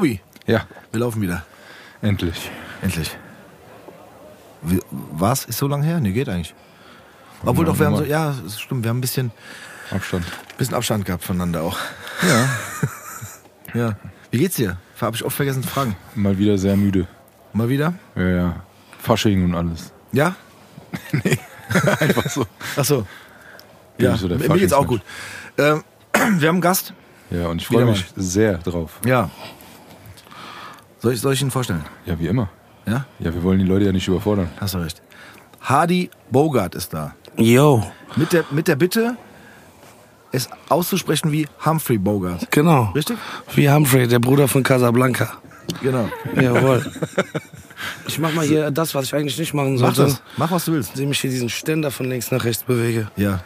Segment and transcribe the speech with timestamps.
[0.00, 1.44] Tobi, Ja, wir laufen wieder.
[2.00, 2.50] endlich.
[2.80, 3.10] Endlich.
[4.62, 5.44] Wie, was?
[5.44, 6.00] Ist so lange her?
[6.00, 6.54] Nee, geht eigentlich.
[7.44, 9.30] Obwohl Ja, doch, wir haben so, ja, stimmt, wir haben ein bisschen,
[9.90, 10.24] Abstand.
[10.56, 11.76] bisschen Abstand gehabt voneinander auch.
[12.26, 12.48] Ja,
[13.74, 13.96] Ja.
[14.30, 14.78] Wie geht's dir?
[15.02, 15.94] Habe ich oft vergessen zu fragen.
[16.14, 17.06] mal wieder sehr müde.
[17.52, 17.92] Mal wieder?
[18.16, 18.64] Ja, ja.
[18.98, 19.92] Fasching und alles.
[20.12, 20.34] Ja?
[22.00, 22.46] Einfach so.
[22.74, 23.06] Ach so.
[23.98, 25.02] Bin Ja, so der mir geht's auch gut.
[25.58, 25.84] Ähm,
[26.14, 26.94] wir haben einen Gast.
[27.30, 28.98] Ja, und ich freue mich sehr drauf.
[29.04, 29.28] Ja.
[31.00, 31.84] Soll ich, soll ich ihn vorstellen?
[32.06, 32.48] Ja, wie immer.
[32.86, 33.04] Ja?
[33.18, 34.48] Ja, wir wollen die Leute ja nicht überfordern.
[34.60, 35.02] Hast du recht.
[35.60, 37.14] Hardy Bogart ist da.
[37.36, 37.84] Yo,
[38.16, 39.16] Mit der, mit der Bitte,
[40.32, 42.50] es auszusprechen wie Humphrey Bogart.
[42.50, 42.90] genau.
[42.94, 43.16] Richtig?
[43.54, 45.32] Wie Humphrey, der Bruder von Casablanca.
[45.82, 46.08] Genau.
[46.34, 46.84] Jawohl.
[48.06, 50.02] Ich mach mal hier das, was ich eigentlich nicht machen Mach sollte.
[50.12, 50.22] das.
[50.36, 50.90] Mach, was du willst.
[50.96, 53.10] Indem ich hier diesen Ständer von links nach rechts bewege.
[53.16, 53.40] Ja.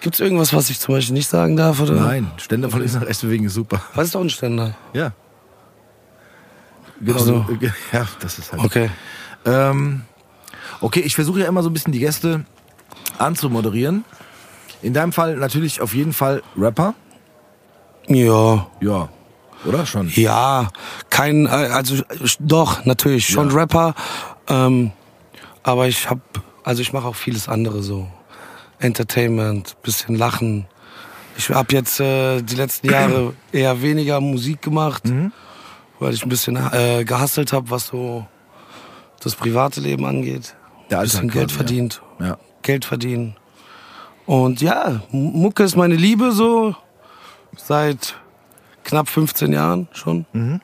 [0.00, 1.78] Gibt's irgendwas, was ich zum Beispiel nicht sagen darf?
[1.80, 1.94] Oder?
[1.94, 3.80] Nein, Ständer von links nach rechts bewegen ist super.
[3.94, 4.74] Was ist doch ein Ständer?
[4.92, 5.12] Ja.
[7.04, 7.46] Genau so.
[7.92, 8.64] Ja, das ist halt.
[8.64, 8.90] Okay.
[9.44, 10.02] Ähm,
[10.80, 12.44] okay, ich versuche ja immer so ein bisschen die Gäste
[13.18, 14.04] anzumoderieren.
[14.82, 16.94] In deinem Fall natürlich auf jeden Fall Rapper.
[18.08, 18.66] Ja.
[18.80, 19.08] Ja.
[19.64, 20.10] Oder schon?
[20.14, 20.68] Ja,
[21.08, 22.02] kein, äh, also
[22.38, 23.54] doch, natürlich, schon Ja.
[23.56, 23.94] Rapper.
[24.48, 24.92] Ähm,
[25.62, 26.18] aber ich hab,
[26.64, 28.06] also ich mache auch vieles andere so.
[28.78, 30.66] Entertainment, bisschen Lachen.
[31.38, 35.32] Ich habe jetzt äh, die letzten Jahre eher weniger Musik gemacht, Mhm.
[35.98, 38.26] Weil ich ein bisschen äh, gehustelt habe, was so
[39.20, 40.54] das private Leben angeht.
[40.90, 42.02] Der Ein bisschen Alltag Geld quasi, verdient.
[42.20, 42.38] Ja.
[42.62, 43.36] Geld verdienen.
[44.26, 46.74] Und ja, Mucke ist meine Liebe so
[47.56, 48.14] seit
[48.84, 50.26] knapp 15 Jahren schon.
[50.32, 50.60] Mhm.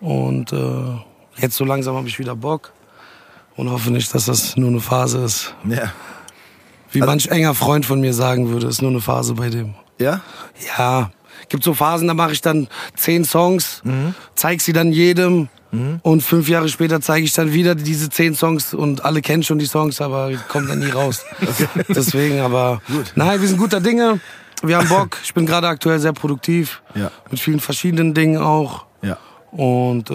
[0.00, 0.96] Und äh,
[1.40, 2.72] jetzt so langsam habe ich wieder Bock
[3.56, 5.54] und hoffe nicht, dass das nur eine Phase ist.
[5.68, 5.92] Ja.
[6.90, 9.74] Wie Also- manch enger Freund von mir sagen würde, ist nur eine Phase bei dem.
[9.98, 10.20] Ja?
[10.78, 11.10] Ja,
[11.48, 14.14] gibt so Phasen, da mache ich dann zehn Songs, Mhm.
[14.34, 15.48] zeig sie dann jedem
[16.02, 19.58] und fünf Jahre später zeige ich dann wieder diese zehn Songs und alle kennen schon
[19.58, 21.24] die Songs, aber kommen dann nie raus.
[21.88, 22.80] Deswegen, aber
[23.16, 24.18] nein, wir sind guter Dinge.
[24.62, 25.18] Wir haben Bock.
[25.22, 27.10] Ich bin gerade aktuell sehr produktiv Ja.
[27.30, 29.18] mit vielen verschiedenen Dingen auch Ja.
[29.52, 30.14] und äh,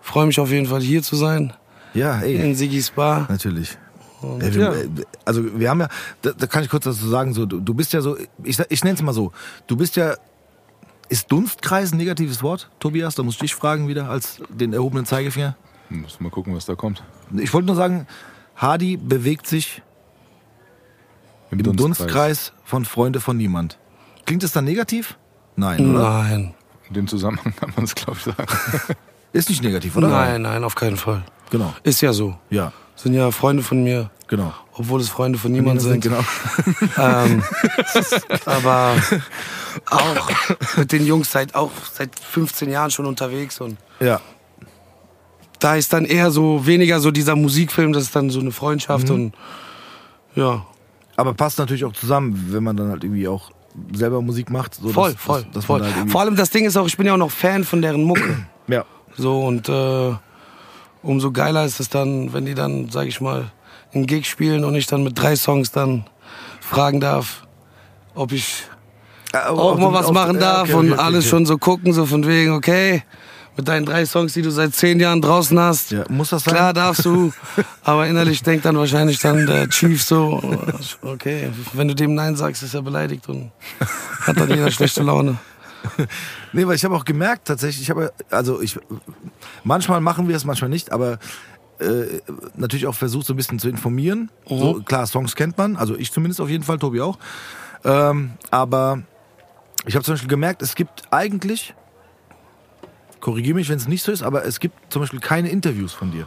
[0.00, 1.52] freue mich auf jeden Fall hier zu sein
[1.92, 2.36] Ja, ey.
[2.36, 3.26] in Sigis Bar.
[3.28, 3.76] Natürlich.
[4.22, 4.72] Und, wir, ja.
[4.72, 4.88] äh,
[5.26, 5.88] Also wir haben ja,
[6.22, 8.82] da, da kann ich kurz dazu sagen, so, du, du bist ja so, ich, ich
[8.82, 9.30] nenne es mal so,
[9.66, 10.16] du bist ja,
[11.08, 13.14] ist Dunstkreis ein negatives Wort, Tobias?
[13.14, 15.56] Da muss ich dich fragen wieder als den erhobenen Zeigefinger.
[15.88, 17.02] Muss mal gucken, was da kommt.
[17.36, 18.06] Ich wollte nur sagen,
[18.56, 19.82] Hardy bewegt sich
[21.50, 22.52] im Dunstkreis.
[22.64, 23.78] von Freunde von niemand.
[24.24, 25.16] Klingt es dann negativ?
[25.54, 26.22] Nein, oder?
[26.22, 26.54] Nein.
[26.88, 28.46] In dem Zusammenhang kann man es, glaube ich, sagen.
[29.32, 30.08] Ist nicht negativ, oder?
[30.08, 31.22] Nein, nein, auf keinen Fall.
[31.50, 31.74] Genau.
[31.82, 32.36] Ist ja so.
[32.50, 34.52] Ja, Sind ja Freunde von mir, genau.
[34.72, 36.00] obwohl es Freunde von niemand sind.
[36.02, 36.20] Genau.
[36.98, 37.42] Ähm,
[38.46, 38.94] aber
[39.90, 40.30] auch
[40.78, 44.20] mit den Jungs seit auch seit 15 Jahren schon unterwegs und Ja.
[45.58, 49.10] da ist dann eher so weniger so dieser Musikfilm, das ist dann so eine Freundschaft
[49.10, 49.34] und
[50.34, 50.64] ja,
[51.16, 53.50] Aber passt natürlich auch zusammen, wenn man dann halt irgendwie auch
[53.94, 54.74] selber Musik macht.
[54.74, 55.82] So voll, dass- voll, dass, dass voll.
[55.82, 58.04] Halt Vor allem das Ding ist auch, ich bin ja auch noch Fan von deren
[58.04, 58.46] Mucke.
[58.68, 58.84] ja.
[59.18, 60.12] So und äh,
[61.06, 63.50] umso geiler ist es dann, wenn die dann, sag ich mal,
[63.94, 66.04] einen Gig spielen und ich dann mit drei Songs dann
[66.60, 67.46] fragen darf,
[68.14, 68.64] ob ich
[69.32, 73.02] auch mal was machen darf und alles schon so gucken, so von wegen, okay,
[73.56, 76.54] mit deinen drei Songs, die du seit zehn Jahren draußen hast, Ja, muss das sein?
[76.54, 77.32] klar darfst du,
[77.84, 80.42] aber innerlich denkt dann wahrscheinlich dann der Chief so,
[81.02, 83.50] okay, wenn du dem Nein sagst, ist er beleidigt und
[84.26, 85.36] hat dann jeder schlechte Laune.
[86.52, 88.78] Nee, weil ich habe auch gemerkt, tatsächlich, ich habe, also ich,
[89.64, 91.18] manchmal machen wir es, manchmal nicht, aber
[91.78, 92.20] äh,
[92.56, 94.30] natürlich auch versucht, so ein bisschen zu informieren.
[94.48, 97.18] So, klar, Songs kennt man, also ich zumindest auf jeden Fall, Tobi auch.
[97.84, 99.02] Ähm, aber
[99.84, 101.74] ich habe zum Beispiel gemerkt, es gibt eigentlich,
[103.20, 106.10] korrigiere mich, wenn es nicht so ist, aber es gibt zum Beispiel keine Interviews von
[106.10, 106.26] dir.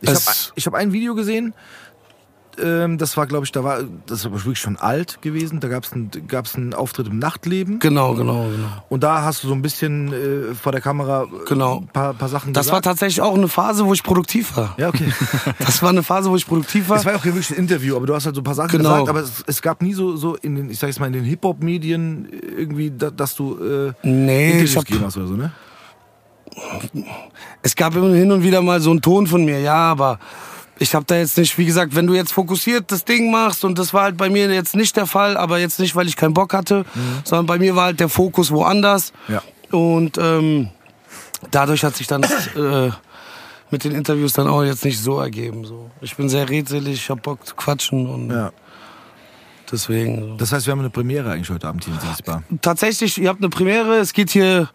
[0.00, 0.08] Ich
[0.66, 1.54] habe hab ein Video gesehen,
[2.62, 5.60] ähm, das war, glaube ich, da war, das war wirklich schon alt gewesen.
[5.60, 7.78] Da gab es einen, gab's einen Auftritt im Nachtleben.
[7.78, 8.68] Genau, genau, genau.
[8.88, 11.78] Und da hast du so ein bisschen äh, vor der Kamera äh, Genau.
[11.80, 14.74] ein paar, paar Sachen Das war tatsächlich auch eine Phase, wo ich produktiv war.
[14.78, 15.12] ja, okay.
[15.58, 16.96] Das war eine Phase, wo ich produktiv war.
[16.98, 18.54] Es war ja auch hier wirklich ein Interview, aber du hast halt so ein paar
[18.54, 18.90] Sachen Genau.
[19.04, 21.12] gesagt, aber es, es gab nie so, so in den, ich sag jetzt mal, in
[21.12, 25.34] den Hip-Hop-Medien irgendwie, da, dass du äh, Nee, Interviews ich hab, gegeben hast oder so,
[25.34, 25.52] ne?
[27.62, 30.18] es gab immer hin und wieder mal so einen Ton von mir, ja, aber
[30.80, 33.78] ich habe da jetzt nicht, wie gesagt, wenn du jetzt fokussiert das Ding machst und
[33.78, 36.34] das war halt bei mir jetzt nicht der Fall, aber jetzt nicht, weil ich keinen
[36.34, 36.84] Bock hatte,
[37.24, 39.12] sondern bei mir war halt der Fokus woanders.
[39.28, 39.42] Ja.
[39.70, 40.70] Und ähm,
[41.50, 42.90] dadurch hat sich dann äh,
[43.70, 45.64] mit den Interviews dann auch jetzt nicht so ergeben.
[45.66, 45.90] So.
[46.00, 48.50] Ich bin sehr redselig, ich hab Bock zu quatschen und Ja.
[49.70, 50.20] deswegen.
[50.20, 50.36] So.
[50.38, 52.42] Das heißt, wir haben eine Premiere eigentlich heute Abend hier in Siegbar.
[52.62, 54.70] Tatsächlich, ihr habt eine Premiere, es geht hier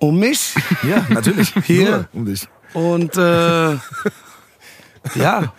[0.00, 0.54] um mich.
[0.82, 1.52] Ja, natürlich.
[1.64, 1.90] Hier.
[1.90, 2.46] Nur um dich.
[2.74, 3.76] Und äh,
[5.14, 5.52] ja,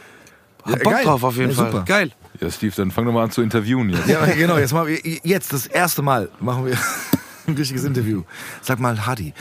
[0.64, 1.06] hab Ja, Bock geil.
[1.06, 1.72] drauf auf jeden Ja, Fall.
[1.72, 1.84] super.
[1.86, 2.12] Geil.
[2.40, 4.08] Ja, Steve, dann fang doch mal an zu interviewen jetzt.
[4.08, 4.88] Ja, genau, jetzt, mal,
[5.24, 6.78] jetzt das erste Mal machen wir
[7.48, 8.24] ein richtiges Interview.
[8.62, 9.34] Sag mal, Hadi,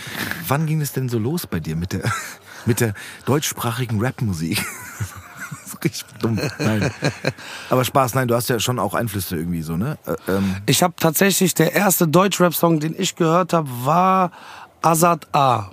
[0.48, 2.10] wann ging es denn so los bei dir mit der,
[2.66, 2.94] mit der
[3.26, 4.64] deutschsprachigen Rapmusik?
[5.84, 6.40] Richtig dumm.
[6.58, 6.90] Nein.
[7.70, 9.96] Aber Spaß, nein, du hast ja schon auch Einflüsse irgendwie so, ne?
[10.06, 14.32] Äh, ähm, Ich habe tatsächlich, der erste Deutschrap-Song, den ich gehört habe, war
[14.82, 15.70] Azad A.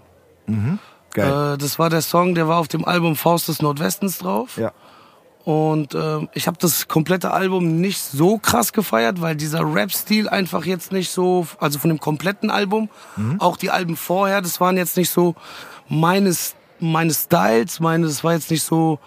[1.16, 1.54] geil.
[1.54, 4.58] Äh, das war der Song, der war auf dem Album Faust des Nordwestens drauf.
[4.58, 4.72] ja.
[5.46, 10.66] Und ähm, ich habe das komplette Album nicht so krass gefeiert, weil dieser Rap-Stil einfach
[10.66, 12.90] jetzt nicht so, also von dem kompletten Album,
[13.38, 15.36] auch die Alben vorher, das waren jetzt nicht so
[15.88, 18.98] meines, meine Styles, meine, das war jetzt nicht so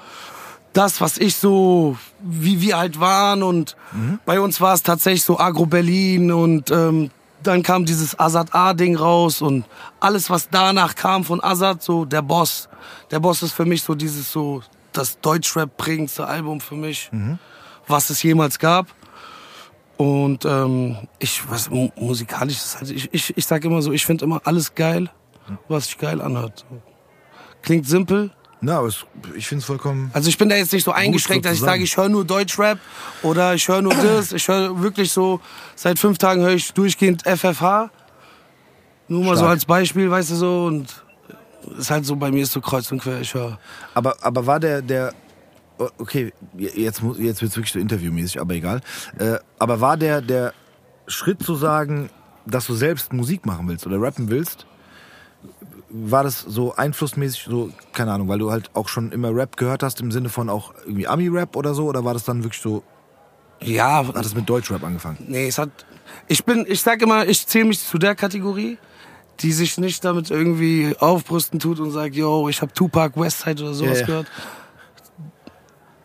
[0.72, 3.42] das, was ich so, wie wir halt waren.
[3.42, 3.76] Und
[4.24, 7.10] bei uns war es tatsächlich so Agro-Berlin und ähm,
[7.48, 9.64] dann kam dieses Azad A-Ding raus und
[10.00, 12.68] alles, was danach kam von Azad, so der Boss.
[13.10, 14.62] Der Boss ist für mich so dieses so,
[14.92, 17.10] das Deutschrap prägendste Album für mich,
[17.86, 18.86] was es jemals gab.
[19.96, 24.06] Und ähm, ich, was mu- musikalisch ist halt, ich, ich, ich sag immer so, ich
[24.06, 25.10] finde immer alles geil,
[25.68, 26.64] was sich geil anhört.
[27.62, 28.30] Klingt simpel.
[28.60, 29.04] Na, aber es,
[29.36, 30.10] ich finde es vollkommen.
[30.14, 32.78] Also ich bin da jetzt nicht so eingeschränkt, dass ich sage, ich höre nur Deutschrap
[33.22, 34.32] oder ich höre nur das.
[34.32, 35.40] Ich höre wirklich so,
[35.76, 37.90] seit fünf Tagen höre ich durchgehend FFH.
[39.06, 39.50] Nur mal so Stark.
[39.50, 40.64] als Beispiel, weißt du so.
[40.66, 41.02] Und
[41.78, 43.20] ist halt so, bei mir ist so kreuz und quer.
[43.20, 43.58] Ich höre
[43.94, 45.12] Aber, aber war der, der,
[45.98, 48.80] okay, jetzt, muss- jetzt wird es wirklich so interviewmäßig, aber egal.
[49.18, 50.52] Äh, aber war der, der
[51.06, 52.10] Schritt zu sagen,
[52.44, 54.66] dass du selbst Musik machen willst oder rappen willst,
[55.90, 59.82] war das so einflussmäßig, so, keine Ahnung, weil du halt auch schon immer Rap gehört
[59.82, 62.82] hast, im Sinne von auch irgendwie Ami-Rap oder so, oder war das dann wirklich so,
[63.60, 65.18] ja, hat es mit Deutschrap angefangen?
[65.26, 65.70] Nee, es hat.
[66.28, 68.78] Ich bin, ich sag immer, ich zähle mich zu der Kategorie,
[69.40, 73.74] die sich nicht damit irgendwie aufbrüsten tut und sagt, yo, ich habe Tupac Westside oder
[73.74, 74.06] sowas ja.
[74.06, 74.26] gehört.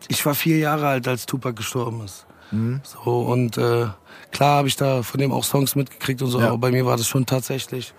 [0.08, 2.26] Ich war vier Jahre alt, als Tupac gestorben ist.
[2.50, 2.80] Mhm.
[2.82, 3.86] So und äh,
[4.30, 6.48] klar habe ich da von dem auch Songs mitgekriegt und so, Ja.
[6.48, 7.94] aber bei mir war das schon tatsächlich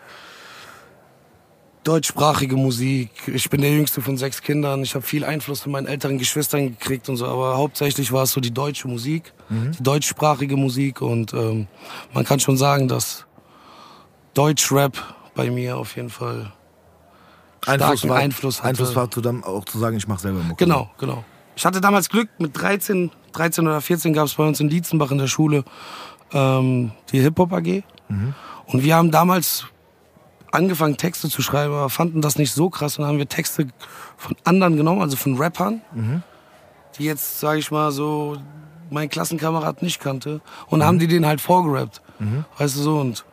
[1.86, 3.12] deutschsprachige Musik.
[3.28, 4.82] Ich bin der jüngste von sechs Kindern.
[4.82, 8.32] Ich habe viel Einfluss von meinen älteren Geschwistern gekriegt und so, aber hauptsächlich war es
[8.32, 11.68] so die deutsche Musik, die deutschsprachige Musik und ähm,
[12.14, 13.26] man kann schon sagen, dass
[14.34, 14.98] Deutschrap
[15.36, 16.52] bei mir auf jeden Fall
[17.62, 18.70] starken war, Einfluss hatte.
[18.70, 20.66] Einfluss war zu dann auch zu sagen, ich mache selber Mucke.
[20.66, 21.24] Genau, genau.
[21.56, 25.12] Ich hatte damals Glück, mit 13, 13 oder 14 gab es bei uns in Dietzenbach
[25.12, 25.64] in der Schule
[26.34, 27.84] ähm, die Hip-Hop AG.
[28.68, 29.66] Und wir haben damals
[30.56, 32.98] angefangen, Texte zu schreiben, aber fanden das nicht so krass.
[32.98, 33.68] Und dann haben wir Texte
[34.18, 35.82] von anderen genommen, also von Rappern,
[36.98, 38.38] die jetzt, sage ich mal, so
[38.90, 40.42] mein Klassenkamerad nicht kannte.
[40.68, 42.02] Und haben die den halt vorgerappt.
[42.58, 43.26] Weißt du so, und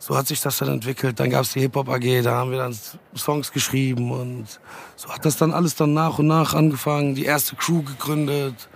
[0.00, 1.18] so hat sich das dann entwickelt.
[1.20, 2.74] Dann gab's die Hip-Hop AG, da haben wir dann
[3.16, 4.46] Songs geschrieben und
[4.96, 7.14] so hat das dann alles dann nach und nach angefangen.
[7.14, 8.68] Die erste Crew gegründet,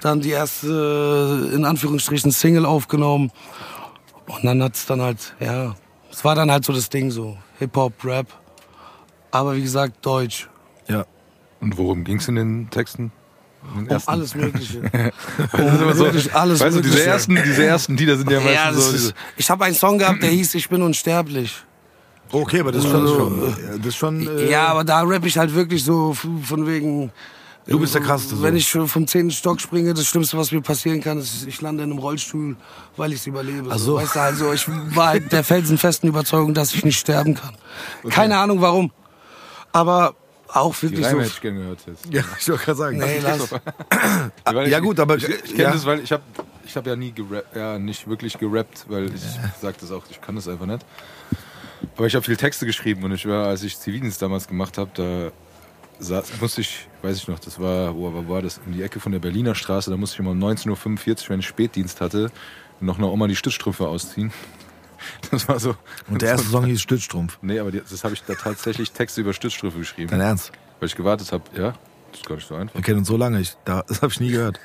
[0.00, 3.32] dann die erste, in Anführungsstrichen, Single aufgenommen.
[4.26, 5.74] Und dann hat's dann halt, ja,
[6.10, 8.26] es war dann halt so das Ding so, Hip-Hop, Rap.
[9.30, 10.48] Aber wie gesagt, Deutsch.
[10.88, 11.04] Ja.
[11.60, 13.12] Und worum ging's in den Texten?
[13.76, 14.80] Um alles Mögliche.
[15.52, 17.10] Das ist immer so, wirklich alles weißt du, diese Mögliche.
[17.10, 18.96] ersten, diese ersten Lieder sind ja meistens Ja, so.
[18.96, 21.62] ist, ich habe einen Song gehabt, der hieß Ich bin unsterblich.
[22.32, 25.36] Okay, aber das ist schon, schon das ist schon äh, Ja, aber da rapp ich
[25.36, 27.12] halt wirklich so von wegen.
[27.70, 28.42] Du bist der Krasseste, so.
[28.42, 31.84] Wenn ich vom zehnten Stock springe, das Schlimmste, was mir passieren kann, ist, ich lande
[31.84, 32.56] in einem Rollstuhl,
[32.96, 33.68] weil ich es überlebe.
[33.70, 33.94] Ach so.
[33.94, 37.54] Weißt du, also ich war halt der felsenfesten Überzeugung, dass ich nicht sterben kann.
[38.10, 38.90] Keine Ahnung warum.
[39.72, 40.16] Aber
[40.48, 41.22] auch die wirklich Reime so.
[41.22, 42.06] hätte ich gerne gehört jetzt.
[42.12, 42.98] ja, ich wollte gerade sagen.
[42.98, 43.54] Nee, lass.
[44.44, 45.70] Weil Ja, gut, aber- ich, ich kenne ja.
[45.70, 46.24] das, weil ich habe
[46.66, 49.22] ich hab ja nie gerappt, ja nicht wirklich gerappt, weil ich
[49.62, 50.84] sag das auch, ich kann das einfach nicht.
[51.96, 54.90] Aber ich habe viel Texte geschrieben und ich war, als ich Zivildienst damals gemacht habe,
[54.94, 55.30] da
[56.00, 58.60] saß, musste ich, weiß ich noch, das war, wo wo war das?
[58.66, 61.40] In die Ecke von der Berliner Straße, da musste ich immer um 19.45 Uhr, wenn
[61.40, 62.30] ich Spätdienst hatte,
[62.80, 64.32] noch einer Oma die Stützstrümpfe ausziehen.
[65.30, 65.76] Das war so.
[66.10, 67.38] Und der erste Song hieß Stützstrumpf.
[67.40, 70.10] Nee, aber die, das habe ich da tatsächlich Texte über Stützstrümpfe geschrieben.
[70.10, 70.52] Dein Ernst?
[70.78, 71.72] Weil ich gewartet habe, ja,
[72.10, 72.74] das ist gar nicht so einfach.
[72.74, 74.60] Wir kennen uns so lange, ich, da, das habe ich nie gehört.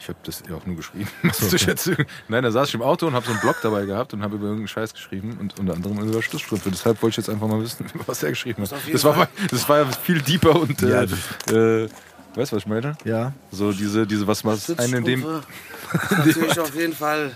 [0.00, 1.08] Ich habe das ja auch nur geschrieben.
[1.22, 1.90] Ich jetzt,
[2.28, 4.36] nein, da saß ich im Auto und habe so einen Blog dabei gehabt und habe
[4.36, 6.70] über irgendeinen Scheiß geschrieben und unter anderem über Stützstrümpfe.
[6.70, 8.72] Deshalb wollte ich jetzt einfach mal wissen, was er geschrieben hat.
[8.90, 11.88] Das war, das war ja viel deeper und Ja, äh, äh,
[12.34, 12.96] weißt du, was ich meine?
[13.04, 13.32] Ja.
[13.52, 16.14] So diese, diese was was einen in dem, Sitzstrümpfe.
[16.16, 17.32] Natürlich auf jeden Fall.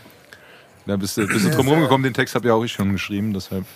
[0.86, 2.02] da bist du, bist du drum rumgekommen.
[2.04, 3.66] Den Text habe ja auch ich schon geschrieben, deshalb.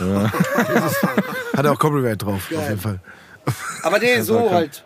[0.00, 3.00] Hat er auch Copyright drauf, auf jeden Fall.
[3.82, 4.84] Aber nee, so kann- halt.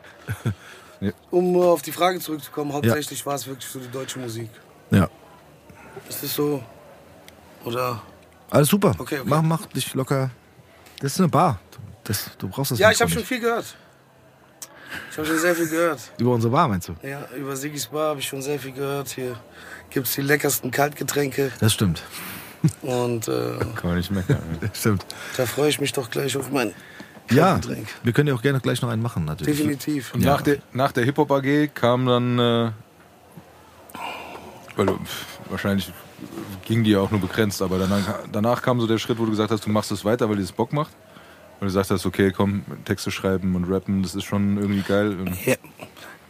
[1.00, 1.12] Nee.
[1.30, 4.50] Um auf die Frage zurückzukommen, hauptsächlich war es wirklich so die deutsche Musik.
[4.90, 5.08] Ja.
[6.08, 6.62] Ist das so?
[7.64, 8.02] Oder?
[8.50, 8.94] Alles super.
[8.98, 9.22] Okay, okay.
[9.24, 10.30] Mach, mach dich locker.
[11.00, 11.60] Das ist eine Bar.
[12.04, 13.76] Das, du brauchst das Ja, ich habe schon viel gehört.
[15.10, 16.00] Ich habe schon sehr viel gehört.
[16.18, 16.94] Über unsere Bar, meinst du?
[17.02, 19.08] Ja, über Sigis Bar habe ich schon sehr viel gehört.
[19.10, 19.38] Hier
[19.90, 21.52] gibt es die leckersten Kaltgetränke.
[21.60, 22.02] Das stimmt.
[22.82, 24.42] Und äh, Kann man nicht meckern.
[24.60, 25.04] Das stimmt.
[25.36, 26.74] da freue ich mich doch gleich auf mein
[27.30, 27.60] Ja,
[28.02, 29.58] wir können ja auch gerne gleich noch einen machen, natürlich.
[29.58, 30.14] Definitiv.
[30.14, 32.70] Und nach der, nach der Hip-Hop AG kam dann, äh,
[34.76, 35.92] weil, pff, wahrscheinlich
[36.64, 39.30] ging die ja auch nur begrenzt, aber danach, danach kam so der Schritt, wo du
[39.30, 40.92] gesagt hast, du machst es weiter, weil dir das Bock macht.
[41.58, 45.18] Weil du gesagt hast, okay, komm, Texte schreiben und rappen, das ist schon irgendwie geil.
[45.18, 45.56] Und Ja.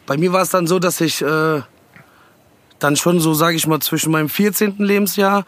[0.07, 1.61] Bei mir war es dann so, dass ich äh,
[2.79, 4.77] dann schon so, sage ich mal, zwischen meinem 14.
[4.79, 5.45] Lebensjahr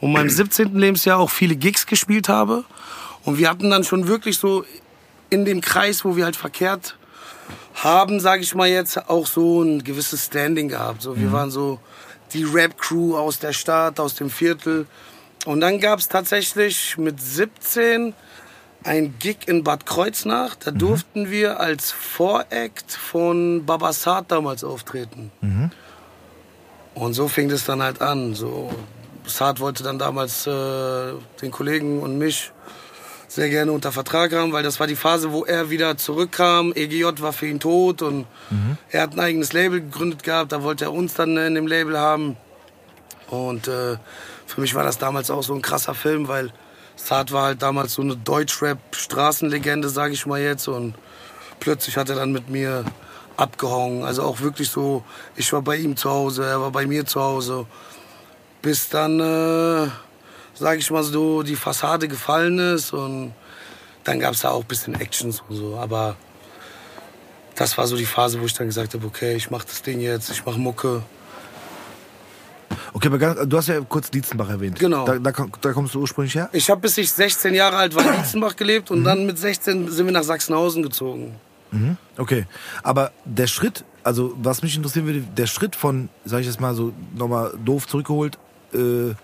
[0.00, 0.76] und meinem 17.
[0.76, 2.64] Lebensjahr auch viele Gigs gespielt habe.
[3.24, 4.64] Und wir hatten dann schon wirklich so
[5.34, 6.96] in dem Kreis, wo wir halt verkehrt
[7.74, 11.02] haben, sage ich mal jetzt, auch so ein gewisses Standing gehabt.
[11.02, 11.80] So, wir waren so
[12.32, 14.86] die Rap-Crew aus der Stadt, aus dem Viertel.
[15.44, 18.14] Und dann gab es tatsächlich mit 17
[18.84, 20.54] ein Gig in Bad Kreuznach.
[20.54, 25.32] Da durften wir als Voract von Babasat damals auftreten.
[26.94, 28.34] Und so fing das dann halt an.
[28.34, 28.70] So,
[29.26, 31.12] Saad wollte dann damals äh,
[31.42, 32.52] den Kollegen und mich
[33.34, 36.72] sehr gerne unter Vertrag haben, weil das war die Phase, wo er wieder zurückkam.
[36.72, 38.26] EGJ war für ihn tot und
[38.90, 40.52] er hat ein eigenes Label gegründet gehabt.
[40.52, 42.36] Da wollte er uns dann in dem Label haben.
[43.30, 43.96] Und äh,
[44.46, 46.52] für mich war das damals auch so ein krasser Film, weil
[46.94, 50.68] Saad war halt damals so eine Deutschrap-Straßenlegende, sage ich mal jetzt.
[50.68, 50.94] Und
[51.58, 52.84] plötzlich hat er dann mit mir
[53.36, 54.04] abgehauen.
[54.04, 55.02] Also auch wirklich so,
[55.34, 57.66] ich war bei ihm zu Hause, er war bei mir zu Hause.
[58.62, 59.88] Bis dann, äh,
[60.54, 63.32] sage ich mal so, die Fassade gefallen ist und
[64.04, 65.76] dann gab es da auch ein bisschen Actions und so.
[65.76, 66.16] Aber
[67.54, 70.00] das war so die Phase, wo ich dann gesagt habe, okay, ich mache das Ding
[70.00, 71.02] jetzt, ich mache Mucke.
[72.92, 74.78] Okay, aber ganz, du hast ja kurz Dietzenbach erwähnt.
[74.78, 75.04] Genau.
[75.04, 76.48] Da, da, da kommst du ursprünglich her?
[76.52, 79.90] Ich habe bis ich 16 Jahre alt war in Dietzenbach gelebt und dann mit 16
[79.90, 81.34] sind wir nach Sachsenhausen gezogen.
[82.16, 82.46] Okay.
[82.82, 86.74] Aber der Schritt, also was mich interessieren würde, der Schritt von, sag ich jetzt mal
[86.74, 88.38] so nochmal doof zurückgeholt,
[88.72, 89.14] äh,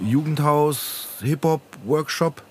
[0.00, 2.42] Jugendhaus, Hip-Hop-Workshop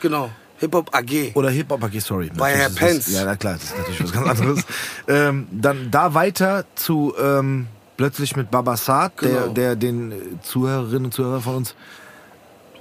[0.00, 1.32] Genau, Hip-Hop AG.
[1.34, 2.30] oder Hip-Hop AG, sorry.
[2.36, 2.94] Bei Natürlich Herr.
[2.94, 4.60] Das, ja, na klar, das ist natürlich was ganz anderes.
[5.08, 9.48] ähm, dann da weiter zu ähm, plötzlich mit Babasat, der, Genau.
[9.52, 11.74] der den äh, Zuhörerinnen und Zuhörern von uns,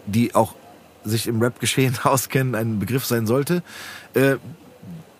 [0.05, 0.55] die auch
[1.05, 3.63] sich im Rap-Geschehen auskennen, ein Begriff sein sollte.
[4.13, 4.36] Äh,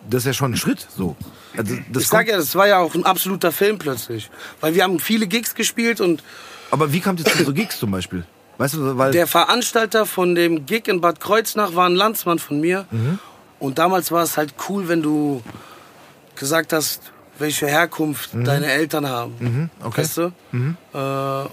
[0.08, 1.16] das ist ja schon ein Schritt, so.
[1.56, 4.30] Also, das ich sag ja, das war ja auch ein absoluter Film plötzlich.
[4.60, 6.22] Weil wir haben viele Gigs gespielt und
[6.70, 8.26] Aber wie kamt ihr zu so Gigs zum Beispiel?
[8.58, 12.60] Weißt du, weil der Veranstalter von dem Gig in Bad Kreuznach war ein Landsmann von
[12.60, 12.86] mir.
[13.58, 15.42] Und damals war es halt cool, wenn du
[16.36, 19.70] gesagt hast, welche Herkunft deine Eltern haben.
[19.82, 20.02] okay.
[20.02, 20.32] Weißt du?
[20.92, 21.48] Äh,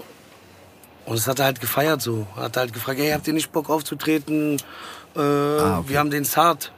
[1.09, 2.27] und das hat er halt gefeiert so.
[2.35, 4.57] Hat halt gefragt, hey, habt ihr nicht Bock aufzutreten?
[5.15, 5.83] Äh, okay.
[5.87, 6.71] Wir haben den Zart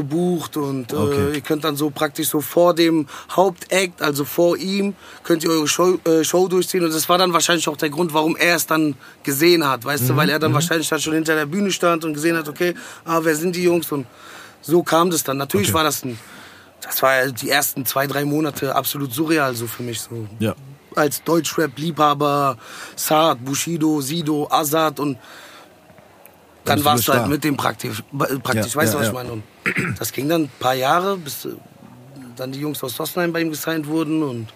[0.00, 1.34] gebucht und äh, Okay.
[1.36, 5.68] ihr könnt dann so praktisch so vor dem Hauptakt, also vor ihm, könnt ihr eure
[5.68, 6.84] Show, äh, Show durchziehen.
[6.84, 10.08] Und das war dann wahrscheinlich auch der Grund, warum er es dann gesehen hat, weißt
[10.08, 12.74] du, weil er dann wahrscheinlich dann schon hinter der Bühne stand und gesehen hat, okay,
[13.04, 13.90] ah, wer sind die Jungs?
[13.92, 14.06] Und
[14.62, 15.36] so kam das dann.
[15.38, 15.74] Natürlich Okay.
[15.78, 16.18] war das ein,
[16.82, 20.54] das war die ersten zwei, drei Monate absolut surreal so für mich so ja.
[20.96, 22.56] als Deutschrap-Liebhaber,
[22.96, 25.18] Saad, Bushido, Sido, Azad und
[26.64, 28.02] dann du warst du halt mit dem praktisch,
[28.42, 29.08] praktisch Ja, weißt ja, du, was ja.
[29.08, 29.32] ich meine?
[29.32, 29.42] Und
[29.98, 31.50] das ging dann ein paar Jahre, bis äh,
[32.36, 34.48] dann die Jungs aus Sossenheim bei ihm gesigned wurden und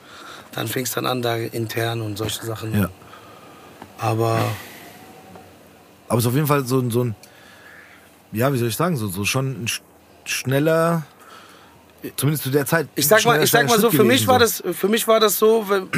[0.52, 2.78] dann fing es dann an, da intern und solche Sachen.
[2.78, 2.88] Ja.
[3.98, 4.40] Aber
[6.08, 7.14] Aber es ist auf jeden Fall so, ein- so ein,
[8.32, 9.80] ja, wie soll ich sagen, so, so schon ein sch-
[10.24, 11.02] schneller,
[12.16, 12.88] zumindest zu der Zeit.
[12.94, 15.38] ich sag mal, ich sag mal so, für mich war das, für mich war das
[15.38, 15.88] so, wenn,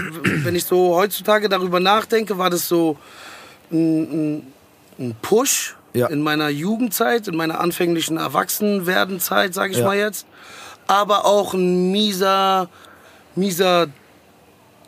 [0.45, 2.97] wenn ich so heutzutage darüber nachdenke, war das so
[3.71, 4.53] ein, ein,
[4.99, 6.07] ein Push Ja.
[6.09, 9.85] in meiner Jugendzeit, in meiner anfänglichen Erwachsenwerdenzeit, sage ich Ja.
[9.87, 10.27] mal jetzt.
[10.89, 12.69] aber auch ein mieser,
[13.35, 13.89] mieser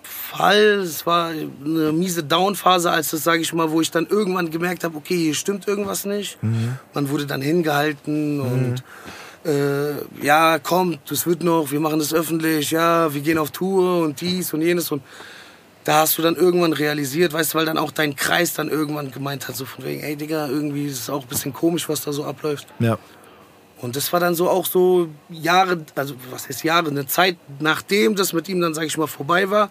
[0.03, 0.81] Fall.
[0.85, 4.85] Es war eine miese Downphase, als das, sage ich mal, wo ich dann irgendwann gemerkt
[4.85, 6.39] habe, okay, hier stimmt irgendwas nicht.
[6.95, 8.83] Man wurde dann hingehalten und
[9.51, 14.03] äh, ja, kommt, das wird noch, wir machen das öffentlich, ja, wir gehen auf Tour
[14.03, 15.03] und dies und jenes und
[15.89, 19.11] da hast du dann irgendwann realisiert, weißt du, weil dann auch dein Kreis dann irgendwann
[19.11, 22.03] gemeint hat, so von wegen, ey Digga, irgendwie ist es auch ein bisschen komisch, was
[22.03, 22.67] da so abläuft.
[22.79, 22.99] Ja.
[23.81, 28.17] Und das war dann so auch so Jahre, also was heißt Jahre, eine Zeit nachdem
[28.17, 29.71] das mit ihm dann, sag ich mal, vorbei war,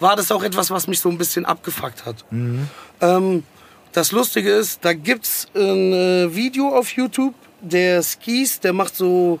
[0.00, 2.24] war das auch etwas, was mich so ein bisschen abgefuckt hat.
[3.02, 3.42] Ähm,
[3.92, 9.38] das Lustige ist, da gibt's ein äh, Video auf YouTube, der Skis, der macht so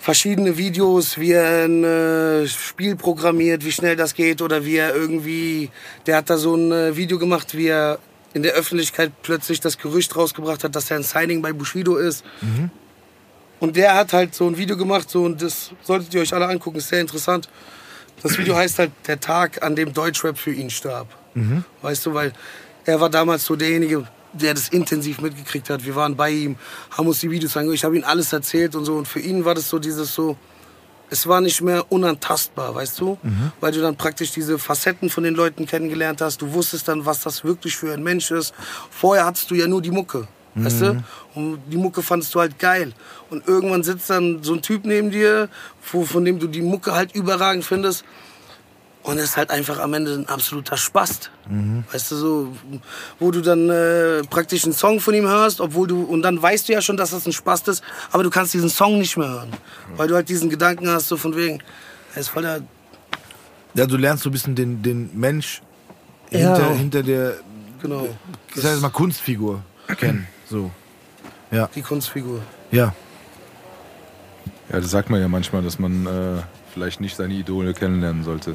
[0.00, 4.94] verschiedene Videos, wie er ein äh, Spiel programmiert, wie schnell das geht oder wie er
[4.94, 5.70] irgendwie,
[6.06, 7.98] der hat da so ein äh, Video gemacht, wie er
[8.32, 12.24] in der Öffentlichkeit plötzlich das Gerücht rausgebracht hat, dass er ein Signing bei Bushido ist.
[13.60, 16.46] Und der hat halt so ein Video gemacht, so, und das solltet ihr euch alle
[16.46, 17.50] angucken, ist sehr interessant.
[18.22, 21.08] Das Video heißt halt Der Tag, an dem Deutschrap für ihn starb.
[21.82, 22.32] Weißt du, weil
[22.86, 25.84] er war damals so derjenige, der das intensiv mitgekriegt hat.
[25.84, 26.56] Wir waren bei ihm,
[26.90, 28.96] haben uns die Videos angeguckt, ich habe ihm alles erzählt und so.
[28.96, 30.36] Und für ihn war das so dieses so,
[31.10, 33.18] es war nicht mehr unantastbar, weißt du?
[33.60, 36.40] Weil du dann praktisch diese Facetten von den Leuten kennengelernt hast.
[36.40, 38.54] Du wusstest dann, was das wirklich für ein Mensch ist.
[38.90, 41.04] Vorher hattest du ja nur die Mucke, weißt du?
[41.34, 42.92] Und die Mucke fandest du halt geil.
[43.28, 45.48] Und irgendwann sitzt dann so ein Typ neben dir,
[45.90, 48.04] wo, von dem du die Mucke halt überragend findest.
[49.10, 51.32] Und er ist halt einfach am Ende ein absoluter Spast.
[51.90, 52.56] Weißt du, so,
[53.18, 56.68] wo du dann äh, praktisch einen Song von ihm hörst, obwohl du, und dann weißt
[56.68, 59.28] du ja schon, dass das ein Spast ist, aber du kannst diesen Song nicht mehr
[59.28, 59.50] hören.
[59.96, 61.60] Weil du halt diesen Gedanken hast, so von wegen,
[62.14, 62.60] er ist voll der,
[63.74, 65.60] Ja, du lernst so ein bisschen den, den Mensch
[66.30, 66.38] Ja.
[66.54, 67.34] hinter, hinter der,
[67.82, 68.08] genau,
[68.54, 69.60] ich sag jetzt mal, Kunstfigur
[69.96, 70.28] kennen.
[70.48, 70.70] So.
[71.74, 72.42] die Kunstfigur.
[72.70, 72.94] Ja.
[74.72, 78.54] Ja, das sagt man ja manchmal, dass man äh, vielleicht nicht seine Idole kennenlernen sollte.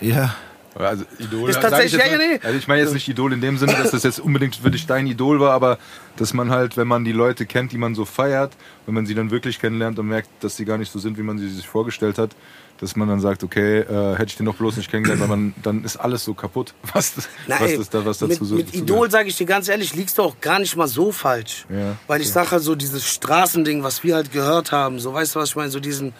[0.00, 0.34] Ja.
[0.76, 2.40] Also Idol, Ist ich tatsächlich- jetzt ja, ja, nee.
[2.42, 4.86] Also ich meine jetzt nicht Idol in dem Sinne, dass das jetzt unbedingt für dich
[4.86, 5.78] dein Idol war, aber
[6.16, 8.52] dass man halt, wenn man die Leute kennt, die man so feiert,
[8.86, 11.22] wenn man sie dann wirklich kennenlernt und merkt, dass sie gar nicht so sind, wie
[11.22, 12.30] man sie sich vorgestellt hat,
[12.78, 15.54] dass man dann sagt, okay, äh, hätte ich den doch bloß nicht kennengelernt, weil man,
[15.62, 18.44] dann ist alles so kaputt, was, das, Na, was, ey, das da, was dazu mit,
[18.48, 20.86] so mit dazu Idol, sage ich dir ganz ehrlich, liegst du auch gar nicht mal
[20.88, 21.66] so falsch.
[21.68, 25.34] Ja, Weil ich sage halt so, dieses Straßending, was wir halt gehört haben, so weißt
[25.34, 26.12] du, was ich meine, so diesen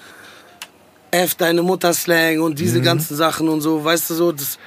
[1.11, 4.59] F deine Mutter Slang und diese ganzen Sachen und so, weißt du so, das,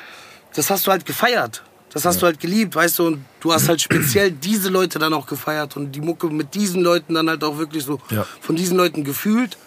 [0.55, 1.63] das hast du halt gefeiert.
[1.93, 5.13] Das hast du halt geliebt, weißt du, und du hast halt speziell diese Leute dann
[5.13, 8.25] auch gefeiert und die Mucke mit diesen Leuten dann halt auch wirklich so Ja.
[8.41, 9.57] von diesen Leuten gefühlt.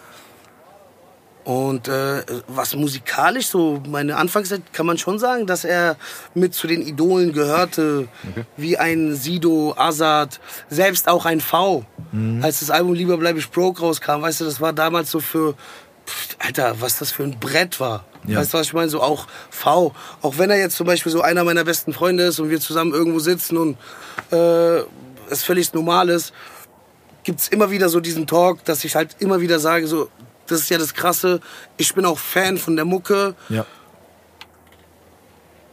[1.45, 5.95] Und äh, was musikalisch so, meine Anfangszeit kann man schon sagen, dass er
[6.33, 8.09] mit zu den Idolen gehörte,
[8.57, 11.85] wie ein Sido, Azad, selbst auch ein V.
[12.41, 15.53] Als das Album Lieber bleibe ich broke rauskam, weißt du, das war damals so für,
[16.07, 18.05] pff, Alter, was das für ein Brett war.
[18.25, 18.39] Ja.
[18.39, 18.89] Weißt du, was ich meine?
[18.89, 19.93] So auch V.
[20.21, 22.93] Auch wenn er jetzt zum Beispiel so einer meiner besten Freunde ist und wir zusammen
[22.93, 23.77] irgendwo sitzen und
[24.31, 24.81] äh,
[25.29, 26.33] es völlig normal ist,
[27.23, 30.09] gibt's immer wieder so diesen Talk, dass ich halt immer wieder sage, so,
[30.47, 31.41] das ist ja das Krasse,
[31.77, 33.65] ich bin auch Fan von der Mucke Ja.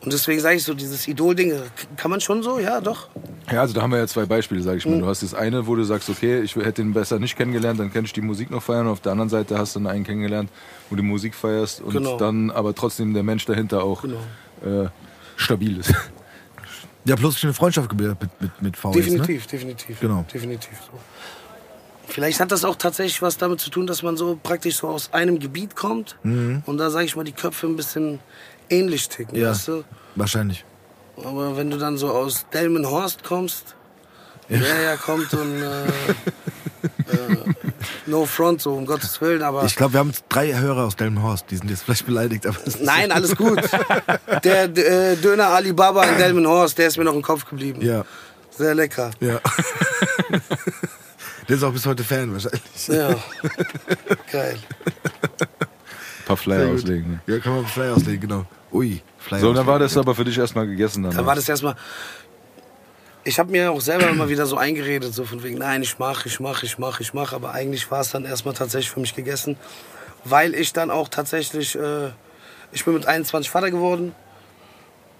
[0.04, 1.60] Und deswegen sage ich so, dieses Idol-Ding, äh,
[1.96, 3.08] kann man schon so, ja, doch.
[3.50, 4.78] Ja, also da haben wir ja zwei Beispiele, sag Mhm.
[4.78, 4.98] ich mal.
[5.00, 7.92] Du hast das eine, wo du sagst, okay, ich hätte ihn besser nicht kennengelernt, dann
[7.92, 8.86] kann ich die Musik noch feiern.
[8.86, 10.50] Und auf der anderen Seite hast du dann einen kennengelernt,
[10.90, 12.16] wo du Musik feierst und Genau.
[12.18, 14.84] dann aber trotzdem der Mensch dahinter auch Genau.
[14.84, 14.88] äh,
[15.36, 15.92] stabil ist.
[17.06, 19.02] Ja, plus eine Freundschaft gebildet mit, mit, mit VS, Ne?
[19.02, 20.00] Definitiv, definitiv.
[20.00, 20.24] Genau.
[20.32, 20.98] Definitiv so.
[22.06, 25.12] Vielleicht hat das auch tatsächlich was damit zu tun, dass man so praktisch so aus
[25.12, 28.20] einem Gebiet kommt und da, sage ich mal, die Köpfe ein bisschen
[28.70, 29.50] ähnlich ticken, Ja.
[29.50, 29.84] weißt du?
[30.14, 30.64] Wahrscheinlich.
[31.16, 33.74] Aber wenn du dann so aus Delmenhorst kommst,
[34.48, 35.86] der ja kommt und äh,
[37.12, 37.36] äh,
[38.06, 41.46] no front, so um Gottes Willen, aber Ich glaube, wir haben drei Hörer aus Delmenhorst,
[41.50, 43.60] die sind jetzt vielleicht beleidigt, aber nein, alles gut.
[44.44, 47.80] Der äh, Döner Alibaba in Delmenhorst, der ist mir noch im Kopf geblieben.
[47.80, 48.04] Ja,
[48.50, 49.10] Sehr lecker.
[49.20, 49.40] ja.
[51.46, 52.88] Der ist auch bis heute Fan wahrscheinlich.
[52.88, 53.14] Ja.
[54.32, 54.56] Geil.
[56.24, 57.20] Ein paar Flyer auslegen.
[57.26, 57.34] Ne?
[57.34, 58.46] Ja, kann man Flyer auslegen, genau.
[58.72, 59.66] Ui, Flyer So, dann auslegen.
[59.72, 61.02] war das aber für dich erstmal gegessen.
[61.02, 61.76] Dann Da war das erstmal.
[63.26, 66.26] Ich habe mir auch selber immer wieder so eingeredet, so von wegen, nein, ich mach,
[66.26, 67.32] ich mach, ich mach, ich mach.
[67.32, 69.56] Aber eigentlich war es dann erstmal tatsächlich für mich gegessen,
[70.24, 72.10] weil ich dann auch tatsächlich, äh,
[72.72, 74.14] ich bin mit 21 Vater geworden.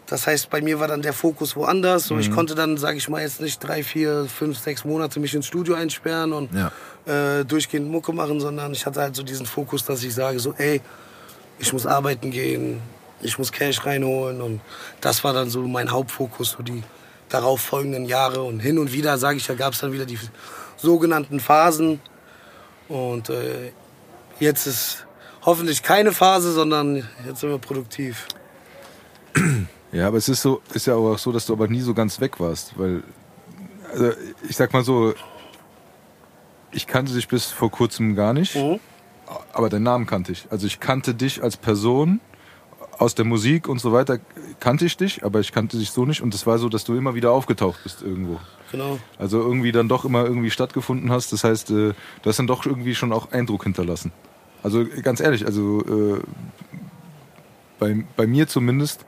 [0.07, 2.09] Das heißt, bei mir war dann der Fokus woanders.
[2.09, 5.35] So, ich konnte dann, sage ich mal, jetzt nicht drei, vier, fünf, sechs Monate mich
[5.35, 6.71] ins Studio einsperren und Ja.
[7.41, 10.53] äh, durchgehend Mucke machen, sondern ich hatte halt so diesen Fokus, dass ich sage so,
[10.59, 10.83] ey,
[11.59, 12.81] ich muss arbeiten gehen,
[13.23, 14.61] ich muss Cash reinholen und
[15.01, 16.83] das war dann so mein Hauptfokus für die
[17.31, 20.19] darauf folgenden Jahre und hin und wieder, sage ich ja, gab es dann wieder die
[20.77, 22.01] sogenannten Phasen
[22.89, 23.73] und äh,
[24.39, 25.07] jetzt ist
[25.47, 28.27] hoffentlich keine Phase, sondern jetzt sind wir produktiv.
[29.95, 32.21] Ja, aber es ist so, ist ja auch so, dass du aber nie so ganz
[32.21, 33.03] weg warst, weil,
[33.93, 34.11] also
[34.49, 35.15] ich sag mal so,
[36.73, 38.81] ich kannte dich bis vor kurzem gar nicht, Mhm.
[39.53, 40.47] aber deinen Namen kannte ich.
[40.51, 42.21] Also ich kannte dich als Person
[42.99, 44.19] aus der Musik und so weiter,
[44.61, 46.97] kannte ich dich, aber ich kannte dich so nicht und es war so, dass du
[46.97, 48.41] immer wieder aufgetaucht bist irgendwo.
[48.73, 48.99] Genau.
[49.19, 51.33] Also irgendwie dann doch immer irgendwie stattgefunden hast.
[51.33, 54.11] Das heißt, äh, du hast dann doch irgendwie schon auch Eindruck hinterlassen.
[54.65, 56.21] Also ganz ehrlich, also äh,
[57.79, 59.05] bei, bei mir zumindest,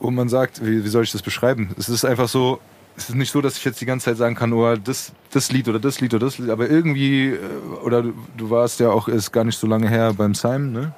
[0.00, 1.70] wo man sagt, wie, wie soll ich das beschreiben?
[1.78, 2.60] Es ist einfach so,
[2.96, 5.50] es ist nicht so, dass ich jetzt die ganze Zeit sagen kann, oh, das, das
[5.50, 7.38] Lied oder das Lied oder das Lied, aber irgendwie, äh,
[7.82, 10.92] oder du, du warst ja auch, ist gar nicht so lange her beim Simon, ne?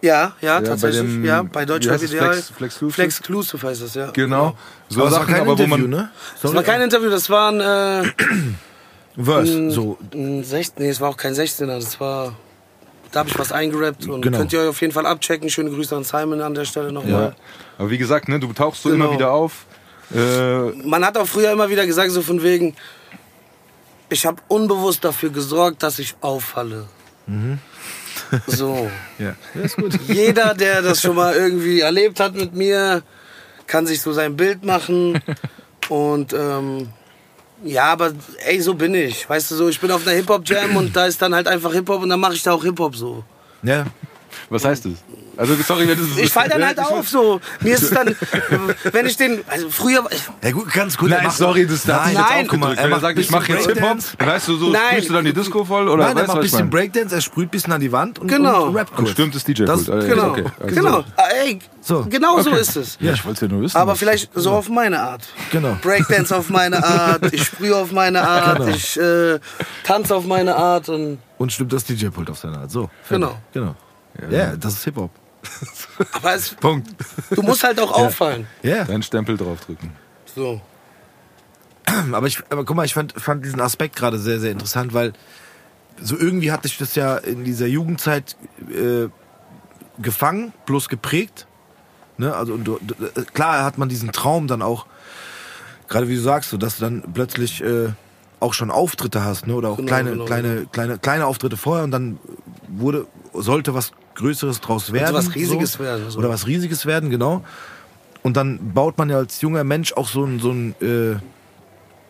[0.00, 1.00] Ja, ja, bei tatsächlich.
[1.02, 2.00] dem- ja, bei Deutschland?
[2.02, 2.32] Ideal.
[2.34, 2.94] Flex- Flexclusive?
[2.94, 4.10] Flexclusive heißt das, ja.
[4.12, 4.56] Genau.
[4.88, 5.90] So aber es war Sachen, kein aber wo Interview, man.
[5.90, 6.10] ne?
[6.40, 8.12] Das war kein Interview, das war ein, äh,
[9.20, 9.98] Verse, so.
[10.14, 12.32] ein 16, nee, es war auch kein 16er, das war,
[13.12, 14.38] da habe ich was eingerappt und Genau.
[14.38, 15.48] könnt ihr euch auf jeden Fall abchecken.
[15.50, 17.22] Schöne Grüße an Simon an der Stelle nochmal.
[17.22, 17.36] Ja.
[17.78, 19.06] Aber wie gesagt, ne, du tauchst so Genau.
[19.06, 19.64] immer wieder auf.
[20.14, 22.74] Äh, Man hat auch früher immer wieder gesagt, so von wegen,
[24.10, 26.86] ich habe unbewusst dafür gesorgt, dass ich auffalle.
[28.46, 28.90] So.
[29.18, 29.98] Ja, ja ist gut.
[30.08, 33.02] Jeder, der das schon mal irgendwie erlebt hat mit mir,
[33.66, 35.20] kann sich so sein Bild machen.
[35.88, 36.88] Und ähm,
[37.64, 38.12] ja, aber
[38.46, 39.28] ey, so bin ich.
[39.28, 42.02] Weißt du so, ich bin auf einer Hip-Hop-Jam und da ist dann halt einfach Hip-Hop
[42.02, 43.24] und dann mache ich da auch Hip-Hop so.
[43.62, 43.86] Ja.
[44.50, 44.94] was heißt das?
[45.38, 47.40] Also sorry, wenn das Ich fall dann halt auf so.
[47.60, 48.14] Mir ist es dann,
[48.92, 50.04] wenn ich den, also früher,
[50.42, 51.10] Ja gut, ganz gut.
[51.10, 52.46] Nein, sorry, das da hat Nein, mich jetzt Nein.
[52.48, 54.16] Guck mal, er Wenn er macht sagt, ich mache jetzt Hip-Hop, Breakdance.
[54.18, 54.80] dann weißt du, so Nein.
[54.90, 56.70] sprühst du dann die Disco voll oder Nein, er weißt macht du, ein ich bisschen?
[56.70, 58.64] Breakdance, er sprüht ein bisschen an die Wand und, Genau.
[58.66, 59.10] und rappt Und kurz.
[59.10, 59.68] stimmt das DJ-Pult.
[59.68, 61.04] Das- Ah, genau, okay, alles genau.
[61.16, 62.04] Ah, Ey, So.
[62.10, 62.60] genau so Okay.
[62.60, 62.98] ist es.
[63.00, 63.76] Ja, ich wollte es ja nur wissen.
[63.76, 65.22] Aber vielleicht so auf meine Art.
[65.52, 65.76] Genau.
[65.80, 68.70] Breakdance auf meine Art, ich sprühe auf meine Art, Genau.
[68.70, 69.38] ich äh,
[69.84, 72.70] tanze auf meine Art und Und stimmt das DJ-Pult auf seine Art.
[72.72, 72.90] So.
[73.04, 73.28] fertig.
[73.28, 73.36] Genau.
[73.52, 73.74] Genau.
[74.36, 75.10] Ja, das ist Hip-Hop.
[76.12, 76.88] Aber es, Punkt.
[77.30, 78.46] du musst halt auch auffallen.
[78.62, 78.84] Ja.
[78.84, 79.92] Deinen Stempel draufdrücken.
[80.34, 80.60] So.
[82.12, 85.12] Aber, ich, aber guck mal, ich fand, fand diesen Aspekt gerade sehr, sehr interessant, weil
[86.00, 88.36] so irgendwie hatte ich das ja in dieser Jugendzeit
[88.70, 89.08] äh,
[90.00, 91.46] gefangen, bloß geprägt.
[92.18, 92.34] Ne?
[92.34, 92.94] Also und du, du,
[93.32, 94.86] klar hat man diesen Traum dann auch,
[95.88, 97.90] gerade wie du sagst, so, dass du dann plötzlich äh,
[98.40, 99.54] auch schon Auftritte hast, ne?
[99.54, 102.18] Oder auch Genau, kleine, genau, kleine, kleine, kleine Auftritte vorher und dann
[102.68, 105.14] wurde, sollte was Größeres draus werden.
[105.14, 105.78] was Riesiges so.
[105.80, 106.18] werden, so.
[106.18, 107.44] Oder was Riesiges werden, genau.
[108.22, 111.16] Und dann baut man ja als junger Mensch auch so ein, so ein äh,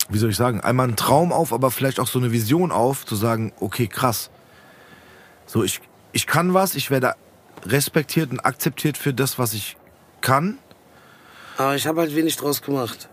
[0.09, 3.05] wie soll ich sagen, einmal einen Traum auf, aber vielleicht auch so eine Vision auf,
[3.05, 4.31] zu sagen, okay, krass.
[5.47, 5.81] So, ich,
[6.13, 7.15] ich kann was, ich werde
[7.67, 9.77] respektiert und akzeptiert für das, was ich
[10.21, 10.59] kann.
[11.59, 13.09] Aber ich habe halt wenig draus gemacht.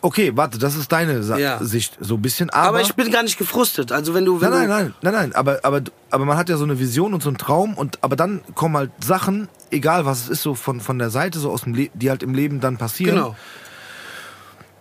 [0.00, 1.62] Okay, warte, das ist deine Sa Ja.
[1.62, 2.50] Sicht, so ein bisschen.
[2.50, 3.92] Aber, Aber, ich bin gar nicht gefrustet.
[3.92, 6.48] Also wenn du, wenn Nein, nein, du nein, nein, nein, aber, aber, aber man hat
[6.48, 10.04] ja so eine Vision und so einen Traum und aber dann kommen halt Sachen, egal
[10.06, 12.34] was es ist, so von, von der Seite, so aus dem Le die halt im
[12.34, 13.16] Leben dann passieren.
[13.16, 13.36] genau.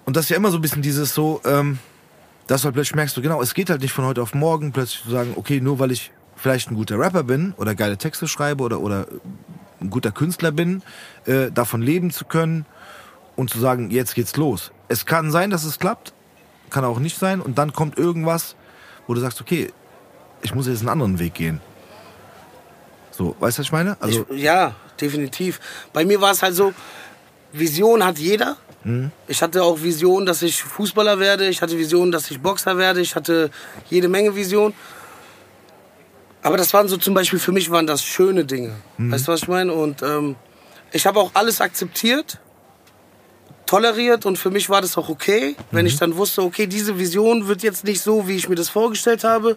[0.05, 1.79] Und das ist ja immer so ein bisschen dieses so, ähm,
[2.47, 4.71] dass du halt plötzlich merkst, so genau, es geht halt nicht von heute auf morgen,
[4.71, 8.27] plötzlich zu sagen, okay, nur weil ich vielleicht ein guter Rapper bin oder geile Texte
[8.27, 9.07] schreibe oder, oder
[9.81, 10.81] ein guter Künstler bin,
[11.25, 12.65] äh, davon leben zu können
[13.35, 14.71] und zu sagen, jetzt geht's los.
[14.87, 16.13] Es kann sein, dass es klappt,
[16.69, 18.55] kann auch nicht sein und dann kommt irgendwas,
[19.05, 19.71] wo du sagst, okay,
[20.41, 21.61] ich muss jetzt einen anderen Weg gehen.
[23.11, 23.97] So, weißt du, was ich meine?
[23.99, 25.59] Also, ich, ja, definitiv.
[25.91, 26.73] Bei mir war es halt so,
[27.51, 28.57] Vision hat jeder.
[28.83, 29.11] Mhm.
[29.27, 31.47] Ich hatte auch Vision, dass ich Fußballer werde.
[31.47, 33.01] Ich hatte Vision, dass ich Boxer werde.
[33.01, 33.49] Ich hatte
[33.89, 34.73] jede Menge Vision.
[36.43, 38.75] Aber das waren so zum Beispiel, für mich waren das schöne Dinge.
[38.97, 39.11] Mhm.
[39.11, 39.73] Weißt du, was ich meine?
[39.73, 40.35] Und ähm,
[40.91, 42.39] ich habe auch alles akzeptiert,
[43.67, 45.87] toleriert und für mich war das auch okay, wenn Mhm.
[45.87, 49.23] ich dann wusste, okay, diese Vision wird jetzt nicht so, wie ich mir das vorgestellt
[49.23, 49.55] habe,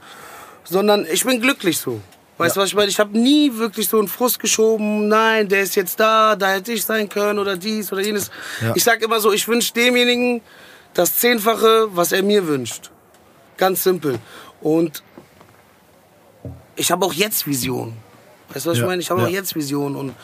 [0.64, 2.00] sondern ich bin glücklich so.
[2.36, 2.88] Weißt du, was ich meine?
[2.88, 5.08] Ich habe nie wirklich so einen Frust geschoben.
[5.08, 8.30] Nein, der ist jetzt da, da hätte ich sein können oder dies oder jenes.
[8.62, 8.72] Ja.
[8.74, 10.40] Ich sag immer so, ich wünsche demjenigen
[10.94, 12.90] das Zehnfache, was er mir wünscht.
[13.58, 14.18] Ganz simpel.
[14.62, 15.02] Und
[16.76, 17.94] ich habe auch jetzt Vision.
[18.54, 19.02] Weißt du, was Ja, ich meine?
[19.02, 19.26] Ich habe ja.
[19.26, 20.14] auch jetzt Vision und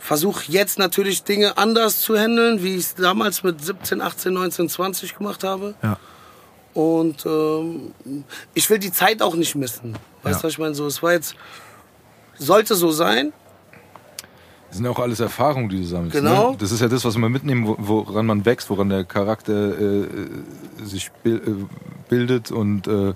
[0.00, 4.68] versuche jetzt natürlich Dinge anders zu handeln, wie ich es damals mit 17, 18, 19,
[4.68, 5.74] 20 gemacht habe.
[5.82, 5.96] ja.
[6.72, 7.92] Und ähm,
[8.54, 9.94] ich will die Zeit auch nicht missen.
[10.22, 10.44] Weißt du, Ja.
[10.44, 10.74] was ich meine?
[10.76, 11.34] So, es war jetzt,
[12.38, 13.32] sollte so sein.
[14.68, 16.12] Das sind ja auch alles Erfahrungen, die du sammelst.
[16.16, 16.52] Genau.
[16.52, 16.56] Ne?
[16.60, 20.02] Das ist ja das, was man mitnehmen, wo- woran man wächst, woran der Charakter äh,
[20.04, 20.28] äh,
[20.84, 21.40] sich äh,
[22.08, 23.14] bildet und äh,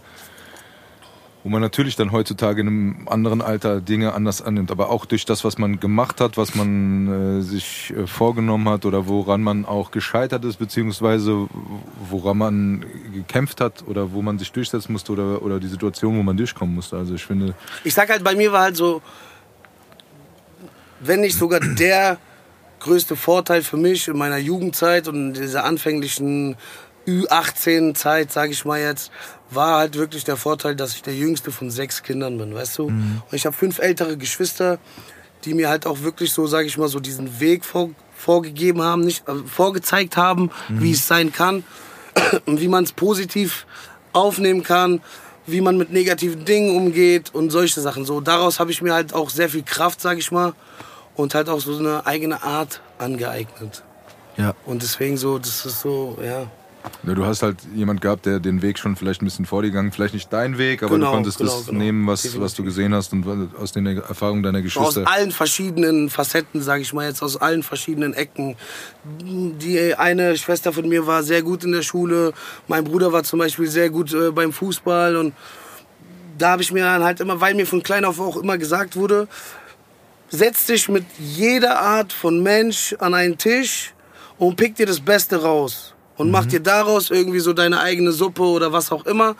[1.44, 5.26] wo man natürlich dann heutzutage in einem anderen Alter Dinge anders annimmt, aber auch durch
[5.26, 9.66] das, was man gemacht hat, was man äh, sich äh, vorgenommen hat oder woran man
[9.66, 11.46] auch gescheitert ist, beziehungsweise
[12.09, 16.22] woran man gekämpft hat oder wo man sich durchsetzen musste oder, oder die Situation, wo
[16.22, 16.96] man durchkommen musste.
[16.96, 17.54] Also ich finde.
[17.85, 19.02] Ich sag halt, bei mir war halt so,
[21.00, 22.16] wenn nicht sogar der
[22.80, 26.57] größte Vorteil für mich in meiner Jugendzeit und dieser anfänglichen
[27.06, 29.10] Ü18-Zeit, sage ich mal jetzt,
[29.50, 32.90] war halt wirklich der Vorteil, dass ich der jüngste von sechs Kindern bin, weißt du?
[32.90, 33.22] Mhm.
[33.30, 34.78] Und ich habe fünf ältere Geschwister,
[35.44, 39.02] die mir halt auch wirklich so, sage ich mal, so diesen Weg vor, vorgegeben haben,
[39.02, 40.82] nicht äh, vorgezeigt haben, mhm.
[40.82, 41.64] wie es sein kann
[42.46, 43.66] wie man es positiv
[44.12, 45.00] aufnehmen kann,
[45.46, 48.04] wie man mit negativen Dingen umgeht und solche Sachen.
[48.04, 50.54] So daraus habe ich mir halt auch sehr viel Kraft, sage ich mal,
[51.16, 53.82] und halt auch so eine eigene Art angeeignet.
[54.36, 54.54] Ja.
[54.64, 56.46] Und deswegen so, das ist so, ja.
[57.07, 60.14] Ja, du hast halt jemand gehabt, der den Weg schon vielleicht ein bisschen vorgegangen, vielleicht
[60.14, 61.79] nicht dein Weg, aber Genau, du konntest genau, das genau.
[61.79, 62.44] nehmen, was, Definitiv.
[62.44, 65.07] was du gesehen hast und aus den Erfahrungen deiner aus Geschwister.
[65.07, 68.57] allen verschiedenen Facetten, sage ich mal jetzt, aus allen verschiedenen Ecken.
[69.05, 72.33] Die eine Schwester von mir war sehr gut in der Schule,
[72.68, 75.35] mein Bruder war zum Beispiel sehr gut äh, beim Fußball und
[76.38, 78.97] da habe ich mir dann halt immer, weil mir von klein auf auch immer gesagt
[78.97, 79.29] wurde,
[80.31, 83.94] setz dich mit jeder Art von Mensch an einen Tisch
[84.38, 88.42] und pick dir das Beste raus und mach dir daraus irgendwie so deine eigene Suppe
[88.42, 89.37] oder was auch immer.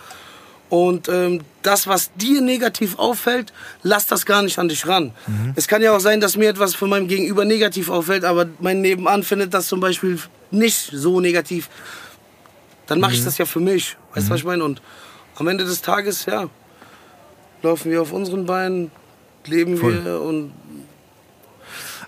[0.71, 5.13] Und ähm, das, was dir negativ auffällt, lass das gar nicht an dich ran.
[5.55, 8.81] Es kann ja auch sein, dass mir etwas von meinem Gegenüber negativ auffällt, aber mein
[8.81, 10.19] Nebenan findet das zum Beispiel
[10.51, 11.69] nicht so negativ.
[12.87, 13.97] Dann mache ich das ja für mich.
[14.15, 14.65] Weißt du, was ich meine?
[14.65, 14.83] Und
[15.37, 16.49] am Ende des Tages, ja,
[17.63, 18.91] laufen wir auf unseren Beinen,
[19.47, 20.05] leben Voll.
[20.05, 20.53] wir und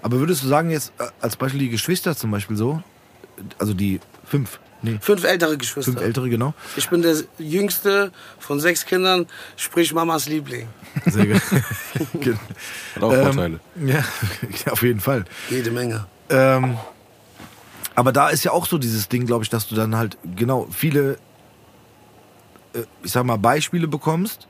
[0.02, 2.82] Aber würdest du sagen, jetzt äh, als Beispiel die Geschwister zum Beispiel so,
[3.58, 5.92] also die fünf, nee, fünf ältere Geschwister.
[5.92, 6.54] fünf ältere, genau.
[6.76, 10.68] Ich bin der jüngste von sechs Kindern, sprich Mamas Liebling.
[11.06, 11.42] Sehr gut.
[12.94, 13.60] Hat auch Ähm, Vorteile.
[13.84, 14.04] ja,
[14.66, 15.24] ja, auf jeden Fall.
[15.50, 16.06] Jede Menge.
[16.28, 16.76] Ähm,
[17.94, 20.68] aber da ist ja auch so dieses Ding, glaube ich, dass du dann halt genau
[20.70, 21.18] viele,
[22.74, 24.48] äh, ich sag mal, Beispiele bekommst.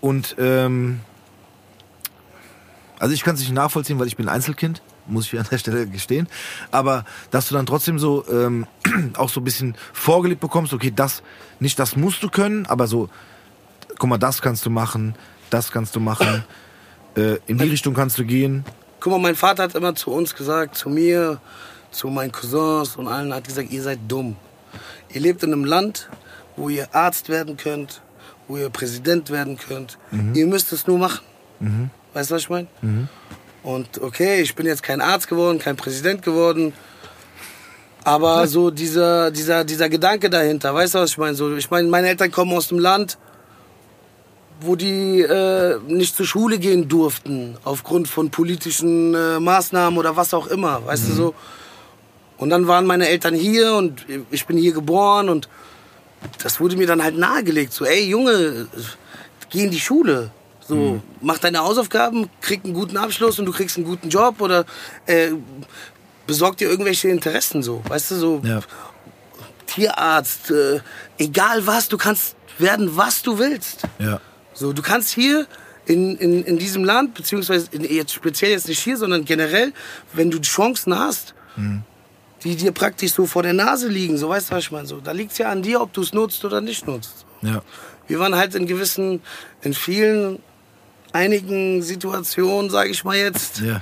[0.00, 1.00] Und ähm,
[2.98, 5.86] also ich kann es nicht nachvollziehen, weil ich bin Einzelkind, muss ich an der Stelle
[5.86, 6.28] gestehen.
[6.70, 8.66] Aber dass du dann trotzdem so ähm,
[9.16, 11.22] auch so ein bisschen vorgelebt bekommst, okay, das
[11.58, 13.08] nicht das musst du können, aber so,
[13.98, 15.14] guck mal, das kannst du machen,
[15.50, 16.44] das kannst du machen,
[17.16, 18.64] äh, in die Richtung kannst du gehen.
[19.00, 21.40] Guck mal, mein Vater hat immer zu uns gesagt, zu mir,
[21.90, 24.36] zu meinen Cousins und allen, hat gesagt, ihr seid dumm.
[25.12, 26.08] Ihr lebt in einem Land,
[26.56, 28.02] wo ihr Arzt werden könnt,
[28.46, 29.98] wo ihr Präsident werden könnt.
[30.34, 31.20] Ihr müsst es nur machen.
[32.12, 32.68] Weißt du, was ich meine?
[33.62, 36.72] Und okay, ich bin jetzt kein Arzt geworden, kein Präsident geworden.
[38.04, 41.34] Aber so dieser, dieser, dieser Gedanke dahinter, weißt du, was ich meine?
[41.34, 43.18] So, ich meine, meine Eltern kommen aus dem Land,
[44.60, 50.32] wo die äh, nicht zur Schule gehen durften, aufgrund von politischen äh, Maßnahmen oder was
[50.32, 51.34] auch immer, weißt du so.
[52.38, 55.48] Und dann waren meine Eltern hier und ich bin hier geboren und
[56.42, 58.66] das wurde mir dann halt nahegelegt, so, ey Junge,
[59.50, 60.30] geh in die Schule.
[60.70, 64.64] So, mach deine Hausaufgaben, krieg einen guten Abschluss und du kriegst einen guten Job oder
[65.06, 65.30] äh,
[66.26, 68.60] besorg dir irgendwelche Interessen so, weißt du, so Ja.
[69.66, 70.80] Tierarzt, äh,
[71.18, 73.82] egal was, du kannst werden, was du willst.
[73.98, 74.20] Ja.
[74.52, 75.46] So, du kannst hier
[75.86, 79.72] in, in, in diesem Land, beziehungsweise in, jetzt speziell jetzt nicht hier, sondern generell,
[80.12, 81.34] wenn du Chancen hast,
[82.44, 84.86] die dir praktisch so vor der Nase liegen, so weißt du, was ich meine?
[84.86, 87.26] So, da liegt es ja an dir, ob du es nutzt oder nicht nutzt.
[87.42, 87.62] Ja.
[88.06, 89.20] Wir waren halt in gewissen,
[89.62, 90.38] in vielen,
[91.12, 93.80] einigen Situationen, sage ich mal jetzt, Ja.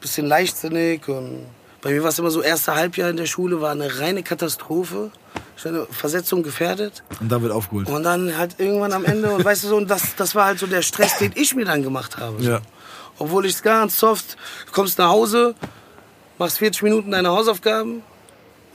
[0.00, 1.46] bisschen leichtsinnig und
[1.80, 5.10] bei mir war es immer so, erste Halbjahr in der Schule war eine reine Katastrophe.
[5.56, 7.02] Ich hatte Versetzung gefährdet.
[7.20, 7.88] Und dann wird aufgeholt.
[7.88, 10.58] Und dann halt irgendwann am Ende, und weißt du so, und das, das war halt
[10.60, 12.40] so der Stress, den ich mir dann gemacht habe.
[12.42, 12.60] Ja.
[13.18, 15.54] Obwohl ich es ganz soft, du kommst nach Hause,
[16.38, 18.02] machst 40 Minuten deine Hausaufgaben und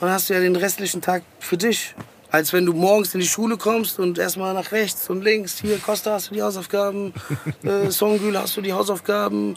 [0.01, 1.95] dann hast du ja den restlichen Tag für dich.
[2.33, 5.77] Als wenn du morgens in die Schule kommst und erstmal nach rechts und links, hier
[5.77, 7.13] Costa hast du die Hausaufgaben,
[7.63, 9.55] äh, Songül hast du die Hausaufgaben,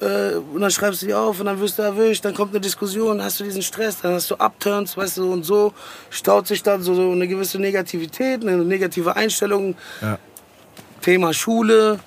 [0.00, 2.60] äh, und dann schreibst du die auf und dann wirst du erwischt, dann kommt eine
[2.60, 5.72] Diskussion, dann hast du diesen Stress, dann hast du Upturns, weißt du, und so
[6.10, 9.74] staut sich dann so, so eine gewisse Negativität, eine negative Einstellung.
[10.02, 10.18] Ja.
[11.00, 11.98] Thema Schule,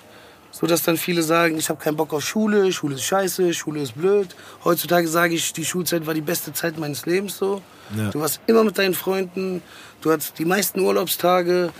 [0.51, 3.81] so dass dann viele sagen, ich habe keinen Bock auf Schule, Schule ist scheiße, Schule
[3.81, 4.35] ist blöd.
[4.63, 7.61] Heutzutage sage ich, die Schulzeit war die beste Zeit meines Lebens so.
[7.97, 8.09] Ja.
[8.09, 9.61] Du warst immer mit deinen Freunden,
[10.01, 11.71] du hattest die meisten Urlaubstage,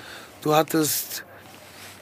[0.42, 1.24] du hattest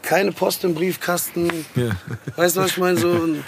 [0.02, 1.50] keine Post im Briefkasten.
[1.76, 1.92] Ja.
[2.36, 2.98] Weißt du, was ich meine?
[2.98, 3.44] So, und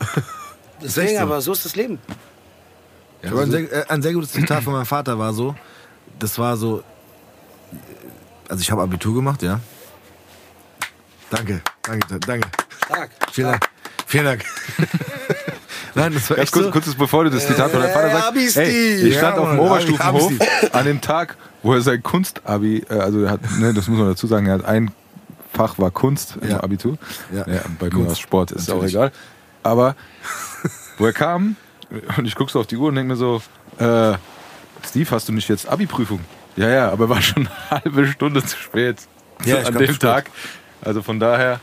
[0.82, 1.22] deswegen, so.
[1.22, 1.98] aber so ist das Leben.
[3.26, 5.54] Aber ein, sehr, äh, ein sehr gutes Zitat von meinem Vater war so,
[6.18, 6.82] das war so,
[8.48, 9.60] also ich habe Abitur gemacht, ja.
[11.30, 12.48] Danke, danke, danke.
[12.84, 13.10] Stark.
[13.32, 13.66] Vielen Dank.
[14.06, 14.44] Vielen Dank.
[15.96, 16.70] Nein, das war echt kurz, so.
[16.70, 18.28] kurzes bevor du das Zitat von deinem Vater Äh, sagst.
[18.28, 18.62] Abi-Stil.
[18.62, 20.32] Ey, ich Ja, stand auf dem Oberstufenhof
[20.72, 24.08] an dem Tag, wo er sein Kunstabi, äh, also er hat, ne, das muss man
[24.08, 24.90] dazu sagen, er hat ein
[25.52, 26.62] Fach war Kunst im Ja.
[26.62, 26.98] Abitur.
[27.32, 27.44] Ja.
[27.44, 28.06] bei mir Kunst.
[28.06, 28.96] war es Sport, ist Natürlich.
[28.96, 29.12] auch egal.
[29.62, 29.96] Aber
[30.98, 31.56] wo er kam
[32.16, 33.40] und ich guck so auf die Uhr und denk mir so,
[33.78, 34.14] äh,
[34.86, 36.20] Steve, hast du nicht jetzt Abi-Prüfung?
[36.56, 38.96] Ja, ja, aber war schon eine halbe Stunde zu spät
[39.44, 39.98] Ja, ich an dem.
[39.98, 40.30] Tag.
[40.82, 41.58] Also von daher,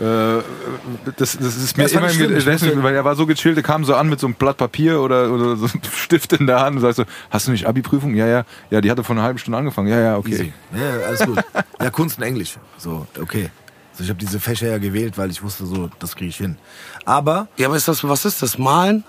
[0.00, 3.84] das, das ist mir Das immer im Gedächtnis, weil er war so gechillt, er kam
[3.84, 6.76] so an mit so einem Blatt Papier oder, oder so einem Stift in der Hand
[6.76, 8.14] und sagt so, hast du nicht Abi-Prüfung?
[8.14, 8.44] Ja, ja.
[8.70, 9.88] Ja, die hatte vor einer halben Stunde angefangen.
[9.88, 10.32] Ja, ja, okay.
[10.32, 10.52] Easy.
[10.74, 11.38] Ja, ja, alles gut.
[11.80, 12.56] Ja, Kunst und Englisch.
[12.76, 13.50] So, okay.
[13.92, 16.56] Also ich habe diese Fächer ja gewählt, weil ich wusste so, das kriege ich hin.
[17.04, 18.58] Aber Ja, aber ist das, was ist das?
[18.58, 19.04] Malen?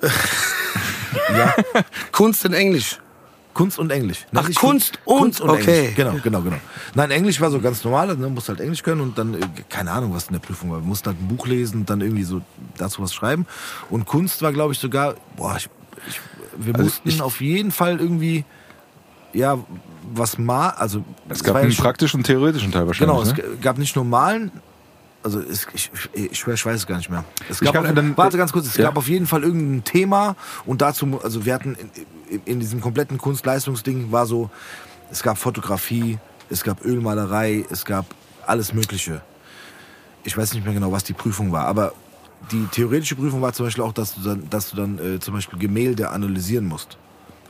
[1.36, 1.54] ja,
[2.12, 2.98] Kunst in Englisch.
[3.58, 4.24] Kunst und Englisch.
[4.30, 5.78] Nein, Ach, nicht Kunst und- Kunst und okay.
[5.80, 5.96] Englisch.
[5.96, 6.56] Genau, genau, genau.
[6.94, 9.90] Nein, Englisch war so ganz normal, ne, musst halt Englisch können und dann, äh, keine
[9.90, 10.78] Ahnung, was in der Prüfung war.
[10.80, 12.40] Wir mussten halt ein Buch lesen und dann irgendwie so
[12.76, 13.46] dazu was schreiben.
[13.90, 15.68] Und Kunst war, glaube ich, sogar, boah, ich,
[16.08, 16.20] ich,
[16.56, 18.44] wir Also mussten ich- auf jeden Fall irgendwie,
[19.32, 19.58] ja,
[20.14, 21.04] was mal, also.
[21.28, 23.22] Es es gab einen praktischen und theoretischen Teil Genau, wahrscheinlich.
[23.44, 23.56] es ne?
[23.56, 24.52] g- gab nicht nur Malen,
[25.22, 27.24] also es, ich, ich, ich, weiß es gar nicht mehr.
[27.48, 28.84] Es gab auf, dann- warte ganz kurz, es ja.
[28.84, 31.90] gab auf jeden Fall irgendein Thema und dazu, also wir hatten in,
[32.28, 34.50] in, in diesem kompletten Kunstleistungsding war so,
[35.10, 36.18] es gab Fotografie,
[36.50, 38.06] es gab Ölmalerei, es gab
[38.46, 39.22] alles Mögliche.
[40.24, 41.92] Ich weiß nicht mehr genau, was die Prüfung war, aber
[42.52, 45.34] die theoretische Prüfung war zum Beispiel auch, dass du dann, dass du dann äh, zum
[45.34, 46.96] Beispiel Gemälde analysieren musst.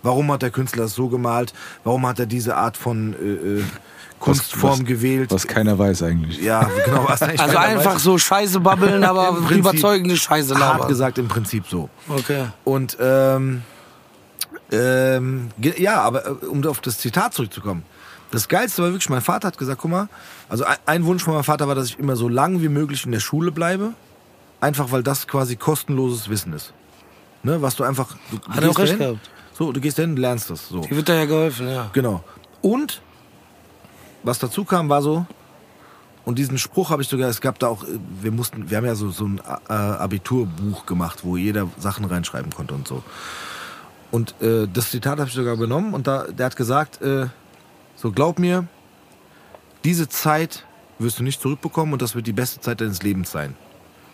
[0.03, 1.53] Warum hat der Künstler das so gemalt?
[1.85, 3.65] Warum hat er diese Art von äh, äh,
[4.19, 5.31] Kunstform was, gewählt?
[5.31, 6.41] Was keiner weiß eigentlich.
[6.41, 7.05] Ja, genau.
[7.09, 8.03] Was eigentlich Also einfach weiß.
[8.03, 10.89] so Scheiße babbeln, aber Prinzip überzeugende Scheiße Hart labern.
[10.89, 11.89] gesagt im Prinzip so.
[12.09, 12.47] Okay.
[12.65, 13.63] Und ähm,
[14.71, 17.85] ähm, ja, aber äh, um auf das Zitat zurückzukommen.
[18.31, 20.09] Das Geilste war wirklich, mein Vater hat gesagt, guck mal,
[20.51, 23.13] also ein, Wunsch von meinem Vater war, dass ich immer so lang wie möglich in
[23.13, 23.95] der Schule bleibe.
[24.61, 26.73] Einfach weil das quasi kostenloses Wissen ist.
[27.43, 28.17] Ne, was du einfach.
[28.31, 29.31] Du, Hat er auch recht dahin, gehabt.
[29.55, 30.69] So, du gehst dahin, lernst das.
[30.69, 30.81] So.
[30.81, 31.91] Die wird da ja geholfen, ja.
[31.93, 32.25] Genau.
[32.61, 33.01] Und
[34.23, 35.27] was dazu kam, war so,
[36.29, 37.87] und diesen Spruch habe ich sogar, es gab da auch,
[38.21, 42.53] wir mussten, wir haben ja so, so ein äh, Abiturbuch gemacht, wo jeder Sachen reinschreiben
[42.53, 43.03] konnte und so.
[44.11, 47.29] Und äh, das Zitat habe ich sogar genommen und da, der hat gesagt, äh,
[47.97, 48.67] so glaub mir,
[49.85, 50.67] diese Zeit
[50.99, 53.57] wirst du nicht zurückbekommen und das wird die beste Zeit deines Lebens sein.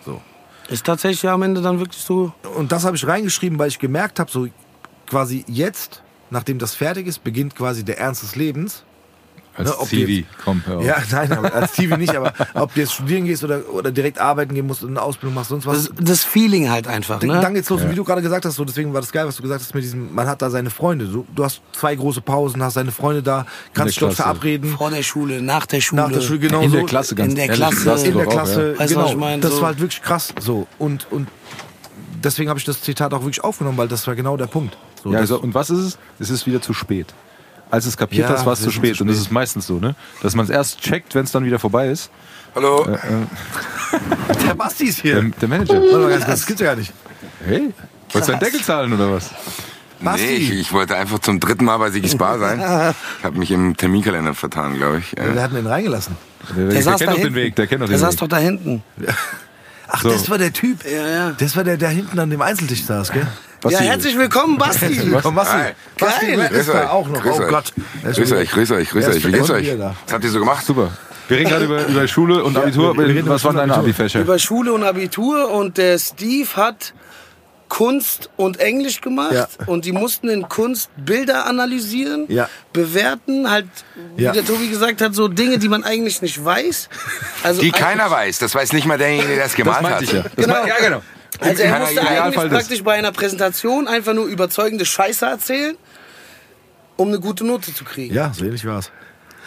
[0.04, 0.20] So.
[0.68, 2.32] Ist tatsächlich am Ende dann wirklich so.
[2.56, 4.46] Und das habe ich reingeschrieben, weil ich gemerkt habe, so
[5.08, 8.84] quasi jetzt, nachdem das fertig ist, beginnt quasi der Ernst des Lebens.
[9.56, 10.26] Als Ne, ob TV.
[10.44, 10.84] Komm, hör auf.
[10.84, 14.18] Ja, nein, aber als TV nicht, aber ob du jetzt studieren gehst oder, oder direkt
[14.18, 15.84] arbeiten gehen musst und eine Ausbildung machst, sonst was.
[15.90, 17.40] Das, das Feeling halt einfach, dann, ne?
[17.40, 19.42] dann geht's los, wie du gerade gesagt hast, so, deswegen war das geil, was du
[19.42, 21.06] gesagt hast mit diesem, man hat da seine Freunde.
[21.06, 24.22] Du, du hast zwei große Pausen, hast deine Freunde da, kannst dich dort Klasse.
[24.28, 24.76] verabreden.
[24.76, 26.02] Vor der Schule, nach der Schule.
[26.02, 26.76] Nach der Schule, genau In so.
[26.78, 28.02] der Klasse ganz In der ehrlich, Klasse.
[28.04, 28.78] du in der doch auch, Klasse, ja.
[28.80, 29.04] Weißt du, genau.
[29.06, 29.40] was ich meine?
[29.42, 30.66] Das So- war halt wirklich krass, so.
[30.80, 31.28] Und, und
[32.24, 34.76] deswegen habe ich das Zitat auch wirklich aufgenommen, weil das war genau der Punkt.
[35.02, 35.98] So, Ja, also, und was ist es?
[36.18, 37.14] Es ist wieder zu spät.
[37.70, 38.96] Als es kapiert Ja, hast, war es zu spät.
[38.96, 39.26] zu Und das spät.
[39.26, 39.94] ist meistens so, ne?
[40.22, 42.10] Dass man es erst checkt, wenn es dann wieder vorbei ist.
[42.54, 42.86] Hallo?
[44.46, 45.14] der Basti ist hier.
[45.20, 45.74] Der, der Manager.
[45.80, 46.92] Warte mal ganz kurz, das gibt's ja gar nicht.
[47.44, 47.72] Hey,
[48.12, 49.30] wolltest du einen Deckel zahlen oder was?
[50.00, 50.24] Basti.
[50.26, 52.60] Nee, ich, ich wollte einfach zum dritten Mal bei Sigis Bar sein.
[53.18, 55.12] Ich habe mich im Terminkalender vertan, glaube ich.
[55.16, 56.16] Wir Äh, hatten den reingelassen.
[56.56, 57.34] Der, der, saß kennt doch den.
[57.34, 57.56] Weg.
[57.56, 58.20] Der kennt doch Der den saß Weg.
[58.20, 58.82] doch da hinten.
[59.96, 60.10] Ach, So.
[60.10, 60.84] das war der Typ.
[60.84, 61.30] Ja, ja.
[61.38, 63.26] Das war der, der hinten an dem Einzeltisch saß, gell?
[63.68, 65.10] Ja, herzlich willkommen, Basti.
[65.10, 65.56] Willkommen, Basti.
[65.56, 65.72] Hi.
[65.98, 66.40] Basti Geil.
[66.40, 67.22] Red ist da auch noch.
[67.22, 67.48] Grüß oh euch.
[67.48, 67.72] Gott.
[68.02, 69.26] Grüß euch, grüß euch, grüß euch.
[69.26, 69.78] Wie geht's euch?
[69.78, 70.66] Was habt ihr so gemacht?
[70.66, 70.90] Super.
[71.28, 72.94] Wir reden gerade über, über Schule und Abitur.
[72.96, 73.74] wir- wir reden was waren deine.
[73.74, 74.20] Abi-Fächer?
[74.20, 76.92] Über Schule und Abitur und der Steve hat
[77.68, 79.48] Kunst und Englisch gemacht Ja.
[79.66, 82.48] und die mussten in Kunst Bilder analysieren, Ja.
[82.72, 83.66] bewerten, halt,
[84.16, 84.32] wie Ja.
[84.32, 86.88] der Tobi gesagt hat, so Dinge, die man eigentlich nicht weiß.
[87.42, 88.38] Also Die keiner weiß.
[88.38, 90.02] Das weiß nicht mal derjenige, der das gemalt Das meinte hat.
[90.04, 90.22] ich ja.
[90.22, 90.66] Das Genau.
[90.66, 91.02] ja, genau.
[91.40, 95.76] Also er musste Idealfall eigentlich praktisch bei einer Präsentation einfach nur überzeugende Scheiße erzählen,
[96.96, 98.14] um eine gute Note zu kriegen.
[98.14, 98.92] Ja, so ähnlich war's.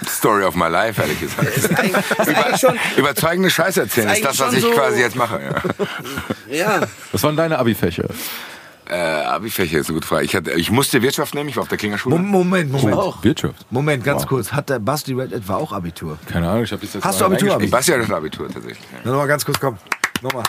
[0.05, 1.47] Story of my life, ehrlich gesagt.
[1.57, 4.99] Ist eigentlich, ist eigentlich schon, Überzeugende Scheiße erzählen Ist ist das, was ich so- quasi
[5.01, 5.39] jetzt mache.
[6.49, 6.55] Ja.
[6.79, 6.87] ja.
[7.11, 8.05] Was waren deine Abi-Fächer?
[8.89, 10.23] Äh, Abi-Fächer ist eine gute Frage.
[10.25, 12.15] Ich, hatte, ich musste Wirtschaft nehmen, ich war auf der Klingerschule.
[12.15, 13.23] Mom- Moment, Moment.
[13.23, 13.65] Wirtschaft.
[13.69, 14.29] Moment, ganz Wow.
[14.29, 14.53] kurz.
[14.53, 16.17] Hat der Basti Red etwa auch Abitur?
[16.31, 17.65] Keine Ahnung, ich habe jetzt Hast du Abitur, Abi?
[17.65, 18.77] Ich weiß ja das Abitur tatsächlich.
[19.03, 19.11] Ja.
[19.11, 19.77] Nochmal ganz kurz, komm.
[20.21, 20.43] Nochmal.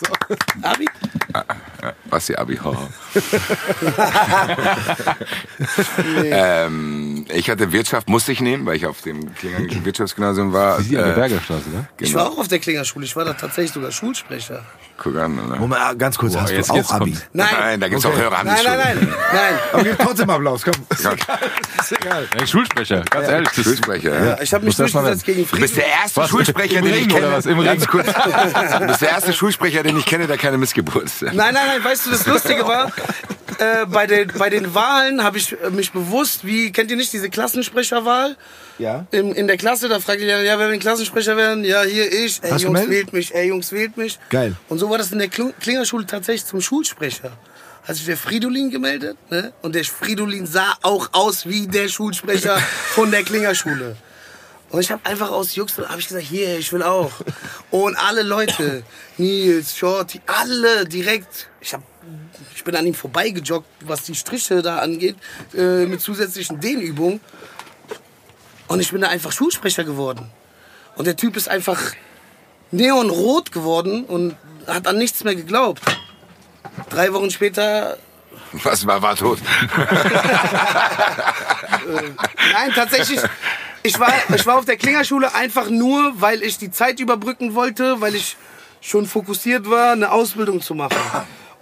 [0.62, 0.86] Abi?
[2.10, 2.88] Was die Abi, haha.
[6.24, 10.80] ähm, ich hatte Wirtschaft, musste ich nehmen, weil ich auf dem Klingerischen Wirtschaftsgymnasium war.
[10.80, 11.86] Sie an der Äh, Bergerstraße, ne?
[12.00, 13.04] Ich war auch auf der Klingerschule.
[13.04, 14.64] Ich war da tatsächlich sogar Schulsprecher.
[14.96, 15.56] guck an, oder?
[15.56, 17.12] Moment, ah, ganz kurz, hast jetzt- du auch jetzt Abi?
[17.12, 17.26] kommt's.
[17.32, 18.42] Nein, da gibt's auch Hörer.
[18.44, 19.54] nein, nein, nein, nein.
[19.72, 20.74] Aber gib trotzdem Applaus, komm.
[21.02, 21.12] Ja,
[21.78, 22.26] Ist egal.
[22.38, 23.48] Ja, Schulsprecher, ganz ehrlich.
[23.54, 24.24] Das Schulsprecher, ja.
[24.30, 25.86] Ja, ich habe mich durchgesetzt gegen Du bist Frieden.
[25.88, 26.30] der erste Was?
[26.30, 27.26] Schulsprecher, Im den ich kenne.
[27.28, 27.46] oder was?
[27.46, 28.06] Im Ganz kurz.
[28.06, 31.22] Du bist der erste Schulsprecher, den ich kenne, der keine Missgeburt ist.
[31.22, 32.92] Nein, nein, nein, weißt du, das Lustige war,
[33.58, 37.12] äh, bei, den, bei den Wahlen habe ich äh, mich bewusst, wie, kennt ihr nicht
[37.12, 38.36] diese Klassensprecherwahl?
[38.78, 39.06] Ja.
[39.10, 41.64] In, in der Klasse, da fragt ihr, ja, wer will Klassensprecher werden?
[41.64, 42.40] Ja, hier ich.
[42.42, 42.90] Ey, Hast Jungs, gemeldet?
[42.90, 43.34] wählt mich.
[43.34, 44.18] Ey, Jungs, wählt mich.
[44.30, 44.54] Geil.
[44.68, 47.32] Und so war das in der Kling- Klingerschule tatsächlich zum Schulsprecher.
[47.86, 49.52] Hat sich der Fridolin gemeldet, ne?
[49.62, 52.56] Und der Fridolin sah auch aus wie der Schulsprecher
[52.94, 53.96] von der Klingerschule.
[54.70, 57.12] Und ich habe einfach aus Jux, habe ich gesagt, hier, ich will auch.
[57.70, 58.82] Und alle Leute,
[59.16, 61.48] Nils, Shorty, alle direkt.
[61.60, 61.82] Ich hab,
[62.54, 65.16] ich bin an ihm vorbeigejoggt, was die Striche da angeht,
[65.54, 67.20] äh, mit zusätzlichen Dehnübungen.
[68.66, 70.30] Und ich bin da einfach Schulsprecher geworden.
[70.96, 71.80] Und der Typ ist einfach
[72.70, 75.80] neonrot geworden und hat an nichts mehr geglaubt.
[76.90, 77.96] Drei Wochen später
[78.52, 79.38] Was war, war tot.
[82.52, 83.20] Nein, tatsächlich.
[83.88, 88.02] Ich war, ich war auf der Klingerschule einfach nur, weil ich die Zeit überbrücken wollte,
[88.02, 88.36] weil ich
[88.82, 90.98] schon fokussiert war, eine Ausbildung zu machen.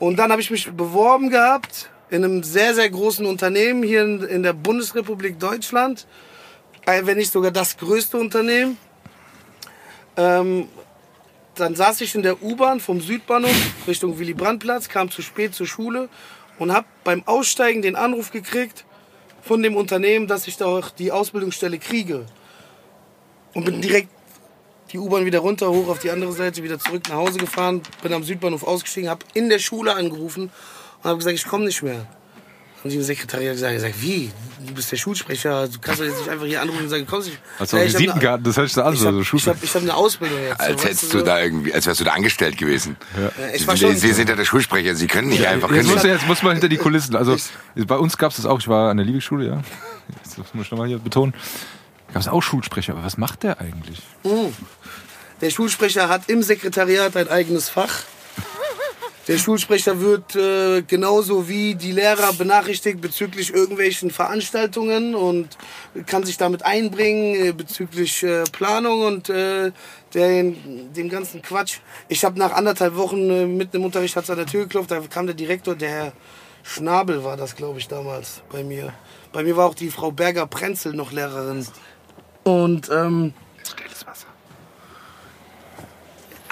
[0.00, 4.42] Und dann habe ich mich beworben gehabt in einem sehr, sehr großen Unternehmen hier in,
[4.42, 6.08] der Bundesrepublik Deutschland.
[6.84, 8.76] Äh, Wenn nicht sogar das größte Unternehmen.
[10.16, 10.68] Ähm,
[11.54, 13.54] dann saß ich in der U-Bahn vom Südbahnhof
[13.86, 16.08] Richtung Willy-Brandt-Platz, kam zu spät zur Schule
[16.58, 18.84] und habe beim Aussteigen den Anruf gekriegt
[19.46, 22.26] von dem Unternehmen, dass ich da auch die Ausbildungsstelle kriege.
[23.54, 24.08] Und bin direkt
[24.92, 28.12] die U-Bahn wieder runter, hoch auf die andere Seite, wieder zurück nach Hause gefahren, bin
[28.12, 30.50] am Südbahnhof ausgestiegen, habe in der Schule angerufen
[30.98, 32.06] und habe gesagt, ich komme nicht mehr.
[32.86, 34.30] Haben die im Sekretariat gesagt, gesagt, wie?
[34.64, 37.10] Du bist der Schulsprecher, du kannst doch jetzt nicht einfach hier anrufen und sagen, du
[37.10, 37.40] kommst nicht.
[37.58, 39.56] Also Ja, ich Visitenkarten, das hört sich so an, Ich so habe ich Schulsprecher.
[39.56, 40.60] hab, ich eine Ausbildung jetzt.
[40.60, 41.24] Als so, hättest du so.
[41.24, 42.96] da irgendwie, als wärst du da angestellt gewesen.
[43.20, 45.68] Ja, ich Sie, war schon- Sie sind ja der Schulsprecher, Sie können nicht einfach.
[45.70, 47.16] Jetzt Können muss, jetzt muss man hinter die Kulissen.
[47.16, 47.36] Also
[47.74, 48.60] bei uns gab es das auch.
[48.60, 49.62] Ich war an der Liebigschule, ja.
[50.36, 51.34] Das muss ich nochmal hier betonen.
[52.12, 52.92] Gab es auch Schulsprecher.
[52.92, 54.00] Aber was macht der eigentlich?
[55.40, 58.02] Der Schulsprecher hat im Sekretariat ein eigenes Fach.
[59.28, 65.48] Der Schulsprecher wird äh, genauso wie die Lehrer benachrichtigt bezüglich irgendwelchen Veranstaltungen und
[66.06, 69.72] kann sich damit einbringen äh, bezüglich äh, Planung und äh,
[70.14, 71.78] den, dem ganzen Quatsch.
[72.08, 75.00] Ich habe nach anderthalb Wochen äh, mitten im Unterricht hat's an der Tür geklopft, da
[75.00, 76.12] kam der Direktor, der Herr
[76.62, 78.92] Schnabel war das, glaube ich, damals bei mir.
[79.32, 81.66] Bei mir war auch die Frau Berger-Prenzel noch Lehrerin.
[82.44, 83.34] Und ähm,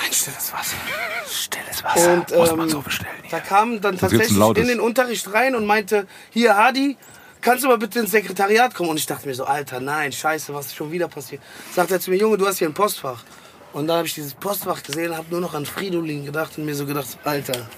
[0.05, 0.77] ein stilles Wasser.
[1.29, 2.13] Stilles Wasser.
[2.13, 3.11] Und muss ähm, man so bestellen.
[3.31, 6.97] da kam dann tatsächlich in den Unterricht rein und meinte, hier Hadi,
[7.41, 8.91] kannst du mal bitte ins Sekretariat kommen?
[8.91, 11.43] Und ich dachte mir so, Alter, nein, scheiße, was ist schon wieder passiert?
[11.73, 13.23] Sagt er zu mir, Junge, du hast hier ein Postfach.
[13.73, 16.65] Und dann habe ich dieses Postfach gesehen und habe nur noch an Fridolin gedacht und
[16.65, 17.69] mir so gedacht, Alter,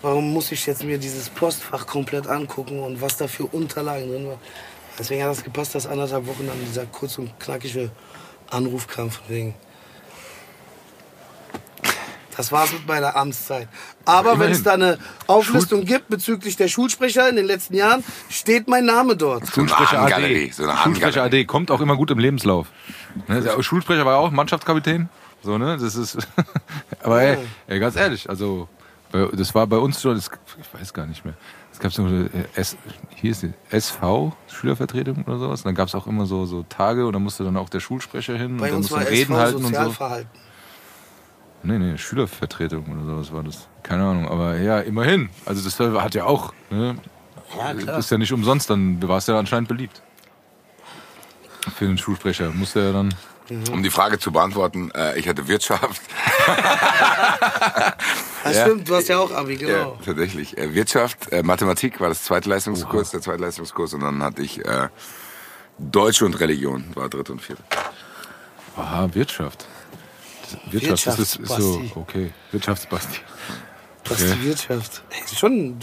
[0.00, 4.26] warum muss ich jetzt mir dieses Postfach komplett angucken und was da für Unterlagen drin
[4.26, 4.38] war?
[4.98, 7.90] Deswegen hat es gepasst, dass anderthalb Wochen dann dieser kurz und knackige
[8.50, 9.54] Anruf kam von wegen,
[12.36, 13.68] das war's mit meiner Amtszeit.
[14.04, 18.68] Aber wenn es da eine Auflistung gibt bezüglich der Schulsprecher in den letzten Jahren, steht
[18.68, 19.46] mein Name dort.
[19.48, 20.50] Schulsprecher AD.
[20.52, 21.22] so eine Schulsprecher.
[21.24, 22.68] AD kommt auch immer gut im Lebenslauf.
[23.28, 25.08] Ne, der Schulsprecher war ja auch Mannschaftskapitän.
[25.42, 25.78] So, ne?
[25.80, 26.18] Das ist.
[27.02, 28.68] aber ey, ey, ganz ehrlich, also
[29.12, 30.30] bei- das war bei uns schon, das,
[30.60, 31.34] ich weiß gar nicht mehr.
[31.72, 32.76] Es gab so eine äh, S,
[33.14, 35.60] hier ist die SV, Schülervertretung oder sowas.
[35.60, 37.80] Und dann gab es auch immer so, so Tage und dann musste dann auch der
[37.80, 39.94] Schulsprecher hin Bei und dann uns musste Reden SV halten und so.
[41.66, 43.66] Nee, nee, Schülervertretung oder sowas war das.
[43.82, 45.30] Keine Ahnung, aber ja, immerhin.
[45.44, 46.96] Also das hat ja auch, ne?
[47.58, 47.98] Ja, klar.
[47.98, 50.00] Ist ja nicht umsonst, dann warst du ja anscheinend beliebt.
[51.76, 53.14] Für den Schulsprecher musste er dann.
[53.72, 56.02] Um die Frage zu beantworten, äh, ich hatte Wirtschaft.
[58.44, 58.62] Das Ja.
[58.66, 59.98] stimmt, du hast ja auch Abi, Ja, genau.
[60.04, 60.56] tatsächlich.
[60.58, 64.88] Äh, Wirtschaft, äh, Mathematik war das Zweitleistungskurs, der Zweitleistungskurs und dann hatte ich äh,
[65.78, 67.62] Deutsch und Religion, war dritte und vierte.
[68.76, 69.66] Aha, Wirtschaft.
[70.52, 71.92] Das, Wirtschaft, das ist, ist so, Wirtschaftsbasti.
[71.96, 72.30] okay.
[72.52, 73.20] Wirtschaftsbasti.
[74.04, 75.02] Das ist die Wirtschaft.
[75.10, 75.78] Ey, schon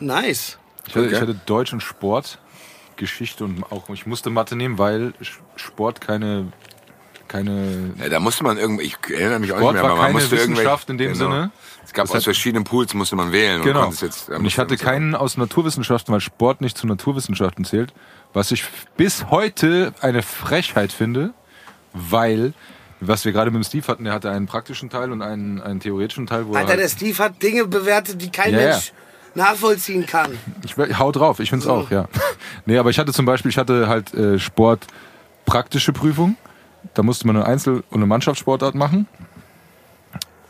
[0.00, 0.58] nice.
[0.86, 1.14] Ich hatte, Okay.
[1.14, 2.38] ich hatte Deutsch und Sport,
[2.96, 5.12] Geschichte und auch, ich musste Mathe nehmen, weil
[5.56, 6.52] Sport keine,
[7.28, 9.96] keine, Ja, da musste man irgendwie, ich erinnere mich auch Sport nicht mehr, war aber
[10.02, 10.52] man keine musste irgendwie.
[10.60, 11.50] Wissenschaft in dem Sinne.
[11.84, 13.60] Es gab Das aus hat- verschiedenen Pools, musste man wählen.
[13.60, 13.80] Und, Genau.
[13.82, 17.92] konntest jetzt, und ich hatte keinen aus Naturwissenschaften, weil Sport nicht zu Naturwissenschaften zählt,
[18.32, 18.64] was ich
[18.96, 21.32] bis heute eine Frechheit finde,
[21.92, 22.54] weil,
[23.08, 25.80] was wir gerade mit dem Steve hatten, der hatte einen praktischen Teil und einen, einen
[25.80, 28.58] theoretischen Teil, wo Alter, er der halt, Steve hat Dinge bewertet, die kein ja.
[28.58, 28.92] Mensch
[29.34, 30.38] nachvollziehen kann.
[30.64, 32.06] Ich hau drauf, ich find's auch, ja.
[32.66, 34.86] Nee, aber ich hatte zum Beispiel, ich hatte halt äh, Sport
[35.46, 36.36] praktische Prüfung.
[36.94, 39.06] Da musste man eine Einzel- und eine Mannschaftssportart machen.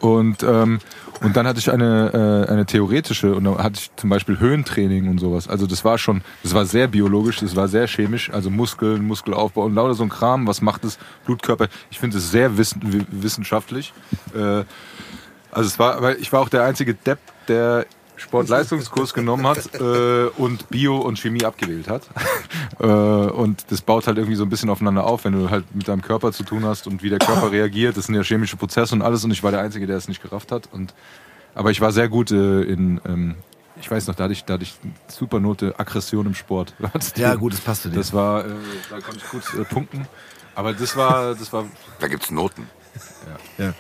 [0.03, 0.81] Und, ähm,
[1.23, 5.09] und dann hatte ich eine, äh, eine theoretische und da hatte ich zum Beispiel Höhentraining
[5.09, 5.47] und sowas.
[5.47, 9.63] Also das war schon, das war sehr biologisch, das war sehr chemisch, also Muskeln, Muskelaufbau
[9.65, 11.69] und lauter so ein Kram, was macht das Blutkörper.
[11.93, 13.95] Ich finde es sehr wissen, wi- wissenschaftlich.
[14.35, 14.65] Äh,
[15.53, 17.87] also es war, weil ich war auch der einzige Depp, der
[18.23, 22.03] Sportleistungskurs genommen hat äh, und Bio und Chemie abgewählt hat.
[22.79, 25.89] äh, und das baut halt irgendwie so ein bisschen aufeinander auf, wenn du halt mit
[25.89, 27.97] deinem Körper zu tun hast und wie der Körper reagiert.
[27.97, 29.25] Das sind ja chemische Prozesse und alles.
[29.25, 30.69] Und ich war der Einzige, der es nicht gerafft hat.
[30.73, 30.95] Und
[31.55, 33.35] aber ich war sehr gut äh, in, ähm,
[33.81, 34.75] ich weiß noch, da hatte ich, da hatte ich
[35.09, 36.75] super Note Aggression im Sport.
[37.17, 37.97] Ja, gut, das passte dir.
[37.97, 38.51] Das war, äh,
[38.89, 40.07] da konnte ich gut äh, punkten.
[40.55, 41.65] Aber das war, das war,
[41.99, 42.69] Da gibt's Noten.
[43.59, 43.67] Ja.
[43.67, 43.75] ja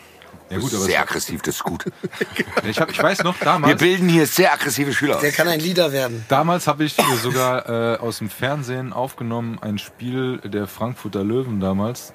[0.58, 1.84] gut, aber sehr aggressiv, das ist gut.
[2.68, 5.20] ich, hab, ich weiß noch, Wir damals, bilden hier sehr aggressive Schüler aus.
[5.22, 6.24] Der kann ein Leader werden.
[6.28, 12.12] damals habe ich sogar äh, aus dem Fernsehen aufgenommen ein Spiel der Frankfurter Löwen damals,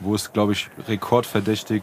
[0.00, 1.82] wo es, glaube ich, rekordverdächtig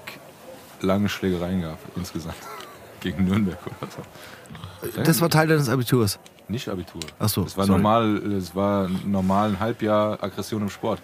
[0.82, 2.36] lange Schlägereien gab insgesamt.
[2.99, 5.01] Gegen Nürnberg oder so.
[5.04, 6.20] Das war Teil deines Abiturs.
[6.49, 7.01] Nicht Abitur.
[7.20, 7.82] Ach so, Das war sorry.
[7.82, 10.99] normal, das war normal ein Halbjahr Aggression im Sport.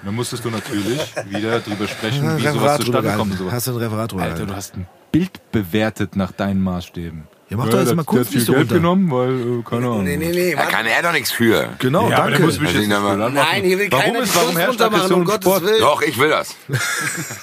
[0.00, 3.38] Und dann musstest du natürlich wieder drüber sprechen, wie sowas zustande kommt.
[3.50, 7.24] Hast du ein Referat drüber Alter, du hast ein Bild bewertet nach deinen Maßstäben.
[7.50, 8.74] Ja, mach doch jetzt mal kurz nicht so Geld runter.
[8.76, 10.04] genommen, weil, äh, keine Ahnung.
[10.04, 10.54] Nee, nee, nee.
[10.54, 11.70] Da kann er doch nichts für.
[11.80, 12.42] Genau, Ja, danke.
[12.42, 12.88] muss mich Also jetzt.
[12.88, 15.64] Nein, hier will warum keiner ist, die warum runtermachen, Aggression um Gottes Sport?
[15.64, 15.80] Willen.
[15.80, 16.54] Doch, ich will das.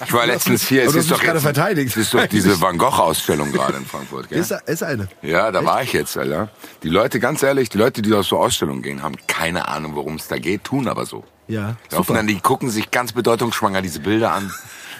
[0.06, 0.84] Ich war letztens hier.
[0.84, 1.90] Es ist hast doch gerade jetzt, verteidigt.
[1.90, 4.30] Es ist doch diese Van Gogh-Ausstellung gerade in Frankfurt.
[4.30, 4.40] Gell?
[4.40, 5.10] Ist, ist eine.
[5.22, 6.48] Ja, da war ich jetzt, Alter.
[6.84, 10.16] Die Leute, ganz ehrlich, die Leute, die aus so Ausstellungen gehen, haben keine Ahnung, worum
[10.16, 11.26] es da geht, tun aber so.
[11.50, 12.14] Ja, Laufen super.
[12.14, 14.54] dann, die gucken sich ganz bedeutungsschwanger diese Bilder an,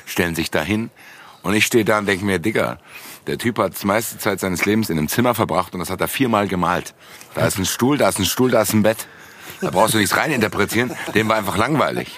[0.06, 0.90] stellen sich da hin.
[1.44, 2.78] Und ich stehe da und denke mir, Digga,
[3.28, 6.02] der Typ hat die meiste Zeit seines Lebens in einem Zimmer verbracht und das hat
[6.02, 6.96] er viermal gemalt.
[7.36, 9.08] Da ist ein Stuhl, da ist ein Stuhl, da ist ein Bett.
[9.62, 12.16] Da brauchst du nichts reininterpretieren, dem war einfach langweilig.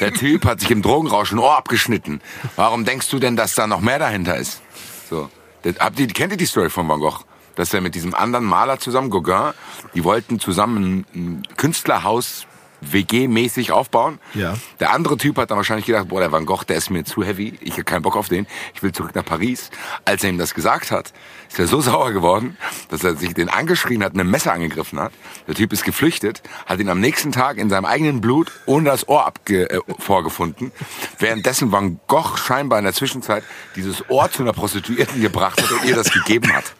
[0.00, 2.20] Der Typ hat sich im Drogenrausch ein Ohr abgeschnitten.
[2.56, 4.60] Warum denkst du denn, dass da noch mehr dahinter ist?
[5.08, 5.30] So.
[5.78, 7.24] Habt ihr, kennt ihr die Story von Van Gogh?
[7.54, 9.52] Dass er mit diesem anderen Maler zusammen, Gauguin,
[9.94, 12.46] die wollten zusammen ein Künstlerhaus
[12.92, 14.18] WG-mäßig aufbauen.
[14.34, 14.54] Ja.
[14.80, 17.24] Der andere Typ hat dann wahrscheinlich gedacht, boah, der Van Gogh, der ist mir zu
[17.24, 19.70] heavy, ich habe keinen Bock auf den, ich will zurück nach Paris.
[20.04, 21.12] Als er ihm das gesagt hat,
[21.48, 22.56] ist er so sauer geworden,
[22.88, 25.12] dass er sich den angeschrien hat, mit einem Messer angegriffen hat.
[25.46, 29.08] Der Typ ist geflüchtet, hat ihn am nächsten Tag in seinem eigenen Blut ohne das
[29.08, 30.72] Ohr abge äh, vorgefunden,
[31.18, 35.84] währenddessen Van Gogh scheinbar in der Zwischenzeit dieses Ohr zu einer Prostituierten gebracht hat und
[35.84, 36.74] ihr das gegeben hat.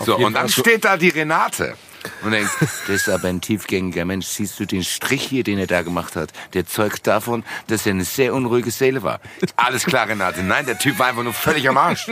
[0.00, 1.76] So, und dann steht da die Renate
[2.22, 4.26] und denkt, das ist aber ein tiefgängiger Mensch.
[4.26, 6.30] Siehst du den Strich hier, den er da gemacht hat?
[6.54, 9.20] Der zeugt davon, dass er eine sehr unruhige Seele war.
[9.56, 10.42] Alles klar, Renate.
[10.42, 12.06] Nein, der Typ war einfach nur völlig am Arsch.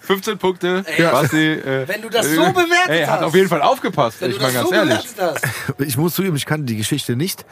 [0.00, 0.84] 15 Punkte.
[1.10, 3.26] Basti, äh, Wenn du das so bewertet Ey, er hat hast.
[3.26, 4.20] auf jeden Fall aufgepasst.
[4.20, 5.04] Wenn ich meine ganz so ehrlich.
[5.18, 5.42] hast.
[5.80, 7.44] Ich muss zugeben, ich kannte die Geschichte nicht.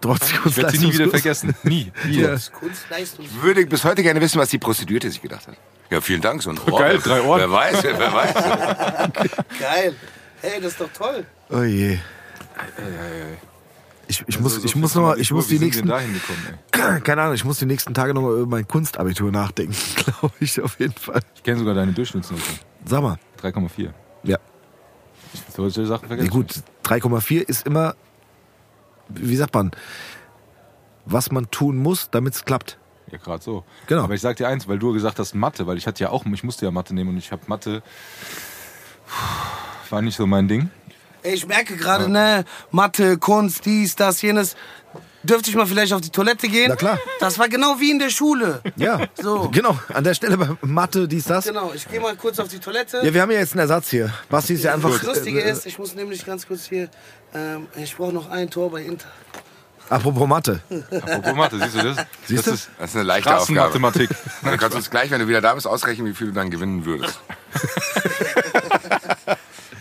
[0.00, 1.54] Trotz Ich werde sie nie wieder vergessen.
[1.62, 1.92] Nie.
[2.06, 2.20] nie.
[2.20, 2.34] Ja.
[2.34, 5.54] Ich würde bis heute gerne wissen, was die Prostituierte sich gedacht hat.
[5.90, 6.42] Ja, vielen Dank.
[6.42, 6.78] So ein Ohr.
[6.78, 7.40] Geil, drei Ohren.
[7.40, 8.34] Wer weiß, wer weiß.
[9.60, 9.94] Geil.
[10.40, 11.26] Hey, das ist doch toll.
[11.50, 11.98] Oh je.
[14.08, 15.88] Ich, ich muss, Also, ich so muss viel noch mal, ich muss die nächsten,
[17.04, 20.60] keine Ahnung, ich muss die nächsten Tage noch mal über mein Kunstabitur nachdenken, glaube ich
[20.60, 21.20] auf jeden Fall.
[21.36, 22.42] Ich kenne sogar deine Durchschnittsnote.
[22.84, 23.18] Sag mal.
[23.40, 23.90] 3,4.
[24.24, 24.38] Ja.
[25.54, 26.30] Solche Sachen Nee, vergessen.
[26.30, 27.94] gut, 3,4 ist immer,
[29.08, 29.70] wie sagt man,
[31.04, 32.78] was man tun muss, damit es klappt.
[33.12, 33.64] Ja, gerade so.
[33.86, 34.04] Genau.
[34.04, 36.24] Aber ich sag dir eins, weil du gesagt hast Mathe, weil ich hatte ja auch,
[36.26, 37.82] ich musste ja Mathe nehmen und ich habe Mathe,
[39.92, 40.70] war nicht so mein Ding.
[41.22, 44.56] Ich merke gerade, ne, Mathe, Kunst, dies, das, jenes.
[45.22, 46.68] Dürfte ich mal vielleicht auf die Toilette gehen?
[46.70, 46.98] Na klar.
[47.20, 48.62] Das war genau wie in der Schule.
[48.76, 49.50] Ja, So.
[49.52, 51.44] genau, an der Stelle bei Mathe, dies, das.
[51.44, 53.02] Genau, ich gehe mal kurz auf die Toilette.
[53.04, 54.10] Ja, wir haben ja jetzt einen Ersatz hier.
[54.30, 54.90] Basti ist ja einfach...
[54.90, 56.88] das Lustige äh, ist, ich muss nämlich ganz kurz hier,
[57.34, 59.08] ähm, ich brauche noch ein Tor bei Inter.
[59.90, 60.62] Apropos Mathe.
[60.90, 61.96] Apropos Mathe, siehst du das?
[62.26, 62.52] Siehst das du?
[62.52, 63.70] ist Das ist eine leichte Aufgabe.
[63.70, 64.10] Straßenmathematik.
[64.42, 66.86] Du kannst uns gleich, wenn du wieder da bist, ausrechnen, wie viel du dann gewinnen
[66.86, 67.20] würdest.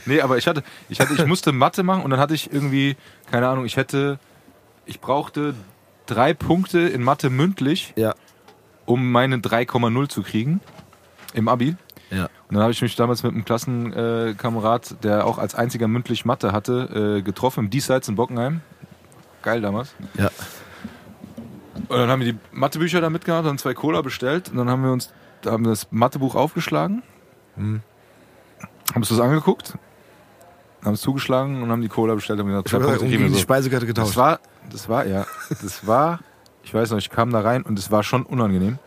[0.10, 2.97] Nee, aber ich hatte, ich hatte, ich musste Mathe machen und dann hatte ich irgendwie,
[3.32, 4.20] keine Ahnung, ich hätte,
[4.86, 5.53] ich brauchte
[6.05, 8.14] drei Punkte in Mathe mündlich, Ja.
[8.86, 10.60] um meine 3,0 zu kriegen
[11.34, 11.76] im Abi.
[12.12, 12.24] Ja.
[12.47, 16.51] Und dann habe ich mich damals mit einem Klassenkamerad, der auch als einziger mündlich Mathe
[16.51, 18.62] hatte, äh, getroffen im Diesseits in Bockenheim.
[19.43, 19.93] Geil damals.
[20.18, 20.32] Ja.
[21.88, 24.84] Und dann haben wir die Mathebücher da mitgehabt, haben zwei Cola bestellt und dann haben
[24.84, 27.01] wir uns da haben wir das Mathebuch aufgeschlagen,
[27.55, 27.82] haben
[28.95, 29.78] uns das angeguckt,
[30.84, 33.27] haben es zugeschlagen und haben die Cola bestellt und gesagt, Ich zwei Punkte kriegen wir
[33.30, 33.39] die so.
[33.39, 34.17] Speisekarte Das getauscht.
[34.17, 34.39] war,
[34.71, 35.25] das war, ja,
[35.61, 36.19] das war,
[36.63, 38.80] ich weiß noch, ich kam da rein und es war schon unangenehm.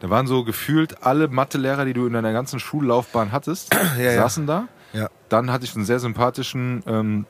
[0.00, 4.14] Da waren so gefühlt alle Mathelehrer, die du in deiner ganzen Schullaufbahn hattest, ja.
[4.14, 4.68] saßen da.
[4.92, 5.08] Ja.
[5.28, 7.26] Dann hatte ich einen sehr sympathischen ähm,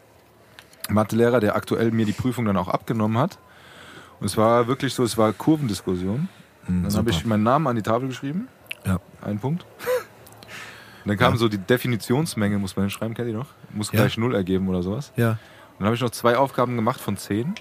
[0.89, 3.39] Mathelehrer, der aktuell mir die Prüfung dann auch abgenommen hat.
[4.21, 6.29] Und es war wirklich so, es war Kurvendiskussion.
[6.67, 8.49] dann habe ich meinen Namen an die Tafel geschrieben.
[8.85, 8.99] Ja.
[9.23, 9.65] Ein Punkt.
[11.07, 13.47] Und dann kam so die Definitionsmenge, muss man hinschreiben, kennt ihr noch?
[13.73, 14.01] Muss Ja.
[14.01, 15.13] gleich null ergeben oder sowas.
[15.15, 15.31] Ja.
[15.31, 15.39] Und
[15.79, 17.55] dann habe ich noch zwei Aufgaben gemacht von zehn.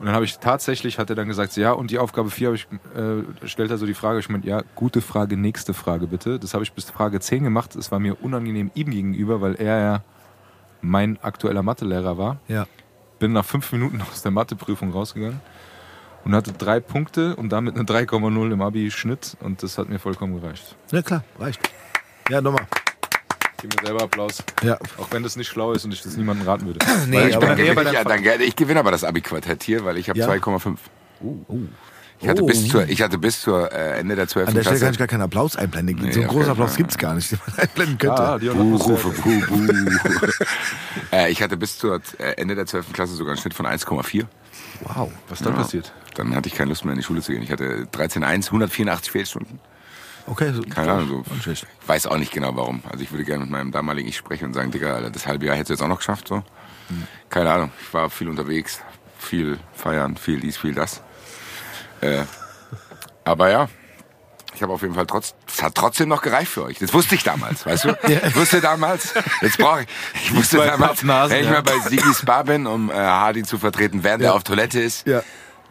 [0.00, 2.56] Und dann habe ich tatsächlich, hat er dann gesagt, ja, und die Aufgabe 4 habe
[2.56, 6.40] ich, äh, stellt er so die Frage, ich meine, ja, gute Frage, nächste Frage bitte.
[6.40, 7.76] Das habe ich bis Frage 10 gemacht.
[7.76, 10.02] Es war mir unangenehm ihm gegenüber, weil er ja
[10.82, 12.38] mein aktueller Mathelehrer war.
[12.48, 12.66] Ja.
[13.20, 15.38] Bin nach fünf Minuten aus der Matheprüfung rausgegangen
[16.24, 20.40] und hatte drei Punkte und damit eine 3,0 im Abi-Schnitt und das hat mir vollkommen
[20.40, 20.74] gereicht.
[20.90, 21.60] Ja, klar, reicht.
[22.28, 22.66] Ja, nochmal.
[23.60, 24.42] Gib mir selber Applaus.
[24.62, 24.78] Ja.
[24.98, 26.78] Auch wenn das nicht schlau ist und ich das niemandem raten würde.
[27.08, 29.04] Nee, Weil ich aber bin Dann eher bei ich, ja, dann, ich gewinne aber das
[29.04, 30.28] Abi-Quartett hier, weil ich habe Ja?
[30.28, 30.76] 2,5.
[32.22, 32.46] Ich hatte Oh.
[32.46, 34.48] bis zur, ich hatte bis zur äh, Ende der 12.
[34.48, 34.84] An der Stelle Klasse.
[34.84, 35.96] kann ich gar keinen Applaus einblenden.
[36.04, 38.22] Nee, so einen großen Applaus gibt es gar nicht, den man einblenden könnte.
[38.22, 38.76] Ah, Buh.
[38.76, 40.34] Rufe, buh, buh.
[41.12, 42.92] äh, ich hatte bis zur äh, Ende der 12.
[42.92, 44.26] Klasse sogar einen Schnitt von 1,4.
[44.82, 45.10] wow.
[45.30, 45.92] Was dann passiert?
[46.14, 47.42] Dann hatte ich keine Lust mehr in die Schule zu gehen.
[47.42, 49.58] Ich hatte 13,1, 184 Fehlstunden.
[50.26, 50.62] Okay, so.
[50.62, 51.50] Keine Ahnung, so.
[51.50, 52.82] Ich weiß auch nicht genau warum.
[52.90, 55.46] Also ich würde gerne mit meinem damaligen Ich sprechen und sagen, Digga, Alter, das halbe
[55.46, 56.42] Jahr hättest du jetzt auch noch geschafft, so.
[57.28, 57.72] Keine Ahnung.
[57.80, 58.80] Ich war viel unterwegs,
[59.18, 61.02] viel feiern, viel dies, viel das.
[62.00, 62.24] Äh,
[63.24, 63.68] aber ja.
[64.52, 66.78] Ich habe auf jeden Fall trotz, es hat trotzdem noch gereicht für euch.
[66.78, 67.98] Das wusste ich damals, weißt du?
[68.08, 69.88] Ich wusste damals, jetzt brauche ich,
[70.24, 71.52] ich wusste damals, Pappnasen, wenn ich ja.
[71.52, 75.06] mal bei Sigis Bar bin, um äh, Hardy zu vertreten, während er auf Toilette ist,
[75.06, 75.22] Ja.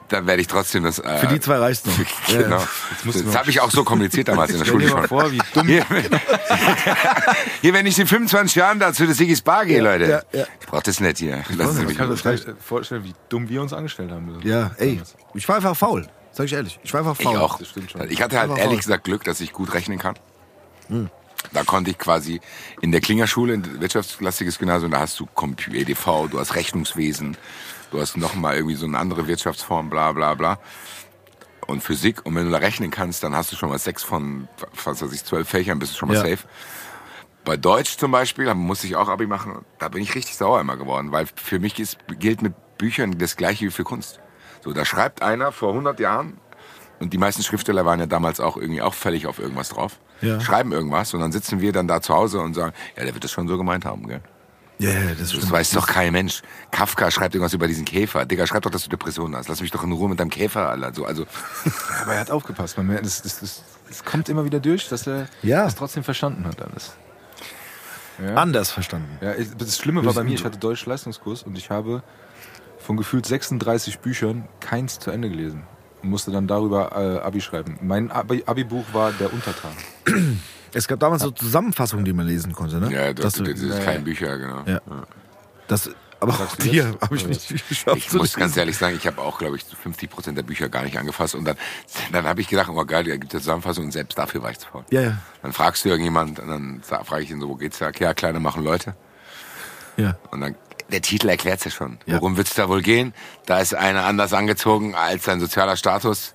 [0.10, 1.00] Dann werde ich trotzdem das.
[1.00, 1.94] Äh, Für die zwei reicht's noch.
[2.28, 2.58] Genau.
[3.04, 5.08] du Das noch- habe ich auch so kommuniziert damals in der Schule schon.
[5.08, 5.86] vor, wie dumm Hier,
[7.62, 10.24] hier, wenn ich in 25 Jahren da zu der Sigis Bar gehe, Leute.
[10.34, 10.46] ja, ja.
[10.60, 11.44] Ich brauche das nicht hier.
[11.58, 14.40] Man mich kann in gleich vorstellen, wie dumm wir uns angestellt haben.
[14.44, 15.02] Ja, ey,
[15.34, 16.08] ich war einfach faul.
[16.32, 16.80] Sag ich ehrlich.
[16.84, 17.38] Ich war einfach Ich faul.
[17.38, 17.58] auch.
[17.58, 18.10] Das stimmt schon.
[18.10, 18.78] Ich hatte halt ehrlich faul.
[18.78, 20.16] gesagt Glück, dass ich gut rechnen kann.
[20.88, 21.10] Hm.
[21.54, 22.42] Da konnte ich quasi
[22.82, 27.38] in der Klingerschule, ein wirtschaftslastiges Gymnasium, da hast du Compu- EDV, du hast Rechnungswesen,
[27.92, 30.60] du hast noch mal irgendwie so eine andere Wirtschaftsform, bla bla bla.
[31.68, 32.26] Und Physik.
[32.26, 34.48] Und wenn du da rechnen kannst, dann hast du schon mal sechs von,
[34.86, 36.22] was weiß ich, zwölf Fächern, bist du schon mal Ja.
[36.22, 36.48] safe.
[37.46, 40.60] Bei Deutsch zum Beispiel, da musste ich auch Abi machen, da bin ich richtig sauer
[40.62, 44.20] immer geworden, weil für mich ist, gilt mit Büchern das gleiche wie für Kunst.
[44.62, 46.40] So, da schreibt einer vor 100 Jahren,
[47.00, 50.40] und die meisten Schriftsteller waren ja damals auch irgendwie auch völlig auf irgendwas drauf, Ja.
[50.42, 53.24] schreiben irgendwas und dann sitzen wir dann da zu Hause und sagen, ja, der wird
[53.24, 54.22] das schon so gemeint haben, gell?
[54.82, 56.42] Ja, ja, das Das weiß doch kein Mensch.
[56.72, 58.26] Kafka schreibt irgendwas über diesen Käfer.
[58.26, 59.50] Digga, schreib doch, dass du Depressionen hast.
[59.50, 60.94] Lass mich doch in Ruhe mit deinem Käfer, Alter.
[60.94, 61.26] So, also,
[62.02, 62.78] Aber er hat aufgepasst.
[62.78, 65.66] Man merkt, das, das, das, das kommt immer wieder durch, dass er Ja.
[65.66, 66.94] das trotzdem verstanden hat alles.
[68.36, 69.18] Anders verstanden.
[69.22, 72.04] Ja, das Schlimme war bei mir, ich hatte Deutsch-Leistungskurs und ich habe
[72.78, 75.64] von gefühlt 36 Büchern keins zu Ende gelesen.
[76.04, 77.78] Und musste dann darüber äh, Abi schreiben.
[77.82, 79.72] Mein Abi- Abi-Buch war Der Untertan.
[80.74, 82.92] Es gab damals so Zusammenfassungen, die man lesen konnte, ne?
[82.92, 84.64] ja, das, das, das ist kein Bücher, genau.
[84.66, 84.82] Ja.
[85.68, 85.90] das,
[86.20, 87.02] aber auch die jetzt?
[87.02, 87.98] habe ich nicht geschafft.
[87.98, 90.84] Ich muss ganz ehrlich sagen, ich habe auch, glaube ich, 50 Prozent der Bücher gar
[90.84, 91.36] nicht angefasst.
[91.36, 91.56] Und dann,
[92.12, 94.60] dann habe ich gedacht, oh geil, da gibt es Zusammenfassung und selbst dafür war ich
[94.60, 94.84] zu faul.
[94.92, 95.18] Ja, ja.
[95.42, 97.92] Dann fragst du irgendjemand und dann frage ich ihn so, wo geht's da?
[97.98, 98.96] Ja, kleine machen Leute.
[99.98, 100.18] ja.
[100.32, 100.56] Und dann,
[100.92, 102.00] der Titel erklärt's ja schon.
[102.06, 103.14] Worum wird's da wohl gehen?
[103.46, 106.34] Da ist einer anders angezogen als sein sozialer Status.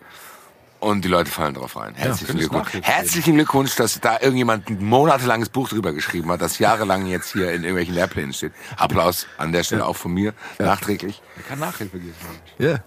[0.85, 1.95] Und die Leute fallen drauf rein.
[1.95, 2.87] Herzlichen könntest Glückwunsch.
[2.87, 7.53] Herzlichen Glückwunsch, dass da irgendjemand ein monatelanges Buch drüber geschrieben hat, das jahrelang jetzt hier
[7.53, 8.53] in irgendwelchen Lehrplänen steht.
[8.77, 11.23] Applaus an der Stelle auch von mir, nachträglich.
[11.39, 12.15] Er kann Nachhilfe geben.
[12.59, 12.81] Ja.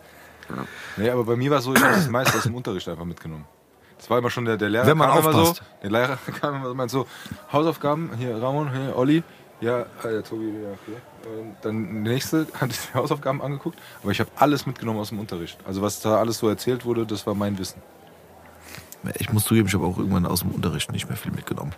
[0.96, 3.04] Nee, aber bei mir war es so, ich habe das meiste aus dem Unterricht einfach
[3.04, 3.46] mitgenommen.
[3.98, 5.64] Das war immer schon der, der Lehrer Wenn man kam immer so, aufpasst.
[5.82, 7.08] der Lehrer kam immer so,
[7.52, 9.24] Hausaufgaben, hier Ramon, hier Olli,
[9.60, 11.02] ja, äh, der Tobi, ja, hier.
[11.40, 15.20] Und dann der nächste hat die Hausaufgaben angeguckt, aber ich habe alles mitgenommen aus dem
[15.20, 15.58] Unterricht.
[15.66, 17.82] Also was da alles so erzählt wurde, das war mein Wissen.
[19.20, 21.74] Ich muss zugeben, ich habe auch irgendwann aus dem Unterricht nicht mehr viel mitgenommen.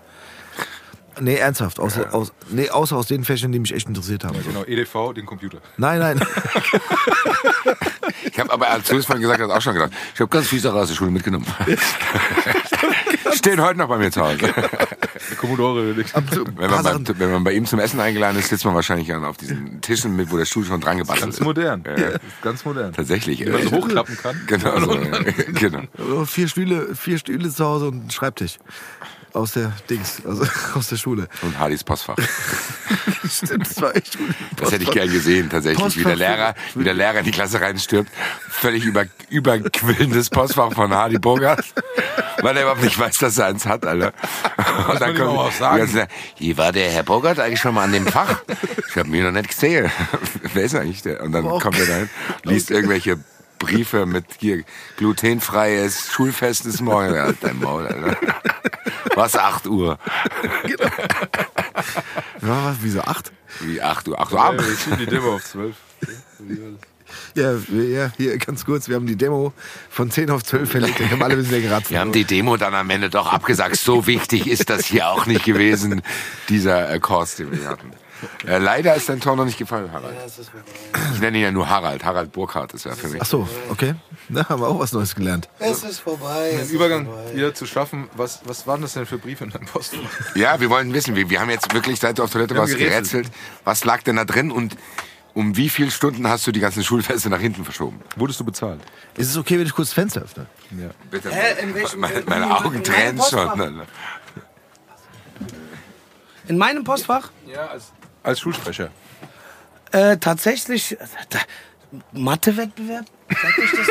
[1.19, 1.79] Nee, ernsthaft.
[1.79, 4.37] Außer, aus, nee, außer aus den Fächern, die mich echt interessiert haben.
[4.43, 5.59] Genau, EDV, den Computer.
[5.77, 6.19] Nein, nein.
[8.31, 10.47] Ich habe aber, als du es vorhin gesagt hast, auch schon gedacht, ich habe ganz
[10.47, 11.45] viel Sachen aus der Schule mitgenommen.
[13.33, 14.53] Stehen heute noch bei mir zu Hause.
[15.37, 19.07] Commodore, Wenn man, beim, wenn man bei ihm zum Essen eingeladen ist, sitzt man wahrscheinlich
[19.07, 21.43] dann auf diesen Tischen mit, wo der Stuhl schon dran gebastelt ganz ist.
[21.43, 21.83] modern.
[21.85, 21.93] Ja.
[21.93, 22.93] Ist ganz modern.
[22.93, 23.45] Tatsächlich.
[23.45, 24.41] Wenn man so hochklappen kann.
[24.47, 24.99] Genau, so,
[25.53, 25.81] genau.
[25.97, 28.57] Oh, vier Stühle, vier Stühle zu Hause und ein Schreibtisch.
[29.33, 30.43] Aus der Dings, also
[30.75, 31.27] aus der Schule.
[31.43, 32.15] Und Hardys Postfach.
[33.29, 34.29] Stimmt, das war echt gut.
[34.57, 35.97] Das hätte ich gern gesehen, tatsächlich.
[35.97, 38.09] Wie der Postfach Lehrer, wie der Lehrer in die Klasse reinstürmt.
[38.49, 41.63] Völlig über, überquillendes Postfach von Hardy Bogart.
[42.41, 44.13] Weil er überhaupt nicht weiß, dass er eins hat, Alter.
[44.89, 45.75] Und dann man ihm aber auch kommt, sagen.
[45.75, 48.41] die ganze Zeit, hier war der Herr Bogart eigentlich schon mal an dem Fach.
[48.89, 49.91] Ich habe ihn noch nicht gesehen.
[50.53, 51.21] Wer ist eigentlich der?
[51.21, 51.59] Und dann Oh.
[51.59, 52.09] kommt er dahin,
[52.43, 53.19] liest irgendwelche
[53.59, 54.63] Briefe mit hier
[54.97, 57.13] glutenfreies Schulfestes morgen.
[57.13, 58.17] Ja, dein Maul, Alter.
[59.15, 59.97] Was 8 Uhr.
[60.67, 60.91] Ja,
[62.41, 63.31] was, wieso acht?
[63.61, 64.67] Wie 8 Uhr, 8 Uhr Ja, Abend.
[64.67, 65.75] wir ziehen die Demo auf 12.
[67.35, 69.51] Ja, ja, hier ganz kurz, wir haben die Demo
[69.89, 71.89] von 10 auf 12 verlegt, dann haben alle ein bisschen geratzt.
[71.89, 73.77] Wir haben die Demo dann am Ende doch abgesagt.
[73.77, 76.01] So wichtig ist das hier auch nicht gewesen,
[76.49, 77.91] dieser äh, Kurs, den wir hatten.
[78.45, 80.15] Äh, leider ist dein Tor noch nicht gefallen, Harald.
[81.13, 82.03] Ich nenne ihn ja nur Harald.
[82.03, 83.21] Harald Burkhardt ist ja für mich.
[83.21, 83.95] Ach so, okay.
[84.29, 85.49] Da haben wir auch was Neues gelernt.
[85.59, 86.51] Es ist vorbei.
[86.59, 90.35] Den Übergang wieder zu schaffen, was, was waren das denn für Briefe in deinem Postfach?
[90.35, 93.23] Ja, wir wollen wissen, wir, wir haben jetzt wirklich, seit du auf Toilette warst, gerätselt.
[93.27, 93.31] gerätselt.
[93.63, 94.75] Was lag denn da drin und
[95.33, 98.01] um wie viele Stunden hast du die ganzen Schulfeste nach hinten verschoben?
[98.17, 98.81] Wurdest du bezahlt?
[99.15, 100.47] Ist es okay, wenn ich kurz das Fenster öffne?
[100.71, 100.89] Ja.
[101.09, 101.29] Bitte.
[101.31, 103.55] Hä, in welchem- meine, in meine Augen tränen Postfach?
[103.55, 103.81] schon.
[106.47, 107.29] In meinem Postfach?
[107.45, 107.91] Ja, als,
[108.23, 108.89] als Schulsprecher.
[109.91, 110.93] Äh, tatsächlich.
[110.99, 111.39] äh, Da,
[112.11, 113.05] Mathe-Wettbewerb?
[113.29, 113.87] Sagt euch das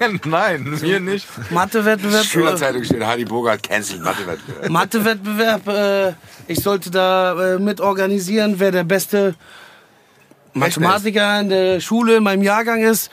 [0.00, 0.20] was?
[0.26, 1.26] Nein, mir nicht.
[1.50, 2.22] Mathe-Wettbewerb?
[2.22, 4.68] äh, Schülerzeitung steht, Heidi Bogart cancelt Mathe-Wettbewerb.
[4.70, 5.66] Mathe-Wettbewerb.
[5.68, 6.12] Äh,
[6.46, 9.34] ich sollte da äh, mit organisieren, wer der beste
[10.54, 13.10] Mathematiker in der Schule in meinem Jahrgang ist.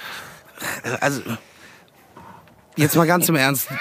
[0.84, 1.22] Äh, Also,
[2.76, 3.68] jetzt mal ganz im Ernst.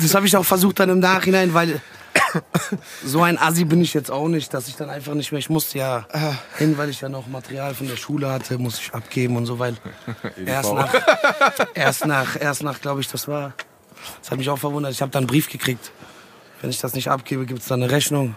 [0.00, 1.80] Das habe ich auch versucht dann im Nachhinein, weil
[3.04, 5.50] so ein Assi bin ich jetzt auch nicht, dass ich dann einfach nicht mehr, ich
[5.50, 6.06] musste ja
[6.58, 9.58] hin, weil ich ja noch Material von der Schule hatte, musste ich abgeben und so,
[9.58, 9.76] weil
[10.46, 10.94] erst nach,
[11.74, 13.52] erst nach, erst nach, glaube ich, das war,
[14.20, 15.92] das hat mich auch verwundert, ich habe dann einen Brief gekriegt.
[16.60, 18.34] Wenn ich das nicht abgebe, gibt es dann eine Rechnung.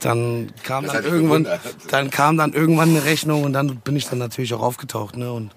[0.00, 1.46] Dann kam dann irgendwann,
[1.88, 5.30] dann kam dann irgendwann eine Rechnung und dann bin ich dann natürlich auch aufgetaucht, ne,
[5.30, 5.52] und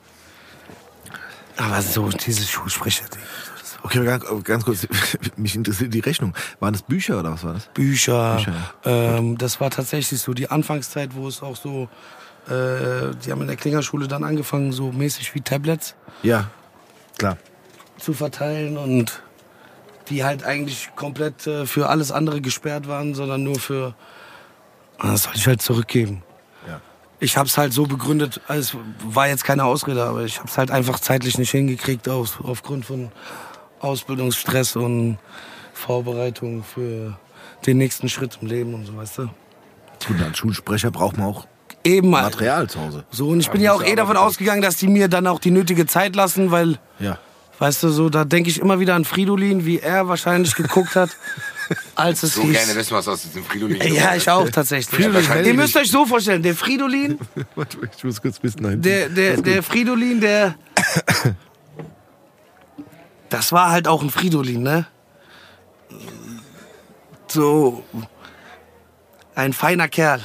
[1.56, 3.06] aber so dieses Schulsprecher,
[3.84, 4.88] Okay, ganz, ganz kurz,
[5.36, 6.34] mich interessiert die Rechnung.
[6.60, 7.66] Waren das Bücher oder was war das?
[7.74, 8.38] Bücher.
[8.38, 8.54] Bücher,
[8.86, 11.90] Ähm, das war tatsächlich so die Anfangszeit, wo es auch so,
[12.48, 16.50] äh, die haben in der Klingerschule dann angefangen, so mäßig wie Tablets Ja,
[17.18, 17.38] klar.
[17.98, 19.22] zu verteilen und
[20.10, 23.96] die halt eigentlich komplett äh, für alles andere gesperrt waren, sondern nur für,
[25.00, 26.24] Ah, das soll ich halt zurückgeben.
[26.68, 26.80] Ja.
[27.20, 28.76] Ich habe es halt so begründet, es
[29.06, 32.86] war jetzt keine Ausrede, aber ich habe es halt einfach zeitlich nicht hingekriegt aus, aufgrund
[32.86, 33.12] von
[33.84, 35.18] Ausbildungsstress und
[35.74, 37.18] Vorbereitung für
[37.66, 39.22] den nächsten Schritt im Leben und so, weißt du.
[40.08, 41.48] Gut, als Schulsprecher braucht man auch
[41.86, 42.24] Eben mal.
[42.24, 43.04] Material zu Hause.
[43.12, 45.52] So, und ich bin ja auch eh davon ausgegangen, dass die mir dann auch die
[45.52, 47.18] nötige Zeit lassen, weil, Ja.
[47.60, 51.10] weißt du, so, da denke ich immer wieder an Fridolin, wie er wahrscheinlich geguckt hat,
[51.96, 52.54] als es So hieß.
[52.54, 54.96] gerne wissen, was aus diesem Fridolin Ja, ich auch tatsächlich.
[54.96, 57.20] Fridolin, Ihr müsst euch so vorstellen, der Fridolin,
[57.56, 58.82] Warte, ich muss kurz ein bisschen dahin.
[58.82, 60.56] der, der, der Fridolin, der.
[63.34, 64.86] Das war halt auch ein Fridolin, ne?
[67.28, 67.84] So.
[69.34, 70.22] Ein feiner Kerl.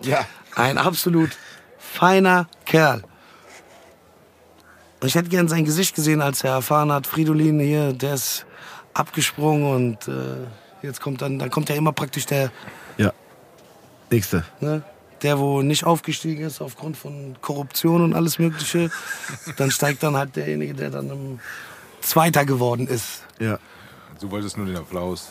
[0.00, 0.24] Ja.
[0.56, 1.36] Ein absolut
[1.78, 3.02] feiner Kerl.
[5.00, 8.46] Und ich hätte gern sein Gesicht gesehen, als er erfahren hat, Fridolin hier, der ist
[8.94, 10.46] abgesprungen und äh,
[10.80, 12.50] jetzt kommt dann, dann kommt ja immer praktisch der,
[12.96, 13.12] Ja.
[14.10, 14.42] Nächste.
[14.60, 14.82] ne,
[15.20, 18.90] der, wo nicht aufgestiegen ist aufgrund von Korruption und alles Mögliche.
[19.58, 21.40] Dann steigt dann halt derjenige, der dann im
[22.02, 23.24] Zweiter geworden ist.
[23.38, 23.58] Ja.
[24.20, 25.30] Du wolltest nur den Applaus.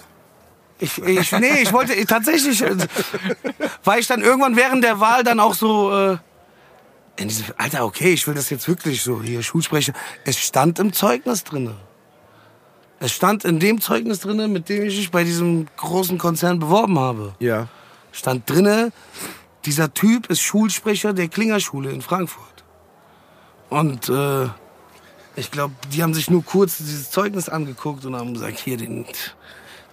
[0.79, 2.75] Ich, ich, nee, ich wollte ich, tatsächlich, äh,
[3.83, 6.17] weil ich dann irgendwann während der Wahl dann auch so, äh,
[7.17, 9.93] in diesem, Alter, okay, ich will das jetzt wirklich so hier Schulsprecher.
[10.25, 11.75] Es stand im Zeugnis drinne.
[12.99, 16.99] Es stand in dem Zeugnis drinne, mit dem ich mich bei diesem großen Konzern beworben
[16.99, 17.35] habe.
[17.39, 17.67] Ja.
[18.11, 18.91] Stand drinne,
[19.65, 22.63] dieser Typ ist Schulsprecher der Klingerschule in Frankfurt.
[23.69, 24.49] Und äh,
[25.35, 29.05] ich glaube, die haben sich nur kurz dieses Zeugnis angeguckt und haben gesagt, hier, den,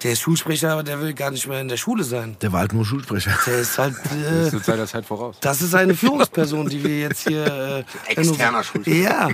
[0.02, 2.36] der ist Schulsprecher, aber der will gar nicht mehr in der Schule sein.
[2.40, 3.36] Der war halt nur Schulsprecher.
[3.46, 5.36] Der ist halt, Das äh, ist seiner Zeit voraus.
[5.40, 7.84] das ist eine Führungsperson, die wir jetzt hier...
[8.08, 8.98] Äh, Externer Schulsprecher.
[8.98, 9.28] Ja,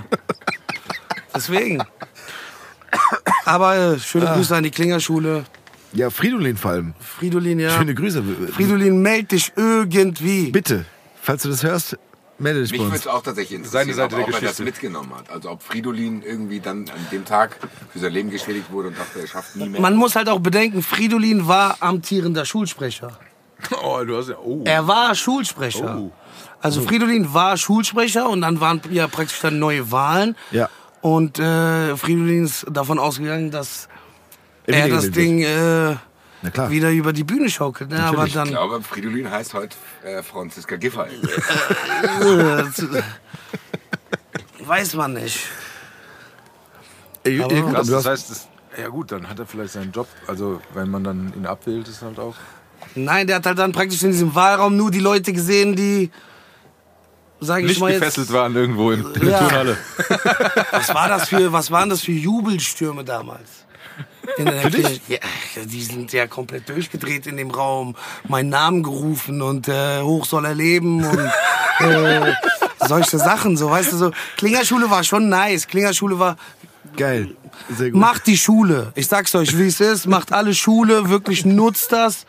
[1.34, 1.82] deswegen.
[3.44, 5.44] Aber äh, schöne Grüße an die Klingerschule.
[5.92, 6.94] Ja, Fridolin vor allem.
[6.98, 7.70] Fridolin, ja.
[7.70, 8.22] Schöne Grüße.
[8.52, 10.50] Fridolin, meld dich irgendwie.
[10.50, 10.84] Bitte,
[11.22, 11.96] falls du das hörst,
[12.38, 14.40] melde dich Mich würde es auch tatsächlich interessieren, Seine Seite ob, der ob er das
[14.40, 14.64] Geschichte.
[14.64, 15.30] mitgenommen hat.
[15.30, 17.58] Also ob Fridolin irgendwie dann an dem Tag
[17.92, 19.80] für sein Leben geschädigt wurde und dachte, er schafft nie mehr.
[19.80, 23.18] Man muss halt auch bedenken, Fridolin war amtierender Schulsprecher.
[23.82, 24.36] Oh, du hast ja.
[24.38, 24.62] Oh.
[24.64, 25.98] Er war Schulsprecher.
[25.98, 26.12] Oh.
[26.60, 30.36] Also Fridolin war Schulsprecher und dann waren ja praktisch dann neue Wahlen.
[30.50, 30.68] Ja.
[31.00, 33.88] Und äh, Fridolin ist davon ausgegangen, dass
[34.66, 35.96] er das Ding äh.
[36.70, 37.90] Wieder über die Bühne schaukelt.
[37.90, 38.02] Ne?
[38.02, 41.08] Aber ich dann glaube, Fridolin heißt heute äh, Franziska Giffey.
[42.20, 42.64] äh,
[44.66, 45.40] weiß man nicht.
[47.24, 49.92] Ey, Aber- ja, gut, das hast, heißt, das, ja gut, dann hat er vielleicht seinen
[49.92, 50.06] Job.
[50.26, 52.34] Also, wenn man dann ihn abwählt, ist halt auch.
[52.94, 56.10] Nein, der hat halt dann praktisch in diesem Wahlraum nur die Leute gesehen, die,
[57.40, 59.38] sag ich Nicht mal gefesselt jetzt, waren irgendwo in, in der Ja.
[59.38, 59.76] Turnhalle.
[60.70, 63.63] was war das für, was waren das für Jubelstürme damals?
[64.38, 65.00] In der Kirche.
[65.08, 65.18] Ja,
[65.64, 67.96] die sind ja komplett durchgedreht in dem Raum,
[68.28, 71.30] meinen Namen gerufen und äh, hoch soll er leben und
[71.80, 72.32] äh,
[72.86, 74.10] solche Sachen, so weißt du so.
[74.36, 75.66] Klingerschule war schon nice.
[75.66, 76.36] Klingerschule war
[76.96, 77.34] Geil.
[77.70, 78.00] Sehr gut.
[78.00, 78.92] Macht die Schule.
[78.94, 80.06] Ich sag's euch, wie es ist.
[80.06, 81.08] Macht alle Schule.
[81.08, 82.26] Wirklich nutzt das.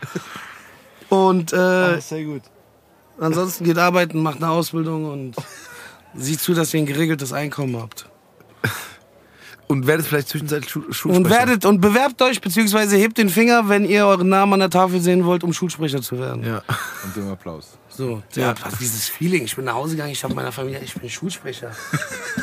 [1.09, 2.41] Und äh, sehr gut.
[3.19, 5.35] ansonsten geht arbeiten, macht eine Ausbildung und
[6.15, 8.09] sieht zu, dass ihr ein geregeltes Einkommen habt.
[9.67, 11.17] Und werdet vielleicht zwischenzeitlich Schu Schulsprecher.
[11.17, 14.69] Und werdet und bewerbt euch, beziehungsweise hebt den Finger, wenn ihr euren Namen an der
[14.69, 16.43] Tafel sehen wollt, um Schulsprecher zu werden.
[16.45, 16.61] Ja.
[17.03, 17.77] Und dem Applaus.
[17.89, 19.43] So, ja, was, dieses Feeling.
[19.43, 21.71] Ich bin nach Hause gegangen, ich habe meiner Familie, ich bin Schulsprecher.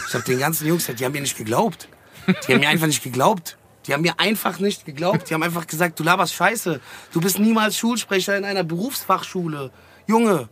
[0.08, 1.88] Ich habe den ganzen Jungs gesagt, die haben mir nicht geglaubt.
[2.26, 3.56] Die haben mir einfach nicht geglaubt.
[3.86, 5.28] Die haben mir einfach nicht geglaubt.
[5.28, 6.80] Die haben einfach gesagt, du laberst Scheiße.
[7.12, 9.70] Du bist niemals Schulsprecher in einer Berufsfachschule.
[10.06, 10.48] Junge.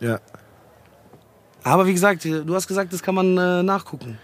[0.00, 0.20] ja.
[1.62, 4.18] Aber wie gesagt, du hast gesagt, das kann man äh, nachgucken.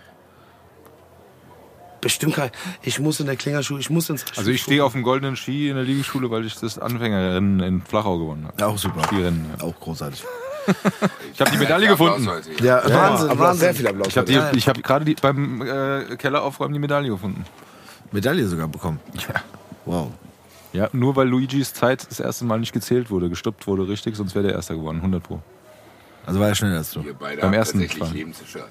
[2.07, 2.51] Bestimmt kein.
[2.83, 4.25] Ich muss in der Klingerschule, ich muss ins.
[4.37, 7.83] Also ich stehe auf dem goldenen Ski in der Liegeschule, weil ich das Anfängerrennen in
[7.83, 8.65] Flachau gewonnen habe.
[8.65, 9.03] Auch super.
[9.03, 9.45] Skirennen.
[9.59, 9.65] Ja.
[9.65, 10.25] Auch großartig.
[11.33, 12.29] Ich habe die Medaille gefunden.
[12.61, 13.61] Ja, Wahnsinn, Applaus, Wahnsinn.
[13.61, 14.09] Sehr viel Applaus.
[14.09, 17.45] Ich habe hab gerade beim äh, Keller aufräumen die Medaille gefunden.
[18.11, 18.99] Medaille sogar bekommen.
[19.15, 19.43] Ja.
[19.85, 20.11] Wow.
[20.73, 24.35] Ja, nur weil Luigis Zeit das erste Mal nicht gezählt wurde, gestoppt wurde richtig, sonst
[24.35, 25.41] wäre der Erster geworden, 100 pro.
[26.27, 27.05] Also war er schneller als du.
[27.05, 28.13] Wir beide Beim haben ersten tatsächlich.
[28.13, 28.65] Lebensshirt.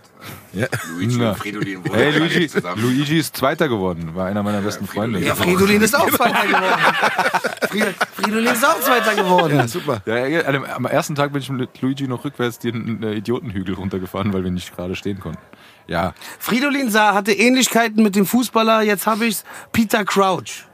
[0.53, 0.67] Ja.
[0.93, 1.29] Luigi Na.
[1.31, 2.81] und Fridolin wohnen Hey, Luigi, zusammen.
[2.81, 5.19] Luigi ist Zweiter geworden, war einer meiner besten Freunde.
[5.19, 7.93] Ja, Fridolin ist auch Zweiter geworden.
[8.15, 9.57] Fridolin ist auch Zweiter geworden.
[9.57, 10.01] Ja, super.
[10.05, 13.75] Ja, ja, am- am ersten Tag bin ich mit Luigi noch rückwärts den äh, Idiotenhügel
[13.75, 15.39] runtergefahren, weil wir nicht gerade stehen konnten.
[15.87, 20.65] Ja, Fridolin sah, hatte Ähnlichkeiten mit dem Fußballer, jetzt habe ich's, Peter Crouch.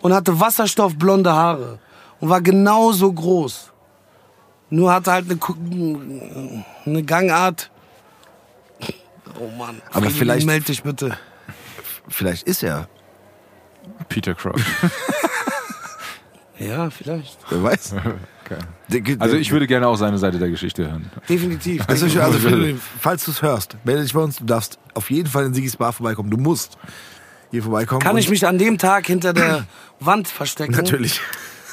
[0.00, 1.78] Und hatte wasserstoffblonde Haare.
[2.20, 3.72] Und war genauso groß.
[4.70, 7.70] Nur hatte halt eine, eine Gangart.
[9.40, 9.80] Oh Mann.
[9.90, 11.16] Aber Fridolin, vielleicht- Meld dich bitte.
[12.08, 12.88] Vielleicht ist er.
[14.08, 14.60] Peter Crouch.
[16.60, 17.38] Ja, vielleicht.
[17.50, 17.94] Wer weiß.
[18.90, 19.16] Okay.
[19.18, 21.10] Also ich würde gerne auch seine Seite der Geschichte hören.
[21.28, 21.84] Definitiv.
[21.86, 24.38] Also, ich- also Fridolin, falls du es hörst, melde dich bei uns.
[24.38, 26.30] Du darfst auf jeden Fall in Sigis Bar vorbeikommen.
[26.30, 26.78] Du musst
[27.50, 28.00] hier vorbeikommen.
[28.00, 29.66] Kann ich mich an dem Tag hinter der
[30.00, 30.72] Wand verstecken?
[30.72, 31.20] Natürlich.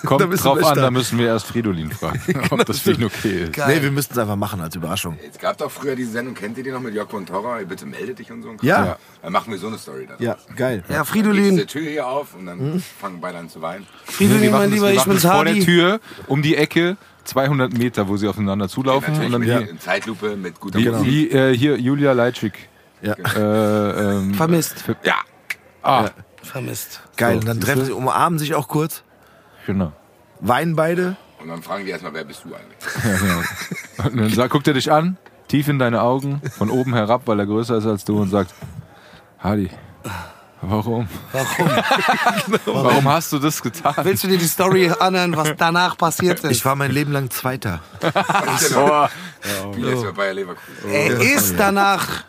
[0.18, 3.54] Kommt drauf an, da müssen wir erst Fridolin fragen, ob das für ihn okay ist.
[3.54, 3.76] Geil.
[3.78, 5.18] Nee, wir müssten es einfach machen als Überraschung.
[5.32, 7.60] Es gab doch früher diese Sendung, kennt ihr die noch mit Jörg von Torra?
[7.68, 8.54] Bitte melde dich und so.
[8.62, 8.86] Ja.
[8.86, 8.98] Ja.
[9.22, 10.18] Dann machen wir so eine Story dann.
[10.20, 10.84] Ja, geil.
[10.88, 12.84] Ja, Geht diese Fridolin, Tür hier auf und dann Mhm.
[13.00, 13.86] fangen beide an zu weinen.
[14.06, 15.66] Fridolin, mein Lieber, ich bin's das vor der Hardy.
[15.66, 19.14] Tür, um die Ecke, 200 Meter, wo sie aufeinander zulaufen.
[19.14, 21.06] Natürlich und dann mit, in Zeitlupe mit guter wie, Musik.
[21.08, 22.70] wie äh, hier Julia Leitschik.
[23.02, 23.14] Ja.
[23.14, 24.84] Äh, ähm, Vermisst.
[25.04, 25.16] ja.
[25.82, 26.10] Ah,
[26.42, 27.02] Vermisst.
[27.18, 27.34] Geil.
[27.34, 29.04] So, und dann treffen sie, umarmen sich auch kurz,
[29.66, 29.92] genau.
[30.40, 31.16] weinen beide.
[31.42, 32.78] Und dann fragen die erstmal, wer bist du eigentlich?
[33.04, 34.10] Ja, genau.
[34.10, 37.40] Und dann sagt, guckt er dich an, tief in deine Augen, von oben herab, weil
[37.40, 38.54] er größer ist als du und sagt,
[39.40, 39.70] Hadi,
[40.62, 41.08] warum?
[41.32, 41.70] Warum?
[42.66, 43.94] Warum hast du das getan?
[44.04, 46.52] Willst du dir die Story anhören, was danach passiert ist?
[46.52, 47.82] Ich war mein Leben lang Zweiter.
[48.76, 49.08] Oh,
[49.76, 50.90] Wie jetzt bei Bayer Leverkusen.
[50.92, 52.24] er ist danach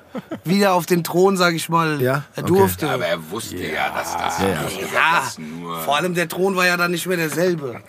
[0.45, 2.01] wieder auf den Thron, sag ich mal.
[2.01, 2.25] Ja?
[2.35, 2.47] Er Okay.
[2.47, 2.89] durfte.
[2.89, 4.55] Aber er wusste ja, dass das Ja, ja.
[4.55, 7.83] Ja, das nur vor allem der Thron war ja dann nicht mehr derselbe.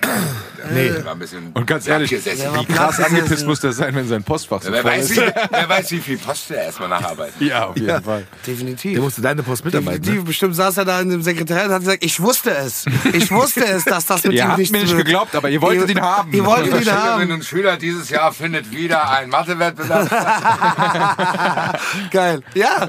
[0.73, 0.89] Nee.
[0.89, 4.23] der war ein bisschen und ganz ehrlich, wie krass angepisst muss der sein, wenn sein
[4.23, 5.17] Postfach so wer, voll weiß, ist.
[5.21, 5.21] wie,
[5.51, 7.35] wer weiß, wie viel Post er erstmal nacharbeitet.
[7.39, 8.25] Ja, auf jeden Fall.
[8.45, 8.93] Definitiv.
[8.93, 10.01] Der musste deine Post mitarbeiten.
[10.01, 10.23] Definitiv.
[10.23, 10.27] Ne?
[10.27, 12.85] Bestimmt saß er da in dem Sekretariat und hat gesagt, ich wusste es.
[13.13, 15.61] Ich wusste es, dass das mit Ihr ihm habt nichts mir nicht geglaubt, aber ihr
[15.61, 16.33] wolltet ihn haben.
[16.33, 17.31] Ihr wolltet ihn Schülerinnen haben.
[17.31, 20.09] und Schüler dieses Jahr findet wieder ein Mathewettbewerb.
[22.11, 22.41] Geil.
[22.53, 22.87] Ja.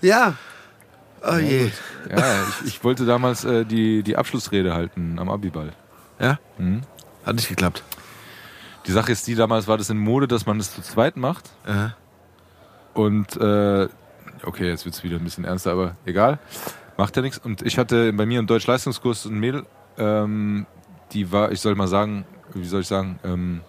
[0.00, 0.34] Ja.
[1.22, 1.70] Oh je.
[2.10, 5.72] Ja, ich, ich wollte damals äh, die, die Abschlussrede halten am Abiball.
[6.20, 6.38] Ja?
[7.24, 7.82] Hat nicht geklappt.
[8.86, 11.50] Die Sache ist die, damals war das in Mode, dass man das zu zweit macht.
[11.66, 11.94] Aha.
[12.94, 13.88] Und äh,
[14.42, 16.38] okay, jetzt wird's wieder ein bisschen ernster, aber egal.
[16.96, 17.38] Macht ja nichts.
[17.38, 19.66] Und ich hatte bei mir im Deutsch-Leistungskurs ein Mädel,
[19.98, 20.66] ähm,
[21.12, 22.24] die war, ich soll mal sagen,
[22.54, 23.60] wie soll ich sagen, ähm,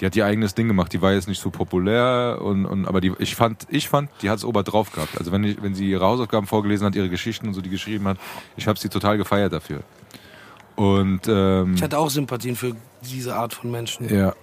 [0.00, 0.92] die hat ihr eigenes Ding gemacht.
[0.92, 4.30] Die war jetzt nicht so populär und, und aber die, ich fand, ich fand, die
[4.30, 5.18] hat es ober drauf gehabt.
[5.18, 8.06] Also wenn, ich, wenn sie ihre Hausaufgaben vorgelesen hat, ihre Geschichten und so, die geschrieben
[8.08, 8.18] hat,
[8.56, 9.80] ich habe sie total gefeiert dafür.
[10.76, 14.08] Und ähm, Ich hatte auch Sympathien für diese Art von Menschen.
[14.14, 14.34] ja.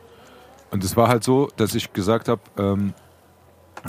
[0.72, 2.93] Und es war halt so, dass ich gesagt habe, ähm,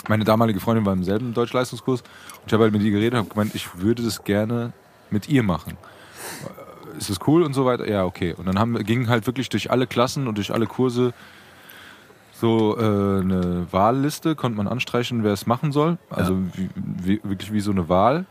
[0.08, 3.18] meine damalige Freundin war im selben Deutschleistungskurs und ich habe halt mit ihr geredet und
[3.20, 4.72] habe gemeint, ich würde das gerne
[5.10, 5.78] mit ihr machen.
[6.94, 7.88] Äh, Ist das cool und so weiter?
[7.90, 8.34] Ja, okay.
[8.34, 11.12] Und dann haben, wir- ging halt wirklich durch alle Klassen und durch alle Kurse
[12.40, 15.98] so äh, eine Wahlliste, konnte man anstreichen, wer es machen soll.
[16.10, 18.26] Also wie, wie, wirklich wie so eine Wahl.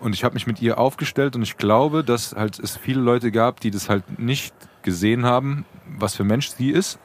[0.00, 3.30] Und ich habe mich mit ihr aufgestellt und ich glaube, dass halt es viele Leute
[3.30, 5.64] gab, die das halt nicht gesehen haben,
[5.98, 6.98] was für Mensch sie ist.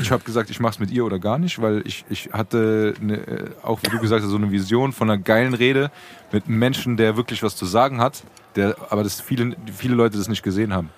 [0.00, 2.94] Ich habe gesagt, ich mache es mit ihr oder gar nicht, weil ich, ich hatte,
[3.00, 5.90] eine, äh, auch wie du gesagt hast, so eine Vision von einer geilen Rede
[6.32, 8.22] mit einem Menschen, der wirklich was zu sagen hat,
[8.56, 10.88] der, aber das viele, viele Leute das nicht gesehen haben.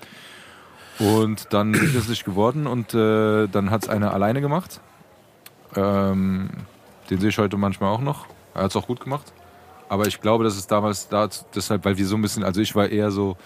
[0.98, 4.80] Und dann ist es nicht geworden und äh, dann hat es einer alleine gemacht.
[5.76, 6.50] Ähm,
[7.10, 8.26] den sehe ich heute manchmal auch noch.
[8.54, 9.32] Er hat es auch gut gemacht.
[9.88, 12.74] Aber ich glaube, dass es damals da, deshalb, weil wir so ein bisschen, also ich
[12.74, 13.36] war eher so,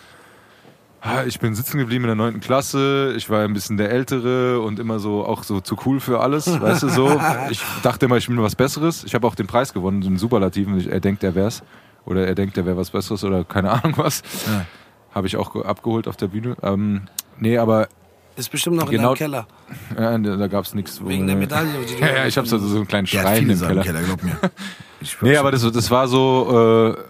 [1.00, 4.60] ah, ich bin sitzen geblieben in der neunten Klasse, ich war ein bisschen der Ältere
[4.60, 7.20] und immer so auch so zu cool für alles, weißt du so.
[7.50, 9.04] Ich dachte immer, ich bin was Besseres.
[9.04, 10.88] Ich habe auch den Preis gewonnen, einen Superlativen.
[10.88, 11.62] Er denkt, er wär's.
[12.04, 14.22] Oder er denkt, er wäre was Besseres oder keine Ahnung was.
[14.46, 14.66] Ja.
[15.14, 16.56] Habe ich auch abgeholt auf der Bühne.
[16.62, 17.02] Ähm,
[17.40, 17.88] nee, aber
[18.36, 19.12] Ist bestimmt noch Genau.
[19.14, 19.46] in deinem Keller.
[19.98, 21.00] ja, da, da gab es nichts.
[21.04, 21.70] Wegen der Medaille.
[22.00, 23.82] Ja, ja, ich habe so, so einen kleinen Schrein im Keller.
[23.82, 24.36] Keller, glaub mir.
[25.20, 27.00] Nee, aber das, das war so, äh,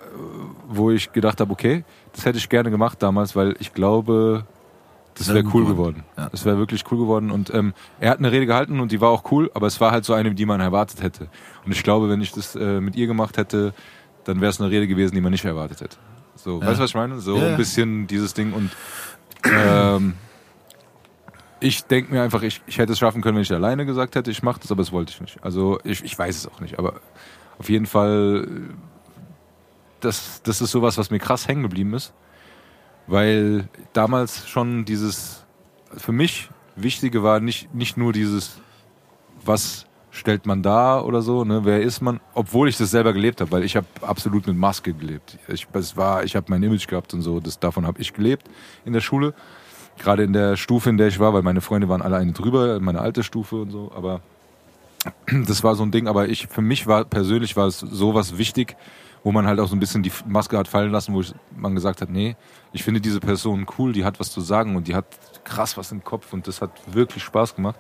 [0.68, 4.44] wo ich gedacht habe, okay, das hätte ich gerne gemacht damals, weil ich glaube,
[5.14, 6.04] das Wäre cool geworden.
[6.16, 6.28] Ja.
[6.30, 7.30] Das wäre wirklich cool geworden.
[7.30, 9.90] Und ähm, er hat eine Rede gehalten und die war auch cool, aber es war
[9.90, 11.28] halt so eine, die man erwartet hätte.
[11.64, 13.72] Und ich glaube, wenn ich das äh, mit ihr gemacht hätte,
[14.24, 15.96] dann wäre es eine Rede gewesen, die man nicht erwartet hätte.
[16.36, 17.18] So, weißt du, was ich meine?
[17.18, 17.48] So Ja, ja.
[17.52, 18.70] ein bisschen dieses Ding und
[19.44, 20.14] ähm,
[21.60, 24.30] ich denke mir einfach, ich, ich hätte es schaffen können, wenn ich alleine gesagt hätte,
[24.30, 25.38] ich mache das, aber das wollte ich nicht.
[25.42, 27.00] Also ich, ich weiß es auch nicht, aber
[27.58, 28.48] auf jeden Fall,
[30.00, 32.12] das, das ist sowas, was mir krass hängen geblieben ist,
[33.06, 35.44] weil damals schon dieses,
[35.96, 38.60] für mich Wichtige war nicht, nicht nur dieses,
[39.44, 39.86] was
[40.18, 43.50] stellt man da oder so, ne, wer ist man, obwohl ich das selber gelebt habe,
[43.52, 45.38] weil ich habe absolut mit Maske gelebt.
[45.48, 48.48] Ich, ich habe mein Image gehabt und so, das, davon habe ich gelebt
[48.84, 49.34] in der Schule,
[49.98, 52.80] gerade in der Stufe, in der ich war, weil meine Freunde waren alle eine drüber,
[52.80, 54.20] meine alte Stufe und so, aber
[55.46, 58.76] das war so ein Ding, aber ich, für mich war persönlich war es sowas wichtig,
[59.22, 61.74] wo man halt auch so ein bisschen die Maske hat fallen lassen, wo ich, man
[61.74, 62.36] gesagt hat, nee,
[62.72, 65.06] ich finde diese Person cool, die hat was zu sagen und die hat
[65.44, 67.78] krass was im Kopf und das hat wirklich Spaß gemacht.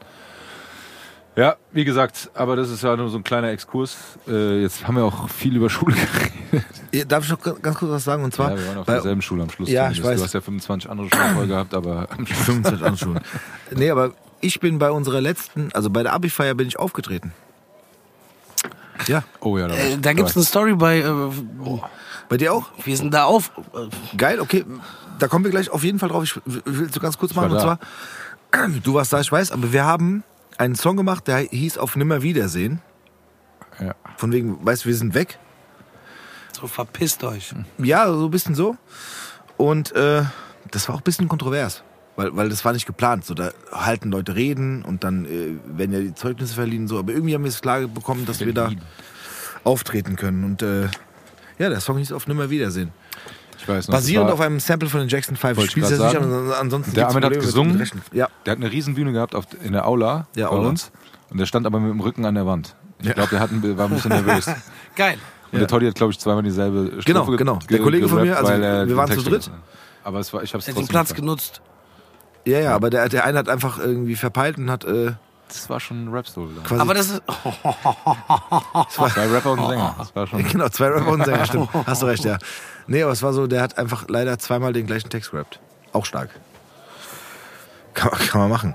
[1.38, 3.96] Ja, wie gesagt, aber das ist ja nur so ein kleiner Exkurs.
[4.26, 5.94] Äh, jetzt haben wir auch viel über Schule
[6.92, 7.12] geredet.
[7.12, 8.24] Darf ich noch ganz kurz was sagen?
[8.24, 9.68] Und zwar, Ja, wir waren auf bei- derselben Schule am Schluss.
[9.68, 9.98] Ja, zumindest.
[10.00, 10.18] ich weiß.
[10.18, 13.20] Du hast ja 25 andere Schulen voll gehabt, aber am Schluss 25 andere Schulen.
[13.70, 14.10] Nee, aber
[14.40, 17.32] ich bin bei unserer letzten, also bei der Abi-Feier bin ich aufgetreten.
[19.06, 20.40] Ja, Oh ja, da Äh, da gibt's dabei.
[20.40, 20.98] eine Story bei.
[21.00, 21.80] Äh,
[22.28, 22.66] bei dir auch?
[22.84, 23.52] wir sind da auf.
[23.74, 24.64] Äh, Geil, okay.
[25.20, 26.24] Da kommen wir gleich auf jeden Fall drauf.
[26.24, 27.52] Ich will so ganz kurz machen.
[27.52, 27.78] Und zwar,
[28.82, 30.24] du warst da, ich weiß, aber wir haben
[30.58, 32.80] einen Song gemacht, der hieß Auf Nimmerwiedersehen.
[33.80, 33.94] Ja.
[34.16, 35.38] Von wegen, weißt du, wir sind weg.
[36.52, 37.54] so verpisst euch.
[37.78, 38.76] Ja, so ein bisschen so.
[39.56, 40.24] Und äh,
[40.70, 41.82] das war auch ein bisschen kontrovers.
[42.16, 43.24] Weil, weil das war nicht geplant.
[43.24, 46.82] So, da halten Leute reden und dann äh, werden ja die Zeugnisse verliehen.
[46.82, 46.98] und So.
[46.98, 48.72] Aber irgendwie haben wir es klar bekommen, dass wir da
[49.62, 50.42] auftreten können.
[50.42, 50.88] Und äh,
[51.58, 52.90] ja, der Song hieß Auf Nimmerwiedersehen.
[53.58, 55.56] Ich weiß noch, das Basierend auf einem Sample von den Jackson 5.
[55.56, 57.90] Wollte Ich ich spiel's jetzt grad nicht, ansonsten Der Ahmed hat mit gesungen.
[58.12, 58.28] Ja.
[58.46, 60.68] Der hat eine Riesen Bühne gehabt auf, in der Aula Ja, bei Aula.
[60.68, 60.90] uns.
[61.30, 62.74] Und der stand aber mit dem Rücken an der Wand.
[63.00, 64.46] Ich glaube, der hat ein, war ein bisschen nervös.
[64.46, 64.56] Und
[64.96, 65.18] Geil.
[65.52, 67.58] der Toddy hat, glaube ich, zweimal dieselbe Strophe Genau, ge- genau.
[67.58, 69.50] ge- Der Kollege von mir, also weil wir den waren zu dritt.
[70.04, 71.60] Aber es war, ich habe es hat den trotzdem Platz genutzt.
[72.46, 74.84] Ja, ja, aber der, der eine hat einfach irgendwie verpeilt und hat.
[74.84, 75.12] Äh,
[75.48, 76.12] Das war schon ein
[76.64, 77.22] quasi Aber das ist.
[78.90, 79.94] Zwei Rapper und Sänger.
[79.98, 80.44] Das war schon.
[80.48, 81.68] Genau, zwei Rapper und Sänger, stimmt.
[81.86, 82.38] Hast du recht, ja.
[82.88, 85.60] Nee, aber es war so, der hat einfach leider zweimal den gleichen Text gerappt.
[85.92, 86.30] Auch stark.
[87.94, 88.74] Kann, man- kann man machen.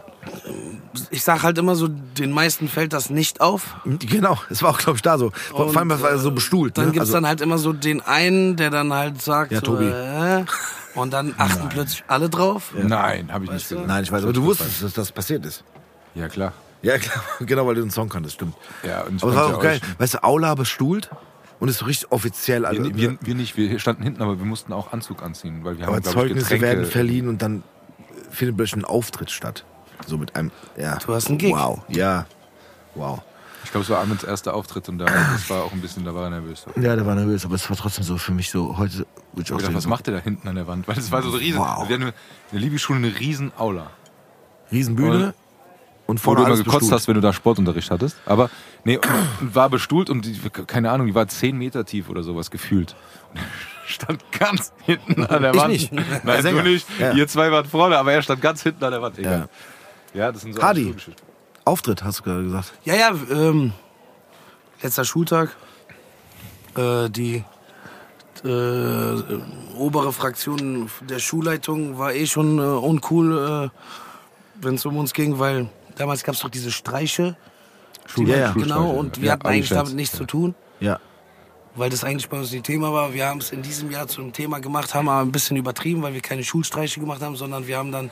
[1.10, 3.76] Ich sag halt immer so, den meisten fällt das nicht auf.
[3.84, 5.32] Genau, es war auch, glaube ich, da so.
[5.32, 6.78] Vor Und, allem, das war so bestuhlt.
[6.78, 6.92] Dann ne?
[6.92, 9.86] gibt's also, dann halt immer so den einen, der dann halt sagt, Ja, Tobi.
[9.86, 10.46] äh,
[10.96, 12.72] und dann achten plötzlich alle drauf.
[12.76, 13.88] Nein, habe ich nicht gesagt.
[13.88, 15.64] Nein, ich weiß, aber du wusstest, dass das passiert ist.
[16.14, 16.54] Ja, klar.
[16.84, 18.56] Ja, klar, genau, weil du den Song kanntest, stimmt.
[18.84, 19.82] Ja, und Aber es war auch ja geil.
[19.98, 21.10] Weißt du, Aula bestuhlt
[21.64, 22.66] und ist so richtig offiziell.
[22.66, 25.78] Also, Wir, wir, wir nicht, wir standen hinten, aber wir mussten auch Anzug anziehen, weil
[25.78, 26.66] wir aber haben, ich, Zeugnisse Getränke.
[26.66, 27.64] werden verliehen und dann
[28.32, 29.64] findet plötzlich ein Auftritt statt.
[30.06, 30.98] So mit einem, ja.
[30.98, 31.54] Du hast einen Gig.
[31.54, 32.26] Wow, ja.
[32.96, 33.22] Wow.
[33.64, 36.14] Ich glaube, es war Ahmeds erster Auftritt und da, das war auch ein bisschen, da
[36.14, 36.66] war er nervös.
[36.76, 39.06] Ich Ja, der war nervös, aber es war trotzdem so für mich so, heute
[39.38, 40.86] ich auch hab gedacht, was macht der da hinten an der Wand?
[40.90, 41.60] Weil es war so riesen.
[41.60, 41.88] Wow.
[41.88, 42.14] Wir hatten eine,
[42.52, 43.90] eine Liebesschule, eine riesen Aula.
[44.70, 45.34] Riesenbühne
[46.08, 48.18] und Wo vorne du immer gekotzt hast, wenn du da Sportunterricht hattest.
[48.26, 48.50] Aber
[48.84, 52.52] nee, und war bestuhlt und die, keine Ahnung, die war zehn Meter tief oder sowas
[52.52, 52.96] gefühlt.
[53.32, 53.44] Und er
[53.88, 55.72] stand ganz hinten an der Ich Wand.
[55.74, 55.92] nicht.
[55.92, 56.88] Der Nein, du nicht.
[57.00, 57.12] Ja.
[57.14, 59.18] Ihr zwei wart vorne, aber er stand ganz hinten an der Wand.
[59.20, 59.50] Egal.
[60.14, 60.94] Ja, das sind so Hardy.
[61.66, 62.74] Auftritt, hast du gerade gesagt.
[62.84, 63.74] Ja, ja, ähm,
[64.82, 65.56] letzter Schultag.
[66.76, 67.44] Äh, die
[68.44, 69.40] äh,
[69.78, 75.40] obere Fraktion der Schulleitung war eh schon äh, uncool, äh, wenn es um uns ging,
[75.40, 77.36] weil damals gab es doch diese Streiche.
[78.08, 78.52] Schul- Ja, ja.
[78.52, 80.56] Genau, und wir Ja, hatten eigentlich damit nichts zu tun.
[80.80, 81.00] Ja.
[81.76, 83.14] weil das eigentlich bei uns nicht Thema war.
[83.16, 86.14] Wir haben es in diesem Jahr zum Thema gemacht, haben aber ein bisschen übertrieben, weil
[86.14, 88.12] wir keine Schulstreiche gemacht haben, sondern wir haben dann,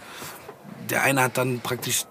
[0.90, 2.06] der eine hat dann praktisch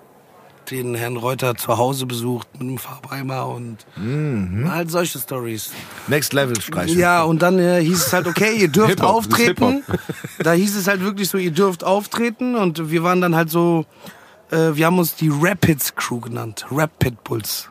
[0.71, 4.71] den Herrn Reuter zu Hause besucht mit einem Farbeimer und Mhm.
[4.71, 5.73] halt solche Stories.
[6.07, 6.95] Next Level Streich.
[6.95, 9.83] Ja, und dann äh, hieß es halt, okay, ihr dürft auftreten.
[10.39, 13.87] Da hieß es halt wirklich so, ihr dürft auftreten und wir waren dann halt so,
[14.51, 17.69] äh, wir haben uns die Rapids Crew genannt, Rap Pitbulls.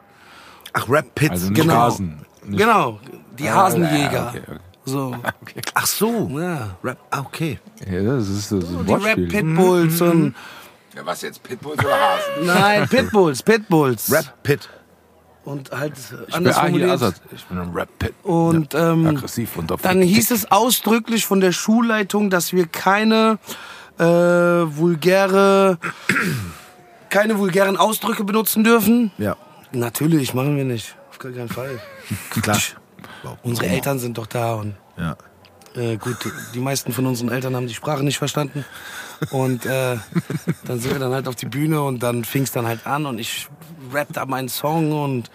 [0.74, 1.32] Ach, Rap Pits.
[1.32, 1.74] Also Genau.
[1.76, 2.26] Hasen.
[2.48, 3.00] Genau,
[3.38, 4.12] die Hasenjäger.
[4.12, 4.60] Ja, okay, okay.
[4.86, 5.16] So,
[5.76, 6.30] Ach so.
[6.40, 6.78] ja.
[6.84, 7.60] Rap, ah, okay.
[7.90, 9.28] Ja, das ist so ein Die Rap Wortspiel.
[9.28, 10.36] Pitbulls und
[10.96, 12.46] Ja, was jetzt, Pitbulls oder Hasen?
[12.46, 14.12] nein, Pitbulls, Pitbulls.
[14.12, 14.70] Rap Pit.
[15.46, 16.92] Und halt Ich bin anders Ahil formuliert.
[16.92, 17.22] Azad.
[17.34, 18.14] Ich bin ein Rap-Pit.
[18.24, 23.40] Und ähm, Aggressiv und auf dann hieß es ausdrücklich von der Schulleitung, dass wir keine
[23.98, 25.80] äh, vulgäre,
[27.10, 29.12] keine vulgären Ausdrücke benutzen dürfen.
[29.18, 29.36] Ja,
[29.72, 30.96] Natürlich, machen wir nicht.
[31.12, 31.80] Auf gar keinen Fall.
[32.42, 32.58] klar.
[33.44, 35.16] Unsere Eltern sind doch da und Ja.
[35.76, 36.18] äh, gut,
[36.56, 38.66] die meisten von unseren Eltern haben die Sprache nicht verstanden.
[39.30, 39.98] Und äh,
[40.66, 43.06] dann sind wir dann halt auf die Bühne und dann fing es dann halt an
[43.06, 43.48] und ich
[43.94, 45.30] rap da meinen Song und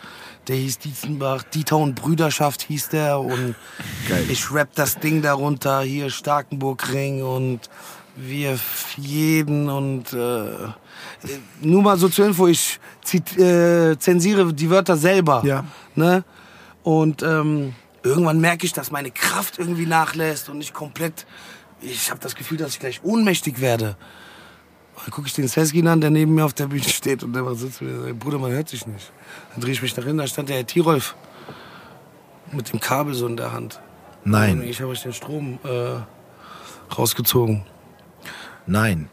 [0.48, 3.54] der hieß Dietzenbach, Dieter und Brüderschaft hieß der und
[4.08, 4.24] Geil.
[4.28, 7.60] ich rap das Ding darunter, hier Starkenburgring und
[8.16, 8.58] wir
[8.96, 10.48] jeden und äh,
[11.60, 15.42] nur mal so zur Info, ich zit, äh, zensiere die Wörter selber.
[15.44, 15.64] Ja.
[15.94, 16.24] Ne?
[16.82, 21.26] Und ähm, irgendwann merke ich, dass meine Kraft irgendwie nachlässt und ich komplett,
[21.80, 23.96] ich habe das Gefühl, dass ich gleich ohnmächtig werde.
[24.96, 27.54] Dann gucke ich den Seskin an, der neben mir auf der Bühne steht und der
[27.54, 29.10] sitzt mir, sagt, Bruder, man hört sich nicht.
[29.52, 31.16] Dann drehe ich mich nach hinten, da stand der Herr Tirolf
[32.52, 33.80] mit dem Kabel so in der Hand.
[34.24, 37.64] Und Nein, ich habe euch den Strom äh, rausgezogen.
[38.66, 39.08] Nein.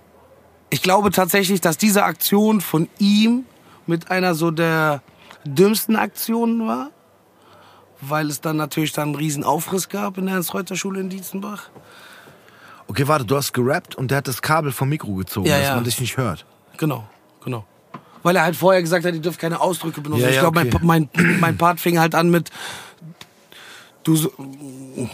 [0.70, 3.46] Ich glaube tatsächlich, dass diese Aktion von ihm
[3.88, 5.02] mit einer so der
[5.44, 6.92] dümmsten Aktionen war,
[8.00, 11.70] weil es dann natürlich dann einen riesen Aufriss gab in der Ernst-Reuter-Schule in Dietzenbach.
[12.88, 15.68] Okay, warte, du hast gerappt und der hat das Kabel vom Mikro gezogen, Ja, dass
[15.68, 15.76] ja.
[15.76, 16.46] man dich nicht hört.
[16.78, 17.08] Genau,
[17.44, 17.66] genau.
[18.24, 20.24] Weil er halt vorher gesagt hat, ihr dürft keine Ausdrücke benutzen.
[20.24, 20.78] Ja, ich glaube, okay.
[20.82, 22.50] mein, mein, mein Part fing halt an mit
[24.04, 24.32] du so,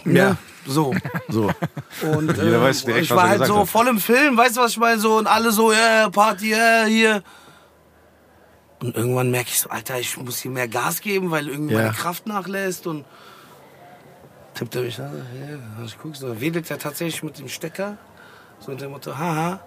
[0.05, 0.11] Ja.
[0.13, 0.38] ja.
[0.65, 0.93] so.
[1.29, 1.51] So.
[2.01, 3.67] Und ähm, weiß direkt, ich war halt so hat.
[3.69, 4.99] voll im Film, weißt du, was ich meine?
[4.99, 7.23] So, und alle so, ja, Party, ja, hier.
[8.79, 11.81] Und irgendwann merke ich so, Alter, ich muss hier mehr Gas geben, weil irgendwie Ja.
[11.81, 13.05] meine Kraft nachlässt und
[14.53, 15.11] tippt er mich an,
[15.79, 17.97] ja, ich guck so, wedelt er tatsächlich mit dem Stecker,
[18.59, 19.59] so unter dem Motto, haha,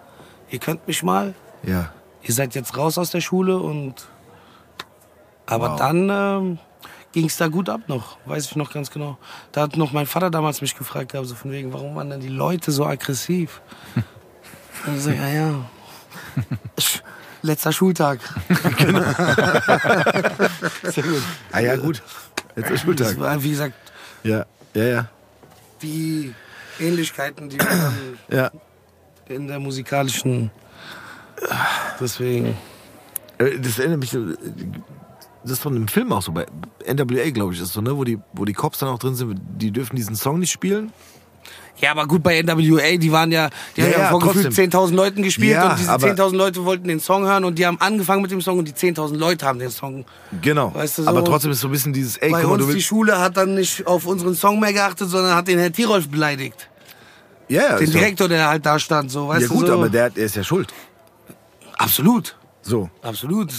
[0.51, 1.93] ihr könnt mich mal, Ja.
[2.23, 3.95] ihr seid jetzt raus aus der Schule und
[5.47, 5.79] aber Wow.
[5.79, 6.59] dann ähm,
[7.13, 9.19] ging es da gut ab noch, weiß ich noch ganz genau.
[9.53, 12.21] Da hat noch mein Vater damals mich gefragt, gehabt, so von wegen, warum waren denn
[12.21, 13.61] die Leute so aggressiv?
[14.87, 15.55] Und ich so, ja, ja.
[17.43, 18.21] Letzter Schultag.
[20.83, 21.23] Sehr gut.
[21.53, 22.03] Ah ja, gut.
[22.57, 23.19] Jetzt ist Das Schultag.
[23.19, 23.75] war, wie gesagt,
[24.23, 24.45] Ja,
[24.75, 25.09] ja, ja.
[25.83, 26.35] die
[26.79, 27.93] Ähnlichkeiten, die wir
[28.37, 28.51] Ja.
[29.29, 30.51] in der musikalischen.
[31.99, 32.57] Deswegen.
[33.39, 34.19] Äh, Das erinnert mich, äh,
[35.43, 36.47] das ist von einem Film auch so, bei
[36.86, 39.41] NWA, glaube ich, ist so, ne, wo die, wo die Cops dann auch drin sind,
[39.57, 40.93] die dürfen diesen Song nicht spielen.
[41.78, 44.45] Ja, aber gut, bei NWA, die waren ja, die Ja, haben ja, ja, vor gefühlt
[44.47, 44.70] trotzdem.
[44.70, 47.64] 10.000 Leuten gespielt Ja, und diese aber- 10.000 Leute wollten den Song hören und die
[47.66, 50.05] haben angefangen mit dem Song und die 10.000 Leute haben den Song.
[50.43, 50.74] Genau.
[50.74, 52.72] Weißt du, so- Aber trotzdem ist so ein bisschen dieses, ey, Bei mal, uns du
[52.74, 52.82] die.
[52.82, 56.68] Schule hat dann nicht auf unseren Song mehr geachtet, sondern hat den Herr Tirolf beleidigt.
[57.49, 59.72] Ja, ja, Den Direktor, der halt da stand, so, weißt Ja, gut, du so.
[59.72, 60.72] aber der, der ist ja schuld.
[61.78, 62.91] Absolut, So.
[63.03, 63.53] absolut.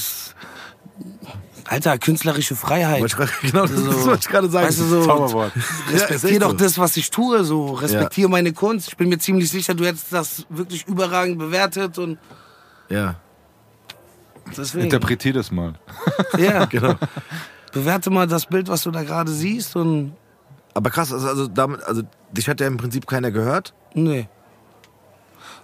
[1.72, 3.02] Alter, künstlerische Freiheit.
[3.06, 4.06] Ich genau, das So.
[4.08, 4.68] wollte ich gerade sagen.
[4.68, 5.54] Weißt du, so, Zauberwort.
[5.56, 5.62] Ja,
[5.94, 6.58] Respektier echt doch so.
[6.58, 7.72] das, was ich tue, so.
[7.76, 8.90] Respektier meine Kunst.
[8.90, 12.18] Ich bin mir ziemlich sicher, du hättest das wirklich überragend bewertet und
[12.90, 13.16] Ja,
[14.58, 14.84] deswegen.
[14.84, 15.76] Interpretier das mal.
[16.38, 16.96] Ja, genau.
[17.72, 20.14] bewerte mal das Bild, was du da gerade siehst und
[20.74, 22.02] Aber krass, also, also damit, also
[22.34, 24.28] dich hat ja im Prinzip keiner gehört, nee.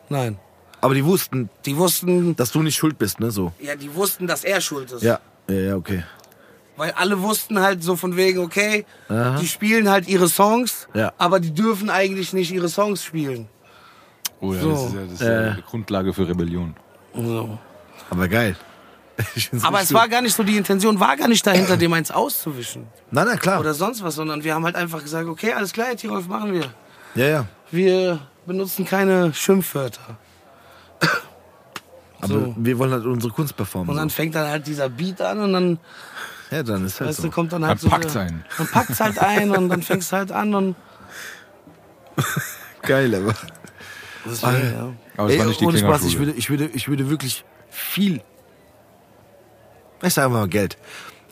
[0.07, 0.39] Nein.
[0.79, 3.51] aber die wussten, Die wussten, dass du nicht schuld bist, ne, so.
[3.59, 5.03] ja, die wussten, dass er schuld ist.
[5.03, 6.03] Ja, ja, ja, okay.
[6.75, 9.37] Weil alle wussten halt so von wegen, okay, Aha.
[9.39, 11.11] die spielen halt ihre Songs, Ja.
[11.17, 13.47] aber die dürfen eigentlich nicht ihre Songs spielen.
[14.39, 14.71] Oh ja, So.
[14.71, 15.55] das ist ja, das ist ja Äh.
[15.55, 16.75] die Grundlage für Rebellion.
[17.15, 17.57] So.
[18.11, 18.55] Aber geil.
[19.63, 22.85] Aber es war gar nicht so, die Intention war gar nicht dahinter, dem eins auszuwischen.
[23.09, 23.59] Nein, nein, klar.
[23.59, 26.53] Oder sonst was, sondern wir haben halt einfach gesagt, okay, alles klar, Herr Tirolf, machen
[26.53, 26.71] wir.
[27.15, 27.45] Ja, ja.
[27.71, 30.17] Wir benutzen keine Schimpfwörter.
[32.19, 32.55] Aber So.
[32.57, 33.89] wir wollen halt unsere Kunst performen.
[33.89, 34.15] Und dann so.
[34.15, 35.79] fängt dann halt dieser Beat an und dann,
[36.51, 37.27] Ja, dann ist halt weißt so.
[37.27, 37.89] du, kommt dann halt Dann so.
[37.89, 38.45] packt's der- ein.
[38.57, 40.75] Dann packt's halt ein und dann fängst du halt an und.
[42.81, 43.33] Geil, aber.
[44.25, 44.93] Deswegen, ja.
[45.15, 48.21] Aber es war nicht die ohne Spaß, ich würde, ich, würde, ich würde wirklich viel,
[50.03, 50.77] ich sage mal Geld,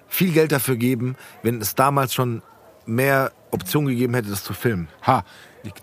[0.07, 2.41] viel Geld dafür geben, wenn es damals schon
[2.85, 4.87] mehr Optionen gegeben hätte, das zu filmen.
[5.05, 5.23] Ha.
[5.63, 5.73] Ich-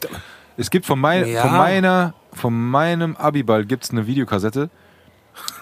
[0.57, 1.43] Es gibt von, mein, Ja.
[1.43, 4.71] von meiner, von meinem Abiball gibt's eine Videokassette.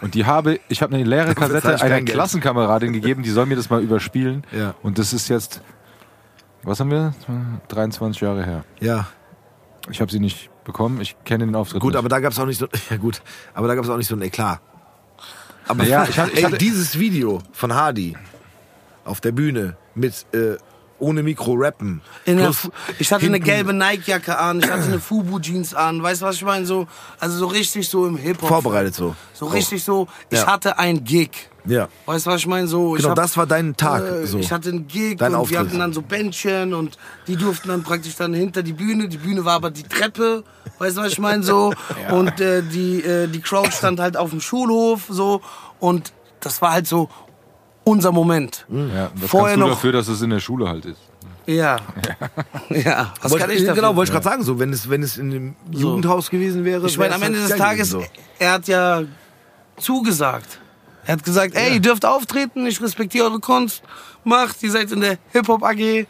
[0.01, 2.02] Und die habe, ich habe eine leere Kassette einer.
[2.02, 4.44] Klassenkameradin gegeben, die soll mir das mal überspielen.
[4.52, 4.74] Ja.
[4.82, 5.60] Und das ist jetzt,
[6.62, 7.14] was haben wir?
[7.68, 8.64] 23 Jahre her.
[8.80, 9.06] Ja.
[9.90, 11.01] Ich habe sie nicht bekommen.
[11.01, 11.98] Ich kenne den Auftritt Gut, nicht.
[11.98, 12.66] aber da gab es auch nicht so.
[12.90, 13.22] Ja gut,
[13.55, 14.60] aber da gab es auch nicht so ein Eklat.
[15.68, 18.16] Aber Naja, ich hatte- ich ey, hatte- dieses Video von Hardy
[19.05, 20.56] auf der Bühne mit äh,
[21.01, 22.01] ohne Mikro rappen.
[22.27, 22.52] Der
[22.98, 26.36] ich hatte eine hinten gelbe Nike-Jacke an, ich hatte eine Fubu-Jeans an, weißt du, was
[26.36, 26.66] ich meine?
[26.66, 26.86] So,
[27.18, 28.48] also so richtig so im Hip-Hop.
[28.48, 29.14] Vorbereitet so.
[29.32, 30.47] So richtig so, ich Ja.
[30.47, 31.31] hatte ein Gig.
[31.66, 31.89] Ja.
[32.06, 32.66] Weißt du, was ich meine?
[32.66, 34.02] So, Genau, hab, das war dein Tag.
[34.02, 34.39] äh, so.
[34.39, 35.51] Ich hatte einen Gig Dein und Auftritt.
[35.52, 36.97] wir hatten dann so Bändchen und
[37.27, 39.09] die durften dann praktisch dann hinter die Bühne.
[39.09, 40.43] Die Bühne war aber die Treppe,
[40.78, 41.43] weißt du, was ich meine?
[41.43, 41.74] So.
[42.10, 45.43] Und äh, die, äh, die Crowd stand halt auf dem Schulhof so
[45.81, 47.10] und das war halt so
[47.85, 48.66] unser Moment.
[48.69, 51.01] ja, was vorher kannst du noch- dafür, dass es in der Schule halt ist?
[51.47, 51.78] Ja.
[52.69, 53.12] ja.
[53.23, 53.74] Was Wollte- kann ich dafür?
[53.74, 56.86] Genau, wollte ich gerade sagen, so wenn es wenn es in dem Jugendhaus gewesen wäre.
[56.86, 58.09] Ich meine, am Ende halt des Tages, gewesen,
[58.39, 59.02] er hat ja
[59.78, 60.61] zugesagt.
[61.07, 63.82] Er hat gesagt, ey, ihr dürft auftreten, ich respektiere eure Kunst,
[64.23, 66.07] macht, ihr seid in der Hip-Hop AG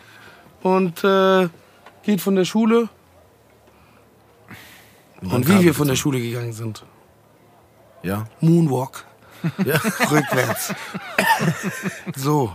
[0.62, 1.48] und äh,
[2.02, 2.88] geht von der Schule.
[5.22, 6.78] Und wie wir von der Schule gegangen sind.
[6.78, 6.84] so.
[8.02, 8.26] Ja.
[8.40, 9.04] Moonwalk.
[9.64, 9.76] Ja.
[10.10, 10.74] Rückwärts.
[12.16, 12.54] so.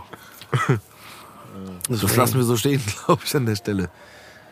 [1.88, 3.90] Das lassen wir so stehen, glaube ich, an der Stelle.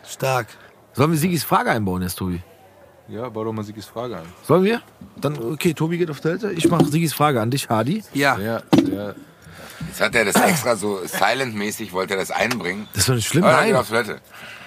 [0.07, 0.47] Stark.
[0.93, 2.41] Sollen wir Sigis Frage einbauen jetzt, Tobi?
[3.07, 4.25] Ja, bau doch mal Sigis Frage ein.
[4.43, 4.81] Sollen wir?
[5.17, 6.51] Dann, okay, Tobi geht auf Toilette.
[6.53, 8.03] Ich mache Sigis Frage an dich, Hardy.
[8.13, 8.37] Ja.
[8.37, 9.15] Sehr, sehr,
[9.87, 12.87] Jetzt hat er das extra so silent-mäßig, wollte er das einbringen.
[12.93, 13.75] Das ist doch nicht schlimm, nein.
[13.75, 14.21] auf Toilette.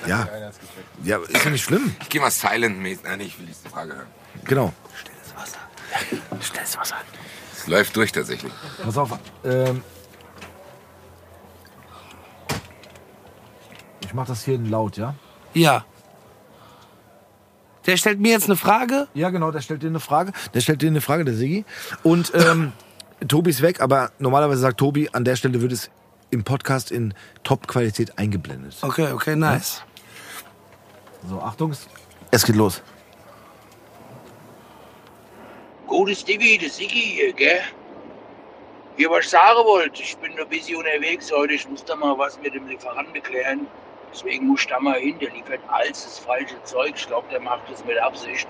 [0.07, 0.29] Ja.
[1.03, 1.95] ja, ist doch nicht schlimm.
[2.01, 3.05] Ich geh mal silent-mäßig.
[3.05, 4.07] Nein, ich will diese Frage hören.
[4.45, 4.73] Genau.
[4.95, 6.41] Stilles Wasser.
[6.41, 6.97] Stilles Wasser.
[7.59, 8.53] Es läuft durch tatsächlich.
[8.83, 9.19] Pass auf.
[9.45, 9.83] Ähm,
[14.01, 15.15] ich mache das hier laut, ja?
[15.55, 15.85] Ja.
[17.87, 19.09] Der stellt mir jetzt eine Frage.
[19.15, 20.33] Ja, genau, der stellt dir eine Frage.
[20.55, 21.65] Der stellt dir eine Frage, der Sigi.
[22.05, 22.73] Und ähm,
[23.27, 25.91] Tobi ist weg, aber normalerweise sagt Tobi, an der Stelle wird es
[26.31, 27.13] im Podcast in
[27.43, 28.77] Top-Qualität eingeblendet.
[28.83, 29.83] Okay, okay, nice.
[31.29, 31.75] So, Achtung,
[32.31, 32.83] es geht los.
[35.89, 37.63] Gutes Divi, das Sigi hier, gell?
[38.99, 42.39] Hier, was sagen wollte, ich bin ein bisschen unterwegs heute, ich muss da mal was
[42.41, 43.67] mit dem Lieferanten klären.
[44.13, 46.93] Deswegen muss ich da mal hin, der liefert alles das falsche Zeug.
[46.95, 48.47] Ich glaube, der macht das mit Absicht.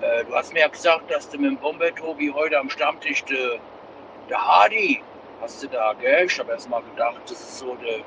[0.00, 3.22] Äh, du hast mir ja gesagt, dass du mit dem Bomber Tobi heute am Stammtisch
[3.24, 3.60] der,
[4.30, 5.02] der Hardy
[5.42, 6.24] hast du da, gell?
[6.24, 7.98] Ich habe erst mal gedacht, das ist so der,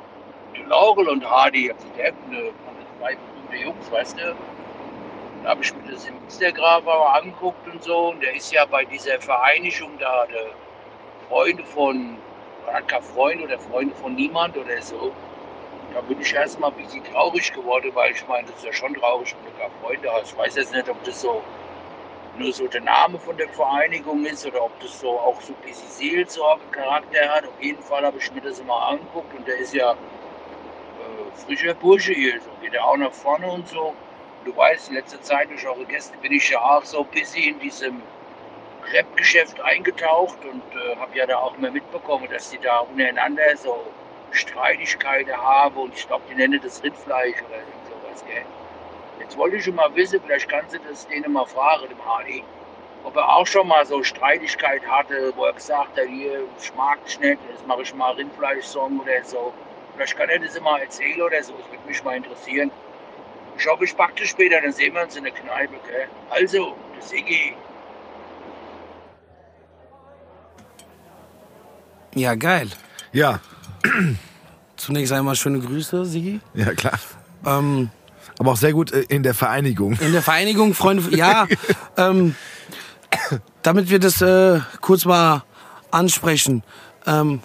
[0.57, 2.51] der Laurel und Hardy, der eine
[2.97, 4.35] zwei berühmte Jungs, weißt du?
[5.45, 8.09] Habe ich mir das im Instagram mal angeguckt und so.
[8.09, 10.47] Und der ist ja bei dieser Vereinigung da, der
[11.27, 12.17] Freunde von,
[12.87, 15.11] kein Freund oder Freunde von niemand oder so.
[15.93, 18.93] Da bin ich erstmal ein bisschen traurig geworden, weil ich meine, das ist ja schon
[18.93, 20.31] traurig, wenn du keine Freunde hast.
[20.31, 21.41] Ich weiß jetzt nicht, ob das so
[22.37, 25.61] nur so der Name von der Vereinigung ist oder ob das so auch so ein
[25.67, 27.45] bisschen Seelsorge-Charakter hat.
[27.45, 29.95] Auf jeden Fall habe ich mir das mal angeguckt und der ist ja äh,
[31.45, 32.39] frischer Bursche hier.
[32.39, 33.93] So geht er auch nach vorne und so.
[34.45, 37.59] Du weißt, in letzter Zeit durch eure Gäste bin ich ja auch so bisschen in
[37.59, 38.01] diesem
[38.93, 43.93] Rap-Geschäft eingetaucht und äh, habe ja da auch mal mitbekommen, dass die da untereinander so
[44.31, 47.59] Streitigkeiten haben und ich glaube, die nennen das Rindfleisch oder
[47.89, 48.45] sowas, gell?
[49.19, 52.43] Jetzt wollte ich schon mal wissen, vielleicht kannst du das denen mal fragen, dem Hardy,
[53.03, 57.03] ob er auch schon mal so Streitigkeit hatte, wo er gesagt hat, hier, ich mag
[57.03, 59.53] dich nicht, jetzt mache ich mal Rindfleisch-Song oder so.
[59.95, 62.71] Vielleicht kann er das immer erzählen oder so, das würde mich mal interessieren.
[63.60, 66.07] Ich hoffe, ich packe dich später, dann sehen wir uns in der Kneipe, gell?
[66.30, 67.53] Also, das Iggy.
[72.15, 72.69] Ja, geil.
[73.11, 73.40] Ja,
[74.76, 76.40] Zunächst einmal schöne Grüße, Sigi.
[76.53, 76.98] ja klar.
[77.45, 77.90] Ähm,
[78.38, 79.94] Aber auch sehr gut äh, in der Vereinigung.
[79.99, 81.48] in der Vereinigung, Freunde, ja,
[81.98, 82.36] ähm,
[83.61, 85.44] damit wir das äh, kurz mal
[85.91, 86.64] ansprechen.
[87.06, 87.41] Ähm,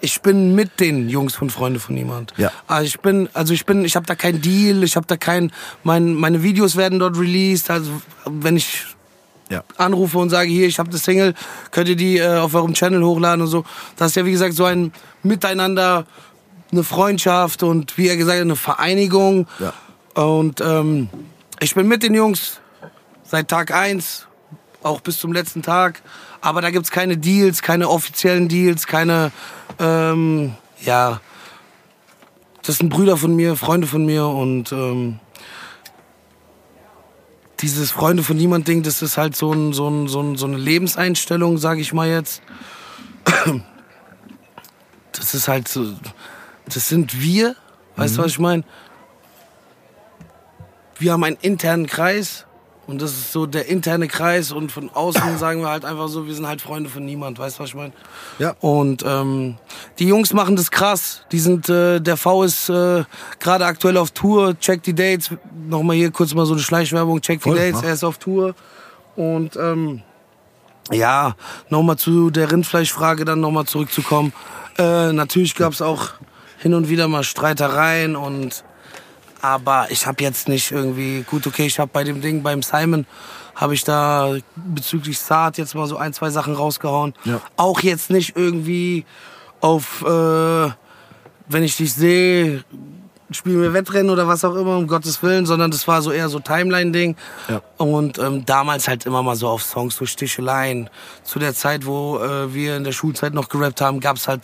[0.00, 2.32] ich bin mit den Jungs von Freunde von niemand.
[2.36, 2.52] Ja.
[2.66, 5.50] Also ich bin, also ich bin, ich habe da keinen Deal, ich habe da kein,
[5.84, 7.70] mein, meine Videos werden dort released.
[7.70, 7.90] Also
[8.26, 8.84] wenn ich
[9.48, 9.62] Ja.
[9.78, 11.34] anrufe und sage, hier, ich habe das Single,
[11.70, 13.64] könnt ihr die äh, auf eurem Channel hochladen und so.
[13.96, 14.92] Das ist ja wie gesagt so ein
[15.22, 16.04] Miteinander,
[16.72, 19.46] eine Freundschaft und wie er gesagt hat, eine Vereinigung.
[19.60, 19.72] Ja.
[20.20, 21.08] Und ähm,
[21.60, 22.60] ich bin mit den Jungs
[23.24, 24.26] seit Tag eins,
[24.82, 26.02] auch bis zum letzten Tag.
[26.40, 29.32] Aber da gibt's keine Deals, keine offiziellen Deals, keine,
[29.78, 31.20] ähm, ja,
[32.62, 35.20] das sind Brüder von mir, Freunde von mir und ähm,
[37.60, 40.46] dieses Freunde von niemand Ding, das ist halt so, ein, so, ein, so, ein, so
[40.46, 42.42] eine Lebenseinstellung, sage ich mal jetzt.
[45.12, 45.94] Das ist halt so,
[46.66, 47.56] das sind wir,
[47.96, 48.64] weißt du, was ich meine?
[50.98, 52.45] Wir haben einen internen Kreis
[52.86, 56.26] Und das ist so der interne Kreis und von außen sagen wir halt einfach so,
[56.26, 57.92] wir sind halt Freunde von niemand, weißt du, was ich meine?
[58.38, 58.54] Ja.
[58.60, 59.56] Und ähm,
[59.98, 61.22] die Jungs machen das krass.
[61.32, 63.04] Die sind, äh, der V ist äh,
[63.40, 65.30] gerade aktuell auf Tour, check die Dates.
[65.68, 67.84] Nochmal hier kurz mal so eine Schleichwerbung, check die Voll, Dates, mach.
[67.84, 68.54] er ist auf Tour.
[69.16, 70.02] Und ähm,
[70.92, 71.34] ja,
[71.68, 74.32] nochmal zu der Rindfleischfrage dann nochmal zurückzukommen.
[74.78, 76.10] Äh, natürlich gab's auch
[76.58, 78.62] hin und wieder mal Streitereien und
[79.46, 83.06] aber ich habe jetzt nicht irgendwie gut okay ich habe bei dem Ding beim Simon
[83.54, 87.40] habe ich da bezüglich Saat jetzt mal so ein zwei Sachen rausgehauen Ja.
[87.56, 89.04] auch jetzt nicht irgendwie
[89.60, 90.70] auf äh,
[91.48, 92.64] wenn ich dich sehe
[93.30, 96.28] spielen wir Wettrennen oder was auch immer um Gottes Willen sondern das war so eher
[96.28, 97.16] so Timeline Ding
[97.48, 97.60] Ja.
[97.76, 100.88] und ähm, damals halt immer mal so auf Songs so Sticheleien
[101.24, 104.42] zu der Zeit wo äh, wir in der Schulzeit noch gerappt haben gab's halt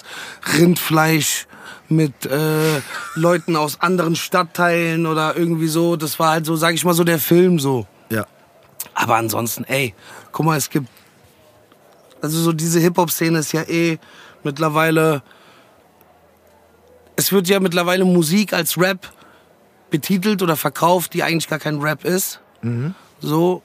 [0.59, 1.47] Rindfleisch
[1.89, 2.81] mit äh,
[3.15, 5.97] Leuten aus anderen Stadtteilen oder irgendwie so.
[5.97, 7.87] Das war halt so, sag ich mal, so der Film so.
[8.09, 8.27] Ja.
[8.95, 9.95] Aber ansonsten, ey,
[10.33, 10.89] guck mal, es gibt.
[12.23, 13.99] Also so diese Hip-Hop-Szene ist ja eh
[14.43, 15.23] mittlerweile.
[17.17, 19.13] Es wird ja mittlerweile Musik als Rap
[19.91, 22.41] betitelt oder verkauft, die eigentlich gar kein Rap ist.
[23.21, 23.63] So,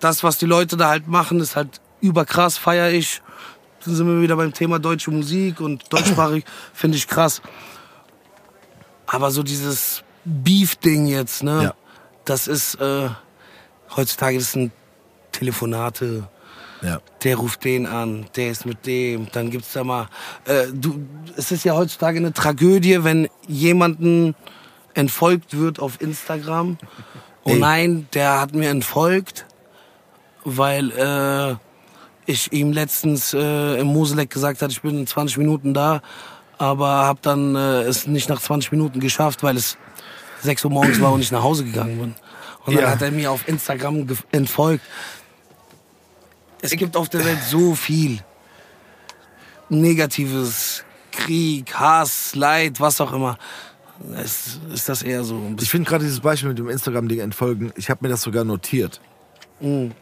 [0.00, 3.22] das, was die Leute da halt machen, ist halt überkrass, feier ich.
[3.84, 6.44] Dann sind wir wieder beim Thema deutsche Musik und deutschsprachig
[6.74, 7.40] finde ich krass.
[9.06, 11.62] Aber so dieses Beef-Ding jetzt, ne?
[11.62, 11.74] Ja.
[12.24, 13.08] Das ist äh,
[13.96, 14.72] heutzutage das sind
[15.32, 16.28] Telefonate.
[16.82, 17.00] Ja.
[17.22, 20.08] Der ruft den an, der ist mit dem, dann gibt's da mal.
[20.46, 21.06] Äh, du,
[21.36, 24.34] es ist ja heutzutage eine Tragödie, wenn jemanden
[24.94, 26.78] entfolgt wird auf Instagram.
[27.44, 29.46] Oh nein, der hat mir entfolgt,
[30.44, 31.56] weil äh,
[32.24, 36.02] ich ihm letztens äh, im Moseleck gesagt hat, ich bin in 20 Minuten da,
[36.58, 39.76] aber habe dann äh, es nicht nach 20 Minuten geschafft, weil es
[40.42, 42.14] 6 Uhr morgens war und ich nach Hause gegangen bin.
[42.64, 42.90] Und dann Ja.
[42.90, 44.84] hat er mir auf Instagram entfolgt.
[46.62, 48.20] Es gibt auf der Welt so viel
[49.68, 53.36] Negatives, Krieg, Hass, Leid, was auch immer.
[54.16, 57.72] Es ist das eher so ein Ich finde gerade dieses Beispiel mit dem Instagram-Ding entfolgen,
[57.76, 59.00] ich habe mir das sogar notiert.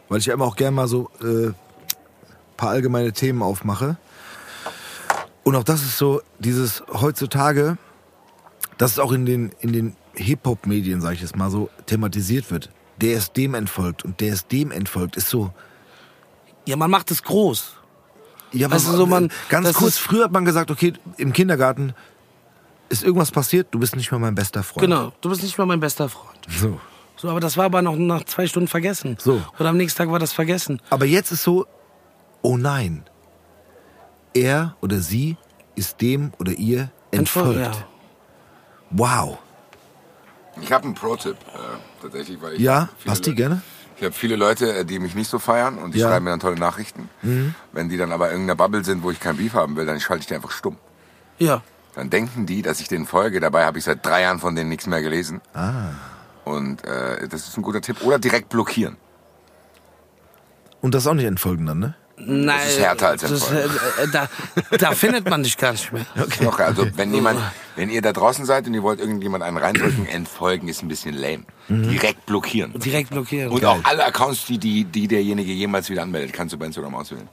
[0.07, 1.51] Weil ich immer auch gerne mal so äh,
[2.57, 3.97] paar allgemeine Themen aufmache.
[5.43, 7.79] Und auch das ist so, dieses heutzutage,
[8.77, 12.69] dass es auch in den, in den Hip-Hop-Medien, sage ich jetzt mal so, thematisiert wird.
[12.97, 15.51] Der ist dem entfolgt und der ist dem entfolgt, ist so.
[16.65, 17.73] Ja, man macht es groß.
[18.53, 21.31] Ja, Weißt was- du, so man- ganz das kurz, früher hat man gesagt, okay, im
[21.33, 21.93] Kindergarten
[22.89, 24.81] ist irgendwas passiert, du bist nicht mehr mein bester Freund.
[24.81, 26.39] Genau, du bist nicht mal mein bester Freund.
[26.49, 26.79] So.
[27.15, 29.15] So, aber das war aber noch nach zwei Stunden vergessen.
[29.19, 29.41] So.
[29.59, 30.81] Oder am nächsten Tag war das vergessen.
[30.89, 31.65] Aber jetzt ist so,
[32.41, 33.03] oh nein,
[34.33, 35.37] er oder sie
[35.75, 37.59] ist dem oder ihr entfolgt.
[37.59, 37.71] Ja.
[38.89, 39.37] Wow.
[40.61, 41.57] Ich habe einen Pro-Tipp äh,
[42.01, 43.61] tatsächlich, weil ich Ja, viele Basti, Leute- gerne?
[44.01, 46.07] Ich habe viele Leute, äh, die mich nicht so feiern und die Ja.
[46.07, 46.11] Mhm.
[46.11, 47.07] schreiben mir dann tolle Nachrichten.
[47.71, 49.99] Wenn die dann aber in irgendeiner Bubble sind, wo ich kein Beef haben will, dann
[49.99, 50.77] schalte ich die einfach stumm.
[51.37, 51.61] ja.
[51.93, 53.41] Dann denken die, dass ich denen folge.
[53.41, 55.41] Dabei habe ich seit drei Jahren von denen nichts mehr gelesen.
[55.53, 55.89] Ah.
[56.45, 58.01] Und äh, das ist ein guter Tipp.
[58.01, 58.95] Oder direkt blockieren.
[60.79, 61.95] Und das auch nicht entfolgen dann, ne?
[62.25, 63.69] Nein, ist härter als das, entfolgen.
[63.99, 64.29] äh, äh, da,
[64.77, 66.05] da findet man dich gar nicht mehr.
[66.21, 66.43] Okay.
[66.43, 67.39] Noch, also wenn jemand,
[67.75, 71.15] wenn ihr da draußen seid und ihr wollt irgendjemand einen reindrücken, entfolgen ist ein bisschen
[71.15, 71.43] lame.
[71.69, 72.73] Direkt blockieren.
[72.79, 73.51] Direkt blockieren.
[73.51, 76.95] Und auch alle Accounts, die, die, die derjenige jemals wieder anmeldet, kannst du bei Instagram
[76.95, 77.27] auswählen.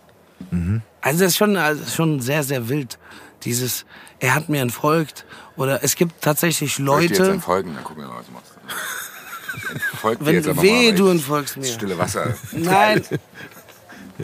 [1.00, 2.98] Also das ist schon, also das ist schon sehr, sehr wild.
[3.44, 3.84] Dieses,
[4.20, 5.24] er hat mir entfolgt.
[5.56, 7.74] Oder es gibt tatsächlich Soll ich jetzt Leute, entfolgen?
[7.74, 8.52] Dann gucken wir mal, was du machst.
[10.20, 11.72] Dir wenn jetzt weh, mal, du entfolgst Das mir.
[11.72, 12.34] stille Wasser.
[12.52, 13.02] Nein.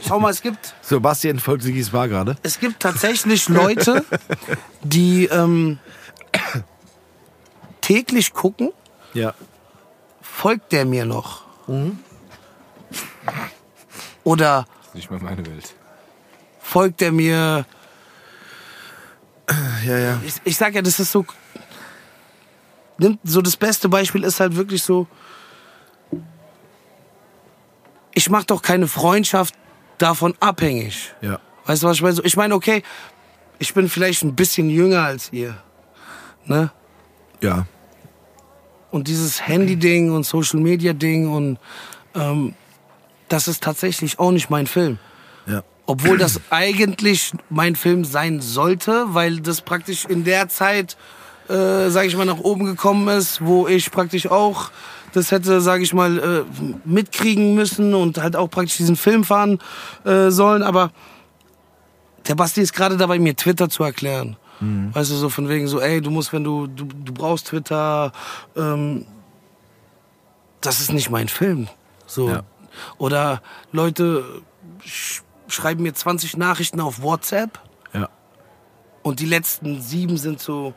[0.06, 2.36] Schau mal, es gibt, So, Basti entfolgt Sigis Bar gerade.
[2.42, 4.04] es gibt tatsächlich Leute,
[4.82, 5.78] die ähm,
[7.80, 8.72] täglich gucken,
[9.12, 9.34] Ja.
[10.22, 11.44] folgt der mir noch?
[14.24, 15.74] Oder Das ist nicht mehr meine Welt.
[16.60, 17.64] folgt er mir
[19.86, 20.20] Ja, ja.
[20.24, 21.24] ich, ich sag ja, das ist so.
[22.98, 25.06] Nimmt, so das beste Beispiel ist halt wirklich so.
[28.14, 29.54] Ich mach doch keine Freundschaft
[29.98, 31.12] davon abhängig.
[31.20, 31.40] Ja.
[31.66, 32.20] Weißt du, was ich meine?
[32.24, 32.82] Ich meine, okay,
[33.58, 35.56] ich bin vielleicht ein bisschen jünger als ihr.
[36.46, 36.70] Ne?
[37.40, 37.66] Ja.
[38.90, 41.58] Und dieses Handy-Ding und Social-Media-Ding und
[42.14, 42.54] ähm,
[43.28, 44.98] das ist tatsächlich auch nicht mein Film.
[45.46, 45.62] Ja.
[45.86, 50.96] Obwohl das eigentlich mein Film sein sollte, weil das praktisch in der Zeit,
[51.48, 54.70] äh, sage ich mal, nach oben gekommen ist, wo ich praktisch auch
[55.12, 56.44] das hätte, sage ich mal, äh,
[56.84, 59.60] mitkriegen müssen und halt auch praktisch diesen Film fahren
[60.04, 60.62] äh, sollen.
[60.64, 60.90] Aber
[62.26, 64.36] der Basti ist gerade dabei, mir Twitter zu erklären.
[64.60, 68.12] Weißt du, so von wegen so, ey, du musst, wenn du, du, du brauchst Twitter,
[68.56, 69.04] ähm,
[70.62, 71.68] das ist nicht mein Film.
[72.06, 72.30] So.
[72.30, 72.42] Ja.
[72.96, 73.42] Oder
[73.72, 74.24] Leute
[74.82, 77.58] sch schreiben mir 20 Nachrichten auf WhatsApp
[77.92, 78.08] Ja.
[79.02, 80.72] und die letzten sieben sind so,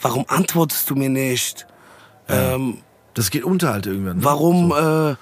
[0.00, 1.66] warum antwortest du mir nicht?
[2.28, 2.78] Ähm,
[3.14, 4.18] Das geht unter halt irgendwann.
[4.18, 4.24] Ne?
[4.24, 5.16] warum äh,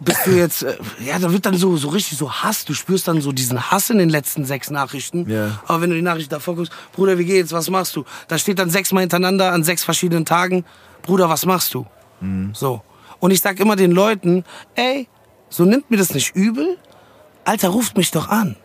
[0.00, 3.06] bist du jetzt, äh, ja, da wird dann so, so richtig so Hass, du spürst
[3.06, 5.28] dann so diesen Hass in den letzten sechs Nachrichten.
[5.28, 5.60] Ja.
[5.66, 8.04] Aber wenn du die Nachricht davor guckst, Bruder, wie geht's, was machst du?
[8.28, 10.64] Da steht dann sechsmal hintereinander an sechs verschiedenen Tagen,
[11.02, 11.86] Bruder, was machst du?
[12.54, 12.82] So.
[13.18, 14.44] Und ich sag immer den Leuten,
[14.74, 15.08] ey,
[15.50, 16.78] so nimmt mir das nicht übel,
[17.44, 18.56] Alter, ruft mich doch an.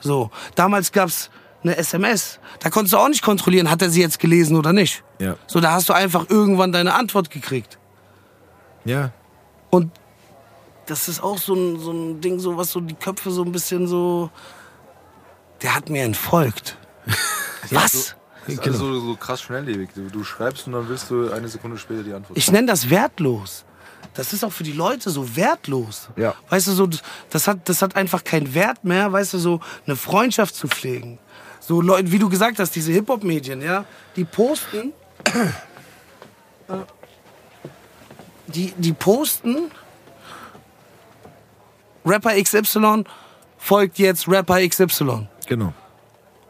[0.00, 1.30] So, damals gab's
[1.62, 2.38] eine SMS.
[2.60, 5.02] Da konntest du auch nicht kontrollieren, hat er sie jetzt gelesen oder nicht.
[5.18, 5.36] Ja.
[5.46, 7.78] So, da hast du einfach irgendwann deine Antwort gekriegt.
[8.84, 9.12] Ja.
[9.70, 9.90] Und
[10.86, 13.52] das ist auch so ein, so ein Ding, so was so die Köpfe so ein
[13.52, 14.30] bisschen so.
[15.62, 16.76] Der hat mir entfolgt.
[17.70, 18.16] was?
[18.46, 19.90] Das ist alles so, so krass schnelllebig.
[19.94, 22.36] Du, du schreibst und dann willst du eine Sekunde später die Antwort.
[22.36, 23.64] Ich nenne das wertlos.
[24.14, 26.08] Das ist auch für die Leute so wertlos.
[26.16, 26.34] Ja.
[26.48, 26.88] Weißt du, so,
[27.30, 31.18] das hat, das hat einfach keinen Wert mehr, weißt du, so eine Freundschaft zu pflegen.
[31.64, 33.84] So Leute, wie du gesagt hast, diese Hip-Hop-Medien, ja,
[34.16, 34.92] die posten,
[36.68, 36.74] äh,
[38.48, 39.70] die, die posten,
[42.04, 43.04] Rapper XY
[43.58, 45.28] folgt jetzt Rapper XY.
[45.46, 45.72] Genau.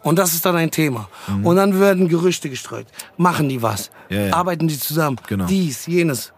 [0.03, 1.11] Und das ist dann ein Thema.
[1.45, 2.87] Und dann werden Gerüchte gestreut.
[3.19, 3.91] Machen die was?
[4.09, 4.35] Ja, ja.
[4.35, 5.19] Arbeiten die zusammen?
[5.29, 5.45] Genau.
[5.45, 6.33] Dies, jenes.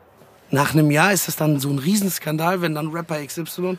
[0.50, 3.78] Nach einem Jahr ist das dann so ein Riesenskandal, wenn dann Rapper XY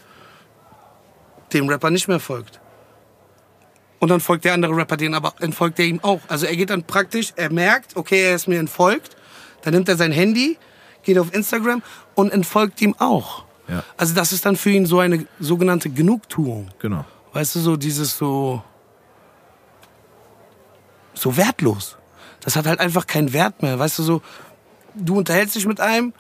[1.54, 2.60] dem Rapper nicht mehr folgt.
[4.00, 6.22] Und dann folgt der andere Rapper den, aber entfolgt er ihm auch.
[6.28, 9.16] Also er geht dann praktisch, er merkt, okay, er ist mir entfolgt.
[9.64, 10.58] Dann nimmt er sein Handy,
[11.04, 11.82] geht auf Instagram
[12.14, 13.46] und entfolgt ihm auch.
[13.68, 13.84] Ja.
[13.98, 16.70] Also das ist dann für ihn so eine sogenannte Genugtuung.
[16.80, 17.06] Genau.
[17.34, 18.64] Weißt du, so dieses so.
[21.14, 21.98] so wertlos.
[22.42, 23.80] Das hat halt einfach keinen Wert mehr.
[23.80, 24.22] Weißt du, so.
[24.94, 26.14] Du unterhältst dich mit einem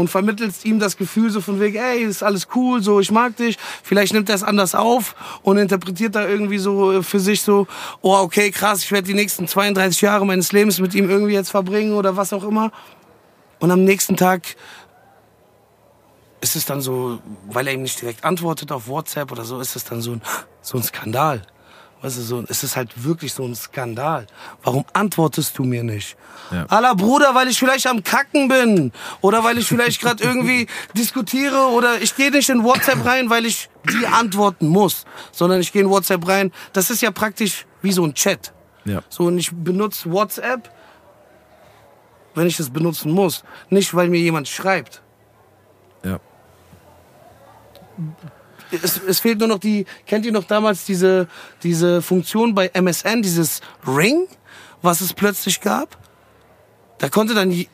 [0.00, 3.36] und vermittelst ihm das Gefühl so von wegen, ey, ist alles cool, so, ich mag
[3.36, 3.58] dich.
[3.82, 7.66] Vielleicht nimmt er es anders auf und interpretiert da irgendwie so äh, für sich so,
[8.00, 11.50] oh, okay, krass, ich werde die nächsten 32 Jahre meines Lebens mit ihm irgendwie jetzt
[11.50, 12.72] verbringen oder was auch immer.
[13.60, 14.42] Und am nächsten Tag
[16.40, 19.76] ist es dann so, weil er ihm nicht direkt antwortet auf WhatsApp oder so, ist
[19.76, 20.22] es dann so ein,
[20.62, 21.42] so ein Skandal.
[22.02, 24.26] Du, so, es ist halt wirklich so ein Skandal.
[24.62, 26.16] Warum antwortest du mir nicht?
[26.50, 26.64] Ja.
[26.66, 28.92] Aller Bruder, weil ich vielleicht am Kacken bin.
[29.20, 30.66] Oder weil ich vielleicht gerade irgendwie
[30.96, 31.68] diskutiere.
[31.68, 35.04] Oder ich gehe nicht in WhatsApp rein, weil ich die antworten muss.
[35.30, 36.52] Sondern ich gehe in WhatsApp rein.
[36.72, 38.52] Das ist ja praktisch wie so ein Chat.
[38.84, 39.02] Ja.
[39.08, 40.70] So, und ich benutze WhatsApp,
[42.34, 43.44] wenn ich es benutzen muss.
[43.68, 45.02] Nicht, weil mir jemand schreibt.
[46.02, 46.18] Ja.
[48.82, 51.26] Es, es fehlt nur noch die, kennt ihr noch damals diese,
[51.62, 54.26] diese Funktion bei MSN, dieses Ring,
[54.82, 55.96] was es plötzlich gab?
[56.98, 57.68] Da konnte dann je-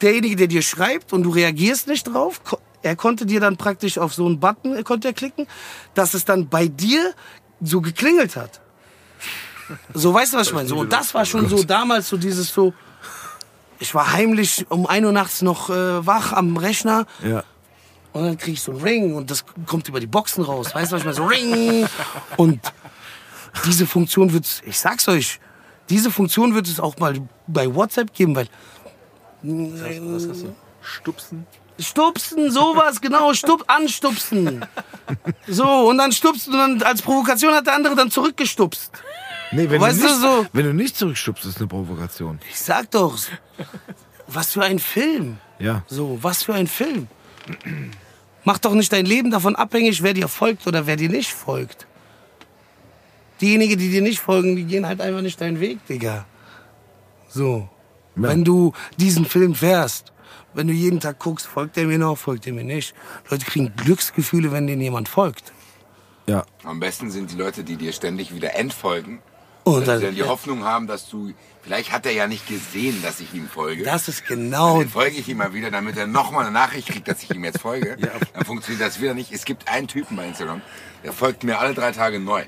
[0.00, 2.40] derjenige, der dir schreibt und du reagierst nicht drauf,
[2.82, 5.46] er konnte dir dann praktisch auf so einen Button, äh, konnte er klicken,
[5.94, 7.12] dass es dann bei dir
[7.62, 8.60] so geklingelt hat.
[9.94, 10.68] So, weißt du, was ich meine?
[10.68, 12.74] So, und das war schon so damals so dieses so,
[13.78, 17.44] ich war heimlich um 1 Uhr nachts noch äh, wach am Rechner Ja.
[18.14, 20.74] Und dann krieg ich so ein Ring und das kommt über die Boxen raus.
[20.74, 21.16] Weißt du, was ich meine?
[21.16, 21.86] So Ring.
[22.38, 22.60] Und
[23.66, 25.38] diese Funktion wird's, ich sag's euch,
[25.90, 28.48] diese Funktion wird es auch mal bei WhatsApp geben, weil
[29.42, 30.54] Was hast du?
[30.80, 31.46] Stupsen?
[31.78, 34.64] Stupsen, sowas, genau, stup, anstupsen.
[35.48, 38.92] So, und dann stupst und dann als Provokation hat der andere dann zurückgestupst.
[39.50, 42.38] Nee, wenn, Weißt du du, nicht, so- wenn du nicht zurückstupst, ist eine Provokation.
[42.48, 43.18] Ich sag doch,
[44.28, 45.38] was für ein Film.
[45.58, 45.82] Ja.
[45.88, 47.08] So, was für ein Film.
[48.44, 51.86] Mach doch nicht dein Leben davon abhängig, wer dir folgt oder wer dir nicht folgt.
[53.40, 56.26] Diejenigen, die dir nicht folgen, die gehen halt einfach nicht deinen Weg, Digga.
[57.28, 57.68] So.
[58.16, 58.22] Ja.
[58.22, 60.12] Wenn du diesen Film fährst,
[60.52, 62.94] wenn du jeden Tag guckst, folgt er mir noch, folgt er mir nicht.
[63.28, 65.52] Leute kriegen Glücksgefühle, wenn denen jemand folgt.
[66.26, 66.44] Ja.
[66.62, 69.20] Am besten sind die Leute, die dir ständig wieder entfolgen.
[69.64, 71.32] Und Und dann- dann die Hoffnung haben, dass du,
[71.62, 73.82] vielleicht hat er ja nicht gesehen, dass ich ihm folge.
[73.82, 77.08] Das ist genau Dann folge ich ihm mal wieder, damit er nochmal eine Nachricht kriegt,
[77.08, 77.96] dass ich ihm jetzt folge.
[78.34, 79.32] Dann funktioniert das wieder nicht.
[79.32, 80.60] Es gibt einen Typen bei Instagram,
[81.02, 82.44] der folgt mir alle drei Tage neu.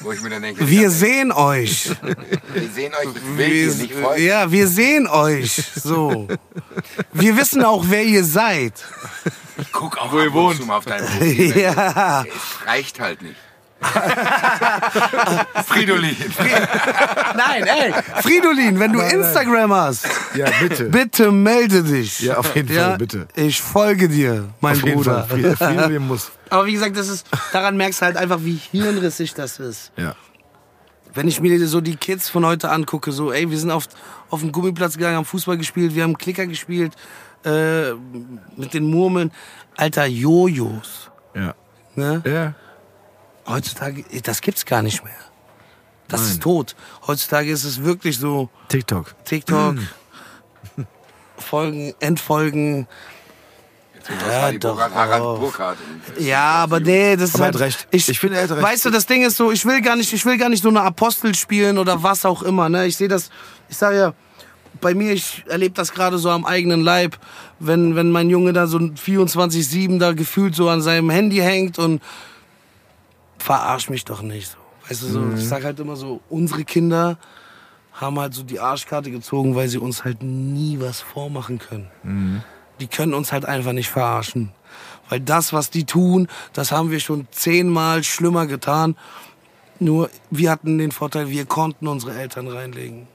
[0.00, 1.90] Wo ich mir dann denke, Wir sehen euch.
[2.52, 4.24] wir sehen euch, ich will dir nicht folgen.
[4.24, 5.62] ja, wir sehen euch.
[5.76, 6.26] So.
[7.12, 8.72] Wir wissen auch, wer ihr seid.
[9.58, 10.68] Ich guck auch Wo ihr wohnt.
[10.68, 11.56] auf dein Profil.
[11.60, 12.24] Ja.
[12.24, 13.36] Es reicht halt nicht.
[15.66, 16.16] Fridolin.
[17.36, 17.92] Nein, ey,
[18.22, 20.84] Fridolin, wenn du Instagram hast, Ja, bitte.
[20.84, 22.20] bitte melde dich.
[22.20, 23.26] Ja, auf jeden Fall, bitte.
[23.34, 25.24] Ich folge dir, mein Auf jeden Bruder.
[25.24, 25.56] Fall.
[25.56, 26.30] Friedolin muss.
[26.50, 29.92] Aber wie gesagt, das ist, daran merkst du halt einfach, wie hirnrissig das ist.
[29.96, 30.14] Ja.
[31.14, 33.84] Wenn ich mir so die Kids von heute angucke, so, ey, wir sind auf,
[34.30, 36.94] auf den Gummiplatz gegangen, haben Fußball gespielt, wir haben Klicker gespielt,
[37.44, 37.92] äh,
[38.56, 39.32] mit den Murmeln.
[39.76, 41.10] Alter, Jojos.
[41.34, 41.54] Ja.
[41.96, 42.22] Ne?
[42.26, 42.54] Ja.
[43.50, 45.12] Heutzutage, das gibt's gar nicht mehr.
[46.08, 46.30] Das Nein.
[46.30, 46.76] ist tot.
[47.06, 49.14] Heutzutage ist es wirklich so TikTok.
[49.24, 49.76] TikTok,
[51.36, 52.86] Folgen, Endfolgen.
[54.28, 55.40] Ja, doch, Burkhardt, Harald.
[55.40, 55.78] Burkhardt.
[56.18, 57.88] Ja, aber nee, das ist Aber er halt, recht.
[57.90, 58.62] Ich, Ich finde, er hat recht.
[58.62, 60.68] Weißt du, das Ding ist so, ich will gar nicht, ich will gar nicht so
[60.68, 62.68] eine Apostel spielen oder was auch immer.
[62.68, 62.86] Ne?
[62.86, 63.30] Ich sehe das,
[63.68, 64.14] ich sage ja,
[64.80, 67.18] bei mir, ich erlebe das gerade so am eigenen Leib,
[67.58, 72.00] wenn, wenn mein Junge da so 24-7 da gefühlt so an seinem Handy hängt und
[73.42, 74.58] verarsch mich doch nicht so.
[74.88, 75.36] Weißt du, so, Mhm.
[75.36, 77.18] ich sag halt immer so, unsere Kinder
[77.92, 81.90] haben halt so die Arschkarte gezogen, weil sie uns halt nie was vormachen können.
[82.02, 82.42] Mhm.
[82.80, 84.52] Die können uns halt einfach nicht verarschen.
[85.08, 88.96] Weil das, was die tun, das haben wir schon zehnmal schlimmer getan.
[89.80, 93.06] Nur wir hatten den Vorteil, wir konnten unsere Eltern reinlegen.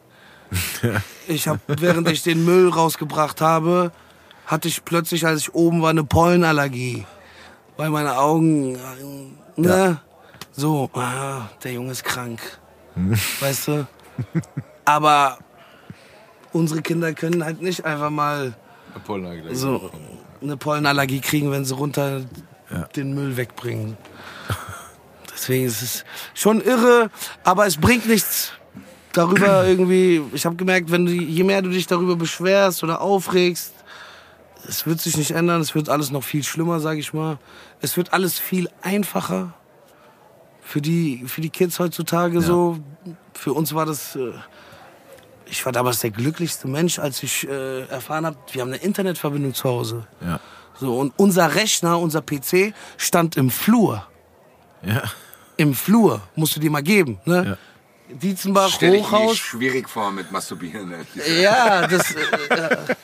[1.27, 3.91] Ich habe, während ich den Müll rausgebracht habe,
[4.45, 7.03] hatte ich plötzlich, als ich oben war, eine Pollenallergie.
[7.77, 10.01] Weil meine Augen, äh, ne?
[10.57, 12.39] So, ah, der Junge ist krank.
[13.41, 13.87] Weißt du?
[14.85, 15.37] Aber
[16.53, 18.53] unsere Kinder können halt nicht einfach mal
[19.51, 19.91] so
[20.41, 22.21] eine Pollenallergie kriegen, wenn sie runter
[22.95, 23.97] den Müll wegbringen.
[25.33, 27.09] Deswegen ist es schon irre,
[27.43, 28.53] aber es bringt nichts
[29.11, 30.21] darüber irgendwie.
[30.31, 33.73] Ich habe gemerkt, wenn du, je mehr du dich darüber beschwerst oder aufregst,
[34.67, 35.59] es wird sich nicht ändern.
[35.59, 37.37] Es wird alles noch viel schlimmer, sage ich mal.
[37.81, 39.53] Es wird alles viel einfacher
[40.65, 42.79] für die für die Kids heutzutage so.
[43.33, 44.15] Für uns war das.
[44.15, 44.31] Äh,
[45.45, 49.53] ich war damals der glücklichste Mensch, als ich äh, erfahren habe, wir haben eine Internetverbindung
[49.53, 50.07] zu Hause.
[50.19, 50.39] Ja.
[50.79, 54.07] So, und unser Rechner, unser PC stand im Flur.
[54.81, 55.03] Ja.
[55.57, 57.19] Im Flur, musst du dir mal geben.
[57.25, 57.57] Ne?
[58.09, 59.37] Dietzenbach, Stell ich Hochhaus.
[59.37, 60.93] schwierig vor mit Masturbieren.
[61.41, 62.17] Ja, das äh,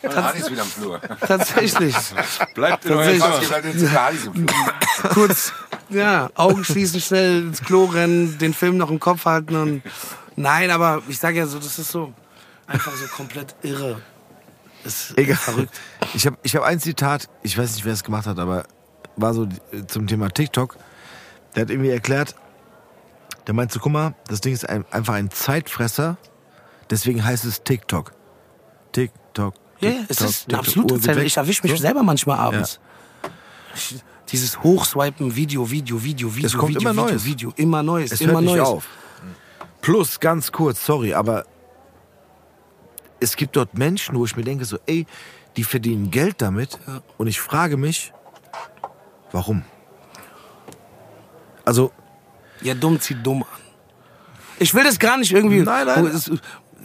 [0.15, 1.01] Harry ist wieder am Flur.
[1.27, 1.95] tatsächlich.
[2.53, 4.25] Bleibt in Tatsächlich.
[4.25, 4.73] im Flur.
[5.13, 5.53] Kurz,
[5.89, 9.81] ja, Augen schließen, schnell ins Klo rennen, den Film noch im Kopf halten und.
[10.35, 12.13] Nein, aber ich sage ja so, das ist so
[12.67, 14.01] einfach so komplett irre.
[14.83, 15.35] Das ist Egal.
[15.35, 15.79] verrückt.
[16.13, 18.63] Ich habe ich hab ein Zitat, ich weiß nicht, wer es gemacht hat, aber
[19.17, 20.77] war so äh, zum Thema TikTok.
[21.55, 22.35] Der hat irgendwie erklärt,
[23.47, 26.18] der meint so, guck mal, das Ding ist ein, einfach ein Zeitfresser,
[26.89, 28.13] deswegen heißt es TikTok.
[28.91, 29.55] TikTok.
[29.80, 30.59] Ja, ja, es ist TikTok.
[30.59, 31.15] absolute Uhr geht Zeit.
[31.18, 31.26] weg.
[31.26, 31.77] Ich erwische mich So.
[31.77, 32.80] selber manchmal abends.
[33.76, 33.95] Ich,
[34.30, 37.26] dieses Hochswipen, Video, Video, Video, Video, Es kommt Video, immer Video, Neues.
[37.26, 38.68] Video, immer Neues, Es immer hört nicht Neues.
[38.68, 38.88] auf.
[39.81, 41.45] Plus, ganz kurz, sorry, aber
[43.19, 45.05] es gibt dort Menschen, wo ich mir denke, so, ey,
[45.57, 46.80] die verdienen Geld damit
[47.18, 48.13] und ich frage mich,
[49.31, 49.63] warum?
[51.65, 51.91] Also,
[52.61, 53.49] Ja, dumm zieht dumm an.
[54.59, 55.61] Ich will das gar nicht irgendwie.
[55.61, 56.05] Nein, nein.
[56.07, 56.29] Es,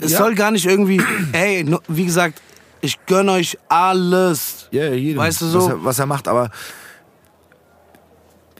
[0.00, 0.18] es Ja.
[0.18, 1.02] soll gar nicht irgendwie.
[1.32, 2.40] Ey, wie gesagt,
[2.80, 4.68] ich gönn euch alles.
[4.70, 5.58] ja, jedem, Weißt du so?
[5.60, 6.50] was, er, was er macht, aber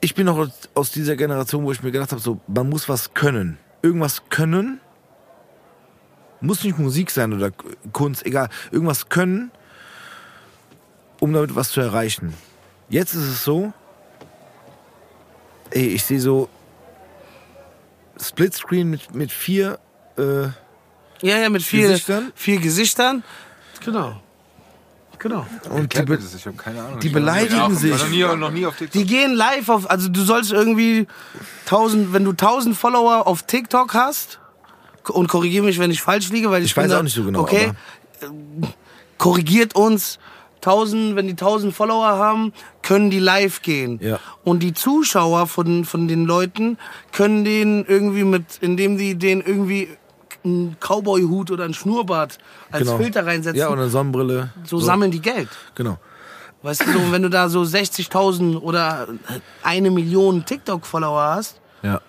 [0.01, 3.15] ich bin noch aus- dieser Generation, wo ich mir gedacht habe, so, man muss was
[3.15, 3.59] können.
[3.83, 4.81] Irgendwas können.
[6.41, 7.51] Muss nicht Musik sein oder
[7.93, 8.49] Kunst, egal.
[8.71, 9.51] Irgendwas können,
[11.21, 12.35] um damit was zu erreichen.
[12.91, 13.73] Jetzt ist es so,
[15.71, 16.49] ey, ich sehe so
[18.21, 19.79] Splitscreen mit, mit vier,
[20.19, 20.43] äh,
[21.23, 22.33] Ja, ja, mit vier Gesichtern?
[22.35, 23.23] Vier Gesichtern.
[23.85, 24.21] Genau.
[25.19, 25.47] Genau.
[25.71, 27.01] und die, be ich keine Ahnung.
[27.01, 27.91] die beleidigen sich.
[27.91, 28.93] noch nie, noch nie auf TikTok.
[29.01, 31.07] Die gehen live auf, also du sollst irgendwie
[31.65, 34.39] tausend, wenn du tausend Follower auf TikTok hast,
[35.09, 37.15] und korrigiere mich, wenn ich falsch liege, weil ich, Ich bin weiß da- auch nicht
[37.15, 37.73] so genau, Okay,
[38.21, 38.27] äh,
[39.19, 40.19] korrigiert uns.
[40.61, 42.53] Tausend, wenn die tausend Follower haben,
[42.83, 43.99] können die live gehen.
[44.03, 44.19] Ja.
[44.43, 46.79] Und die Zuschauer von, von den Leuten
[47.13, 49.89] können den irgendwie mit, indem die den irgendwie
[50.45, 52.39] einen Cowboy-Hut oder einen Schnurrbart
[52.71, 52.97] als Genau.
[52.99, 54.51] Filter reinsetzen, Ja, und eine Sonnenbrille.
[54.65, 55.49] so, sammeln die Geld.
[55.75, 55.99] Genau.
[56.63, 59.07] Weißt du, so, wenn du da so 60.000 oder
[59.63, 62.01] eine Million TikTok-Follower hast, Ja.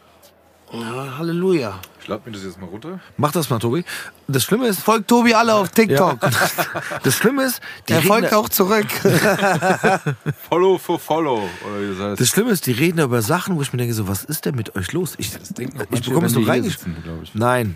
[0.71, 1.79] ja, Halleluja.
[2.07, 3.01] Ich lade mir das jetzt mal runter.
[3.17, 3.83] Mach das mal, Tobi.
[4.29, 6.17] Das Schlimme ist, Folgt Tobi alle auf TikTok.
[7.03, 7.59] das Schlimme ist,
[7.89, 8.87] die Er folgt auch zurück.
[10.49, 11.49] Follow for Follow.
[11.65, 12.21] Oder wie das heißt.
[12.21, 14.45] Das Schlimme ist, die reden da über Sachen, wo ich mir denke, so, was ist
[14.45, 15.15] denn mit euch los?
[15.17, 16.77] Ich, ich bekomme es wenn so die hier reingesch...
[16.77, 17.35] sitzen, glaub ich.
[17.35, 17.75] Nein.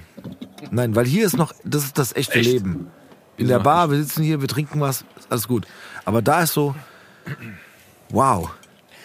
[0.71, 2.53] Nein, weil hier ist noch, das ist das echte Echt?
[2.53, 2.87] Leben.
[3.35, 5.67] In der noch Bar, wir sitzen hier, wir trinken was, ist alles gut.
[6.05, 6.73] Aber da ist so,
[8.07, 8.49] wow.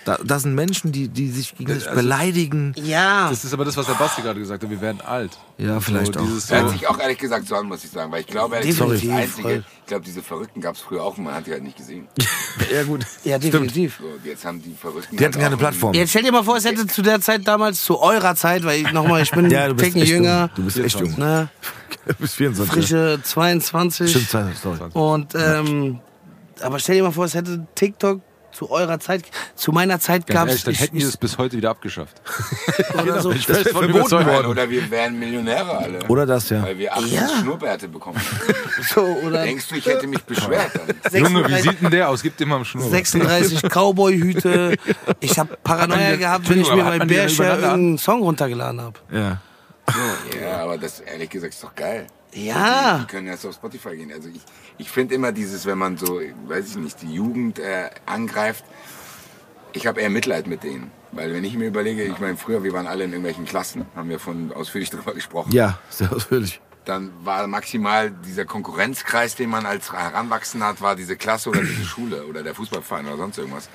[0.07, 2.73] Da, da sind Menschen, die, die sich gegenseitig Also- beleidigen.
[2.77, 3.29] ja.
[3.29, 4.71] Das ist aber das, was der Basti gerade gesagt hat.
[4.71, 5.37] Wir werden alt.
[5.59, 6.25] Ja, vielleicht so, auch.
[6.25, 8.55] Dieses Hört so, sich auch ehrlich gesagt so an, muss ich sagen, weil ich glaube,
[8.55, 9.51] ehrlich Definitiv, gesagt, das voll.
[9.51, 11.77] Einzige, ich glaube, diese Verrückten gab es früher auch und man hat die halt nicht
[11.77, 12.07] gesehen.
[12.73, 13.05] Ja, gut.
[13.23, 14.01] Ja, definitiv.
[14.01, 15.15] So, jetzt haben die Verrückten.
[15.17, 15.93] Die hatten halt keine auch- Plattform.
[15.93, 18.81] Jetzt stell dir mal vor, es hätte zu der Zeit damals, zu eurer Zeit, weil
[18.81, 20.51] ich nochmal, ich bin Ja, du ein bist echt jünger, jung.
[20.57, 21.19] Du bist echt jung.
[21.19, 21.49] ne,
[22.07, 22.73] Du bist 24.
[22.75, 24.11] frische 22.
[24.11, 24.31] Stimmt,
[24.63, 24.79] sorry.
[24.95, 26.01] Und ähm,
[26.63, 28.23] aber stell dir mal vor, es hätte TikTok
[28.57, 29.23] zu eurer Zeit,
[29.55, 32.21] zu meiner Zeit gab es dann hätten die es bis heute wieder abgeschafft.
[32.95, 33.31] oder so.
[33.31, 34.27] Ich weiß von verboten überzeugt.
[34.27, 34.47] worden.
[34.47, 35.99] Oder wir wären Millionäre alle.
[36.09, 36.63] Oder das, ja.
[36.63, 37.29] Weil wir 18 Ja.
[37.41, 38.21] Schnurrbärte bekommen.
[38.95, 40.71] so oder Denkst du, ich hätte mich beschwert?
[40.75, 41.13] Dann?
[41.23, 42.23] Junge, wie 36 sieht denn der aus?
[42.23, 42.89] Gib dir mal einen Schnurr.
[42.91, 44.77] 36 Cowboy-Hüte.
[45.21, 48.99] Ich habe Paranoia gehabt, wenn ich mir bei Bearshare irgendeinen Song runtergeladen habe.
[49.13, 49.41] Ja.
[50.41, 52.07] Ja, aber das ehrlich gesagt ist doch geil.
[52.37, 52.99] Die, Ja.
[52.99, 54.13] die können jetzt auf Spotify gehen.
[54.13, 54.41] Also ich,
[54.79, 58.65] ich finde immer dieses, wenn man so, weiß ich nicht, die Jugend äh, angreift,
[59.73, 60.91] ich habe eher Mitleid mit denen.
[61.13, 64.09] Weil wenn ich mir überlege, ich meine, früher, wir waren alle in irgendwelchen Klassen, haben
[64.11, 65.51] wir von ausführlich darüber gesprochen.
[65.53, 66.61] Ja, sehr ausführlich.
[66.85, 71.85] Dann war maximal dieser Konkurrenzkreis, den man als Heranwachsender hat, war diese Klasse oder diese
[71.85, 73.69] Schule oder der Fußballverein oder sonst irgendwas.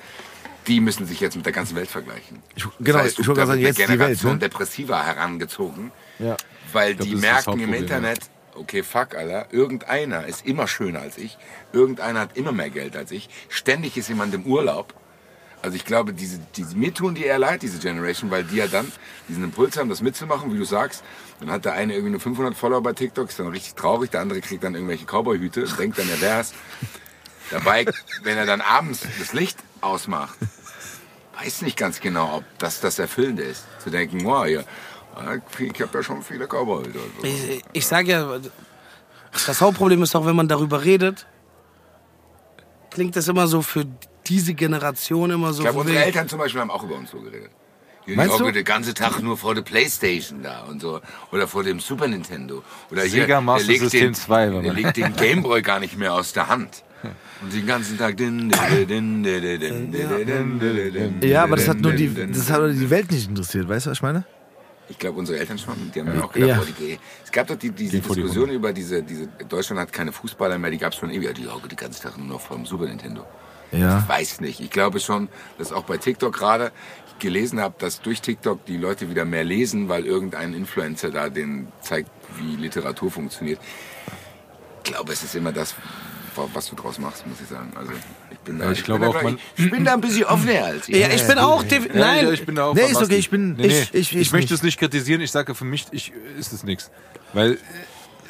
[0.66, 2.40] Die müssen sich jetzt mit der ganzen Welt vergleichen.
[2.54, 4.38] Ich- genau, ich du wollte gerade sagen, jetzt die eine Welt, Generation ne?
[4.38, 5.90] Depressiver herangezogen,
[6.20, 6.36] Ja.
[6.72, 8.20] weil glaub, die das das merken im Internet,
[8.54, 11.38] okay, fuck, Alter, irgendeiner ist immer schöner als ich,
[11.72, 14.94] irgendeiner hat immer mehr Geld als ich, ständig ist jemand im Urlaub.
[15.62, 18.66] Also ich glaube, diese, diese, mir tun die eher leid, diese Generation, weil die ja
[18.66, 18.90] dann
[19.28, 21.04] diesen Impuls haben, das mitzumachen, wie du sagst.
[21.38, 24.22] Dann hat der eine irgendwie nur 500 Follower bei TikTok, ist dann richtig traurig, der
[24.22, 26.52] andere kriegt dann irgendwelche Cowboy-Hüte und denkt dann, er wär's.
[27.50, 27.84] Dabei,
[28.24, 30.36] wenn er dann abends das Licht ausmacht,
[31.40, 33.64] weiß nicht ganz genau, ob das das Erfüllende ist.
[33.78, 34.62] Zu denken, wow, ja,
[35.58, 36.96] ich habe ja schon viele gearbeitet.
[36.96, 37.26] Also.
[37.26, 38.38] Ich, ich sage ja,
[39.46, 41.26] das Hauptproblem ist auch, wenn man darüber redet,
[42.90, 43.84] klingt das immer so für
[44.26, 45.62] diese Generation immer so.
[45.62, 47.50] Ich glaube, unsere Eltern zum Beispiel haben auch über uns so geredet.
[48.06, 51.00] Die Meinst hocken den ganzen Tag nur vor der Playstation da und so.
[51.30, 52.64] Oder vor dem Super Nintendo.
[52.90, 54.50] Oder Sega hier, Master der legt System den, 2.
[54.60, 56.82] Der legt den Gameboy gar nicht mehr aus der Hand.
[57.42, 58.18] Und den ganzen Tag.
[61.22, 63.90] Ja, aber das hat nur die, das hat nur die Welt nicht interessiert, weißt du,
[63.90, 64.24] was ich meine?
[64.92, 65.90] Ich glaube, unsere Eltern schon.
[65.94, 66.56] Die haben ja auch gedacht, Ja.
[66.58, 70.12] boah, die, es gab doch die, diese die Diskussion über diese, diese, Deutschland hat keine
[70.12, 71.34] Fußballer mehr, die gab es schon ewig.
[71.34, 73.24] Die hocken den ganzen Tag nur noch vor dem Super Nintendo.
[73.72, 74.00] Ja.
[74.00, 74.60] Ich weiß nicht.
[74.60, 76.72] Ich glaube schon, dass auch bei TikTok gerade
[77.08, 81.30] ich gelesen habe, dass durch TikTok die Leute wieder mehr lesen, weil irgendein Influencer da
[81.30, 83.58] den zeigt, wie Literatur funktioniert.
[84.84, 85.74] Ich glaube, es ist immer das,
[86.52, 87.72] was du draus machst, muss ich sagen.
[87.76, 87.92] Also
[88.44, 90.64] bin da, Ja, ich glaube bin auch, da, man- ich bin da ein bisschen offener
[90.64, 90.98] als ihr.
[90.98, 91.64] Ja, ich bin auch.
[91.94, 94.16] Nein, ja, ich bin da auch Nee, ist okay, ich bin- Nee, nee, ich- ich-
[94.16, 94.60] ich möchte nicht.
[94.60, 95.20] es nicht kritisieren.
[95.20, 96.90] Ich sage, für mich ich, ist es nichts.
[97.32, 97.56] Weil äh,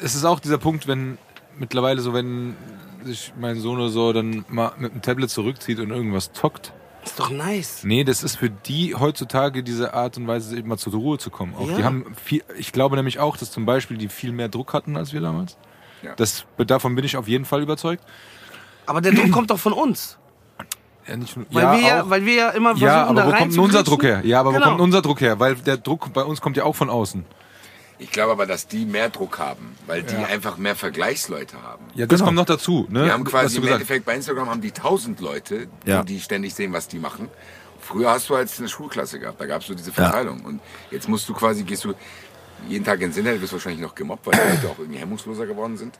[0.01, 1.17] es ist auch dieser Punkt, wenn
[1.57, 2.55] mittlerweile so, wenn
[3.03, 6.71] sich mein Sohn oder so dann mal mit dem Tablet zurückzieht und irgendwas zockt.
[7.05, 7.81] ist doch nice.
[7.83, 11.29] Nee, das ist für die heutzutage diese Art und Weise, eben mal zur Ruhe zu
[11.29, 11.53] kommen.
[11.55, 11.75] Auch Ja.
[11.77, 14.95] die haben viel, ich glaube nämlich auch, dass zum Beispiel die viel mehr Druck hatten
[14.95, 15.57] als wir damals.
[16.01, 16.15] Ja.
[16.15, 18.03] Das, davon bin ich auf jeden Fall überzeugt.
[18.85, 20.17] Aber der Druck kommt doch von uns.
[21.07, 22.09] Ja, nicht, nur- Weil, ja, wir, ja, auch.
[22.09, 24.21] weil wir ja immer versuchen, ja, aber da wo kommt denn unser Druck her?
[24.23, 24.65] Ja, aber Genau.
[24.65, 25.39] wo kommt unser Druck her?
[25.39, 27.25] Weil der Druck bei uns kommt ja auch von außen.
[27.99, 31.85] Ich glaube aber, dass die mehr Druck haben, weil die einfach mehr Vergleichsleute haben.
[31.93, 32.27] Ja, das Genau.
[32.27, 32.87] kommt noch dazu.
[32.89, 33.05] Ne?
[33.05, 33.67] Wir haben quasi im.
[33.67, 36.03] Endeffekt bei Instagram haben die tausend Leute, Ja.
[36.03, 37.29] die ständig sehen, was die machen.
[37.79, 40.39] Früher hast du als eine Schulklasse gehabt, da gab es so diese Verteilung.
[40.45, 41.93] Und jetzt musst du quasi, gehst du
[42.69, 45.75] jeden Tag ins Internet, wirst wahrscheinlich noch gemobbt, weil die Leute auch irgendwie hemmungsloser geworden
[45.77, 45.95] sind.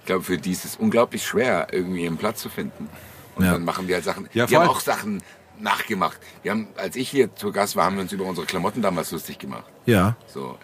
[0.00, 2.88] Ich glaube, für die ist es unglaublich schwer, irgendwie ihren Platz zu finden.
[3.36, 3.52] Und Ja.
[3.52, 4.28] dann machen die halt Sachen.
[4.32, 5.22] Ja, die vor haben auch Sachen
[5.58, 6.18] nachgemacht.
[6.42, 9.10] Wir haben, als ich hier zu Gast war, haben wir uns über unsere Klamotten damals
[9.12, 9.64] lustig gemacht.
[9.86, 10.16] Ja.
[10.26, 10.58] So.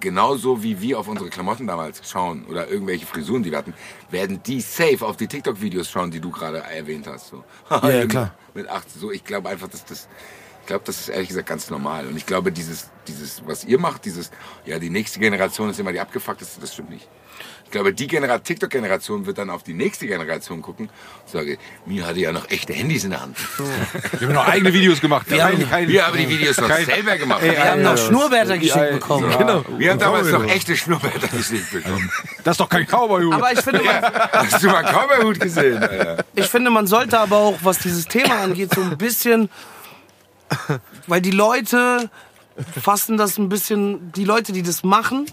[0.00, 3.74] Genauso wie wir auf unsere Klamotten damals schauen oder irgendwelche Frisuren, die wir hatten,
[4.10, 7.28] werden die safe auf die TikTok-Videos schauen, die du gerade erwähnt hast.
[7.28, 7.44] So.
[7.70, 8.34] Ja, ja, klar.
[8.54, 9.00] Mit 18.
[9.00, 10.08] So, ich glaube einfach, dass das,
[10.60, 12.06] ich glaube, das ist ehrlich gesagt ganz normal.
[12.06, 14.30] Und ich glaube, dieses, dieses, was ihr macht, dieses,
[14.64, 17.08] ja, die nächste Generation ist immer die abgefuckteste, das stimmt nicht.
[17.68, 22.06] Ich glaube, die Genera TikTok-Generation wird dann auf die nächste Generation gucken und sagen, mir
[22.06, 23.36] hatte ja noch echte Handys in der Hand.
[24.18, 25.26] Wir haben noch eigene Videos gemacht.
[25.30, 27.42] Wir haben- Wir haben die Videos noch Kein- selber gemacht.
[27.42, 29.30] Wir haben noch Schnurrbärter geschenkt Ja, bekommen.
[29.36, 29.64] Genau.
[29.76, 32.10] Wir haben damals noch echte Schnurrbärter geschickt bekommen.
[32.42, 33.34] Das ist doch kein Cowboy-Hut.
[33.34, 35.76] Aber ich finde, man, Hast du mal einen Cowboy-Hut gesehen?
[35.82, 36.24] Alter?
[36.34, 39.50] ich finde, man sollte aber auch, was dieses Thema angeht, so ein bisschen,
[41.06, 42.08] weil die Leute
[42.82, 45.26] fassen das ein bisschen, die Leute, die das machen,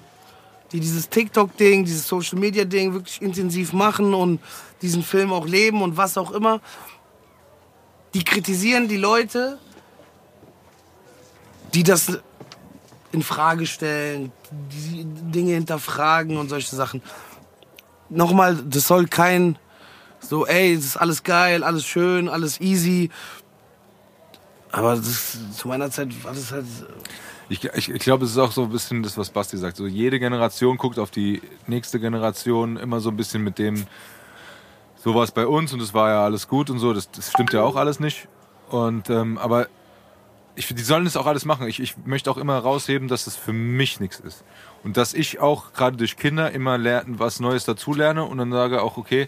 [0.72, 4.40] die dieses TikTok-Ding, dieses Social-Media-Ding wirklich intensiv machen und
[4.82, 6.60] diesen Film auch leben und was auch immer,
[8.14, 9.60] die kritisieren die Leute,
[11.74, 12.20] die das
[13.12, 17.02] in Frage stellen, die Dinge hinterfragen und solche Sachen.
[18.10, 19.58] Nochmal, das soll kein
[20.20, 23.10] so, ey, es ist alles geil, alles schön, alles easy.
[24.72, 26.66] Aber das, zu meiner Zeit war das halt.
[27.50, 29.78] Ich, ich, ich glaube, es ist auch so ein bisschen das, was Basti sagt.
[29.78, 33.86] So jede Generation guckt auf die nächste Generation immer so ein bisschen mit dem,
[34.98, 36.94] so war es bei uns und es war ja alles gut und so.
[36.94, 38.28] Das, das stimmt ja auch alles nicht.
[38.70, 39.68] Und ähm, aber
[40.56, 41.68] ich, die sollen das auch alles machen.
[41.68, 44.44] Ich, ich möchte auch immer rausheben, dass es für mich nichts ist.
[44.84, 48.82] Und dass ich auch gerade durch Kinder immer lernen, was Neues dazulerne und dann sage
[48.82, 49.28] auch, okay,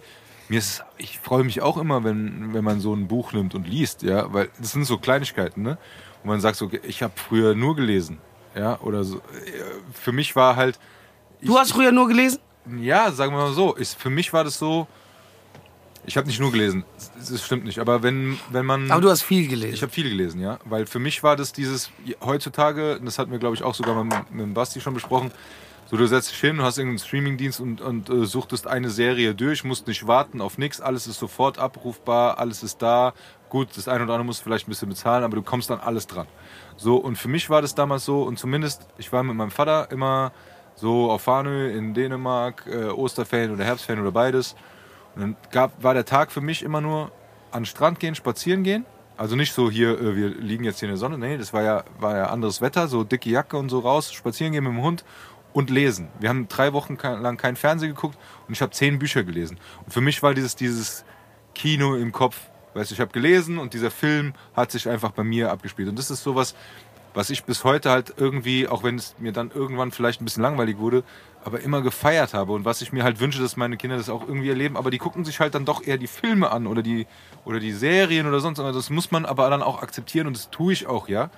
[0.50, 3.68] mir ist, ich freue mich auch immer, wenn, wenn man so ein Buch nimmt und
[3.68, 5.78] liest, ja, weil das sind so Kleinigkeiten, ne?
[6.28, 8.18] Und man sagt so, ich habe früher nur gelesen,
[8.54, 9.22] ja, oder so.
[9.94, 10.78] Für mich war halt.
[11.40, 12.40] Ich, Du hast früher nur gelesen?
[12.82, 13.78] ja, sagen wir mal so.
[13.78, 14.88] Ich, für mich war das so.
[16.06, 16.84] Ich habe nicht nur gelesen,
[17.18, 17.80] das, stimmt nicht.
[17.80, 18.92] Aber wenn, wenn man.
[18.92, 19.74] Aber du hast viel gelesen.
[19.74, 20.60] Ich habe viel gelesen, ja.
[20.66, 21.92] Weil für mich war das dieses,
[22.22, 25.32] heutzutage, das hatten wir glaube ich auch sogar mit, mit Basti schon besprochen,
[25.90, 29.34] so du setzt dich hin, du hast irgendeinen Streamingdienst und, und äh, suchtest eine Serie
[29.34, 33.14] durch, musst nicht warten auf nichts, alles ist sofort abrufbar, alles ist da.
[33.50, 35.80] Gut, das eine oder andere musst du vielleicht ein bisschen bezahlen, aber du kommst dann
[35.80, 36.28] alles dran.
[36.76, 39.90] So, und für mich war das damals so, und zumindest, ich war mit meinem Vater
[39.92, 40.32] immer
[40.76, 44.56] so auf Farnö in Dänemark, äh, Osterferien oder Herbstferien oder beides.
[45.16, 47.12] Und dann gab, war der Tag für mich immer nur
[47.52, 48.86] an den Strand gehen, spazieren gehen.
[49.16, 51.18] Also nicht so hier, äh, wir liegen jetzt hier in der Sonne.
[51.18, 54.54] Nee, das war ja, war ja anderes Wetter, so dicke Jacke und so raus, spazieren
[54.54, 55.04] gehen mit dem Hund
[55.54, 56.10] und lesen.
[56.20, 58.18] Wir haben drei Wochen lang kein Fernsehen geguckt
[58.48, 59.58] und ich habe zehn Bücher gelesen.
[59.86, 61.04] Und für mich war dieses, dieses
[61.56, 62.38] Kino im Kopf.
[62.74, 65.90] Weißt du, ich habe gelesen und dieser Film hat sich einfach bei mir abgespielt.
[65.90, 66.56] Und das ist sowas,
[67.14, 70.44] was ich bis heute halt irgendwie, auch wenn es mir dann irgendwann vielleicht ein bisschen
[70.44, 71.04] langweilig wurde,
[71.44, 74.28] aber immer gefeiert habe und was ich mir halt wünsche, dass meine Kinder das auch
[74.28, 77.08] irgendwie erleben, aber die gucken sich halt dann doch eher die Filme an oder die
[77.46, 78.76] oder die Serien oder sonst was.
[78.76, 81.32] Das muss man aber dann auch akzeptieren und das tue ich auch, ja.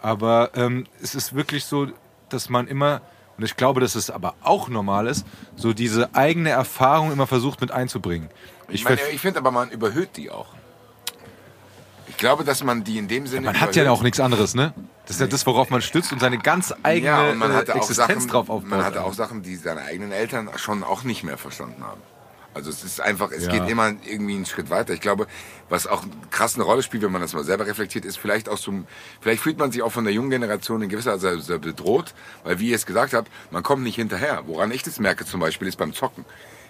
[0.00, 1.88] Aber ähm, es ist wirklich so,
[2.30, 3.02] dass man immer
[3.36, 5.26] und ich glaube, dass es aber auch normal ist,
[5.56, 8.30] so diese eigene Erfahrung immer versucht mit einzubringen.
[8.68, 10.48] Ich, meine, ich finde aber, man überhöht die auch.
[12.18, 13.46] Ich glaube, dass man die in dem Sinne.
[13.46, 14.74] man hat ja auch nichts anderes, ne?
[15.06, 17.74] Das ist ja das, worauf man stützt und seine ganz eigene Ja, man äh, hatte
[17.76, 18.68] auch Existenz Sachen, drauf aufbaut.
[18.68, 22.00] Man hatte auch Sachen, die seine eigenen Eltern schon auch nicht mehr verstanden haben.
[22.54, 23.52] Also es ist einfach, es Ja.
[23.52, 24.94] geht immer irgendwie einen Schritt weiter.
[24.94, 25.28] Ich glaube,
[25.68, 28.58] was auch krass eine Rolle spielt, wenn man das mal selber reflektiert, ist vielleicht auch
[28.58, 28.74] so,
[29.20, 32.70] vielleicht fühlt man sich auch von der jungen Generation in gewisser Weise bedroht, weil wie
[32.70, 34.42] ihr es gesagt habt, man kommt nicht hinterher.
[34.46, 36.24] Woran ich das merke zum Beispiel ist beim Zocken.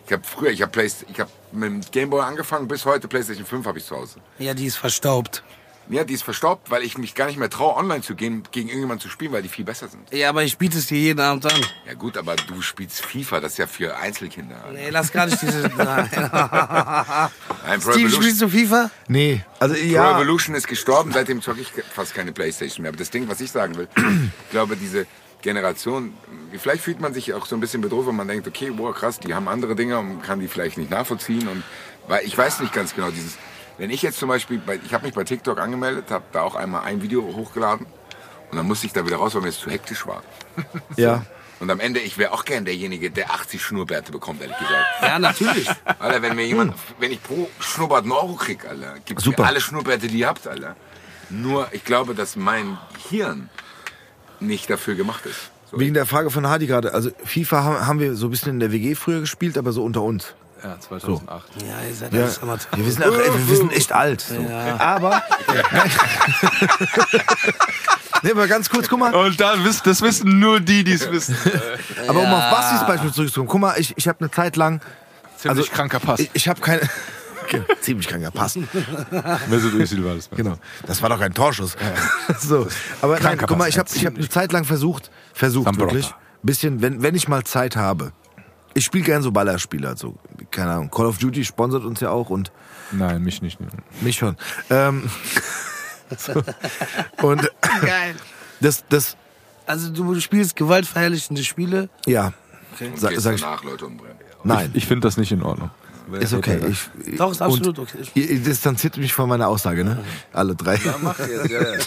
[0.09, 3.67] Ich habe früher, ich habe ich habe mit dem Gameboy angefangen, bis heute PlayStation 5
[3.67, 4.21] habe ich zu Hause.
[4.39, 5.43] Ja, die ist verstaubt.
[5.91, 8.69] Ja, die ist verstaubt, weil ich mich gar nicht mehr traue, online zu gehen, gegen
[8.69, 10.11] irgendjemanden zu spielen, weil die viel besser sind.
[10.11, 11.61] Ja, aber ich biete es dir jeden Abend an.
[11.87, 14.65] Ja gut, aber du spielst FIFA, das ist ja für Einzelkinder.
[14.73, 15.71] Nee, lass gar nicht diese.
[15.77, 15.77] Nein.
[16.11, 18.91] Nein, Pro Steve, Evolution, spielst du FIFA?
[19.09, 20.17] Nee, also Pro ja.
[20.17, 22.89] Evolution ist gestorben, seitdem zocke ich fast keine Playstation mehr.
[22.91, 25.07] Aber das Ding, was ich sagen will, ich glaube, diese
[25.43, 26.15] Generation,
[26.59, 29.21] vielleicht fühlt man sich auch so ein bisschen bedroht, wenn man denkt, okay, boah, krass,
[29.21, 31.47] die haben andere Dinge und kann die vielleicht nicht nachvollziehen.
[31.49, 31.63] Und
[32.09, 33.39] weil ich weiß nicht ganz genau, dieses,
[33.79, 36.57] wenn ich jetzt zum Beispiel, bei, ich habe mich bei TikTok angemeldet, habe da auch
[36.57, 37.87] einmal ein Video hochgeladen
[38.51, 40.23] und dann musste ich da wieder raus, weil mir es zu hektisch war.
[40.97, 41.25] Ja.
[41.61, 44.87] Und am Ende, ich wäre auch gern derjenige, der 80 Schnurrbärte bekommt, ehrlich gesagt.
[45.03, 45.69] Ja, natürlich.
[45.99, 49.43] Alter, wenn mir jemand, wenn ich pro Schnurrbart einen Euro krieg, Alter, Super.
[49.43, 50.77] mir alle Schnurrbärte, die ihr habt, Alter.
[51.31, 52.79] Nur, ich glaube, dass mein
[53.11, 53.51] Hirn
[54.41, 55.51] nicht dafür gemacht ist.
[55.71, 55.79] So.
[55.79, 56.95] Wegen der Frage von Hardy gerade.
[56.95, 59.85] Also FIFA haben, haben wir so ein bisschen in der WG früher gespielt, aber so
[59.85, 60.35] unter uns.
[60.65, 61.45] Ja, 2008.
[61.63, 62.23] Ja, ihr seid Ja.
[62.23, 62.69] alles Amateur.
[62.77, 64.23] Wir sind, auch, ey, wir sind echt alt.
[64.23, 64.35] So.
[64.79, 65.23] Aber.
[68.23, 69.15] nee, aber ganz kurz, guck mal.
[69.15, 71.37] Und da das wissen nur die, die es wissen.
[72.09, 73.49] Aber um auf Bastis Beispiel zurückzukommen.
[73.49, 74.81] Guck mal, ich, ich habe eine Zeit lang.
[75.37, 76.21] Ziemlich Also, kranker Pass.
[76.21, 76.81] Ich, ich habe keine.
[77.49, 78.57] Okay, Ziemlich kranker Pass.
[79.49, 80.29] Mesut Özil war das.
[80.31, 80.57] Genau.
[80.87, 81.77] Das war doch ein Torschuss.
[82.41, 82.67] so.
[83.01, 85.95] Aber nein, guck mal, ich habe ich hab eine Zeit lang versucht, versucht Sambrotta.
[85.95, 88.13] wirklich, bisschen, wenn, wenn ich mal Zeit habe.
[88.75, 90.17] Ich spiele gern so Ballerspiele, also
[90.51, 90.91] keine Ahnung.
[90.91, 92.53] Call of Duty sponsert uns ja auch und
[92.93, 93.59] Nein, mich nicht.
[94.03, 94.37] mich schon.
[94.71, 95.11] Ähm,
[96.17, 96.43] so.
[97.23, 97.51] Und
[97.83, 98.15] Geil.
[98.61, 99.17] das, das,
[99.67, 101.89] Also du spielst gewaltverherrlichende Spiele.
[102.07, 102.33] ja,
[102.81, 104.17] Und sa, gehst sag ich, danach Leute umbringen.
[104.45, 105.71] nein, Ich finde das nicht in Ordnung.
[106.13, 106.61] Ist okay.
[106.69, 107.99] Ich, Doch, ist absolut okay.
[108.15, 110.03] Ihr, distanziert mich von meiner Aussage, ne?
[110.33, 110.81] Alle drei.
[111.03, 111.79] Mach jetzt, ja, ja.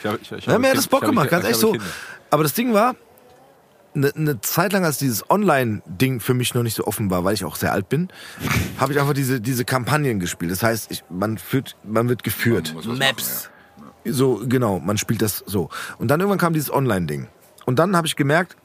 [0.00, 1.72] Ich hab, ich, ich Ja, mir hat das Bock gemacht, ganz echt so.
[1.72, 1.86] Kinder.
[2.30, 2.94] Aber das Ding war,
[3.94, 7.34] eine ne Zeit lang, als dieses Online-Ding für mich noch nicht so offen war, weil
[7.34, 8.08] ich auch sehr alt bin,
[8.78, 10.50] habe ich einfach diese, diese Kampagnen gespielt.
[10.50, 12.74] Das heißt, ich, man, führt, man wird geführt.
[12.76, 13.50] Was Maps.
[14.04, 15.70] So, genau, man spielt das so.
[15.98, 17.28] Und dann irgendwann kam dieses Online-Ding.
[17.64, 18.56] Und dann habe ich gemerkt,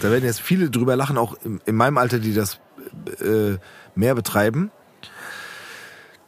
[0.00, 2.58] da werden jetzt viele drüber lachen, auch in, in meinem Alter, die das
[3.20, 3.56] äh,
[3.94, 4.70] mehr betreiben,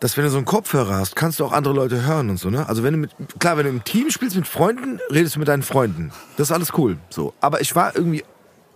[0.01, 2.51] dass wenn du so einen Kopfhörer hast, kannst du auch andere Leute hören und so,
[2.51, 2.68] ne?
[2.68, 5.47] Also wenn du mit, klar, wenn du im Team spielst mit Freunden, redest du mit
[5.47, 6.10] deinen Freunden.
[6.36, 7.34] Das ist alles cool, so.
[7.40, 8.24] Aber ich war irgendwie,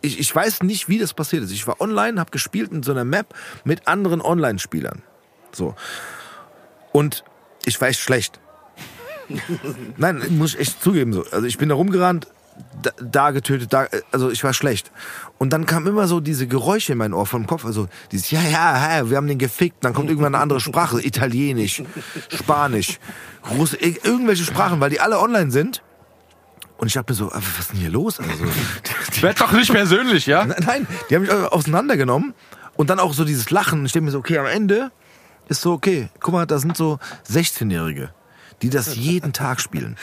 [0.02, 1.50] ich, ich weiß nicht, wie das passiert ist.
[1.50, 3.34] Ich war online, habe gespielt in so einer Map
[3.64, 5.02] mit anderen Online-Spielern.
[5.50, 5.74] So.
[6.92, 7.24] Und
[7.64, 8.38] ich war echt schlecht.
[9.96, 11.24] Nein, muss ich echt zugeben so.
[11.32, 12.28] Also ich bin da rumgerannt,
[12.82, 14.90] da, da getötet, da, also ich war schlecht.
[15.38, 18.40] Und dann kam immer so diese Geräusche in mein Ohr vom Kopf, also dieses ja,
[18.42, 19.84] ja, ja, wir haben den gefickt.
[19.84, 21.82] Dann kommt irgendwann eine andere Sprache, Italienisch,
[22.28, 22.98] Spanisch,
[23.50, 25.82] Russisch, ir- irgendwelche Sprachen, weil die alle online sind.
[26.78, 28.20] Und ich dachte mir so, aber was ist denn hier los?
[28.20, 28.44] Also,
[29.16, 30.44] die, Werd doch nicht persönlich, ja?
[30.44, 32.34] Nein, die haben mich auseinandergenommen.
[32.76, 33.86] Und dann auch so dieses Lachen.
[33.86, 34.90] Ich denke mir so, okay, am Ende
[35.48, 36.98] ist so, okay, guck mal, da sind so
[37.30, 38.10] 16-Jährige,
[38.60, 39.96] die das jeden Tag spielen.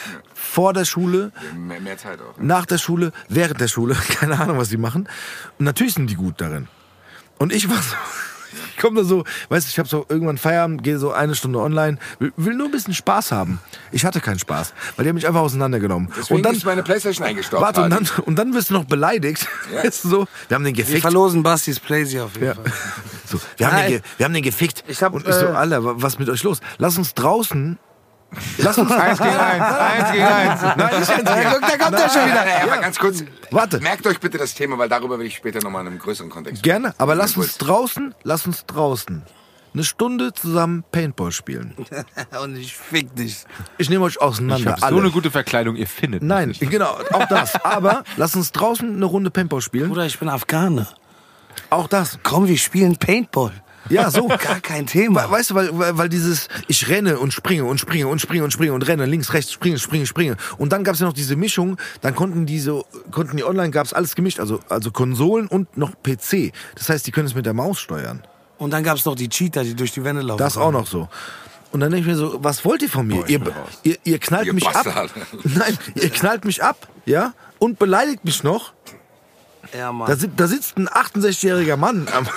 [0.52, 2.38] Vor der Schule, Mehr, mehr Zeit auch.
[2.38, 5.08] nach der Schule, während der Schule, keine Ahnung, was die machen.
[5.58, 6.68] Und natürlich sind die gut darin.
[7.40, 7.96] Und ich war so,
[8.76, 11.60] ich komme da so, weißt du, ich habe so irgendwann Feierabend, gehe so eine Stunde
[11.60, 13.60] online, will, will nur ein bisschen Spaß haben.
[13.92, 16.10] Ich hatte keinen Spaß, weil die haben mich einfach auseinandergenommen.
[16.16, 17.64] Deswegen und dann, ist meine Playstation eingestaubt.
[17.64, 19.48] warte, und dann, und dann wirst du noch beleidigt.
[19.84, 21.02] Weißt du so, wir haben den Wir gefickt.
[21.02, 22.54] verlosen Bastis Playsy auf jeden Ja.
[22.56, 22.66] Fall.
[23.26, 24.02] So, wir, haben den Nein.
[24.18, 24.84] wir haben den gefickt.
[24.88, 26.60] Ich hab, und ich so, äh, Alter, wa- was ist mit euch los?
[26.78, 27.80] Lass uns draußen.
[28.58, 30.62] Lass uns Eins gegen eins, eins gegen eins.
[30.78, 32.48] Nein, nicht eins gegen da kommt er schon wieder.
[32.48, 33.24] Ja, aber ganz kurz.
[33.52, 33.80] Warte.
[33.80, 36.64] Merkt euch bitte das Thema, weil darüber will ich später nochmal in einem größeren Kontext.
[36.64, 39.24] Gerne, aber lass uns draußen, lass uns draußen
[39.74, 41.76] eine Stunde zusammen Paintball spielen.
[42.44, 43.46] Und ich fick dich.
[43.78, 44.76] Ich nehme euch Ich auseinander.
[44.80, 45.00] so alle.
[45.02, 46.62] eine gute Verkleidung, ihr findet Nein, nicht.
[46.70, 47.56] genau, auch das.
[47.64, 49.90] Aber lass uns draußen eine Runde Paintball spielen.
[49.90, 50.88] Bruder, ich bin Afghane.
[51.70, 52.20] Auch das.
[52.24, 53.52] Komm, wir spielen Paintball.
[53.94, 54.28] Ja, so.
[54.44, 55.26] Gar kein Thema.
[55.28, 58.44] We- Weißt du, weil, weil, weil dieses, ich renne und springe und springe und springe
[58.44, 60.38] und springe und renne, links, rechts, springe, springe, springe.
[60.58, 63.94] Und dann gab's ja noch diese Mischung, dann konnten die so, konnten die online, gab's
[63.94, 66.52] alles gemischt, also, also Konsolen und noch PC.
[66.76, 68.24] Das heißt, die können es mit der Maus steuern.
[68.58, 70.40] Und dann gab's noch die Cheater, die durch die Wände laufen.
[70.40, 71.10] Das auch noch so.
[71.72, 73.28] Und dann denke ich mir so, was wollt ihr von mir?
[73.28, 73.42] ihr,
[73.84, 74.96] ihr, ihr knallt Ihr mich Bastard.
[74.96, 75.10] ab.
[75.44, 77.34] Nein, ihr knallt mich ab, ja?
[77.60, 78.74] Und beleidigt mich noch.
[79.76, 80.08] Ja, Mann.
[80.08, 82.28] Da, da sitzt ein 68-jähriger Mann am,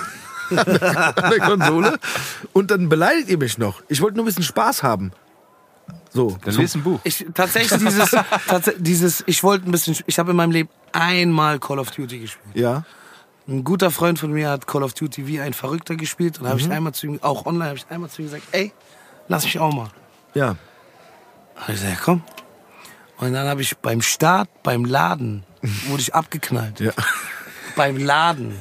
[0.51, 1.98] an, der, an der Konsole
[2.52, 3.82] und dann beleidigt ihr mich noch.
[3.89, 5.12] Ich wollte nur ein bisschen Spaß haben.
[6.10, 6.36] So.
[6.43, 6.60] Dann so.
[6.60, 7.01] lest ein Buch.
[7.05, 8.10] Ich, tatsächlich dieses,
[8.48, 12.20] tats dieses, ich wollte ein bisschen, ich habe in meinem Leben einmal Call of Duty
[12.20, 12.56] gespielt.
[12.56, 12.85] Ja.
[13.48, 16.51] Ein guter Freund von mir hat Call of Duty wie ein Verrückter gespielt und da
[16.51, 18.73] habe ich einmal zu ihm, auch online, habe ich einmal zu ihm gesagt, ey,
[19.28, 19.89] lass mich auch mal.
[20.35, 20.56] Ja.
[21.55, 22.23] Hab ich gesagt, ja, komm.
[23.18, 25.44] Und dann habe ich beim Start, beim Laden,
[25.86, 26.81] wurde ich abgeknallt.
[26.81, 26.93] Ja.
[27.77, 28.59] Beim Laden.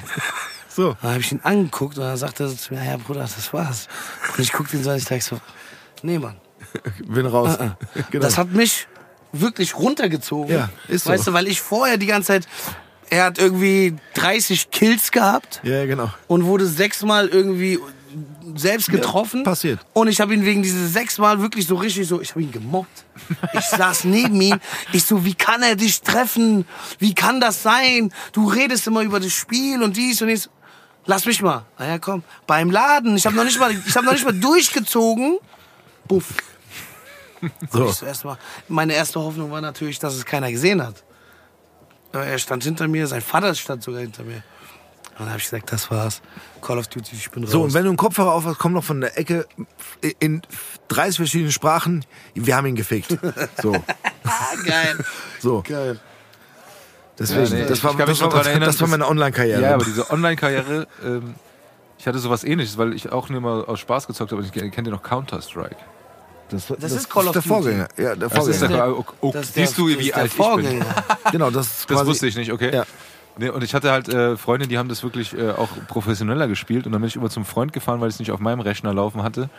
[0.75, 0.97] So.
[1.01, 3.53] Dann habe ich ihn angeguckt und dann sagte er so zu mir, ja Bruder, das
[3.53, 3.87] war's.
[4.35, 5.39] Und ich guckte ihn so an, ich dachte so,
[6.01, 6.35] nee Mann.
[7.07, 7.57] Bin raus.
[8.11, 8.23] Genau.
[8.23, 8.87] Das hat mich
[9.31, 10.53] wirklich runtergezogen.
[10.53, 11.11] Ja, ist so.
[11.11, 12.47] Weißt du, weil ich vorher die ganze Zeit,
[13.09, 16.11] er hat irgendwie 30 Kills gehabt ja, genau.
[16.27, 17.79] und wurde sechsmal irgendwie
[18.55, 19.43] selbst getroffen.
[19.43, 19.79] passiert.
[19.93, 23.05] Und ich habe ihn wegen dieses sechsmal wirklich so richtig so, ich habe ihn gemobbt.
[23.53, 24.59] Ich saß neben ihm.
[24.93, 26.65] Ich so, wie kann er dich treffen?
[26.99, 28.13] Wie kann das sein?
[28.31, 30.49] Du redest immer über das Spiel und dies und dies.
[31.05, 31.65] Lass mich mal.
[31.77, 32.23] Na ja, komm.
[32.47, 33.15] Beim Laden.
[33.15, 35.37] Ich habe noch nicht mal, ich habe noch nicht mal durchgezogen.
[36.07, 36.33] Buff.
[37.71, 37.89] So.
[37.89, 38.37] Ich mal,
[38.67, 41.03] meine erste Hoffnung war natürlich, dass es keiner gesehen hat.
[42.11, 44.41] Aber er stand hinter mir, sein Vater stand sogar hinter mir.
[45.11, 46.21] Und dann habe ich gesagt, das war's.
[46.61, 47.51] Call of Duty, ich bin raus.
[47.51, 49.47] So, und wenn du einen Kopfhörer auf hast, kommt noch von der Ecke
[50.19, 50.41] in
[50.87, 53.17] 30 verschiedenen Sprachen, wir haben ihn gefickt.
[53.61, 53.73] So,
[54.23, 55.05] ah, geil.
[55.39, 55.63] so.
[55.65, 55.99] Geil.
[57.17, 59.07] Deswegen, Ja, nee, das, war, ich kann mich das, war, das, erinnern, das war meine
[59.07, 59.61] Online-Karriere.
[59.61, 61.35] Ja, aber diese Online-Karriere, ähm,
[61.97, 64.43] ich hatte sowas ähnliches, weil ich auch nur mal aus Spaß gezockt habe.
[64.43, 65.77] Ich kennt ihr noch Counter-Strike?
[66.49, 67.47] das, Das ist Call of der Duty.
[67.47, 67.87] Vorgänger.
[67.97, 68.85] Ja, der Das ist Vorgänger.
[68.85, 70.45] der, oh, oh, Das ist siehst du, das wie alt ich bin?
[70.45, 70.85] Vorgänger.
[71.31, 72.73] Genau, das ist Das wusste ich nicht, okay.
[72.73, 72.85] Ja.
[73.37, 76.85] Nee, und ich hatte halt äh, Freunde, die haben das wirklich äh, auch professioneller gespielt.
[76.85, 78.93] Und dann bin ich immer zum Freund gefahren, weil ich es nicht auf meinem Rechner
[78.93, 79.49] laufen hatte.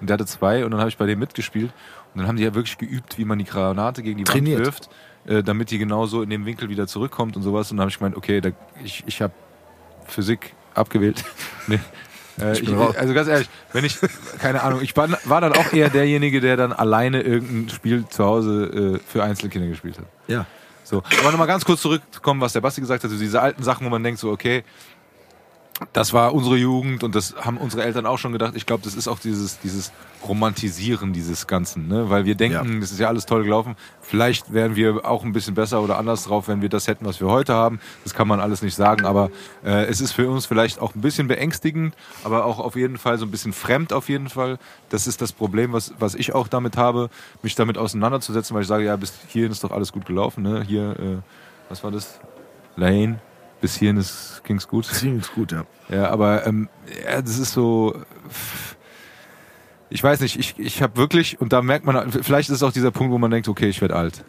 [0.00, 1.72] Und der hatte zwei und dann habe ich bei dem mitgespielt.
[2.14, 4.58] Und dann haben die ja wirklich geübt, wie man die Granate gegen die Trainiert.
[4.58, 4.90] Wand wirft,
[5.26, 7.70] äh, damit die genau so in dem Winkel wieder zurückkommt und sowas.
[7.70, 8.50] Und dann habe ich gemeint, okay, da,
[8.82, 9.32] ich, ich habe
[10.06, 11.24] Physik abgewählt.
[11.66, 11.80] nee.
[12.40, 13.98] Äh, ich, also ganz ehrlich, wenn ich,
[14.38, 18.24] keine Ahnung, ich war, war dann auch eher derjenige, der dann alleine irgendein Spiel zu
[18.24, 20.04] Hause äh, für Einzelkinder gespielt hat.
[20.28, 20.46] Ja.
[20.84, 23.84] So, aber nochmal ganz kurz zurückkommen, was der Basti gesagt hat, also diese alten Sachen,
[23.84, 24.62] wo man denkt so, okay,
[25.92, 28.54] das war unsere Jugend und das haben unsere Eltern auch schon gedacht.
[28.56, 29.92] Ich glaube, das ist auch dieses, dieses
[30.26, 32.08] Romantisieren dieses Ganzen, ne?
[32.10, 32.80] weil wir denken, Ja.
[32.80, 33.76] das ist ja alles toll gelaufen.
[34.00, 37.20] Vielleicht wären wir auch ein bisschen besser oder anders drauf, wenn wir das hätten, was
[37.20, 37.78] wir heute haben.
[38.04, 39.30] Das kann man alles nicht sagen, aber
[39.64, 41.94] äh, es ist für uns vielleicht auch ein bisschen beängstigend,
[42.24, 44.58] aber auch auf jeden Fall so ein bisschen fremd auf jeden Fall.
[44.88, 47.10] Das ist das Problem, was, was ich auch damit habe,
[47.42, 50.42] mich damit auseinanderzusetzen, weil ich sage, ja, bis hierhin ist doch alles gut gelaufen.
[50.42, 50.62] Ne?
[50.66, 51.16] Hier, äh,
[51.68, 52.18] was war das?
[52.76, 53.18] Lane,
[53.60, 54.86] bis hierhin ist, ging's gut.
[54.86, 55.64] Ziemlich gut, ja.
[55.88, 56.68] Ja, aber ähm,
[57.04, 57.94] ja, das ist so.
[59.88, 62.72] Ich weiß nicht, ich, ich habe wirklich, und da merkt man, vielleicht ist es auch
[62.72, 64.24] dieser Punkt, wo man denkt, okay, ich werde alt.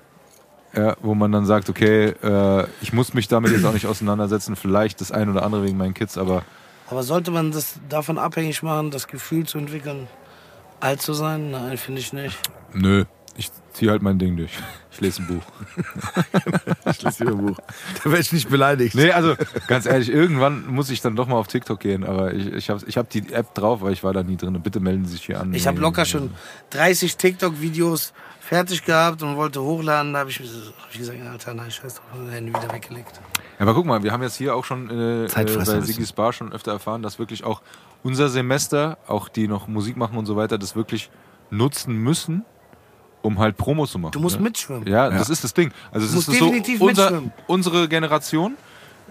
[0.75, 4.55] Ja, wo man dann sagt, okay, äh, ich muss mich damit jetzt auch nicht auseinandersetzen,
[4.55, 6.43] vielleicht das ein oder andere wegen meinen Kids, aber
[6.91, 10.07] Aber sollte man das davon abhängig machen, das Gefühl zu entwickeln,
[10.79, 11.49] alt zu sein?
[11.51, 12.37] Nein, finde ich nicht.
[12.73, 13.05] nö.
[13.37, 14.51] Ich ziehe halt mein Ding durch.
[14.97, 15.43] Ich lese ein Buch.
[16.91, 17.57] Ich lese hier ein Buch.
[18.03, 18.95] Da werde ich nicht beleidigt.
[18.95, 19.35] Nee, also
[19.67, 22.81] ganz ehrlich, irgendwann muss ich dann doch mal auf TikTok gehen, aber ich, ich habe
[22.87, 24.59] ich hab die App drauf, weil ich war da nie drin.
[24.63, 25.53] Bitte melden Sie sich hier an.
[25.53, 26.31] Ich habe locker schon
[26.71, 30.13] 30 TikTok-Videos fertig gehabt und wollte hochladen.
[30.13, 33.21] Da habe ich, hab ich gesagt, Alter, nein, scheiß drauf, und Handy wieder weggelegt.
[33.59, 35.81] Ja, aber guck mal, wir haben jetzt hier auch schon äh, äh, bei.
[35.81, 37.61] Sigis Bar schon öfter erfahren, dass wirklich auch
[38.01, 41.11] unser Semester, auch die noch Musik machen und so weiter, das wirklich
[41.51, 42.45] nutzen müssen,
[43.27, 44.11] um halt Promo zu machen.
[44.13, 44.43] Du musst ne?
[44.43, 44.87] mitschwimmen.
[44.87, 45.71] Ja, das ist das Ding.
[45.91, 47.31] Also es ist so definitiv unser, mitschwimmen.
[47.47, 48.55] unsere Generation,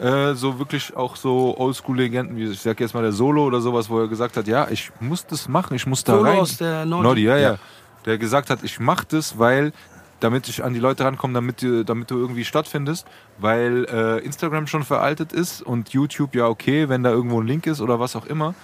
[0.01, 3.89] äh, so wirklich auch so Oldschool-Legenden, wie ich sag jetzt mal der Solo oder sowas,
[3.89, 6.39] wo er gesagt hat, ja, ich muss das machen, ich muss da Solo rein.
[6.41, 7.03] aus der Nordi.
[7.05, 7.59] Nordi, ja, ja,
[8.05, 9.73] Der gesagt hat, ich mach das, weil
[10.21, 13.07] damit ich an die Leute rankomme, damit, du- damit du irgendwie stattfindest,
[13.39, 17.67] weil äh, Instagram schon veraltet ist und YouTube ja okay, wenn da irgendwo ein Link
[17.67, 18.55] ist oder was auch immer.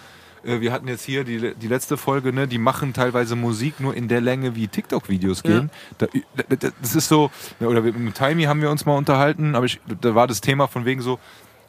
[0.44, 3.94] Äh, wir hatten jetzt hier die, die letzte Folge, ne, die machen teilweise Musik nur
[3.94, 5.70] in der Länge, wie TikTok-Videos gehen.
[5.98, 6.06] Da,
[6.48, 10.14] da- das ist so, oder mit Timey haben wir uns mal unterhalten, aber ich, da
[10.14, 11.18] war das Thema von wegen so,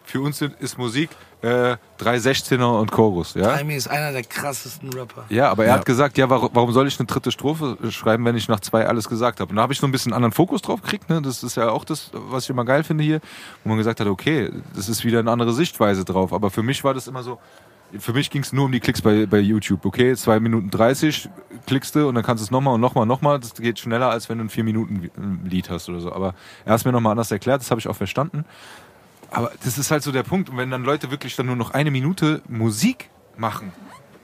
[0.05, 1.09] für uns ist Musik
[1.41, 3.55] äh, 316er und Chorus, ja?
[3.55, 5.23] Jaime ist einer der krassesten Rapper.
[5.29, 8.35] Ja, aber er hat gesagt, ja, warum, warum soll ich eine dritte Strophe schreiben, wenn
[8.35, 9.49] ich nach zwei alles gesagt habe?
[9.51, 11.09] Und da habe ich so ein bisschen anderen Fokus drauf gekriegt.
[11.09, 11.21] Ne?
[11.21, 13.21] Das ist ja auch das, was ich immer geil finde hier,
[13.63, 16.33] wo man gesagt hat, okay, das ist wieder eine andere Sichtweise drauf.
[16.33, 17.39] Aber für mich war das immer so,
[17.99, 19.85] für mich ging es nur um die Klicks bei, bei YouTube.
[19.85, 21.29] Okay, zwei Minuten 30
[21.65, 23.39] klickst du und dann kannst du es nochmal und nochmal und nochmal.
[23.39, 26.11] Das geht schneller, als wenn du ein vier Minuten Lied hast oder so.
[26.11, 28.45] Aber er hat mir nochmal anders erklärt, das habe ich auch verstanden.
[29.31, 30.49] Aber das ist halt so der Punkt.
[30.49, 33.71] Und wenn dann Leute wirklich dann nur noch eine Minute Musik machen,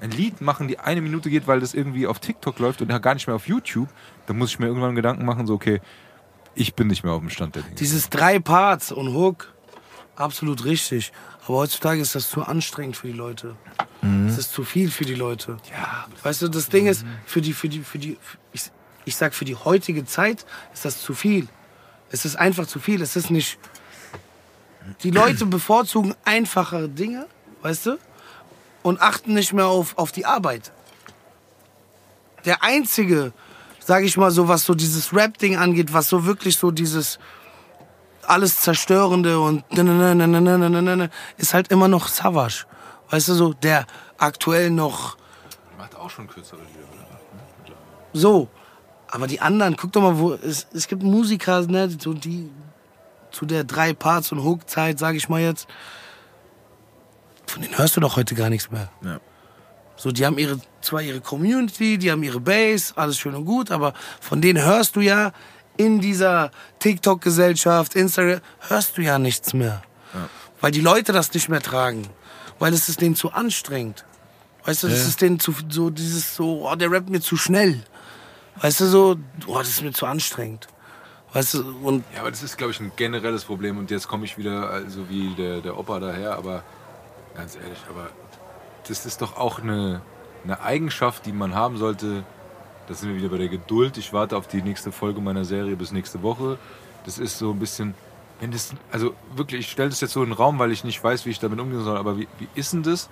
[0.01, 3.13] ein Lied machen, die eine Minute geht, weil das irgendwie auf TikTok läuft und gar
[3.13, 3.89] nicht mehr auf YouTube,
[4.27, 5.81] dann muss ich mir irgendwann Gedanken machen, so, okay,
[6.55, 7.75] ich bin nicht mehr auf dem Stand der Dinge.
[7.75, 9.53] Dieses drei Parts und Hook,
[10.15, 11.11] absolut richtig.
[11.45, 13.55] Aber heutzutage ist das zu anstrengend für die Leute.
[14.27, 15.57] Es ist zu viel für die Leute.
[15.71, 16.07] Ja.
[16.23, 18.17] Weißt du, das Ding ist, für die, für die, für die,
[18.53, 18.63] ich,
[19.05, 21.47] ich sag, für die heutige Zeit ist das zu viel.
[22.11, 23.01] Es ist einfach zu viel.
[23.01, 23.57] Es ist nicht.
[25.03, 27.25] Die Leute bevorzugen einfachere Dinge,
[27.61, 27.99] weißt du?
[28.83, 30.71] Und achten nicht mehr auf, auf die Arbeit.
[32.45, 33.33] Der einzige,
[33.79, 37.19] sag ich mal so, was so dieses Rap-Ding angeht, was so wirklich so dieses
[38.29, 39.63] alles Zerstörende und
[41.37, 42.65] ist halt immer noch Savage.
[43.09, 43.87] Weißt du, so der
[44.17, 45.17] aktuell noch.
[45.77, 47.75] Macht auch schon kürzere Lieder, oder?
[48.13, 48.47] So,
[49.07, 52.51] aber die anderen, guck doch mal, wo es, es gibt Musiker, ne, so die
[53.31, 55.67] zu der drei Parts und Hookzeit, sag ich mal jetzt,
[57.47, 58.89] von denen hörst du doch heute gar nichts mehr.
[59.03, 59.19] Ja.
[59.95, 63.71] So, die haben ihre, zwar ihre Community, die haben ihre Base, alles schön und gut,
[63.71, 65.33] aber von denen hörst du ja
[65.79, 69.81] in dieser TikTok-Gesellschaft, Instagram, hörst du ja nichts mehr.
[70.59, 72.05] Weil die Leute das nicht mehr tragen.
[72.59, 74.05] Weil es ist denen zu anstrengend.
[74.65, 77.81] Weißt du, das ist denen zu, so dieses so, oh, der rappt mir zu schnell.
[78.59, 79.15] Weißt du, so,
[79.47, 80.67] oh, das ist mir zu anstrengend.
[81.31, 83.77] Weißt du, und Ja, aber das ist, glaube ich, ein generelles Problem.
[83.77, 86.63] Und jetzt komme ich wieder, also wie der, der Opa daher, aber
[87.35, 88.09] ganz ehrlich, aber
[88.85, 90.01] das ist doch auch eine,
[90.43, 92.25] eine Eigenschaft, die man haben sollte.
[92.89, 93.97] Da sind wir wieder bei der Geduld.
[93.97, 96.57] Ich warte auf die nächste Folge meiner Serie bis nächste Woche.
[97.05, 97.93] Das ist so ein bisschen,
[98.39, 101.01] wenn das, also wirklich, ich stelle das jetzt so in den Raum, weil ich nicht
[101.01, 101.97] weiß, wie ich damit umgehen soll.
[101.97, 103.11] Aber wie, wie ist denn das,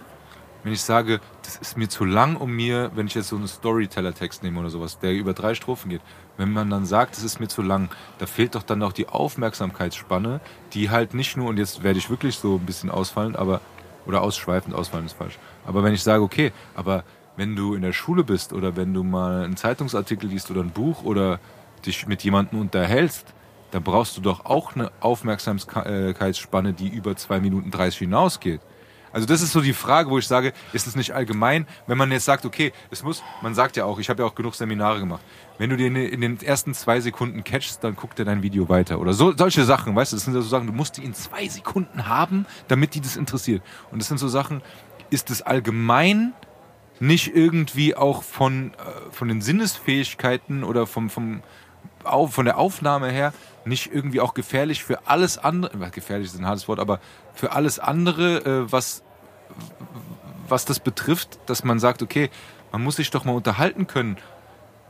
[0.63, 3.47] wenn ich sage, das ist mir zu lang, um mir, wenn ich jetzt so einen
[3.47, 6.01] Storyteller-Text nehme oder sowas, der über drei Strophen geht,
[6.37, 9.07] wenn man dann sagt, das ist mir zu lang, da fehlt doch dann auch die
[9.07, 10.41] Aufmerksamkeitsspanne,
[10.73, 13.61] die halt nicht nur, und jetzt werde ich wirklich so ein bisschen ausfallend, aber,
[14.07, 15.37] oder ausschweifend, ausfallen ist falsch,
[15.67, 17.03] aber wenn ich sage, okay, aber
[17.37, 20.71] wenn du in der Schule bist oder wenn du mal einen Zeitungsartikel liest oder ein
[20.71, 21.39] Buch oder
[21.85, 23.33] dich mit jemandem unterhältst,
[23.71, 28.61] dann brauchst du doch auch eine Aufmerksamkeitsspanne, die über zwei Minuten 30 hinausgeht.
[29.13, 32.11] Also das ist so die Frage, wo ich sage, ist es nicht allgemein, wenn man
[32.11, 34.99] jetzt sagt, okay, es muss, man sagt ja auch, ich habe ja auch genug Seminare
[34.99, 35.21] gemacht,
[35.57, 38.99] wenn du dir in den ersten zwei Sekunden catchst, dann guckt er dein Video weiter
[38.99, 41.13] oder so, solche Sachen, weißt du, das sind ja so Sachen, du musst die in
[41.13, 43.63] zwei Sekunden haben, damit die das interessiert.
[43.91, 44.61] Und das sind so Sachen,
[45.09, 46.33] ist es allgemein
[46.99, 51.41] nicht irgendwie auch von, äh, von den Sinnesfähigkeiten oder vom, vom,
[52.03, 53.33] von der Aufnahme her
[53.65, 56.99] nicht irgendwie auch gefährlich für alles andere, äh, gefährlich ist ein hartes Wort, aber
[57.33, 59.03] für alles andere, äh, was,
[60.47, 62.29] was das betrifft, dass man sagt, okay,
[62.71, 64.17] man muss sich doch mal unterhalten können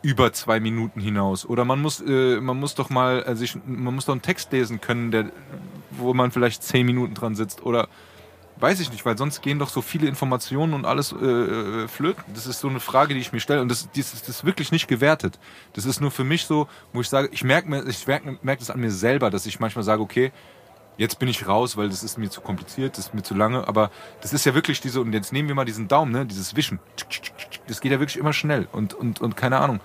[0.02, 1.46] über zwei Minuten hinaus.
[1.46, 4.80] Oder man muss, äh, man muss doch mal sich, man muss doch einen Text lesen
[4.80, 5.32] können, der,
[5.92, 7.66] wo man vielleicht zehn Minuten dran sitzt.
[7.66, 7.88] Oder
[8.60, 12.24] weiß ich nicht, weil sonst gehen doch so viele Informationen und alles äh, äh, flöten.
[12.34, 13.62] Das ist so eine Frage, die ich mir stelle.
[13.62, 15.40] Und das, das, ist- das ist wirklich nicht gewertet.
[15.74, 18.60] Das ist nur für mich so, wo ich sage, ich merke mir, ich merke merk
[18.60, 20.32] das an mir selber, dass ich manchmal sage, okay,
[20.98, 23.68] jetzt bin ich raus, weil das ist mir zu kompliziert, das ist mir zu lange.
[23.68, 26.56] Aber das ist ja wirklich diese, und jetzt nehmen wir mal diesen Daumen, ne, dieses
[26.56, 26.80] Wischen.
[27.68, 29.80] Das geht ja wirklich immer schnell und, und, und keine Ahnung.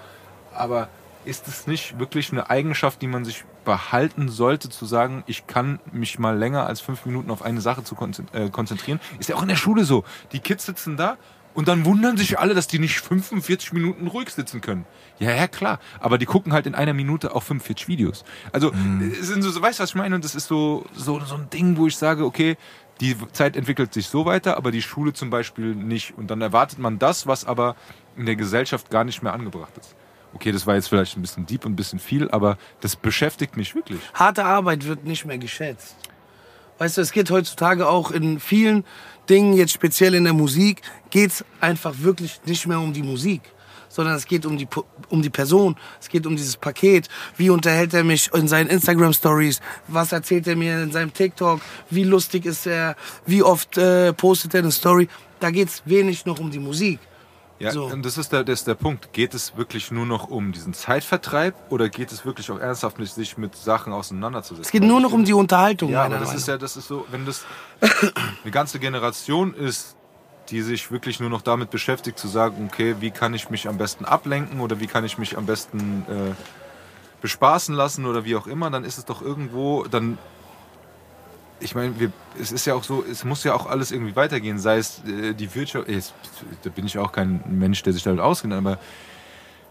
[0.54, 0.88] Aber
[1.24, 5.80] ist es nicht wirklich eine Eigenschaft, die man sich behalten sollte, zu sagen, ich kann
[5.92, 7.96] mich mal länger als fünf Minuten auf eine Sache zu
[8.32, 9.00] äh, konzentrieren?
[9.18, 10.04] Ist ja auch in der Schule so.
[10.32, 11.16] Die Kids sitzen da
[11.54, 14.86] und dann wundern sich alle, dass die nicht 45 Minuten ruhig sitzen können.
[15.18, 15.80] Ja, ja, klar.
[16.00, 18.24] Aber die gucken halt in einer Minute auch 45 Videos.
[18.52, 18.72] Also,
[19.20, 20.14] es sind so, so, weißt du, was ich meine?
[20.14, 22.56] Und das ist so, so, so ein Ding, wo ich sage, okay,
[23.00, 26.16] die Zeit entwickelt sich so weiter, aber die Schule zum Beispiel nicht.
[26.16, 27.76] Und dann erwartet man das, was aber
[28.16, 29.94] in der Gesellschaft gar nicht mehr angebracht ist.
[30.34, 33.56] Okay, das war jetzt vielleicht ein bisschen deep und ein bisschen viel, aber das beschäftigt
[33.56, 34.00] mich wirklich.
[34.14, 35.96] Harte Arbeit wird nicht mehr geschätzt.
[36.78, 38.84] Weißt du, es geht heutzutage auch in vielen
[39.28, 43.42] Dingen, jetzt speziell in der Musik, geht's einfach wirklich nicht mehr um die Musik,
[43.88, 44.66] sondern es geht um die,
[45.08, 47.08] um die Person, es geht um dieses Paket.
[47.36, 49.60] Wie unterhält er mich in seinen Instagram-Stories?
[49.86, 51.60] Was erzählt er mir in seinem TikTok?
[51.90, 52.96] Wie lustig ist er?
[53.26, 55.08] Wie oft äh, postet er eine Story?
[55.40, 56.98] Da geht's wenig noch um die Musik.
[57.62, 57.84] Ja, So.
[57.84, 59.12] und das ist, der, das ist der Punkt.
[59.12, 63.08] Geht es wirklich nur noch um diesen Zeitvertreib oder geht es wirklich auch ernsthaft mit
[63.08, 64.64] sich mit Sachen auseinanderzusetzen?
[64.64, 66.88] Es geht nur noch um die Unterhaltung, Ja, aber das Meinung ist ja, das ist
[66.88, 67.44] so, wenn das
[68.42, 69.94] eine ganze Generation ist,
[70.48, 73.78] die sich wirklich nur noch damit beschäftigt, zu sagen, okay, wie kann ich mich am
[73.78, 76.34] besten ablenken oder wie kann ich mich am besten äh,
[77.20, 80.18] bespaßen lassen oder wie auch immer, dann ist es doch irgendwo, dann,
[81.62, 81.94] ich meine,
[82.40, 85.32] es ist ja auch so, es muss ja auch alles irgendwie weitergehen, sei es äh,
[85.34, 86.14] die Wirtschaft, jetzt,
[86.62, 88.78] da bin ich auch kein Mensch, der sich damit auskennt, aber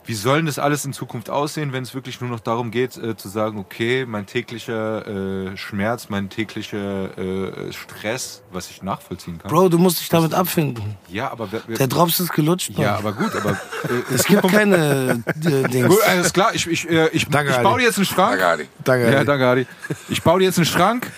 [0.05, 3.15] wie soll das alles in Zukunft aussehen, wenn es wirklich nur noch darum geht, äh,
[3.15, 9.51] zu sagen, okay, mein täglicher äh, Schmerz, mein täglicher äh, Stress, was ich nachvollziehen kann.
[9.51, 10.97] Bro, du musst dich damit abfinden.
[11.07, 12.81] Ja, aber wer, wer, Der Drops ist gelutscht, Mann.
[12.81, 15.87] ja, aber gut, aber äh, Es gibt keine äh, Dings.
[15.87, 16.49] gut, alles klar.
[16.55, 17.63] Ich, ich, äh, ich, Danke, ich Adi.
[17.63, 18.39] baue dir jetzt einen Schrank.
[18.39, 18.69] Danke, Adi.
[18.83, 19.11] Danke.
[19.11, 19.67] Ja, danke, Adi.
[20.09, 21.11] Ich baue dir jetzt einen Schrank,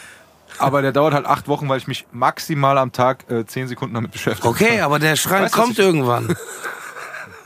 [0.58, 3.94] aber der dauert halt acht Wochen, weil ich mich maximal am Tag äh, zehn Sekunden
[3.96, 4.48] damit beschäftige.
[4.48, 6.36] Okay, aber der Schrank Weißt kommt ich- irgendwann.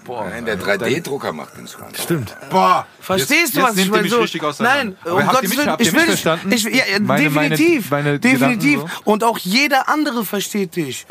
[0.09, 1.97] Nein, der 3D-Drucker macht den Schrank.
[2.01, 2.33] Stimmt.
[2.49, 4.07] Boah, Verstehst jetzt, du, jetzt was nehmt ich meine?
[4.07, 4.83] So, richtig auseinander.
[4.83, 6.51] nein, Aber um Gottes Willen, ich will, verstanden?
[6.53, 8.79] ich, ja, ja, Meine- meine- definitiv, meine definitiv.
[8.83, 11.05] Gedanken Und auch jeder andere versteht dich.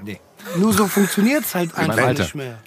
[0.00, 0.20] Nee.
[0.56, 2.58] Nur so funktioniert's halt einfach nicht mehr.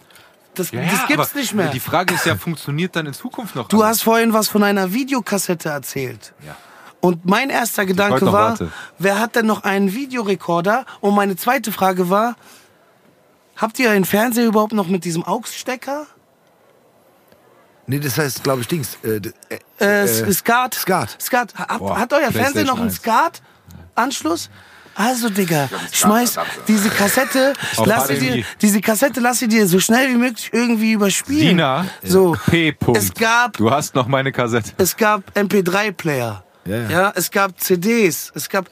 [0.55, 1.67] Das, Ja, das gibt's nicht mehr.
[1.69, 3.99] Die Frage ist ja, funktioniert dann in Zukunft noch Du alles?
[3.99, 6.33] hast vorhin was von einer Videokassette erzählt.
[6.45, 6.57] Ja.
[7.07, 8.69] Und mein erster Gedanke war, warte.
[8.99, 10.85] wer hat denn noch einen Videorekorder?
[10.99, 12.35] Und meine zweite Frage war,
[13.55, 16.05] habt ihr einen Fernseher überhaupt noch mit diesem AUX-Stecker?
[17.85, 18.97] Nee, das heißt, glaube ich, Dings.
[19.05, 20.73] Äh, äh, Äh, äh, Skat.
[20.73, 21.15] Skat.
[21.21, 21.55] Skat.
[21.55, 24.49] Hat, Boah, hat euer Fernseher noch einen Skat-Anschluss?
[24.93, 27.53] Also, Digga, schmeiß diese Kassette,
[27.85, 31.49] lass sie dir, diese Kassette lass sie dir so schnell wie möglich irgendwie überspielen.
[31.49, 32.71] Sina, so, P.
[32.71, 32.97] -Punkt.
[32.97, 34.71] es gab, Du hast noch meine Kassette.
[34.77, 36.43] es gab MP3-Player.
[36.67, 36.89] Ja, ja.
[36.89, 38.69] ja, es gab CDs, es gab,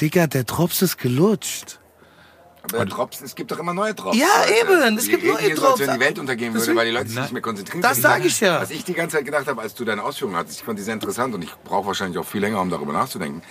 [0.00, 1.78] Digga, der Drops ist gelutscht.
[2.62, 4.16] Aber Drops, es gibt doch immer neue Drops.
[4.16, 4.82] Ja, Leute.
[4.84, 5.98] eben, es Die gibt neue hier so, als wenn Drops.
[5.98, 8.02] die Welt untergehen würde, weil die Leute sich nicht mehr konzentrieren Das können.
[8.02, 8.60] sag ich ja.
[8.60, 10.82] Was ich die ganze Zeit gedacht habe, als du deine Ausführungen hattest, ich fand die
[10.82, 13.42] sehr interessant und ich brauche wahrscheinlich auch viel länger, um darüber nachzudenken.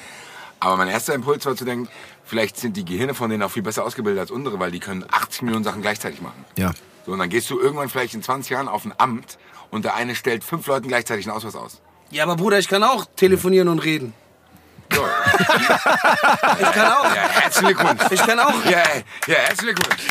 [0.59, 1.87] Aber mein erster Impuls war zu denken,
[2.23, 5.03] vielleicht sind die Gehirne von denen auch viel besser ausgebildet als unsere, weil die können
[5.09, 6.45] 80 Millionen Sachen gleichzeitig machen.
[6.57, 6.71] ja.
[7.05, 9.39] So, und dann gehst du irgendwann vielleicht in 20 Jahren auf ein Amt
[9.71, 11.81] und der eine stellt fünf Leuten gleichzeitig einen Ausweis aus.
[12.11, 14.13] Ja, aber Bruder, ich kann auch telefonieren und reden.
[14.91, 15.05] So.
[16.59, 18.01] Ich kann auch, Ja, herzlichen Glückwunsch.
[18.11, 18.71] ich kann auch, Ja,
[19.27, 20.01] ja, herzlichen Glückwunsch.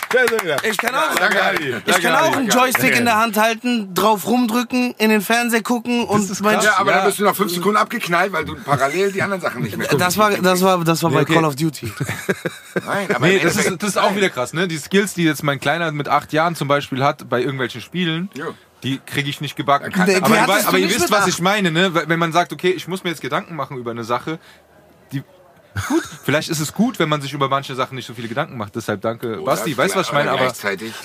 [0.63, 1.75] ich kann auch, Danke, Adi.
[1.85, 2.37] ich kann Danke, auch Adi.
[2.37, 6.77] einen Joystick in der Hand halten, drauf rumdrücken, in den Fernseher gucken und mein, Ja,
[6.79, 6.99] aber Ja.
[6.99, 9.89] dann wirst du nach fünf Sekunden abgeknallt, weil du parallel die anderen Sachen nicht mehr
[9.89, 11.35] das war, das war, das war bei okay.
[11.35, 11.93] Call of Duty.
[12.87, 14.69] Nein, aber Nee, das ist, das ist auch wieder krass, ne?
[14.69, 18.31] Die Skills, die jetzt mein Kleiner mit acht Jahren zum Beispiel hat, bei irgendwelchen Spielen,
[18.35, 18.47] Ja.
[18.83, 19.91] Die kriege ich nicht gebacken.
[19.93, 21.93] kann- aber du aber ihr wisst, was ich meine, ne?
[21.95, 24.39] Wenn man sagt, okay, ich muss mir jetzt Gedanken machen über eine Sache,
[25.13, 25.23] die.
[25.89, 28.57] Gut, vielleicht ist es gut, wenn man sich über manche Sachen nicht so viele Gedanken
[28.57, 28.75] macht.
[28.75, 29.77] Deshalb danke, Basti.
[29.77, 30.31] Weißt du, was ich meine?
[30.31, 30.53] Aber Aber.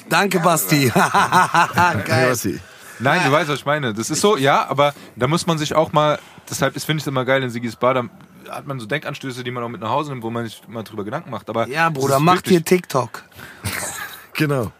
[0.09, 0.91] Danke, Basti.
[2.05, 2.27] Geil.
[2.31, 2.59] was sie.
[2.99, 3.93] nein, du weißt, was ich meine.
[3.93, 6.19] Das ist so, ja, aber da muss man sich auch mal.
[6.49, 7.93] Deshalb ist- finde ich es immer geil in Sigis Bar.
[7.93, 8.03] Da
[8.49, 10.83] hat man so Denkanstöße, die man auch mit nach Hause nimmt, wo man sich mal
[10.83, 11.49] drüber Gedanken macht.
[11.49, 13.23] Aber Ja, Bruder, mach dir TikTok.
[14.33, 14.71] Genau.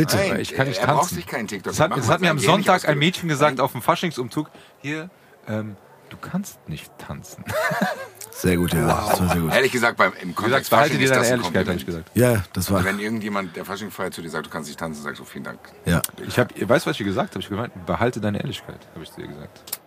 [0.00, 0.16] Bitte.
[0.16, 1.16] Nein, ich kann nicht er braucht tanzen.
[1.16, 1.72] sich keinen TikTok.
[1.72, 2.98] Das hat, mal hat mir am Sonntag ein.
[2.98, 4.50] Mädchen gesagt auf dem Faschingsumzug.
[4.80, 5.10] Hier,
[5.46, 5.76] ähm,
[6.08, 7.44] du kannst nicht tanzen.
[8.30, 8.86] Sehr gut, ja.
[8.86, 9.52] Das war sehr gut.
[9.52, 11.84] Ehrlich gesagt, beim, im gesagt, Kontext behalte Fasching dir ist deine das Ehrlichkeit, habe ich
[11.84, 12.10] gesagt.
[12.14, 12.82] Ja, das war.
[12.84, 15.44] Wenn irgendjemand, der Fasching feiert, zu dir sagt, du kannst nicht tanzen, sagst du vielen
[15.44, 15.58] Dank.
[15.84, 16.00] Ja.
[16.26, 17.40] Ich habe, ihr weißt, was ich dir gesagt habe?
[17.40, 19.80] Ich gemeint, behalte deine Ehrlichkeit, habe ich zu dir gesagt.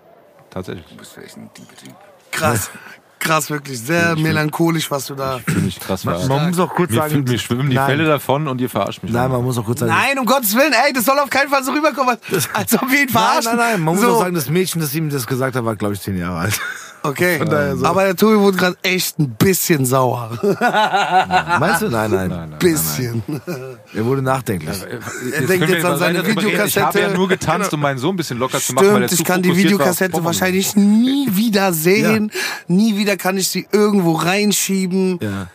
[0.52, 0.86] Tatsächlich.
[0.86, 1.66] Du bist vielleicht ein Typ.
[2.32, 2.70] Krass.
[3.24, 3.80] Krass, wirklich.
[3.80, 5.40] Sehr melancholisch, was du da.
[5.46, 6.04] Finde ich krass.
[6.04, 7.24] Man, man muss auch kurz mir, sagen.
[7.24, 9.14] mir schwimmen die nein, Fälle davon und ihr verarscht mich.
[9.14, 9.94] Nein, man muss auch kurz sagen.
[9.94, 12.92] Nein, um Gottes Willen, ey, das soll auf keinen Fall so rüberkommen, als, als ob
[12.92, 13.56] wir ihn nein, verarschen.
[13.56, 13.82] nein, nein.
[13.82, 14.12] Man muss so.
[14.12, 16.60] auch sagen, das Mädchen, das ihm das gesagt hat, war, glaube ich, zehn Jahre alt.
[17.04, 17.38] Okay.
[17.38, 17.86] Von daher so.
[17.86, 20.40] Aber der Tobi wurde gerade echt ein bisschen sauer.
[21.60, 21.90] Meinst du?
[21.90, 22.30] Nein, nein.
[22.30, 22.60] Nein, nein.
[22.60, 23.22] bisschen.
[23.94, 24.78] Er wurde nachdenklich.
[25.34, 27.00] Er denkt jetzt an seine Ich habe Videokassette.
[27.02, 29.22] ja nur getanzt, um meinen Sohn ein bisschen locker zu machen, weil er Stimmt, zu
[29.22, 32.32] ich kann die Videokassette wahrscheinlich nie wieder sehen.
[32.68, 35.20] Nie wieder kann ich sie irgendwo reinschieben.
[35.22, 35.48] Ja.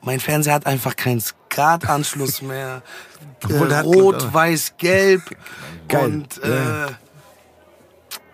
[0.00, 2.82] Mein Fernseher hat einfach keinen SCART-Anschluss mehr.
[3.48, 5.22] Äh, Rot, weiß, gelb.
[5.88, 6.04] Geil.
[6.04, 6.86] Und äh,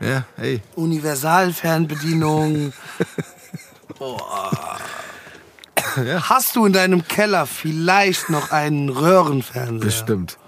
[0.00, 0.62] Ja, hey.
[0.76, 2.72] Universalfernbedienung.
[3.98, 4.78] Boah.
[5.96, 9.80] Hast du in deinem Keller vielleicht noch einen Röhrenfernseher?
[9.80, 10.38] Bestimmt.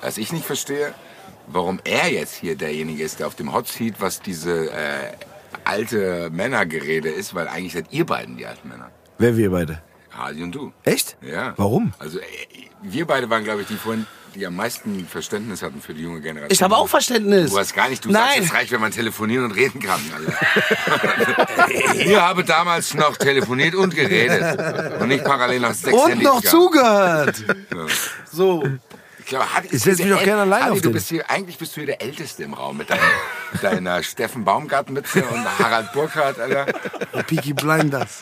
[0.00, 0.94] Was ich nicht verstehe,
[1.46, 5.12] warum er jetzt hier derjenige ist, der auf dem Hot Seat, was diese äh,
[5.64, 8.90] alte Männergerede ist, weil eigentlich seid ihr beiden die alten Männer.
[9.18, 9.82] Wer wir beide?
[10.10, 10.72] Hasi und du.
[10.82, 11.16] Echt?
[11.20, 11.54] Ja.
[11.56, 11.92] Warum?
[11.98, 12.24] Also äh,
[12.82, 16.20] wir beide waren, glaube ich, die vorhin, die am meisten Verständnis hatten für die junge
[16.20, 16.50] Generation.
[16.52, 17.50] Ich habe auch Verständnis.
[17.50, 18.42] Du hast gar nicht, du sagst, Nein.
[18.44, 20.00] es reicht, wenn man telefonieren und reden kann.
[20.14, 21.94] Alter.
[22.04, 25.00] Ihr habe damals noch telefoniert und geredet.
[25.00, 26.48] Und nicht parallel nach sechs Und Handys noch gehabt.
[26.48, 27.44] zugehört.
[28.30, 28.62] So.
[29.18, 30.92] Ich glaube, Hadi, Ich setz mich doch gerne alleine Hadi, auf du den.
[30.92, 33.02] bist hier, eigentlich bist du hier der Älteste im Raum mit deiner,
[33.62, 36.66] deiner Steffen Baumgartmütze und Harald Burkhardt, Alter.
[37.12, 38.20] Und Peaky Blinders.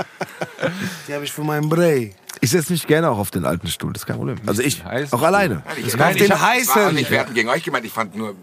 [1.07, 2.15] Die habe ich für meinen Bray.
[2.41, 4.39] Ich setze mich gerne auch auf den alten Stuhl, das ist kein Problem.
[4.47, 5.63] Also ich, auch alleine.
[5.77, 6.95] Ich, Auf den ich heißen.
[6.95, 7.85] nicht werten gegen euch gemeint.
[7.85, 8.35] Ich fand nur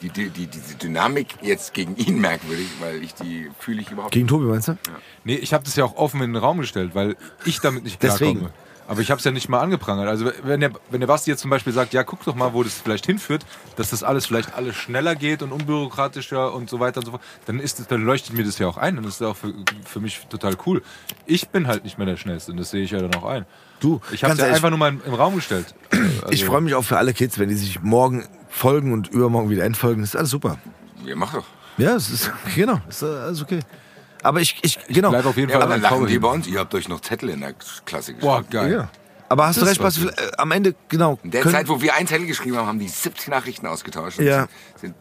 [0.00, 4.12] die, die, die, diese Dynamik jetzt gegen ihn merkwürdig, weil ich die fühle ich überhaupt
[4.12, 4.78] Gegen Tobi, meinst du?
[5.24, 8.02] Nee, ich habe das ja auch offen in den Raum gestellt, weil ich damit nicht
[8.02, 8.48] Deswegen.
[8.88, 10.08] Aber ich habe es ja nicht mal angeprangert.
[10.08, 12.62] Also wenn der, wenn der Basti jetzt zum Beispiel sagt, ja, guck doch mal, wo
[12.62, 13.44] das vielleicht hinführt,
[13.76, 17.22] dass das alles vielleicht alles schneller geht und unbürokratischer und so weiter und so fort,
[17.44, 18.96] dann ist das, dann leuchtet mir das ja auch ein.
[18.96, 19.52] Dann ist das auch für,
[19.84, 20.82] für mich total cool.
[21.26, 23.44] Ich bin halt nicht mehr der Schnellste und das sehe ich ja dann auch ein.
[23.80, 25.74] Du, Ich habe ja ehrlich, einfach nur mal im, Raum gestellt.
[26.22, 29.50] Also, Ich freue mich auch für alle Kids, wenn die sich morgen folgen und übermorgen
[29.50, 30.00] wieder entfolgen.
[30.00, 30.58] Das ist alles super.
[31.04, 31.44] Ja, mach doch.
[31.76, 33.60] Ja, es ist, genau, ist alles okay.
[34.22, 35.10] Aber ich, ich genau.
[35.10, 36.46] bleib auf jeden Ja, Fall aber dann ein lachen die bei uns.
[36.46, 37.54] Ihr habt euch noch Zettel in der
[37.84, 38.50] Klasse Boah, geschrieben.
[38.50, 38.72] geil.
[38.72, 38.88] ja.
[39.30, 41.18] Aber hast du Das recht, war Basti, äh, am Ende, genau.
[41.22, 44.18] In der Zeit, wo wir einen Zettel geschrieben haben, haben die 70 Nachrichten ausgetauscht.
[44.20, 44.46] Ja.
[44.80, 44.94] Sind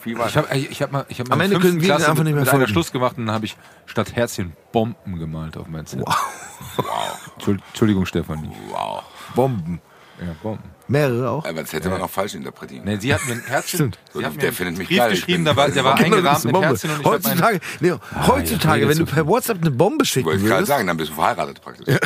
[0.00, 0.28] viel weiter.
[0.28, 2.34] Ich habe ich hab mal, ich hab mal Am Ende können wir Klasse einfach nicht
[2.34, 2.66] mit, mehr mit folgen.
[2.72, 3.56] Schluss gemacht und dann habe ich
[3.86, 6.06] statt Herzchen Bomben gemalt auf mein Zettel.
[6.06, 7.56] Wow.
[7.68, 8.50] Entschuldigung, Stefanie.
[8.70, 9.02] wow.
[9.34, 9.80] Bomben.
[10.20, 10.70] Ja, Bomben.
[10.86, 11.44] Mehrere auch.
[11.46, 12.82] Aber das hätte man auch falsch interpretieren.
[12.84, 13.92] Nee, sie hat mir ein Herzchen.
[14.12, 16.44] Mir Der einen findet mich Brief geil, ich geschrieben, da war, der war Genau, eingerahmt
[16.44, 16.56] mit.
[16.56, 17.92] Herzchen und ich heutzutage, nee,
[18.26, 20.68] heutzutage, ja, wenn du per WhatsApp eine Bombe Ich schicken wollte gerade würdest.
[20.68, 21.86] sagen, dann bist du verheiratet praktisch.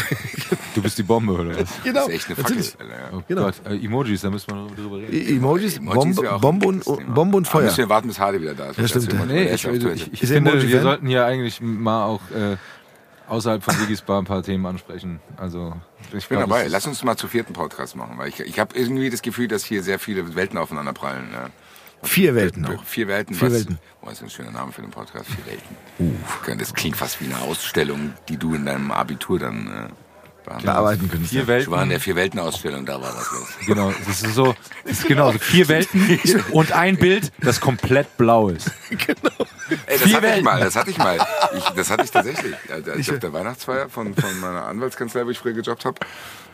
[0.74, 1.68] Du bist die Bombe, oder was?
[1.84, 2.06] Genau.
[2.06, 2.64] Das ist echt eine Fackel.
[3.12, 3.42] Oh Genau.
[3.42, 5.12] Gott, äh, Emojis, da müssen wir drüber reden.
[5.12, 7.14] E- Emojis, Emojis Bombe, Bombe, und, Thema.
[7.14, 7.84] Bombe und Aber müssen Feuer.
[7.84, 8.78] wir warten, bis Hardy wieder da ist.
[8.78, 12.56] Ja, stimmt, Nee, ich, ich, ich finde, wir sollten hier eigentlich mal auch äh,
[13.28, 15.20] außerhalb von Sigis Bar ein paar Themen ansprechen.
[15.36, 15.74] Also,
[16.08, 16.66] ich, Ich bin glaub, dabei.
[16.68, 19.64] Lass uns mal zu vierten Podcast machen, weil ich, ich habe irgendwie das Gefühl, dass
[19.64, 21.28] hier sehr viele Welten aufeinander prallen.
[21.32, 21.50] Ja.
[22.02, 22.84] Vier Welten auch.
[22.84, 23.34] Vier Welten.
[23.34, 23.78] Vier was, Welten.
[24.02, 25.26] Oh, ist ein schöner Name für den Podcast.
[25.26, 26.58] Vier Welten.
[26.58, 30.07] Das klingt fast wie eine Ausstellung, die du in deinem Abitur dann äh.
[30.48, 31.24] Bearbeiten können.
[31.24, 31.88] Vier Ich war in Welten.
[31.90, 33.48] der Vier-Welten-Ausstellung, da war was los.
[33.66, 34.54] Genau, das ist so,
[34.84, 36.18] das ist genau, so vier Welten
[36.52, 38.70] und ein Bild, das komplett blau ist.
[38.90, 40.44] Ey, das Vier hatte ich Welten.
[40.44, 41.18] mal, das hatte ich mal.
[41.56, 42.54] Ich, das hatte ich tatsächlich.
[42.72, 45.98] Als ich auf der Weihnachtsfeier von, von meiner Anwaltskanzlei, wo ich früher gejobbt habe,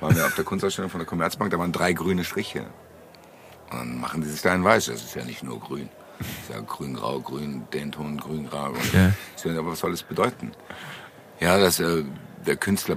[0.00, 2.66] waren wir auf der Kunstausstellung von der Commerzbank, da waren drei grüne Striche.
[3.70, 4.86] Und dann machen die sich da ein Weiß.
[4.86, 5.88] Das ist ja nicht nur grün.
[6.18, 8.68] Das ist ja grün, grau, grün, den Ton, grün, grau.
[8.70, 8.92] Und ich
[9.36, 10.52] so, aber was soll das bedeuten?
[11.40, 12.04] Ja, dass äh,
[12.46, 12.96] der Künstler,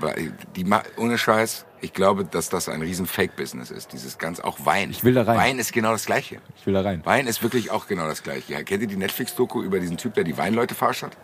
[0.56, 0.66] die,
[0.98, 3.94] ohne Scheiß, ich glaube, dass das ein riesen Fake-Business ist.
[3.94, 4.90] Dieses ganz, auch Wein.
[4.90, 5.38] Ich will da rein.
[5.38, 6.40] Wein ist genau das Gleiche.
[6.58, 7.02] Ich will da rein.
[7.06, 8.54] Wein ist wirklich auch genau das Gleiche.
[8.54, 11.18] Ja, kennt ihr die Netflix-Doku über diesen Typ, der die Weinleute verarscht hat?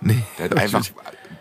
[0.00, 0.22] Nee.
[0.38, 0.86] Der hat einfach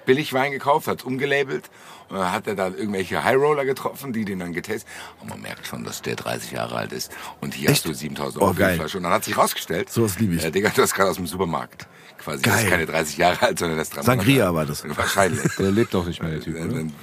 [0.06, 1.70] billig Wein gekauft, hat umgelabelt
[2.10, 4.90] und dann hat er da irgendwelche High Roller getroffen, die den dann getestet.
[5.22, 7.12] Und man merkt schon, dass der 30 Jahre alt ist.
[7.40, 7.86] Und hier Echt?
[7.86, 8.76] hast du 7000 Oh, Euro für die geil.
[8.78, 8.98] Flasche.
[8.98, 10.44] Und dann hat sich rausgestellt, Sowas lieb ich.
[10.44, 11.88] Äh, Digga, du hast gerade aus dem Supermarkt.
[12.28, 12.64] Quasi, Geil.
[12.66, 14.84] ist keine 30 Jahre alt, sondern der ist Sangria war das.
[14.98, 15.42] Wahrscheinlich.
[15.58, 16.74] Der lebt doch nicht mehr, der Typ, Und oder?
[16.80, 16.94] dann,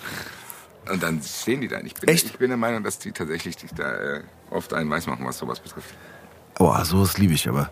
[0.93, 1.81] und dann stehen die da.
[1.81, 2.27] Ich bin, Echt?
[2.27, 4.21] ich bin der Meinung, dass die tatsächlich dich da äh,
[4.51, 5.95] oft einen weiß machen, was sowas betrifft.
[6.57, 7.71] Boah, sowas liebe ich aber.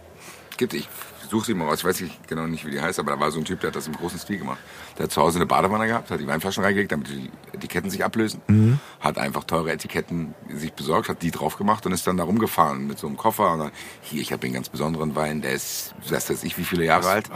[0.57, 0.89] Gibt, ich
[1.33, 3.31] suche sie mal raus, ich weiß nicht genau nicht, wie die heißt, aber da war
[3.31, 4.59] so ein Typ, der hat das im großen Stil gemacht.
[4.99, 8.05] Der hat zu Hause eine Badewanne gehabt, hat die Weinflaschen reingelegt, damit die Etiketten sich
[8.05, 8.43] ablösen.
[8.49, 8.79] Mhm.
[9.01, 12.87] Hat einfach teure Etiketten sich besorgt, hat die drauf gemacht und ist dann da rumgefahren
[12.87, 13.51] mit so einem Koffer.
[13.55, 13.71] Und dann,
[14.03, 17.09] hier, ich habe einen ganz besonderen Wein, der ist, was weiß ich, wie viele Jahre
[17.09, 17.31] alt.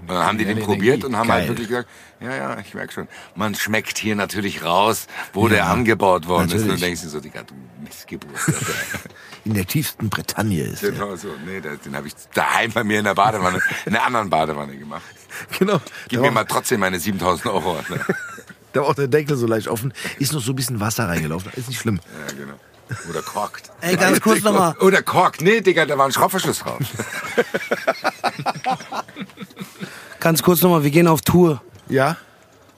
[0.00, 1.40] Und dann haben die den probiert und haben Geil.
[1.40, 1.88] halt wirklich gesagt,
[2.20, 6.54] ja, ja, ich merke schon, man schmeckt hier natürlich raus, wo der angebaut worden ist.
[6.54, 6.80] Und natürlich.
[6.80, 8.32] dann denkst du so, Digga, du Missgeburt.
[9.44, 11.28] In der tiefsten Bretagne ist genau so.
[11.46, 15.02] Nee, den habe ich daheim bei mir in der Badewanne, in einer anderen Badewanne gemacht.
[15.58, 15.80] Genau.
[16.08, 17.76] Gib mir mal trotzdem meine 7000 Euro.
[17.88, 18.00] Ne?
[18.72, 19.94] da war auch der Deckel so leicht offen.
[20.18, 21.50] Ist noch so ein bisschen Wasser reingelaufen.
[21.54, 22.00] Ist nicht schlimm.
[22.26, 22.54] Ja, genau.
[23.08, 23.70] Oder korkt.
[23.80, 24.76] Ey, ganz kurz nochmal.
[24.80, 25.40] Oder korkt.
[25.40, 26.78] Nee, Digga, da war ein Schraubverschluss drauf.
[30.20, 31.62] Ganz kurz nochmal, wir gehen auf Tour.
[31.88, 32.16] Ja?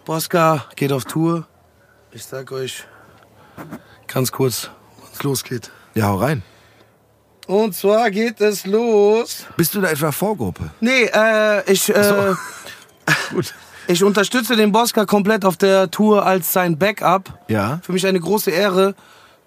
[0.05, 1.47] Bosca geht auf Tour.
[2.13, 2.85] Ich sag euch
[4.07, 5.71] ganz kurz, wann es losgeht.
[5.95, 6.43] Ja, hau rein.
[7.47, 9.47] Und zwar geht es los.
[9.57, 10.71] Bist du da etwa Vorgruppe?
[10.81, 12.35] Nee, äh, ich, äh,
[13.31, 13.55] Gut.
[13.89, 17.33] ich unterstütze den Bosca komplett auf der Tour als sein Backup.
[17.49, 17.81] Ja.
[17.83, 18.95] Für mich eine große Ehre.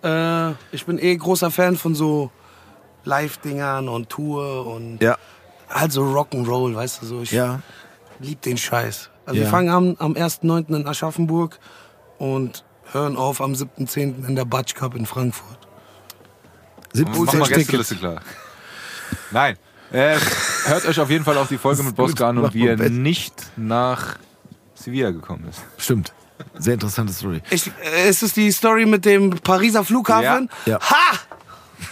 [0.03, 2.29] Äh, ich bin eh großer Fan von so
[3.05, 5.17] Live-Dingern und Tour und Ja.
[5.69, 7.21] halt so Rock'n'Roll, weißt du so.
[7.21, 7.61] Ich Ja.
[8.19, 9.09] Lieb den Scheiß.
[9.25, 9.45] Also Ja.
[9.45, 10.75] wir fangen an am 1.9.
[10.75, 11.59] in Aschaffenburg
[12.17, 14.27] und hören auf am 7.10.
[14.27, 15.57] in der Batsch Cup in Frankfurt.
[16.93, 17.47] 17 Mach mal.
[17.49, 18.21] Gästeliste klar.
[19.31, 19.57] Nein.
[19.91, 20.17] Äh,
[20.65, 23.33] hört euch auf jeden Fall auch die Folge mit Bosca an und wie er nicht
[23.55, 24.17] nach
[24.73, 25.61] Sevilla gekommen ist.
[25.77, 26.13] Stimmt.
[26.57, 27.41] Sehr interessante Story.
[27.51, 30.49] Ich, äh, ist es die Story mit dem Pariser Flughafen?
[30.65, 30.73] Ja.
[30.73, 30.79] Ja.
[30.81, 31.19] Ha!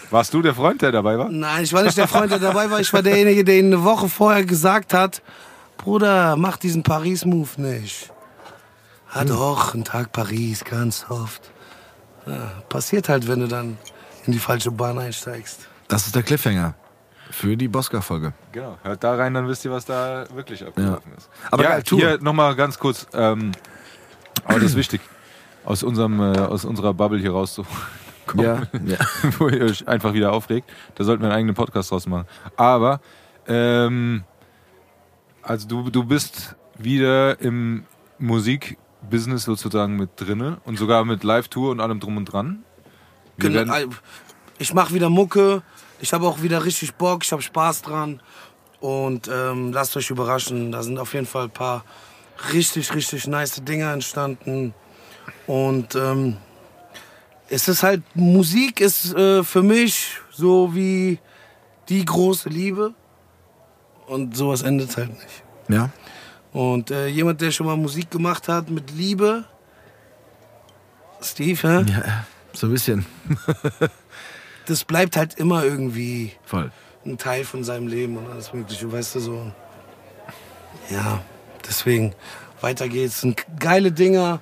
[0.10, 1.30] Warst du der Freund, der dabei war?
[1.30, 2.80] Nein, ich war nicht der Freund, der dabei war.
[2.80, 5.22] Ich war derjenige, der ihn eine Woche vorher gesagt hat,
[5.84, 8.12] Bruder, mach diesen Paris-Move nicht.
[9.12, 11.52] Ah doch, ein Tag Paris, ganz oft.
[12.28, 13.78] Ja, passiert halt, wenn du dann
[14.26, 15.68] in die falsche Bahn einsteigst.
[15.88, 16.76] Das ist der Cliffhanger
[17.32, 18.34] für die Bosca-Folge.
[18.52, 18.78] Genau.
[18.84, 21.30] Hört da rein, dann wisst ihr, was da wirklich abgelaufen ist.
[21.50, 23.08] Aber ja, hier nochmal ganz kurz.
[23.14, 23.52] Ähm,
[24.46, 25.02] aber das ist wichtig,
[25.66, 27.76] aus, unserem, äh, aus unserer Bubble hier rauszukommen.
[28.36, 28.62] Ja.
[28.86, 28.98] ja.
[29.40, 30.70] wo ihr euch einfach wieder aufregt.
[30.96, 32.26] Da sollten wir einen eigenen Podcast draus machen.
[32.56, 33.02] Aber,
[33.46, 34.24] ähm,
[35.44, 37.86] also du, du bist wieder im
[38.20, 42.64] Musikbusiness sozusagen mit drinne und sogar mit Live-Tour und allem drum und dran.
[43.38, 43.74] Genau,
[44.58, 45.64] ich mache wieder Mucke.
[46.00, 47.24] Ich habe auch wieder richtig Bock.
[47.24, 48.22] Ich habe Spaß dran.
[48.80, 50.72] Und ähm, lasst euch überraschen.
[50.72, 51.84] Da sind auf jeden Fall ein paar
[52.54, 54.74] richtig, richtig nice Dinge entstanden.
[55.48, 56.38] Und ähm,
[57.50, 61.20] es ist halt, Musik ist äh, für mich so wie
[61.90, 62.94] die große Liebe.
[64.12, 65.44] Und sowas endet halt nicht.
[65.70, 65.90] ja.
[66.52, 69.46] Und äh, jemand, der schon mal Musik gemacht hat mit Liebe,
[71.22, 71.86] Steve, hä?
[71.90, 73.06] Ja, so ein bisschen.
[74.66, 76.70] das bleibt halt immer irgendwie Voll.
[77.06, 79.52] ein Teil von seinem Leben und alles Mögliche, weißt du so.
[80.90, 81.22] Ja,
[81.66, 82.14] deswegen
[82.60, 83.22] weiter geht's.
[83.22, 84.42] Sind geile Dinger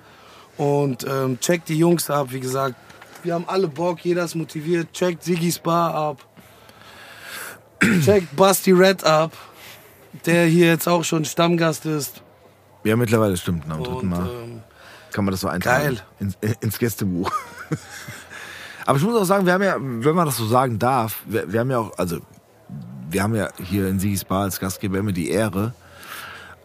[0.57, 2.73] und ähm, checkt die Jungs ab, wie gesagt.
[3.21, 4.91] Wir haben alle Bock, jeder ist motiviert.
[4.93, 6.25] Checkt Siggy's Bar ab.
[8.03, 9.31] Checkt Basti Red ab,
[10.25, 12.21] der hier jetzt auch schon Stammgast ist.
[12.83, 13.69] Ja, mittlerweile stimmt.
[13.69, 14.61] Am dritten Mal ähm,
[15.11, 15.83] kann man das so eintragen.
[15.83, 16.01] geil.
[16.19, 17.31] Ins, ins Gästebuch.
[18.85, 21.51] Aber ich muss auch sagen, wir haben ja, wenn man das so sagen darf, wir,
[21.51, 22.19] wir haben ja auch, also
[23.09, 25.73] wir haben ja hier in Sigis Bar als Gastgeber immer die Ehre,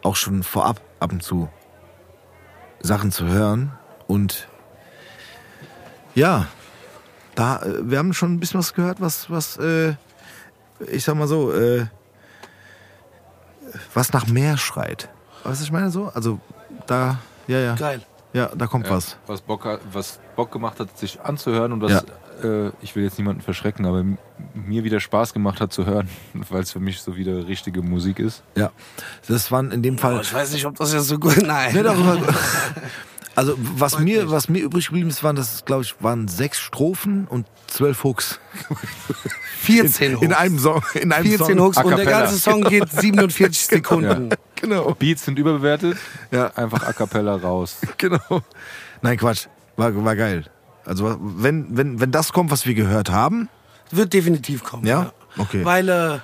[0.03, 1.49] auch schon vorab ab und zu
[2.81, 3.73] Sachen zu hören.
[4.07, 4.49] Und
[6.15, 6.47] ja,
[7.35, 9.95] da, äh, wir haben schon ein bisschen was gehört, was, was, äh,
[10.87, 11.87] ich sag mal so, äh,
[13.93, 15.09] was nach mehr schreit.
[15.45, 16.11] Weißt du, ich meine so?
[16.15, 16.41] Also
[16.87, 17.75] da, ja, ja.
[17.75, 18.03] geil.
[18.33, 19.17] Ja, da kommt ja, was.
[19.27, 22.05] was, Bock, hat- was Bock gemacht hat, sich anzuhören und was,
[22.43, 24.05] äh, ich will jetzt niemanden verschrecken, aber
[24.55, 26.09] mir wieder Spaß gemacht hat zu hören,
[26.51, 28.43] weil es für mich so wieder richtige Musik ist.
[28.57, 28.73] Ja.
[29.29, 30.15] Das waren in dem Fall.
[30.15, 31.43] Aber ich weiß nicht, ob das jetzt so gut.
[31.47, 31.75] Nein.
[31.75, 32.19] Nee, darüber,
[33.35, 34.31] also was Freut mir, mich.
[34.31, 38.39] was mir übrig geblieben ist, waren das, glaube ich, waren sechs Strophen und zwölf Hooks.
[39.61, 40.83] 14 In einem Song.
[40.95, 41.67] In einem 14 Song.
[41.67, 44.31] Hooks und der ganze Song geht 47 Sekunden.
[44.57, 44.95] Genau.
[44.95, 45.97] Beats sind überbewertet,
[46.31, 47.77] Ja, einfach a cappella raus.
[47.99, 48.43] genau.
[49.03, 49.47] Nein, Quatsch.
[49.77, 50.45] War, war geil.
[50.85, 53.49] Also wenn, wenn, wenn das kommt, was wir gehört haben,
[53.91, 54.87] Wird definitiv kommen.
[54.87, 55.13] Ja?
[55.39, 55.65] Okay.
[55.65, 56.19] Weil äh,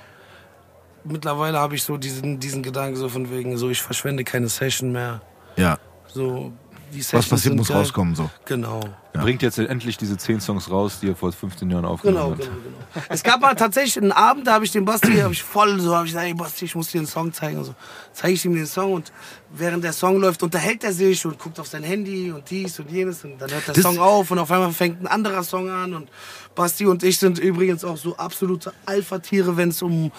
[1.05, 4.93] mittlerweile habe ich so diesen, diesen Gedanken so von wegen, so ich verschwende keine Session
[4.93, 5.23] mehr.
[5.57, 6.53] ja, So
[6.93, 7.77] die Sessions was passiert, sind muss geil.
[7.79, 8.29] rauskommen so.
[8.45, 8.81] Genau.
[9.13, 12.61] Bringt jetzt endlich diese 10 Songs raus, die er vor 15 Jahren aufgenommen Genau, hat.
[12.61, 12.63] genau,
[12.95, 13.07] genau.
[13.09, 15.95] Es gab mal tatsächlich einen Abend, da habe ich den Basti, habe ich voll so,
[15.97, 17.75] habe ich gesagt, ey Basti, ich muss dir einen Song zeigen und so.
[18.13, 19.13] Zeige ich ihm den Song und
[19.53, 22.89] während der Song läuft, unterhält er sich und guckt auf sein Handy und dies und
[22.91, 25.69] jenes und dann hört der Das- Song auf und auf einmal fängt ein anderer Song
[25.69, 26.09] an und
[26.55, 30.13] Basti und ich sind übrigens auch so absolute Alpha-Tiere, wenn es um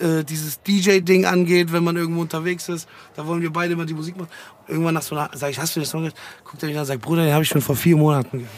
[0.00, 2.88] äh, dieses DJ-Ding angeht, wenn man irgendwo unterwegs ist.
[3.16, 4.30] Da wollen wir beide immer die Musik machen.
[4.66, 6.16] Irgendwann nach so einer, sag ich, hast du den Song gehört?
[6.44, 8.52] Guckt er mich an und sagt, Bruder, den habe ich schon vor vier Monaten gehört.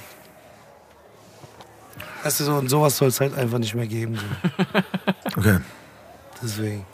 [2.23, 4.17] Weißt du, so, und sowas soll es halt einfach nicht mehr geben.
[4.17, 4.81] So.
[5.37, 5.59] Okay.
[6.43, 6.85] Deswegen.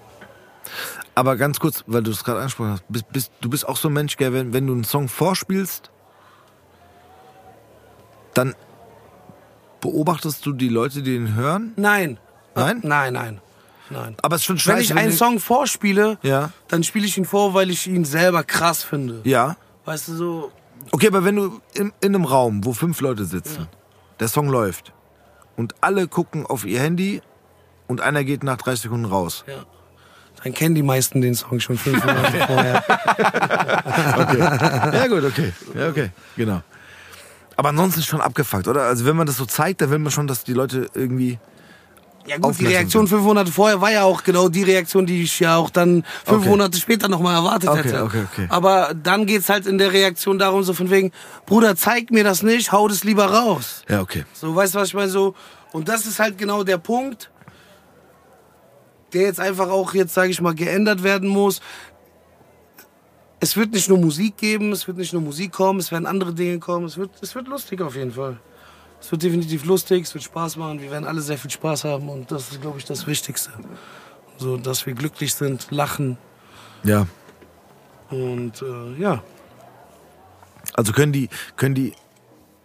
[1.14, 3.89] Aber ganz kurz, weil du es gerade angesprochen hast, bist, bist, du bist auch so
[3.89, 5.90] ein Mensch, gell, wenn, wenn du einen Song vorspielst,
[8.35, 8.55] dann
[9.81, 11.73] beobachtest du die Leute, die den hören.
[11.77, 12.18] Nein.
[12.55, 12.81] Nein?
[12.82, 13.40] Nein, nein.
[13.91, 14.17] Nein.
[14.23, 14.77] Aber es ist schon scheiße.
[14.77, 16.51] Wenn ich einen Song vorspiele, Ja.
[16.69, 19.21] dann spiele ich ihn vor, weil ich ihn selber krass finde.
[19.25, 19.57] Ja.
[19.85, 20.53] Weißt du, so.
[20.93, 23.69] Okay, aber wenn du in, in einem Raum, wo fünf Leute sitzen,
[24.21, 24.93] der Song läuft
[25.57, 27.23] und alle gucken auf ihr Handy
[27.87, 29.45] und einer geht nach 30 Sekunden raus.
[29.47, 29.65] Ja.
[30.43, 32.85] Dann kennen die meisten den Song schon fünf Monate vorher.
[34.93, 35.53] Ja, gut, okay.
[35.75, 36.63] Ja, okay, genau.
[37.57, 38.83] Aber ansonsten ist schon abgefuckt, oder?
[38.83, 41.39] Also wenn man das so zeigt, dann will man schon, dass die Leute irgendwie.
[42.27, 45.39] Ja gut, die Reaktion fünf Monate vorher war ja auch genau die Reaktion, die ich
[45.40, 46.48] ja auch dann fünf Okay.
[46.48, 48.03] Monate später nochmal erwartet Okay, hätte.
[48.03, 48.47] okay, okay.
[48.48, 51.12] Aber dann geht's halt in der Reaktion darum, so von wegen,
[51.47, 53.85] Bruder, zeig mir das nicht, hau das lieber raus.
[53.89, 54.24] Ja, okay.
[54.32, 55.09] So, weißt du, was ich meine?
[55.11, 55.35] So,
[55.73, 57.31] und das ist halt genau der Punkt,
[59.12, 61.61] der jetzt einfach auch jetzt, sage ich mal, geändert werden muss.
[63.39, 66.32] Es wird nicht nur Musik geben, es wird nicht nur Musik kommen, es werden andere
[66.32, 66.86] Dinge kommen.
[66.86, 68.39] Es wird, es wird lustig auf jeden Fall.
[69.01, 70.81] Es wird definitiv lustig, es wird Spaß machen.
[70.81, 73.51] Wir werden alle sehr viel Spaß haben und das ist, glaube ich, das Wichtigste.
[74.39, 76.18] So, dass wir glücklich sind, lachen
[76.82, 77.06] Ja.
[78.10, 79.23] und äh, ja.
[80.74, 81.94] Also können die, können die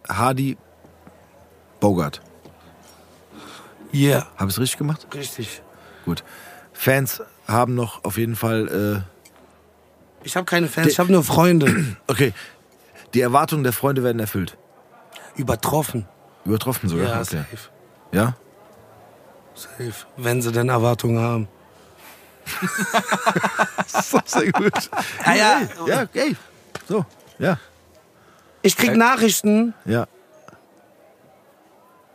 [0.08, 0.56] Hardy
[1.80, 2.20] Bogart.
[3.94, 5.06] Yeah, Habe ich es richtig gemacht?
[5.14, 5.62] richtig.
[6.04, 6.24] Gut.
[6.72, 9.04] Fans haben noch auf jeden Fall.
[10.24, 11.66] Ich habe keine Fans, ich habe nur Freunde.
[11.66, 12.32] Äh, okay.
[13.14, 14.56] Die Erwartungen der Freunde werden erfüllt.
[15.36, 16.06] Übertroffen.
[16.44, 17.06] Übertroffen sogar.
[17.08, 17.24] Ja, okay.
[17.24, 17.70] safe.
[18.12, 18.34] Ja?
[19.54, 20.06] Safe.
[20.16, 21.48] Wenn sie denn Erwartungen haben.
[23.86, 24.90] So, sehr gut.
[25.26, 25.60] Ja, ja.
[25.86, 26.34] Ja, okay.
[26.88, 27.04] So,
[27.38, 27.58] ja.
[28.62, 30.06] Ich krieg Nachrichten Ja,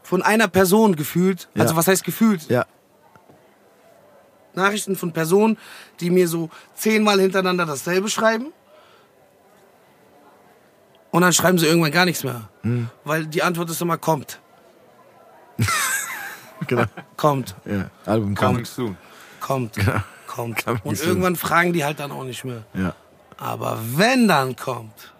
[0.07, 1.49] von einer Person gefühlt.
[1.53, 1.63] Ja.
[1.63, 2.47] Also was heißt gefühlt?
[2.49, 2.65] ja.
[4.53, 5.57] Nachrichten von Personen,
[5.99, 8.53] die mir so zehnmal hintereinander dasselbe schreiben.
[11.11, 12.49] Und dann schreiben sie irgendwann gar nichts mehr.
[12.61, 12.89] Hm.
[13.05, 14.39] Weil die Antwort ist immer kommt.
[16.65, 16.85] Genau.
[17.17, 17.91] Kommt, ja.
[18.07, 18.65] Album kommt.
[18.65, 18.97] soon.
[19.39, 19.75] kommt,
[20.25, 20.65] kommt.
[20.65, 21.07] Coming Und soon.
[21.09, 22.63] irgendwann fragen die halt dann auch nicht mehr.
[22.73, 22.95] Ja.
[23.37, 25.13] Aber wenn dann kommt,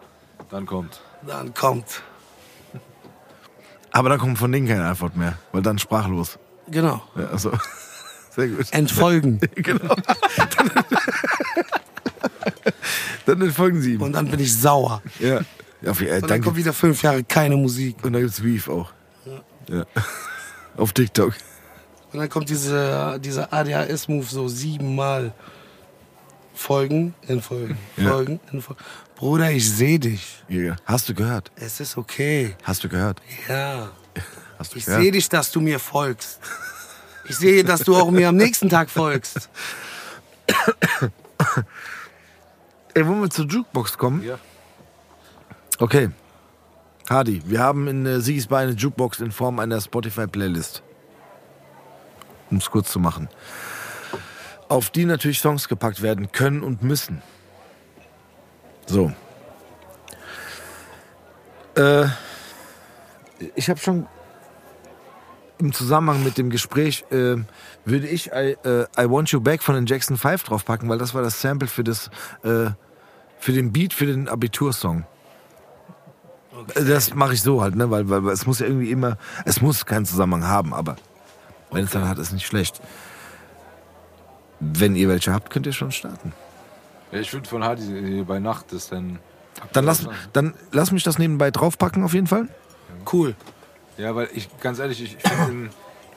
[0.50, 1.00] Dann kommt.
[1.28, 2.02] dann kommt.
[3.92, 6.40] Aber dann kommt von denen keine Antwort mehr, weil dann sprachlos.
[6.70, 7.04] Genau.
[7.16, 7.52] Ja, also.
[8.36, 8.74] Sehr gut.
[8.74, 9.40] Entfolgen.
[13.26, 14.02] Dann entfolgen sie ihm.
[14.02, 15.02] Und dann bin ich sauer.
[15.20, 15.42] ja.
[15.82, 17.98] Ja auf, äh, Und dann dann kommt wieder fünf Jahre keine Musik.
[18.04, 18.92] und dann gibt's Beef auch.
[19.70, 19.86] Ja.
[20.78, 21.34] Auf TikTok.
[22.14, 25.34] Und dann kommt diese, dieser ADHS-Move so siebenmal.
[26.54, 28.10] Folgen, entfolgen, Ja.
[28.10, 28.82] folgen, entfolgen.
[29.16, 30.44] Bruder, ich sehe dich.
[30.48, 30.76] Ja.
[30.86, 31.52] Hast du gehört?
[31.56, 32.56] Es ist okay.
[32.64, 33.22] Hast du gehört?
[33.48, 33.90] Ja.
[34.60, 36.40] Hast du Ich sehe dich, dass du mir folgst.
[37.30, 39.50] Ich sehe, dass du auch mir am nächsten Tag folgst.
[42.94, 44.24] Ey, wollen wir zur Jukebox kommen?
[44.24, 44.40] Ja.
[45.80, 46.10] Okay.
[47.10, 50.84] Hardy, wir haben in äh, Sigis Bar eine Jukebox in Form einer Spotify-Playlist.
[52.50, 53.30] Um es kurz zu machen.
[54.70, 57.22] Auf die natürlich Songs gepackt werden können und müssen.
[58.88, 59.14] So.
[61.76, 62.08] Äh,
[63.56, 64.08] ich habe schon
[65.60, 67.36] im Zusammenhang mit dem Gespräch äh,
[67.86, 71.14] würde ich I, äh, I Want You Back von den Jackson 5 draufpacken, weil das
[71.14, 72.10] war das Sample für das
[72.44, 72.72] äh,
[73.40, 75.06] für den Beat für den Abitursong.
[76.76, 79.62] Das mache ich so halt, ne, weil, weil, weil es muss ja irgendwie immer, es
[79.62, 80.96] muss keinen Zusammenhang haben, aber
[81.72, 82.82] wenn es dann hat, ist nicht schlecht.
[84.60, 86.34] Wenn ihr welche habt, könnt ihr schon starten.
[87.12, 89.20] Ja, ich würde von Hardy hier bei Nacht das dann.
[89.74, 92.48] Dann lass, dann lass mich das nebenbei draufpacken auf jeden Fall.
[93.12, 93.36] Cool.
[93.98, 95.70] Ja, weil ich, ganz ehrlich, ich, ich finde,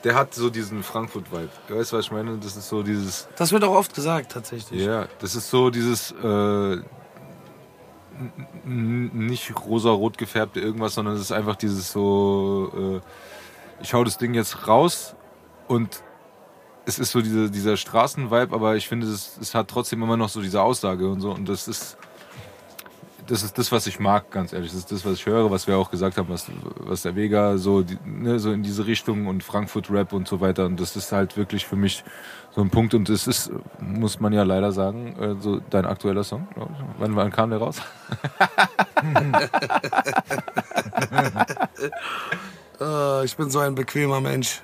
[0.03, 1.49] der hat so diesen Frankfurt-Vibe.
[1.69, 2.37] Weißt du, was ich meine?
[2.37, 3.27] Das ist so dieses.
[3.35, 4.81] Das wird auch oft gesagt, tatsächlich.
[4.81, 6.11] Ja, das ist so dieses.
[6.11, 6.81] Äh,
[8.65, 13.01] nicht rosa-rot gefärbte irgendwas, sondern es ist einfach dieses so.
[13.01, 15.15] Äh, ich hau das Ding jetzt raus
[15.67, 16.03] und
[16.85, 20.29] es ist so diese, dieser Straßenvibe, aber ich finde, es, es hat trotzdem immer noch
[20.29, 21.31] so diese Aussage und so.
[21.31, 21.97] Und das ist.
[23.31, 24.71] Das ist das, was ich mag, ganz ehrlich.
[24.71, 27.57] Das ist das, was ich höre, was wir auch gesagt haben, was, was der Vega
[27.57, 30.65] so, die, ne, so in diese Richtung und Frankfurt-Rap und so weiter.
[30.65, 32.03] Und das ist halt wirklich für mich
[32.53, 32.93] so ein Punkt.
[32.93, 33.49] Und es ist,
[33.79, 36.45] muss man ja leider sagen, äh, so dein aktueller Song.
[36.53, 36.77] glaub ich.
[36.99, 37.81] Wann, wann kam der raus?
[42.79, 44.61] Äh, ich bin so ein bequemer Mensch.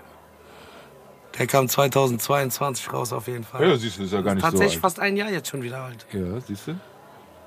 [1.37, 3.61] Der kam 2022 raus auf jeden Fall.
[3.61, 4.81] Ja, siehst du, ist ja gar nicht Tatsächlich so alt.
[4.81, 6.07] fast ein Jahr jetzt schon wieder alt.
[6.11, 6.75] Ja, siehst du?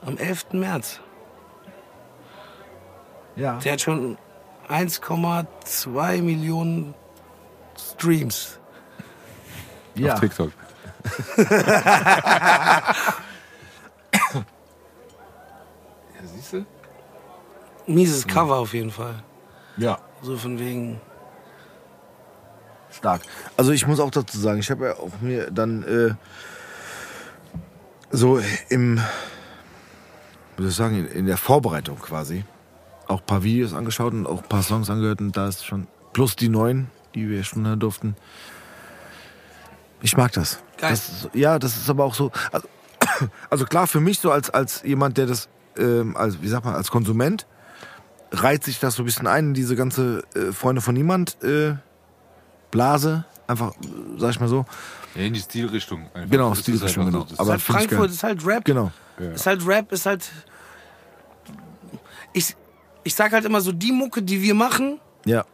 [0.07, 0.53] Am 11.
[0.53, 1.01] März.
[3.37, 3.59] Ja.
[3.59, 4.19] Der hat schon
[4.69, 6.95] 1,2 Millionen
[7.79, 8.59] Streams.
[9.95, 10.15] Ja.
[10.15, 10.53] Auf TikTok.
[11.37, 12.95] ja,
[16.25, 16.65] siehst du?
[17.87, 19.23] Mieses Cover auf jeden Fall.
[19.77, 19.99] ja.
[20.23, 21.01] So von wegen.
[22.91, 23.23] Stark.
[23.57, 26.15] Also ich muss auch dazu sagen, ich habe ja auch mir dann äh,
[28.11, 29.01] so im,
[30.59, 32.45] soll ich sagen, in, in der Vorbereitung quasi
[33.11, 35.87] auch ein paar Videos angeschaut und auch ein paar Songs angehört und da ist schon,
[36.13, 38.17] plus die neuen, die wir schon hören durften.
[40.03, 40.63] Ich mag das.
[40.79, 40.91] Geil.
[40.91, 42.31] das ist, ja, das ist aber auch so.
[42.53, 42.69] Also,
[43.51, 46.75] also klar, für mich so als, als jemand, der das, ähm, als, wie sagt man,
[46.75, 47.47] als Konsument,
[48.33, 51.75] reiht sich das so ein bisschen ein in diese ganze äh, Freunde von niemand äh,
[52.71, 53.25] Blase.
[53.47, 53.73] Einfach,
[54.17, 54.65] sag ich mal so.
[55.17, 56.09] Ja, in die Stilrichtung.
[56.15, 56.31] Einfach.
[56.31, 57.27] Genau, Das ist Stilrichtung, einfach genau.
[57.29, 58.65] so, Aber ist halt Frankfurt, ist halt Rap.
[58.65, 58.93] Genau.
[59.19, 60.31] Ist halt Rap, ist halt.
[62.33, 62.55] Ich,
[63.05, 65.45] ich sag halt immer so, die Mucke, die wir machen, Ja.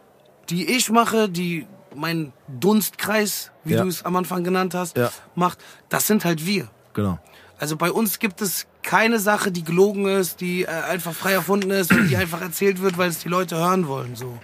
[0.50, 3.82] die ich mache, die mein Dunstkreis, wie Ja.
[3.82, 5.10] du es am Anfang genannt hast, Ja.
[5.34, 5.58] macht,
[5.88, 6.68] das sind halt wir.
[6.94, 7.18] Genau.
[7.58, 11.70] Also bei uns gibt es keine Sache, die gelogen ist, die äh, einfach frei erfunden
[11.70, 14.14] ist oder die einfach erzählt wird, weil es die Leute hören wollen.
[14.14, 14.38] So,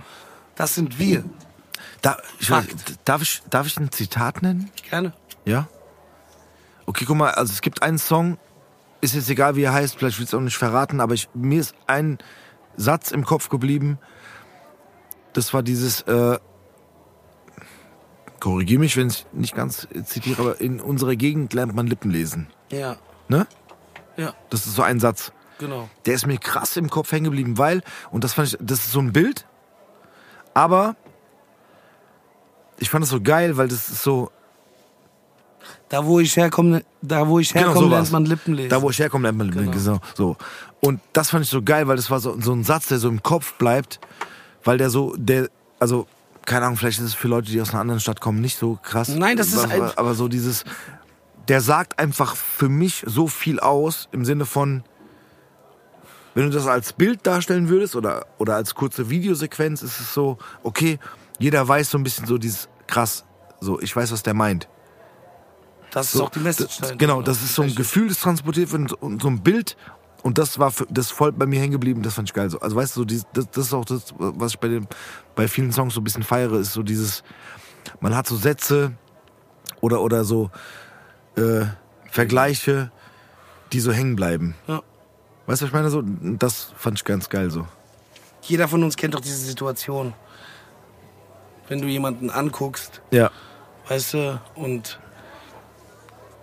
[0.55, 1.25] das sind wir.
[2.01, 2.65] Da, ich weiß,
[3.05, 4.71] darf, ich, darf ich ein Zitat nennen?
[4.89, 5.13] Gerne.
[5.45, 5.69] Ja?
[6.87, 8.39] Okay, guck mal, also es gibt einen Song,
[9.01, 11.29] ist jetzt egal, wie er heißt, vielleicht will ich es auch nicht verraten, aber ich,
[11.35, 12.19] mir ist ein
[12.77, 13.99] Satz im Kopf geblieben.
[15.33, 16.39] Das war dieses, äh,
[18.41, 22.49] korrigiere mich, wenn ich nicht ganz zitiere, aber in unserer Gegend lernt man Lippen lesen.
[22.71, 22.97] Ja,
[23.29, 23.47] Ne?
[24.17, 25.33] ja, Das ist so ein Satz.
[25.59, 25.89] genau.
[26.05, 28.93] Der ist mir krass im Kopf hängen geblieben, weil, und das fand ich, das ist
[28.93, 29.47] so ein Bild,
[30.55, 30.97] aber
[32.79, 34.31] ich fand das so geil, weil das ist so,
[35.93, 38.71] Da wo ich herkomme, da wo ich herkomme, Genau, lernt man Lippen lesen.
[38.71, 39.71] Da, wo ich herkomme, lernt man Genau.
[39.71, 40.01] genau.
[40.15, 40.39] so.
[40.81, 43.11] Und das fand ich so geil, weil das war so, so ein Satz, der so
[43.11, 44.01] im Kopf bleibt,
[44.65, 46.07] weil der so, der, also,
[46.47, 48.79] keine Ahnung, vielleicht ist es für Leute, die aus einer anderen Stadt kommen, nicht so
[48.83, 49.09] krass.
[49.09, 50.65] Nein, das ist aber, aber so dieses,
[51.49, 54.85] der sagt einfach für mich so viel aus, im Sinne von,
[56.35, 60.39] wenn du das als Bild darstellen würdest oder, oder als kurze Videosequenz, ist es so,
[60.63, 60.99] okay,
[61.39, 63.27] jeder weiß so ein bisschen so dieses, krass,
[63.61, 64.69] so, ich weiß, was der meint.
[65.93, 66.99] Das ist So, auch die Message das.
[66.99, 69.77] Genau, das ist so ein Gefühl, das transportiert wird und so ein Bild.
[70.23, 72.49] Und das war für, das voll bei mir hängen geblieben, das fand ich geil.
[72.49, 72.61] So.
[72.61, 74.87] Also weißt du, so dieses, das, das ist auch das, was ich bei, den,
[75.35, 77.25] bei vielen Songs so ein bisschen feiere, ist so dieses,
[78.01, 78.93] man hat so Sätze
[79.81, 80.51] oder, oder so
[81.37, 81.65] äh,
[82.09, 82.93] Vergleiche,
[83.73, 84.55] die so hängen bleiben.
[84.69, 84.83] Ja.
[85.47, 85.91] Weißt du, was ich meine?
[85.91, 86.03] So,
[86.39, 87.67] das fand ich ganz geil so.
[88.43, 90.15] Jeder von uns kennt doch diese Situation.
[91.69, 93.31] Wenn du jemanden anguckst, Ja.
[93.89, 95.01] weißt du, und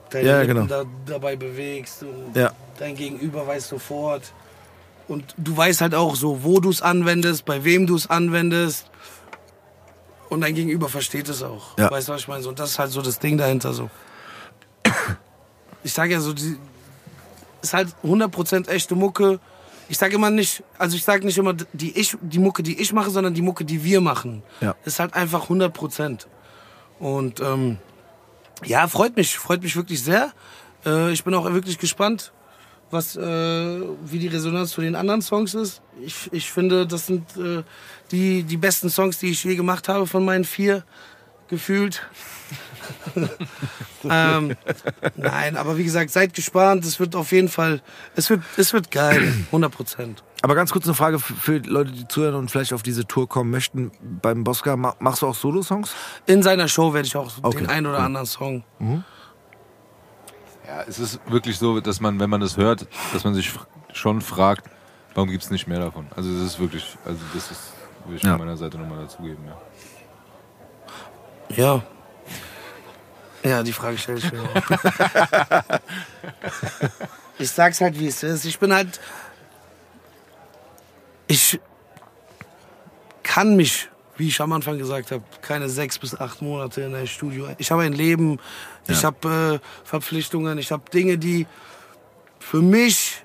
[0.10, 0.84] deine Ja, Lippen genau.
[0.84, 2.52] da, dabei bewegst und Ja.
[2.78, 4.34] dein Gegenüber weiß sofort.
[5.08, 8.86] Und du weißt halt auch so, wo du es anwendest, bei wem du es anwendest.
[10.30, 11.76] Und dein Gegenüber versteht es auch.
[11.80, 11.90] Ja.
[11.90, 12.44] Weißt du, was ich meine?
[12.44, 13.90] So, das ist halt so das Ding dahinter so.
[15.84, 16.58] Ich sage ja so, die
[17.62, 19.40] ist halt 100% echte Mucke.
[19.88, 22.92] Ich sage immer nicht, also ich sage nicht immer die, ich, die Mucke, die ich
[22.94, 24.44] mache, sondern die Mucke, die wir machen.
[24.62, 24.76] Ja.
[24.86, 26.28] Ist halt einfach 100%.
[27.00, 27.78] Und ähm,
[28.66, 30.34] ja, freut mich, freut mich wirklich sehr.
[30.86, 32.32] Äh, ich bin auch wirklich gespannt,
[32.92, 35.82] was, äh, wie die Resonanz zu den anderen Songs ist.
[36.02, 37.64] Ich, ich finde, das sind äh,
[38.12, 40.84] die, die besten Songs, die ich je gemacht habe von meinen vier,
[41.48, 42.08] gefühlt.
[44.10, 44.56] ähm,
[45.16, 46.86] nein, aber wie gesagt, seid gespannt.
[46.86, 47.82] Es wird auf jeden Fall,
[48.16, 50.24] es wird, es wird geil, 100 Prozent.
[50.42, 53.50] Aber ganz kurz eine Frage für, Leute, die zuhören und vielleicht auf diese Tour kommen
[53.52, 53.92] möchten.
[54.22, 55.94] Beim Bosca ma- machst du auch Solo-Songs?
[56.28, 58.64] In seiner Show werde ich auch Okay, den einen oder anderen Song.
[60.66, 63.52] Ja, es ist wirklich so, dass man, wenn man das hört, dass man sich
[63.92, 64.70] schon fragt,
[65.16, 66.08] warum gibt es nicht mehr davon?
[66.16, 67.74] Also es ist wirklich, also das ist,
[68.06, 68.32] würde ich Ja.
[68.38, 69.58] von meiner Seite nochmal dazugeben, ja.
[71.56, 71.82] Ja.
[73.44, 75.80] Ja, die Frage stelle ich mir auch.
[77.40, 78.46] ich sag's halt, wie es ist.
[78.46, 79.00] Ich bin halt.
[81.28, 81.60] Ich
[83.24, 83.88] kann mich,
[84.18, 87.48] wie ich am Anfang gesagt habe, keine sechs bis acht Monate in ein Studio.
[87.60, 88.40] Ich habe ein Leben,
[88.88, 91.46] ich habe äh, Verpflichtungen, ich habe Dinge, die
[92.40, 93.24] für mich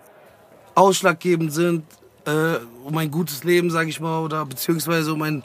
[0.74, 1.84] ausschlaggebend sind,
[2.26, 5.42] äh, um ein gutes Leben, sage ich mal, oder beziehungsweise um ein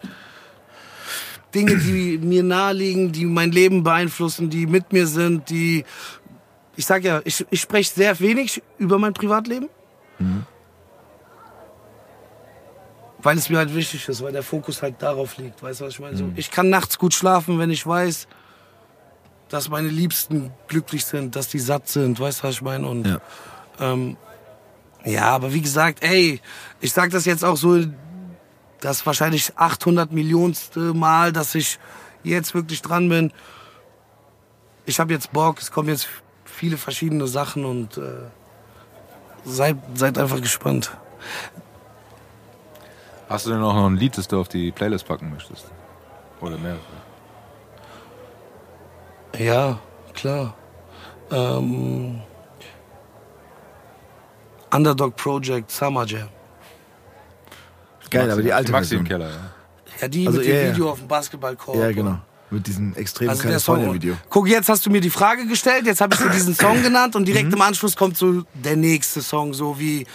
[1.53, 5.83] Dinge, die mir naheliegen, die mein Leben beeinflussen, die mit mir sind, die.
[6.75, 9.67] Ich sag ja, ich, ich spreche sehr wenig über mein Privatleben.
[13.21, 15.61] Weil es mir halt wichtig ist, weil der Fokus halt darauf liegt.
[15.61, 16.15] Weißt du, was ich meine?
[16.15, 18.27] So, ich kann nachts gut schlafen, wenn ich weiß,
[19.49, 22.19] dass meine Liebsten glücklich sind, dass die satt sind.
[22.19, 22.87] Weißt du, was ich meine?
[22.87, 23.19] Und Ja.
[23.81, 24.15] ähm,
[25.03, 26.39] ja, aber wie gesagt, ey,
[26.79, 27.83] ich sag das jetzt auch so,
[28.81, 31.79] das wahrscheinlich 800 Millionste Mal, dass ich
[32.23, 33.31] jetzt wirklich dran bin.
[34.85, 36.07] Ich habe jetzt Bock, es kommen jetzt
[36.45, 38.29] viele verschiedene Sachen und äh,
[39.45, 40.91] seid, seid einfach gespannt.
[43.29, 45.67] Hast du denn auch noch ein Lied, das du auf die Playlist packen möchtest?
[46.41, 46.79] Oder mehrere?
[49.37, 49.79] Ja,
[50.13, 50.55] klar.
[51.31, 52.21] Ähm,
[54.73, 56.29] Underdog Project Summer Jam.
[58.09, 59.21] Geil, aber die alte Maxi im Version.
[59.21, 60.01] Keller, ja.
[60.01, 60.73] Ja, die Also, mit dem ja.
[60.73, 61.77] Video auf dem Basketballkorb.
[61.77, 62.19] Ja, genau.
[62.51, 63.43] Mit diesem extremen Also.
[63.43, 64.15] California-Video.
[64.29, 67.15] Guck, jetzt hast du mir die Frage gestellt, jetzt habe ich so diesen Song genannt
[67.15, 67.25] und Mhm.
[67.25, 70.05] direkt im Anschluss kommt so der nächste Song, so wie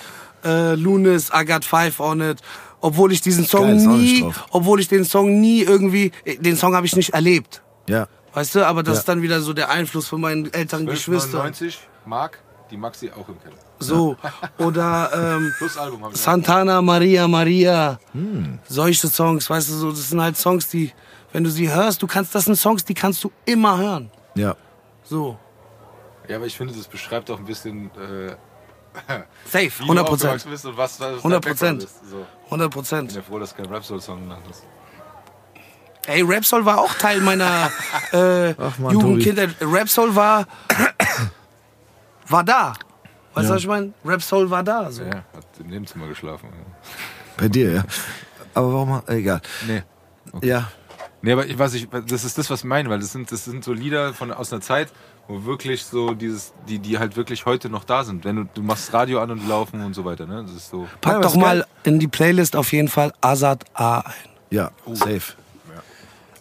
[0.44, 2.38] äh, Lunis, I Got Five on It.
[2.80, 6.74] Obwohl ich diesen Song Geil, nie, obwohl ich den Song nie irgendwie, äh, den Song
[6.74, 7.62] habe ich nicht erlebt.
[7.88, 8.08] Ja.
[8.34, 8.98] Weißt du, aber das Ja.
[9.00, 11.52] ist dann wieder so der Einfluss von meinen älteren Geschwistern.
[11.54, 12.40] 12,99 Mark,
[12.70, 13.54] die Maxi auch im Keller.
[13.86, 14.16] So.
[14.58, 15.52] Oder ähm,
[16.12, 16.20] ich.
[16.20, 17.98] Santana, Maria, Maria.
[18.12, 18.58] Hm.
[18.68, 20.92] Solche Songs, weißt du, so, das sind halt Songs, die,
[21.32, 24.10] wenn du sie hörst, du kannst, das sind Songs, die kannst du immer hören.
[24.34, 24.56] Ja.
[25.04, 25.38] So.
[26.28, 28.34] Ja, aber ich finde, das beschreibt auch ein bisschen, äh,
[29.50, 30.50] Safe, wie 100 du aufgewachsen Prozent.
[30.50, 31.82] bist und was, was dein 100 Background Prozent.
[32.04, 32.10] ist.
[32.10, 32.26] So.
[32.46, 33.08] 100 Ich Prozent.
[33.08, 34.62] bin ja froh, dass du keinen Rap-Soul-Song genannt hast.
[36.06, 37.70] Ey, Rapsoul war auch Teil meiner
[38.12, 38.50] äh,
[38.90, 39.22] Jugend.
[39.22, 39.56] Kindheit.
[39.62, 40.46] Rapsoul war,
[42.28, 42.74] war da.
[43.34, 43.54] Weißt du, Ja.
[43.56, 43.92] was ich meine?
[44.04, 44.90] Rapsoul war da.
[44.90, 45.02] So.
[45.02, 46.48] Ja, hat im Nebenzimmer geschlafen.
[47.36, 47.84] Bei dir, ja.
[48.54, 49.02] Aber warum?
[49.08, 49.40] Egal.
[49.66, 49.82] Nee.
[50.42, 50.70] Ja.
[51.22, 53.44] Nee, aber ich, was ich, das ist das, was ich meine, weil das sind, das
[53.44, 54.92] sind so Lieder von, aus einer Zeit,
[55.26, 58.24] wo wirklich so dieses, die, die halt wirklich heute noch da sind.
[58.26, 60.42] Wenn du, du machst Radio an und laufen und so weiter, ne?
[60.42, 60.86] Das ist so.
[61.00, 61.66] Pack Ja, doch mal geil.
[61.84, 64.12] in die Playlist auf jeden Fall Azad A ein.
[64.50, 65.32] Ja, safe.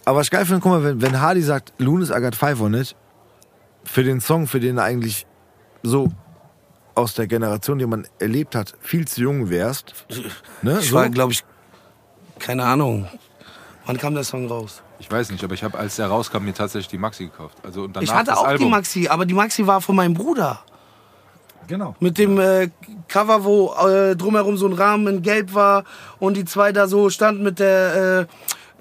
[0.06, 2.60] Aber was ich geil finde, guck mal, wenn, wenn Hardy sagt, Lunis I got five
[2.60, 2.94] on it,
[3.86, 5.26] für den Song, für den du eigentlich
[5.82, 6.12] so
[6.96, 9.94] aus der Generation, die man erlebt hat, viel zu jung wärst.
[10.62, 10.80] Ne?
[10.80, 10.96] Ich So?
[10.96, 11.44] war, glaube ich,
[12.40, 13.08] keine Ahnung.
[13.86, 14.82] Wann kam der Song raus?
[15.00, 17.58] Ich weiß nicht, aber ich habe, als der rauskam, mir tatsächlich die Maxi gekauft.
[17.64, 18.68] Also und danach ich hatte das auch Album.
[18.68, 20.62] die Maxi, aber die Maxi war von meinem Bruder.
[21.68, 21.96] Genau.
[22.00, 22.70] Mit dem äh,
[23.08, 25.84] Cover, wo äh, drumherum so ein Rahmen in Gelb war
[26.20, 28.28] und die zwei da so standen mit der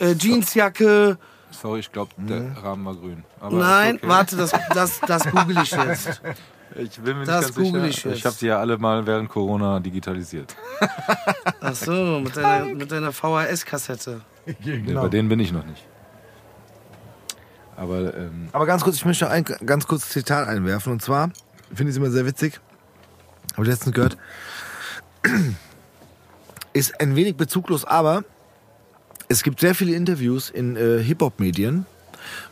[0.00, 1.18] äh, äh, Jeansjacke.
[1.50, 3.24] Sorry, ich glaube, der Rahmen war grün.
[3.40, 4.08] Aber Nein, okay.
[4.08, 6.20] warte, das, das, das google ich jetzt.
[6.76, 7.88] Ich bin mir Das nicht ganz google sicher.
[7.90, 8.18] ich jetzt.
[8.18, 10.54] Ich habe die ja alle mal während Corona digitalisiert.
[11.60, 14.20] Ach so, mit deiner, mit deiner VHS-Kassette.
[14.46, 15.02] Nee, Genau.
[15.02, 15.84] bei denen bin ich noch nicht.
[17.76, 20.92] Aber ähm, Aber ganz kurz, ich möchte ein ganz kurzes Zitat einwerfen.
[20.92, 21.30] Und zwar,
[21.68, 22.60] finde ich es immer sehr witzig,
[23.52, 24.16] habe ich letztens gehört,
[26.72, 28.24] ist ein wenig bezuglos, aber
[29.28, 31.86] es gibt sehr viele Interviews in äh, Hip-Hop-Medien,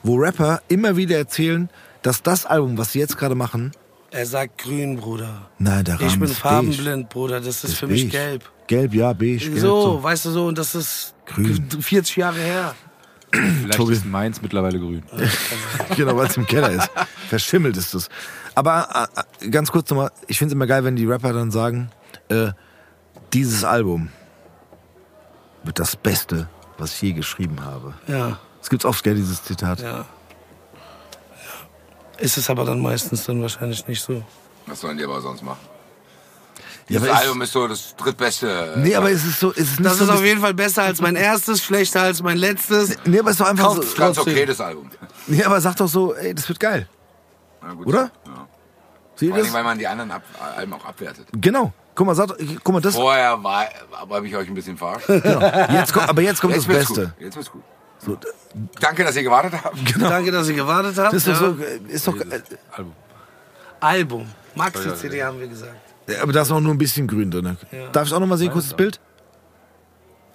[0.02, 1.68] wo Rapper immer wieder erzählen,
[2.02, 3.72] dass das Album, was sie jetzt gerade machen,
[4.12, 5.49] Er sagt grün, Bruder.
[5.59, 7.41] nein, der Rahmen Ich bin ist farbenblind, Bruder.
[7.41, 7.77] Das ist beige.
[7.77, 8.11] für Das mich beige.
[8.19, 8.51] gelb.
[8.66, 9.59] Gelb, ja, beige, gelb.
[9.59, 10.03] So, So.
[10.03, 11.69] weißt du so, und das ist Grün.
[11.81, 12.74] 40 Jahre her.
[13.32, 13.93] vielleicht Tobi.
[13.93, 15.05] ist meins mittlerweile grün.
[15.97, 16.91] genau, weil es im Keller ist.
[17.28, 18.09] Verschimmelt ist es.
[18.57, 19.09] Aber
[19.41, 21.91] äh, äh, ganz kurz nochmal, ich finde es immer geil, wenn die Rapper dann sagen,
[22.28, 22.49] äh,
[23.32, 24.09] dieses Album
[25.62, 27.95] wird das Beste, was ich je geschrieben habe.
[28.09, 29.81] Ja, Es gibt oft, gell, dieses Zitat.
[29.81, 30.05] ja.
[32.20, 34.22] Ist es aber dann meistens dann wahrscheinlich nicht so.
[34.66, 35.59] Was sollen die aber sonst machen?
[36.88, 38.74] Ja, Das Album ist so das drittbeste.
[38.78, 40.82] Nee, aber es ist so, es ist nicht Das so ist auf jeden Fall besser
[40.82, 42.97] als mein erstes, schlechter als mein letztes.
[43.05, 43.80] Nee, aber es ist doch einfach so.
[43.80, 44.34] Kauft's ganz trotzdem.
[44.34, 44.90] okay, das Album.
[45.28, 46.88] Nee, aber sag doch so, ey, das wird geil.
[47.62, 47.86] Na gut.
[47.86, 48.10] Oder?
[48.26, 48.47] Ja.
[49.14, 49.55] Seht Vor allem, das?
[49.55, 50.22] weil man die anderen Ab
[50.56, 51.26] Alben auch abwertet.
[51.32, 51.72] Genau.
[51.94, 52.94] Guck mal, sag, doch- guck mal, das.
[52.97, 55.09] Vorher war, aber habe ich euch ein bisschen verarscht.
[55.72, 57.02] Jetzt kommt, aber jetzt kommt Jetzt das Beste.
[57.02, 57.12] gut.
[57.20, 57.62] Jetzt wird's gut.
[58.05, 58.18] So,
[58.81, 59.77] Danke, dass ihr gewartet habt.
[60.01, 61.12] Danke, dass ihr gewartet habt.
[61.12, 61.55] das ist doch Ja.
[61.56, 62.40] so, äh, ist doch, äh,
[62.72, 62.94] Album.
[63.81, 64.27] Album.
[64.55, 65.74] Maxi-CD haben wir gesagt.
[66.09, 67.56] Ja, Aber da ist auch nur ein bisschen grün drin.
[67.70, 67.89] Ja.
[67.90, 68.98] Darf ich auch noch mal sehen, kurzes Bild?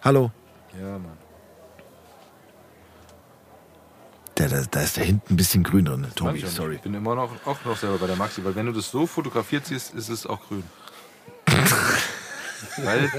[0.04, 0.32] Hallo?
[0.80, 1.18] Ja, Mann.
[4.36, 6.76] Da, da, da ist da hinten ein bisschen grün drin, Tobi, ich sorry.
[6.76, 9.08] Ich bin immer noch, auch noch selber bei der Maxi, weil wenn du das so
[9.08, 10.64] fotografiert siehst, ist es auch grün.
[12.78, 13.12] weil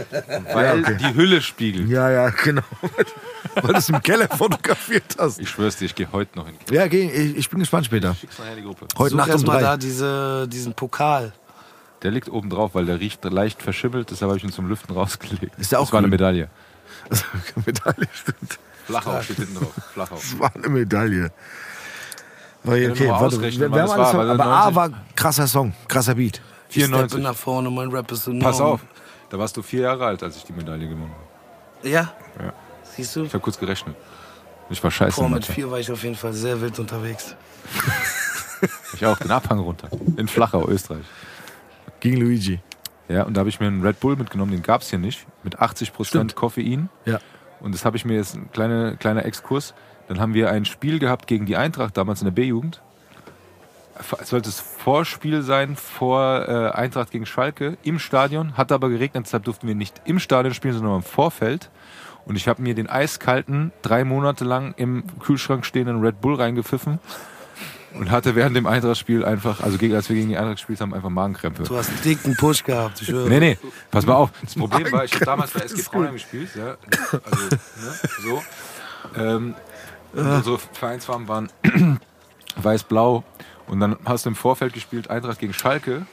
[0.55, 1.89] weil die Hülle spiegelt.
[1.89, 2.62] Ja, ja, genau.
[3.55, 5.40] Weil du es im Keller fotografiert hast.
[5.40, 7.86] Ich schwör's dir, ich gehe heute noch in die Ja, geh, ich, ich bin gespannt
[7.86, 8.15] später.
[8.15, 8.86] Schick's nachher die Gruppe.
[8.98, 9.62] Heute Such Nacht um erst mal drei.
[9.62, 11.32] da diese, diesen Pokal.
[12.02, 14.94] Der liegt oben drauf, weil der riecht leicht verschimmelt, deshalb habe ich ihn zum Lüften
[14.94, 15.58] rausgelegt.
[15.58, 16.08] Ist der auch das war eine?
[16.08, 16.48] Medaille.
[17.66, 18.58] Medaille stimmt.
[18.84, 19.73] Flachau steht hinten drauf.
[19.94, 20.16] Flachau.
[20.16, 21.32] Das war eine Medaille.
[22.62, 24.76] War ja okay, nur warte, ausrechnen, wir, wir haben das alles war, aber A 90
[24.76, 26.40] war krasser Song, krasser Beat.
[26.68, 27.23] Ich steppe 94.
[27.23, 28.40] nach vorne, mein Rap ist enorm.
[28.40, 28.81] Pass auf,
[29.30, 31.88] da warst du vier Jahre alt, als ich die Medaille gewonnen habe.
[31.88, 32.12] Ja?
[32.40, 32.52] Ja.
[32.84, 33.24] Siehst du?
[33.24, 33.94] Ich habe kurz gerechnet.
[34.70, 35.52] Ich war scheiße Boah, mit Mathe.
[35.52, 37.34] vier war ich auf jeden Fall sehr wild unterwegs.
[38.94, 39.90] Ich auch, den Abhang runter.
[40.16, 41.05] In Flachau, Österreich.
[42.00, 42.60] Gegen Luigi.
[43.08, 45.58] Ja, und da habe ich mir einen Red Bull mitgenommen, den gab's hier nicht, mit
[45.60, 46.34] 80% Stimmt.
[46.34, 46.88] Koffein.
[47.05, 47.18] Ja.
[47.60, 49.74] Und das habe ich mir jetzt ein kleiner, kleiner Exkurs.
[50.08, 52.80] Dann haben wir ein Spiel gehabt gegen die Eintracht, damals in der B-Jugend.
[53.99, 58.57] Es sollte das Vorspiel sein vor äh, Eintracht gegen Schalke im Stadion.
[58.57, 61.70] Hat aber geregnet, deshalb durften wir nicht im Stadion spielen, sondern im Vorfeld.
[62.25, 66.99] Und ich habe mir den eiskalten, drei Monate lang im Kühlschrank stehenden Red Bull reingepfiffen.
[67.94, 70.92] Und hatte während dem Eintracht-Spiel einfach, also gegen, als wir gegen die Eintracht gespielt haben,
[70.92, 71.62] einfach Magenkrämpfe.
[71.62, 73.28] Du hast einen dicken Push gehabt, ich schwöre.
[73.28, 73.58] Nee, nee,
[73.91, 74.33] pass mal auf.
[74.42, 76.76] Das Problem war, ich habe damals bei SG Frauenheim gespielt, ja.
[77.12, 77.58] Also, ne,
[78.23, 78.42] so.
[79.16, 79.55] Ähm,
[80.12, 81.50] Unsere Vereinsfarben waren
[82.57, 83.25] weiß-blau.
[83.68, 86.06] Und dann hast du im Vorfeld gespielt Eintracht gegen Schalke.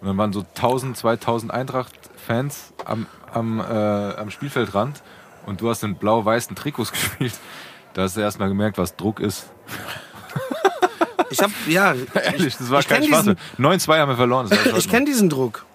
[0.00, 5.02] Und dann waren so 1000, 2000 Eintracht-Fans am, am, äh, am Spielfeldrand.
[5.46, 7.34] Und du hast in blau-weißen Trikots gespielt.
[7.94, 9.46] Da hast du erstmal gemerkt, was Druck ist.
[11.28, 13.24] Ich hab, ja, Ehrlich, das war ich kein Spaß.
[13.24, 14.48] diesen- 9-2 haben wir verloren.
[14.76, 15.66] Ich kenne diesen Druck.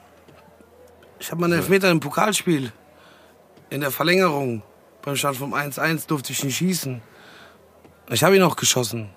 [1.19, 2.71] Ich habe mal einen Elfmeter im Pokalspiel.
[3.69, 4.63] In der Verlängerung.
[5.01, 7.01] Beim Stand vom 1-1 durfte ich nicht schießen.
[8.11, 9.09] Ich habe ihn auch geschossen.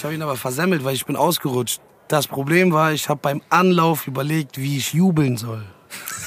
[0.00, 1.82] Ich habe ihn aber versemmelt, weil ich bin ausgerutscht.
[2.08, 5.62] Das Problem war, ich habe beim Anlauf überlegt, wie ich jubeln soll.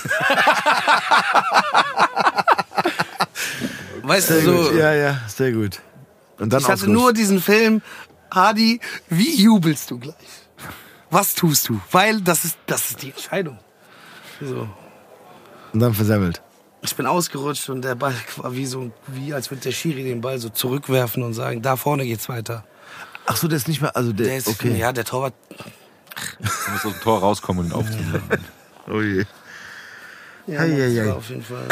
[4.03, 4.75] weißt du, Sehr so, gut.
[4.75, 5.81] Ja, ja, sehr gut.
[6.37, 7.81] Und dann ich hatte nur diesen Film,
[8.29, 8.79] Hadi,
[9.09, 10.13] wie jubelst du gleich?
[11.09, 11.81] Was tust du?
[11.91, 13.57] Weil das ist, das ist die Entscheidung.
[14.39, 14.69] So.
[15.73, 16.43] Und dann versemmelt.
[16.83, 20.21] Ich bin ausgerutscht und der Ball war wie so, wie als würde der Schiri den
[20.21, 22.63] Ball so zurückwerfen und sagen, da vorne geht's weiter.
[23.25, 24.77] Ach so, der ist nicht mehr, also der, Der ist, okay.
[24.77, 25.33] ja, der Torwart,
[26.39, 28.23] Du musst aus dem Tor rauskommen und ihn aufziehen.
[28.85, 29.23] Oh je.
[30.45, 31.67] ja, Mann, das war auf jeden Fall.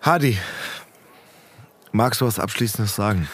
[0.00, 0.38] Hadi,
[1.92, 3.28] magst du was Abschließendes sagen?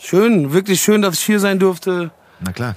[0.00, 2.10] Schön, wirklich schön, dass ich hier sein durfte.
[2.40, 2.76] Na klar.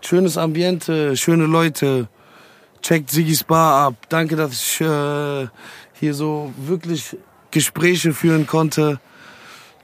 [0.00, 2.08] Schönes Ambiente, schöne Leute.
[2.80, 3.94] Checkt Sigis Bar ab.
[4.08, 5.48] Danke, dass ich äh,
[5.92, 7.16] hier so wirklich
[7.50, 8.98] Gespräche führen konnte.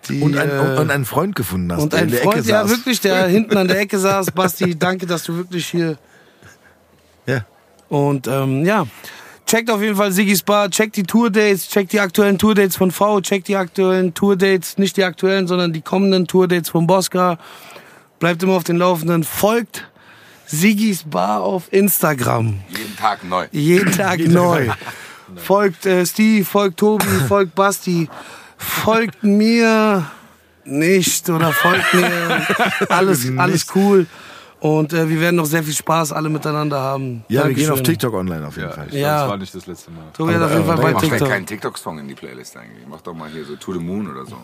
[0.08, 2.38] Die, Und, ein, äh, und einen Freund gefunden hast, Und der ein in der Freund,
[2.38, 2.70] Ecke ja saß.
[2.70, 4.30] wirklich, der hinten an der Ecke saß.
[4.32, 5.96] Basti, danke, dass du wirklich hier.
[7.26, 7.44] Ja.
[7.88, 8.86] Und ähm, ja,
[9.46, 13.20] checkt auf jeden Fall Sigis Bar, checkt die Tourdates, checkt die aktuellen Tourdates von V,
[13.20, 17.38] checkt die aktuellen Tourdates, nicht die aktuellen, sondern die kommenden Tourdates von Bosca.
[18.18, 19.88] Bleibt immer auf den Laufenden, folgt
[20.46, 22.58] Sigis Bar auf Instagram.
[22.68, 23.46] Jeden Tag neu.
[23.52, 24.68] Jeden Tag neu.
[25.36, 28.08] Folgt äh, Steve, folgt Tobi, folgt Basti,
[28.62, 30.04] folgt mir
[30.64, 32.46] nicht oder folgt mir.
[32.88, 34.06] Alles, alles cool.
[34.60, 37.24] Und äh, wir werden noch sehr viel Spaß alle miteinander haben.
[37.28, 37.84] Ja, wir gehen auf Dankeschön.
[37.84, 38.86] TikTok online auf jeden Ja, Fall.
[38.88, 39.00] ich Ja.
[39.00, 40.04] glaub, das war nicht das letzte Mal.
[40.16, 41.28] Tobi hat auf jeden Fall Aber bei Mach vielleicht TikTok.
[41.30, 42.86] keinen TikTok-Song in die Playlist eigentlich.
[42.88, 44.36] Mach doch mal hier so To the Moon oder so.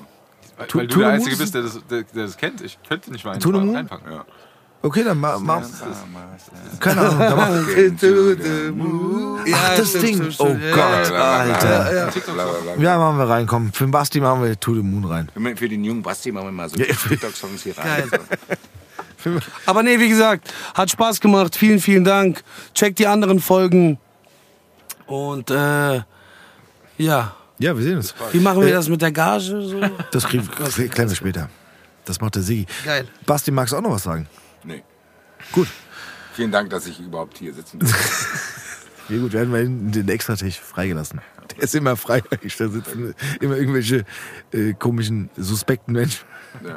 [0.57, 2.61] Weil, Tu- weil du tu der Einzige bist, der das, der, der das kennt.
[2.63, 3.77] Ich könnte nicht mal To the einen Moon?
[3.77, 4.11] einpacken.
[4.11, 4.25] Ja.
[4.81, 5.61] Okay, dann ma, ma,
[6.79, 7.19] keine Ahnung.
[7.19, 8.89] Dann mach,
[9.55, 10.29] Ach, das Ding.
[10.39, 12.13] Oh Gott, Alter.
[12.79, 12.99] Ja.
[12.99, 13.47] Machen wir rein.
[13.47, 15.29] Komm, für den Basti machen wir To the Moon rein.
[15.57, 16.77] Für den jungen Basti machen wir mal so.
[16.77, 18.09] TikTok-Songs hier rein.
[18.09, 19.41] Geil.
[19.67, 21.57] Aber nee, wie gesagt, hat Spaß gemacht.
[21.57, 22.43] Vielen, vielen Dank.
[22.73, 23.99] Checkt die anderen Folgen.
[25.07, 25.97] Und äh,
[26.99, 27.35] ja, Ja,
[27.77, 28.15] wir sehen uns.
[28.33, 29.61] wie machen wir das mit der Gage?
[29.63, 29.81] So?
[30.13, 31.49] Das kriegen, klären wir später.
[32.05, 32.67] Das macht der Sigi.
[32.85, 33.09] Geil.
[33.27, 34.29] Basti, magst du auch noch was sagen?
[34.65, 34.83] Nee.
[35.53, 35.69] Gut.
[36.35, 38.55] Vielen Dank, dass ich überhaupt hier sitzen darf.
[39.11, 41.23] Ja gut, werden wir in den Extratisch freigelassen.
[41.57, 42.21] Der ist immer frei.
[42.31, 42.37] Da
[42.69, 44.05] sitzen immer irgendwelche
[44.53, 46.27] äh, komischen, suspekten Menschen.
[46.63, 46.77] Ja.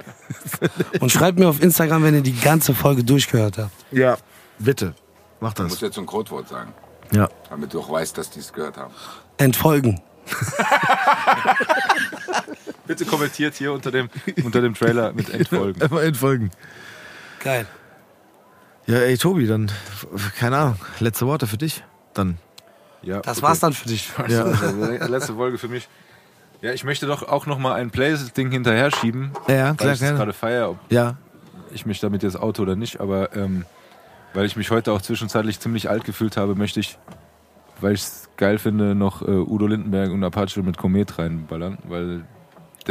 [1.02, 3.74] Und schreibt mir auf Instagram, wenn ihr die ganze Folge durchgehört habt.
[3.92, 4.18] Ja.
[4.60, 4.96] Bitte.
[5.42, 5.72] Mach Du das.
[5.72, 6.72] musst jetzt so ein Codewort sagen,
[7.12, 7.28] Ja.
[7.50, 8.94] damit du auch weißt, dass die es gehört haben.
[9.36, 10.00] Entfolgen.
[12.88, 14.10] Bitte kommentiert hier unter dem,
[14.44, 15.82] unter dem Trailer mit Endfolgen.
[15.82, 16.52] Einfach entfolgen.
[17.44, 17.66] Geil.
[18.88, 19.72] Ja, ey, Tobi, dann,
[20.40, 21.84] keine Ahnung, letzte Worte für dich.
[22.14, 22.38] Dann.
[23.04, 23.48] Ja, Das okay.
[23.48, 24.10] war's dann für dich.
[24.28, 24.44] Ja.
[25.08, 25.88] Letzte Folge für mich.
[26.62, 29.32] Ja, ich möchte doch auch noch mal ein Playlist-Ding hinterher schieben.
[29.48, 30.18] Ja, weil klar, ich das gerne.
[30.18, 31.16] gerade feiere, ob Ja.
[31.74, 33.00] ich mich damit jetzt auto oder nicht.
[33.00, 33.66] Aber ähm,
[34.34, 37.00] weil ich mich heute auch zwischenzeitlich ziemlich alt gefühlt habe, möchte ich,
[37.80, 41.80] weil ich es geil finde, noch äh, Udo Lindenberg und Apache mit Komet reinballern.
[41.86, 42.26] Weil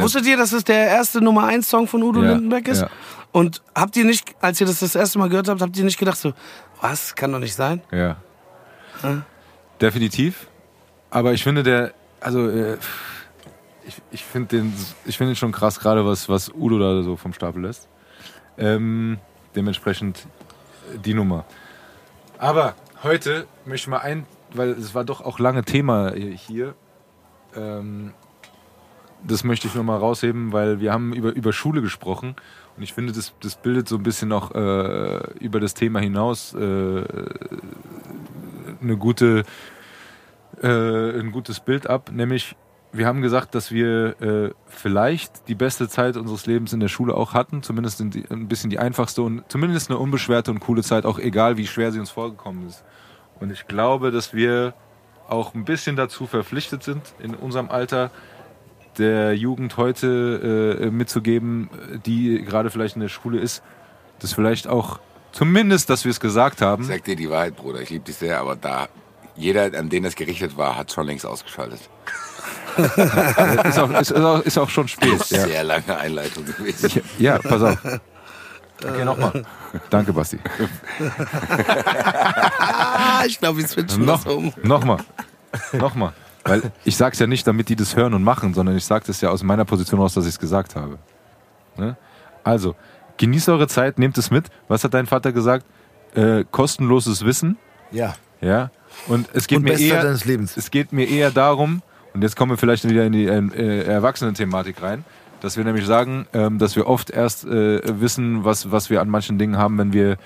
[0.01, 2.81] Wusstet ihr, dass das der erste Nummer 1 Song von Udo Ja, Lindenberg ist?
[2.81, 2.89] ja.
[3.31, 5.97] Und habt ihr nicht, als ihr das das erste Mal gehört habt, habt ihr nicht
[5.97, 6.33] gedacht so,
[6.81, 7.81] was, kann doch nicht sein?
[7.91, 8.17] Ja.
[9.79, 10.47] Definitiv.
[11.09, 12.77] Aber ich finde der, also äh,
[13.85, 14.73] ich, ich finde den,
[15.05, 17.87] ich finde den schon krass, gerade was, was Udo da so vom Stapel lässt.
[18.57, 19.17] Ähm,
[19.55, 20.27] dementsprechend
[20.93, 21.45] äh, die Nummer.
[22.37, 26.75] Aber heute möchte ich mal ein, weil es war doch auch lange Thema hier.
[27.55, 28.13] Ähm,
[29.23, 32.35] das möchte ich nur mal rausheben, weil wir haben über, über Schule gesprochen
[32.77, 36.53] und ich finde, das, das bildet so ein bisschen noch äh, über das Thema hinaus
[36.53, 37.03] äh,
[38.81, 39.43] eine gute,
[40.61, 42.11] äh, ein gutes Bild ab.
[42.11, 42.55] Nämlich,
[42.93, 47.13] wir haben gesagt, dass wir äh, vielleicht die beste Zeit unseres Lebens in der Schule
[47.13, 51.19] auch hatten, zumindest ein bisschen die einfachste und zumindest eine unbeschwerte und coole Zeit, auch
[51.19, 52.83] egal wie schwer sie uns vorgekommen ist.
[53.39, 54.73] Und ich glaube, dass wir
[55.27, 58.11] auch ein bisschen dazu verpflichtet sind, in unserem Alter
[58.97, 61.69] der Jugend heute äh, mitzugeben,
[62.05, 63.63] die gerade vielleicht in der Schule ist,
[64.19, 64.99] dass vielleicht auch
[65.31, 66.83] zumindest, dass wir es gesagt haben.
[66.83, 67.81] Ich sag dir die Wahrheit, Bruder.
[67.81, 68.87] Ich liebe dich sehr, aber da
[69.35, 71.79] jeder, an den das gerichtet war, hat schon längst ausgeschaltet.
[72.77, 75.19] ist, auch, ist, ist, auch, ist auch schon spät.
[75.29, 75.47] Ja.
[75.47, 77.01] Sehr lange Einleitung gewesen.
[77.19, 77.77] ja, pass auf.
[78.83, 79.43] Okay, nochmal.
[79.89, 80.39] Danke, Basti.
[83.27, 84.51] Ich glaube, wir switchen Noch, das um.
[84.63, 84.97] nochmal.
[85.73, 86.13] Nochmal.
[86.43, 89.21] Weil ich sag's ja nicht, damit die das hören und machen, sondern ich sage das
[89.21, 90.97] ja aus meiner Position aus, dass ich es gesagt habe.
[91.77, 91.95] Ne?
[92.43, 92.75] Also,
[93.17, 94.47] genießt eure Zeit, nehmt es mit.
[94.67, 95.65] Was hat dein Vater gesagt?
[96.15, 97.57] Äh, kostenloses Wissen.
[97.91, 98.15] Ja.
[98.41, 98.71] Ja.
[99.07, 100.57] Und es geht Und mir eher, deines Lebens.
[100.57, 101.81] es geht mir eher darum,
[102.13, 105.05] und jetzt kommen wir vielleicht wieder in die äh, Erwachsenen-Thematik rein,
[105.39, 109.09] dass wir nämlich sagen, ähm, dass wir oft erst äh, wissen, was, was wir an
[109.09, 110.17] manchen Dingen haben, wenn wir,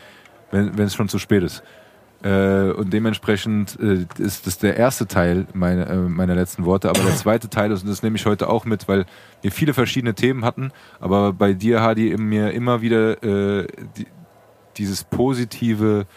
[0.52, 1.64] wenn es schon zu spät ist.
[2.26, 6.90] Äh, und dementsprechend äh, ist das der erste Teil meiner, äh, meiner letzten Worte.
[6.90, 9.06] Aber der zweite Teil ist, und das nehme ich heute auch mit, weil
[9.44, 14.08] wir viele verschiedene Themen hatten, aber bei dir, Hadi, mir immer wieder äh, die,
[14.78, 16.08] dieses positive,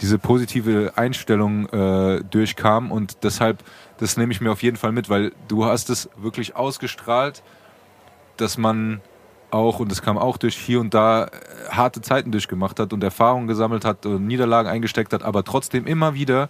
[0.00, 3.64] diese positive Einstellung äh, durchkam und deshalb,
[3.98, 7.42] das nehme ich mir auf jeden Fall mit, weil du hast es wirklich ausgestrahlt,
[8.36, 9.00] dass man
[9.50, 11.28] auch, und das kam auch durch hier und da, äh,
[11.70, 16.14] harte Zeiten durchgemacht hat und Erfahrungen gesammelt hat und Niederlagen eingesteckt hat, aber trotzdem immer
[16.14, 16.48] wieder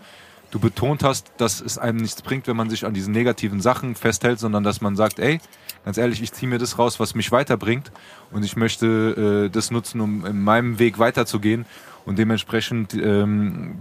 [0.50, 3.94] du betont hast, dass es einem nichts bringt, wenn man sich an diesen negativen Sachen
[3.94, 5.40] festhält, sondern dass man sagt, ey,
[5.84, 7.90] ganz ehrlich, ich ziehe mir das raus, was mich weiterbringt
[8.30, 11.66] und ich möchte äh, das nutzen, um in meinem Weg weiterzugehen
[12.04, 13.78] und dementsprechend ähm,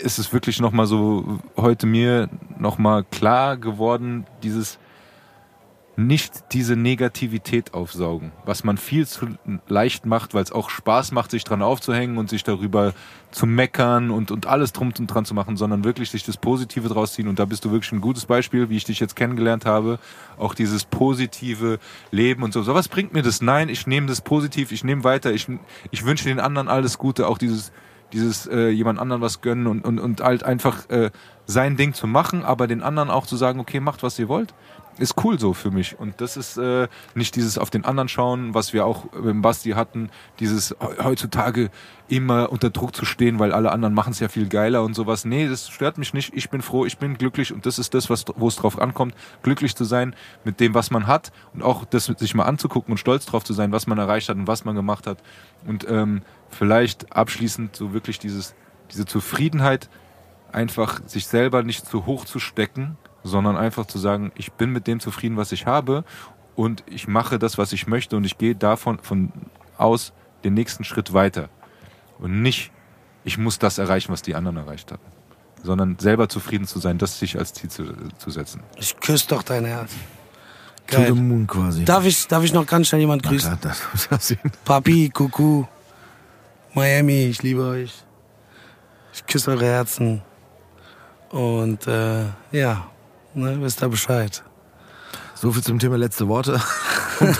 [0.00, 2.28] ist es wirklich nochmal so heute mir
[2.58, 4.78] nochmal klar geworden, dieses
[6.06, 9.28] nicht diese Negativität aufsaugen, was man viel zu
[9.68, 12.94] leicht macht, weil es auch Spaß macht, sich dran aufzuhängen und sich darüber
[13.30, 16.88] zu meckern und, und alles drum und dran zu machen, sondern wirklich sich das Positive
[16.88, 17.28] draus ziehen.
[17.28, 19.98] Und da bist du wirklich ein gutes Beispiel, wie ich dich jetzt kennengelernt habe.
[20.38, 21.78] Auch dieses positive
[22.10, 22.62] Leben und so.
[22.62, 23.40] So was bringt mir das?
[23.40, 25.46] Nein, ich nehme das positiv, ich nehme weiter, ich,
[25.90, 27.72] ich wünsche den anderen alles Gute, auch dieses
[28.12, 31.10] dieses äh, jemand anderen was gönnen und, und, und halt einfach äh,
[31.46, 34.54] sein Ding zu machen, aber den anderen auch zu sagen, okay, macht was ihr wollt
[34.98, 35.98] ist cool so für mich.
[35.98, 39.70] Und das ist äh, nicht dieses auf den anderen schauen, was wir auch beim Basti
[39.70, 41.70] hatten, dieses heutzutage
[42.08, 45.24] immer unter Druck zu stehen, weil alle anderen machen es ja viel geiler und sowas.
[45.24, 46.34] Nee, das stört mich nicht.
[46.34, 49.74] Ich bin froh, ich bin glücklich und das ist das, wo es drauf ankommt, glücklich
[49.74, 50.14] zu sein
[50.44, 53.54] mit dem, was man hat und auch das sich mal anzugucken und stolz drauf zu
[53.54, 55.18] sein, was man erreicht hat und was man gemacht hat.
[55.66, 58.54] Und ähm, vielleicht abschließend so wirklich dieses,
[58.90, 59.88] diese Zufriedenheit,
[60.52, 64.86] einfach sich selber nicht zu hoch zu stecken, sondern einfach zu sagen, ich bin mit
[64.86, 66.04] dem zufrieden, was ich habe
[66.56, 69.32] und ich mache das, was ich möchte und ich gehe davon von
[69.78, 70.12] aus
[70.44, 71.48] den nächsten Schritt weiter.
[72.18, 72.70] Und nicht,
[73.24, 75.02] ich muss das erreichen, was die anderen erreicht haben.
[75.62, 77.84] Sondern selber zufrieden zu sein, das sich als Ziel zu,
[78.18, 78.62] zu setzen.
[78.76, 79.92] Ich küsse doch dein Herz.
[80.88, 81.14] To the Geil.
[81.14, 81.84] moon quasi.
[81.84, 83.58] Darf ich, darf ich noch ganz schnell jemand Na grüßen?
[83.60, 85.64] klar, das, das Papi, Kuku,
[86.74, 87.92] Miami, ich liebe euch.
[89.14, 90.22] Ich küsse eure Herzen.
[91.30, 92.86] Und äh, ja,
[93.34, 94.42] ne, wisst ihr Bescheid.
[95.42, 96.60] So viel zum Thema letzte Worte.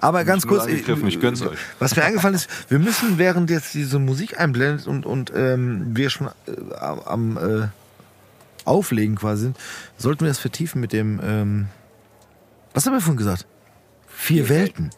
[0.00, 1.58] Aber ganz kurz, angegriffen, ich gönn's euch.
[1.78, 6.08] was mir eingefallen ist, wir müssen während jetzt diese Musik einblendet und, und ähm, wir
[6.08, 7.68] schon äh, am äh,
[8.64, 9.58] Auflegen quasi sind,
[9.98, 11.68] sollten wir das vertiefen mit dem, ähm,
[12.72, 13.46] was haben wir vorhin gesagt?
[14.08, 14.88] Vier Welten.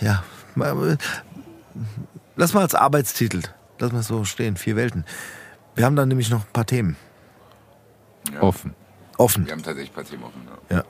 [0.00, 0.22] Ja,
[2.36, 3.42] lass mal als Arbeitstitel,
[3.80, 5.04] lass mal so stehen, vier Welten.
[5.74, 6.96] Wir haben dann nämlich noch ein paar Themen
[8.38, 8.74] Offen.
[9.18, 9.44] offen.
[9.46, 10.42] Wir haben tatsächlich paar Themen offen.
[10.70, 10.76] Ja.
[10.78, 10.84] Ja.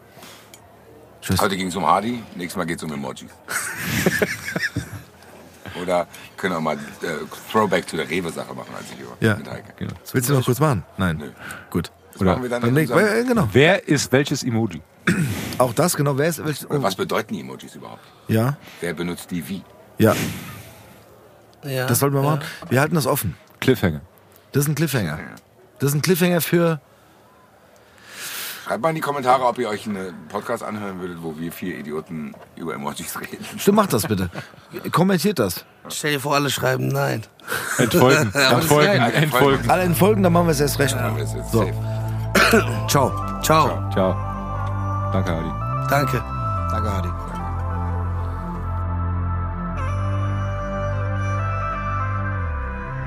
[1.22, 1.40] Tschüss.
[1.40, 3.30] Heute ging es um Hardy, nächstes Mal geht es um Emojis.
[5.80, 6.78] Oder können auch mal äh,
[7.50, 9.06] Throwback zu der Rewe-Sache machen, als ich hier.
[9.28, 9.36] Ja.
[9.36, 9.72] Mit Heike.
[9.78, 9.92] Genau.
[10.12, 10.84] Willst du noch kurz machen?
[10.96, 11.16] Nein.
[11.18, 11.30] Nö.
[11.70, 11.90] Gut.
[12.12, 13.48] Das Oder- machen wir dann, Dann unserem, äh, genau.
[13.52, 14.82] Wer ist welches Emoji?
[15.58, 16.18] Auch das, genau.
[16.18, 18.02] Wer ist, welches, Was bedeuten die Emojis überhaupt?
[18.28, 19.62] ja, Wer benutzt die wie?
[19.98, 20.14] ja,
[21.64, 22.30] Ja, das sollten wir ja.
[22.30, 22.42] machen.
[22.68, 23.36] Wir halten das offen.
[23.60, 24.00] Cliffhanger.
[24.52, 25.18] Das ist ein Cliffhanger.
[25.78, 26.80] Das ist ein Cliffhanger für.
[28.70, 31.76] Schreibt mal in die Kommentare, ob ihr euch einen Podcast anhören würdet, wo wir vier
[31.76, 33.44] Idioten über Emojis reden.
[33.66, 34.30] Du mach das bitte.
[34.92, 35.64] Kommentiert das.
[35.88, 37.24] Stell dir vor, alle schreiben nein.
[37.78, 38.30] Entfolgen.
[38.32, 39.02] Ja, Entfolgen.
[39.02, 39.68] Entfolgen.
[39.70, 40.94] Alle in Folgen, dann machen wir es erst recht.
[40.94, 41.64] Dann ist jetzt So.
[41.64, 41.74] safe.
[42.88, 43.10] Ciao.
[43.42, 43.90] Ciao.
[43.92, 45.10] Ciao.
[45.12, 45.88] Danke, Adi.
[45.90, 46.22] Danke.
[46.70, 47.08] Danke, Hadi.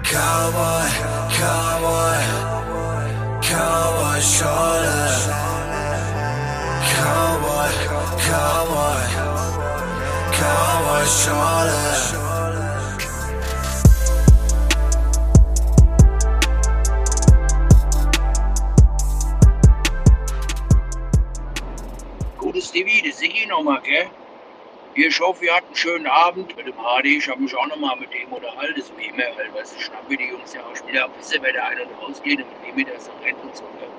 [0.03, 0.89] Cowboy,
[1.31, 2.19] cowboy,
[3.41, 5.52] cowboy shoulder.
[6.91, 7.71] Cowboy,
[8.27, 9.03] cowboy,
[10.31, 10.83] cowboy.
[22.37, 24.09] Gutes Stevie, das Siggi nochmal, gell?
[24.95, 27.17] Ich hoffe, ihr hattet einen schönen Abend mit dem Hardy.
[27.17, 28.75] Ich habe mich auch nochmal mit dem unterhalten.
[28.77, 31.09] Das wie immer, halt, weißt du, schnappen wir die Jungs ja auch später.
[31.17, 33.92] Wisst ihr, wer der eine rausgeht und mit wem der so rennt und so, gell?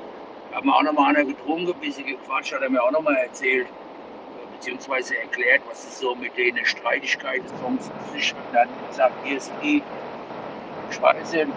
[0.55, 3.67] Haben wir auch nochmal einer getrunken, ein bisschen gequatscht, hat er mir auch nochmal erzählt,
[3.67, 8.55] äh, beziehungsweise erklärt, was es so mit den Streitigkeiten Songs auf sich hat.
[8.55, 9.83] Er hat gesagt, hier ist die,
[11.03, 11.53] ja, ein bisschen,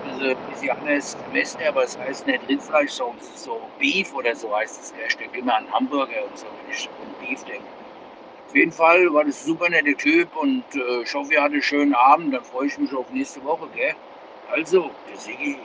[0.49, 4.81] bisschen anders gemessen, aber es heißt nicht Rindfleisch-Songs, es ist so Beef oder so heißt
[4.81, 4.93] es.
[5.07, 7.67] Ich denke immer an Hamburger und so, wenn ich an Beef denke.
[8.47, 11.53] Auf jeden Fall war das ein super netter Typ und äh, ich hoffe, ihr hattet
[11.53, 12.33] einen schönen Abend.
[12.33, 13.93] Dann freue ich mich auf nächste Woche, gell?
[14.49, 15.59] Also, der Sigi.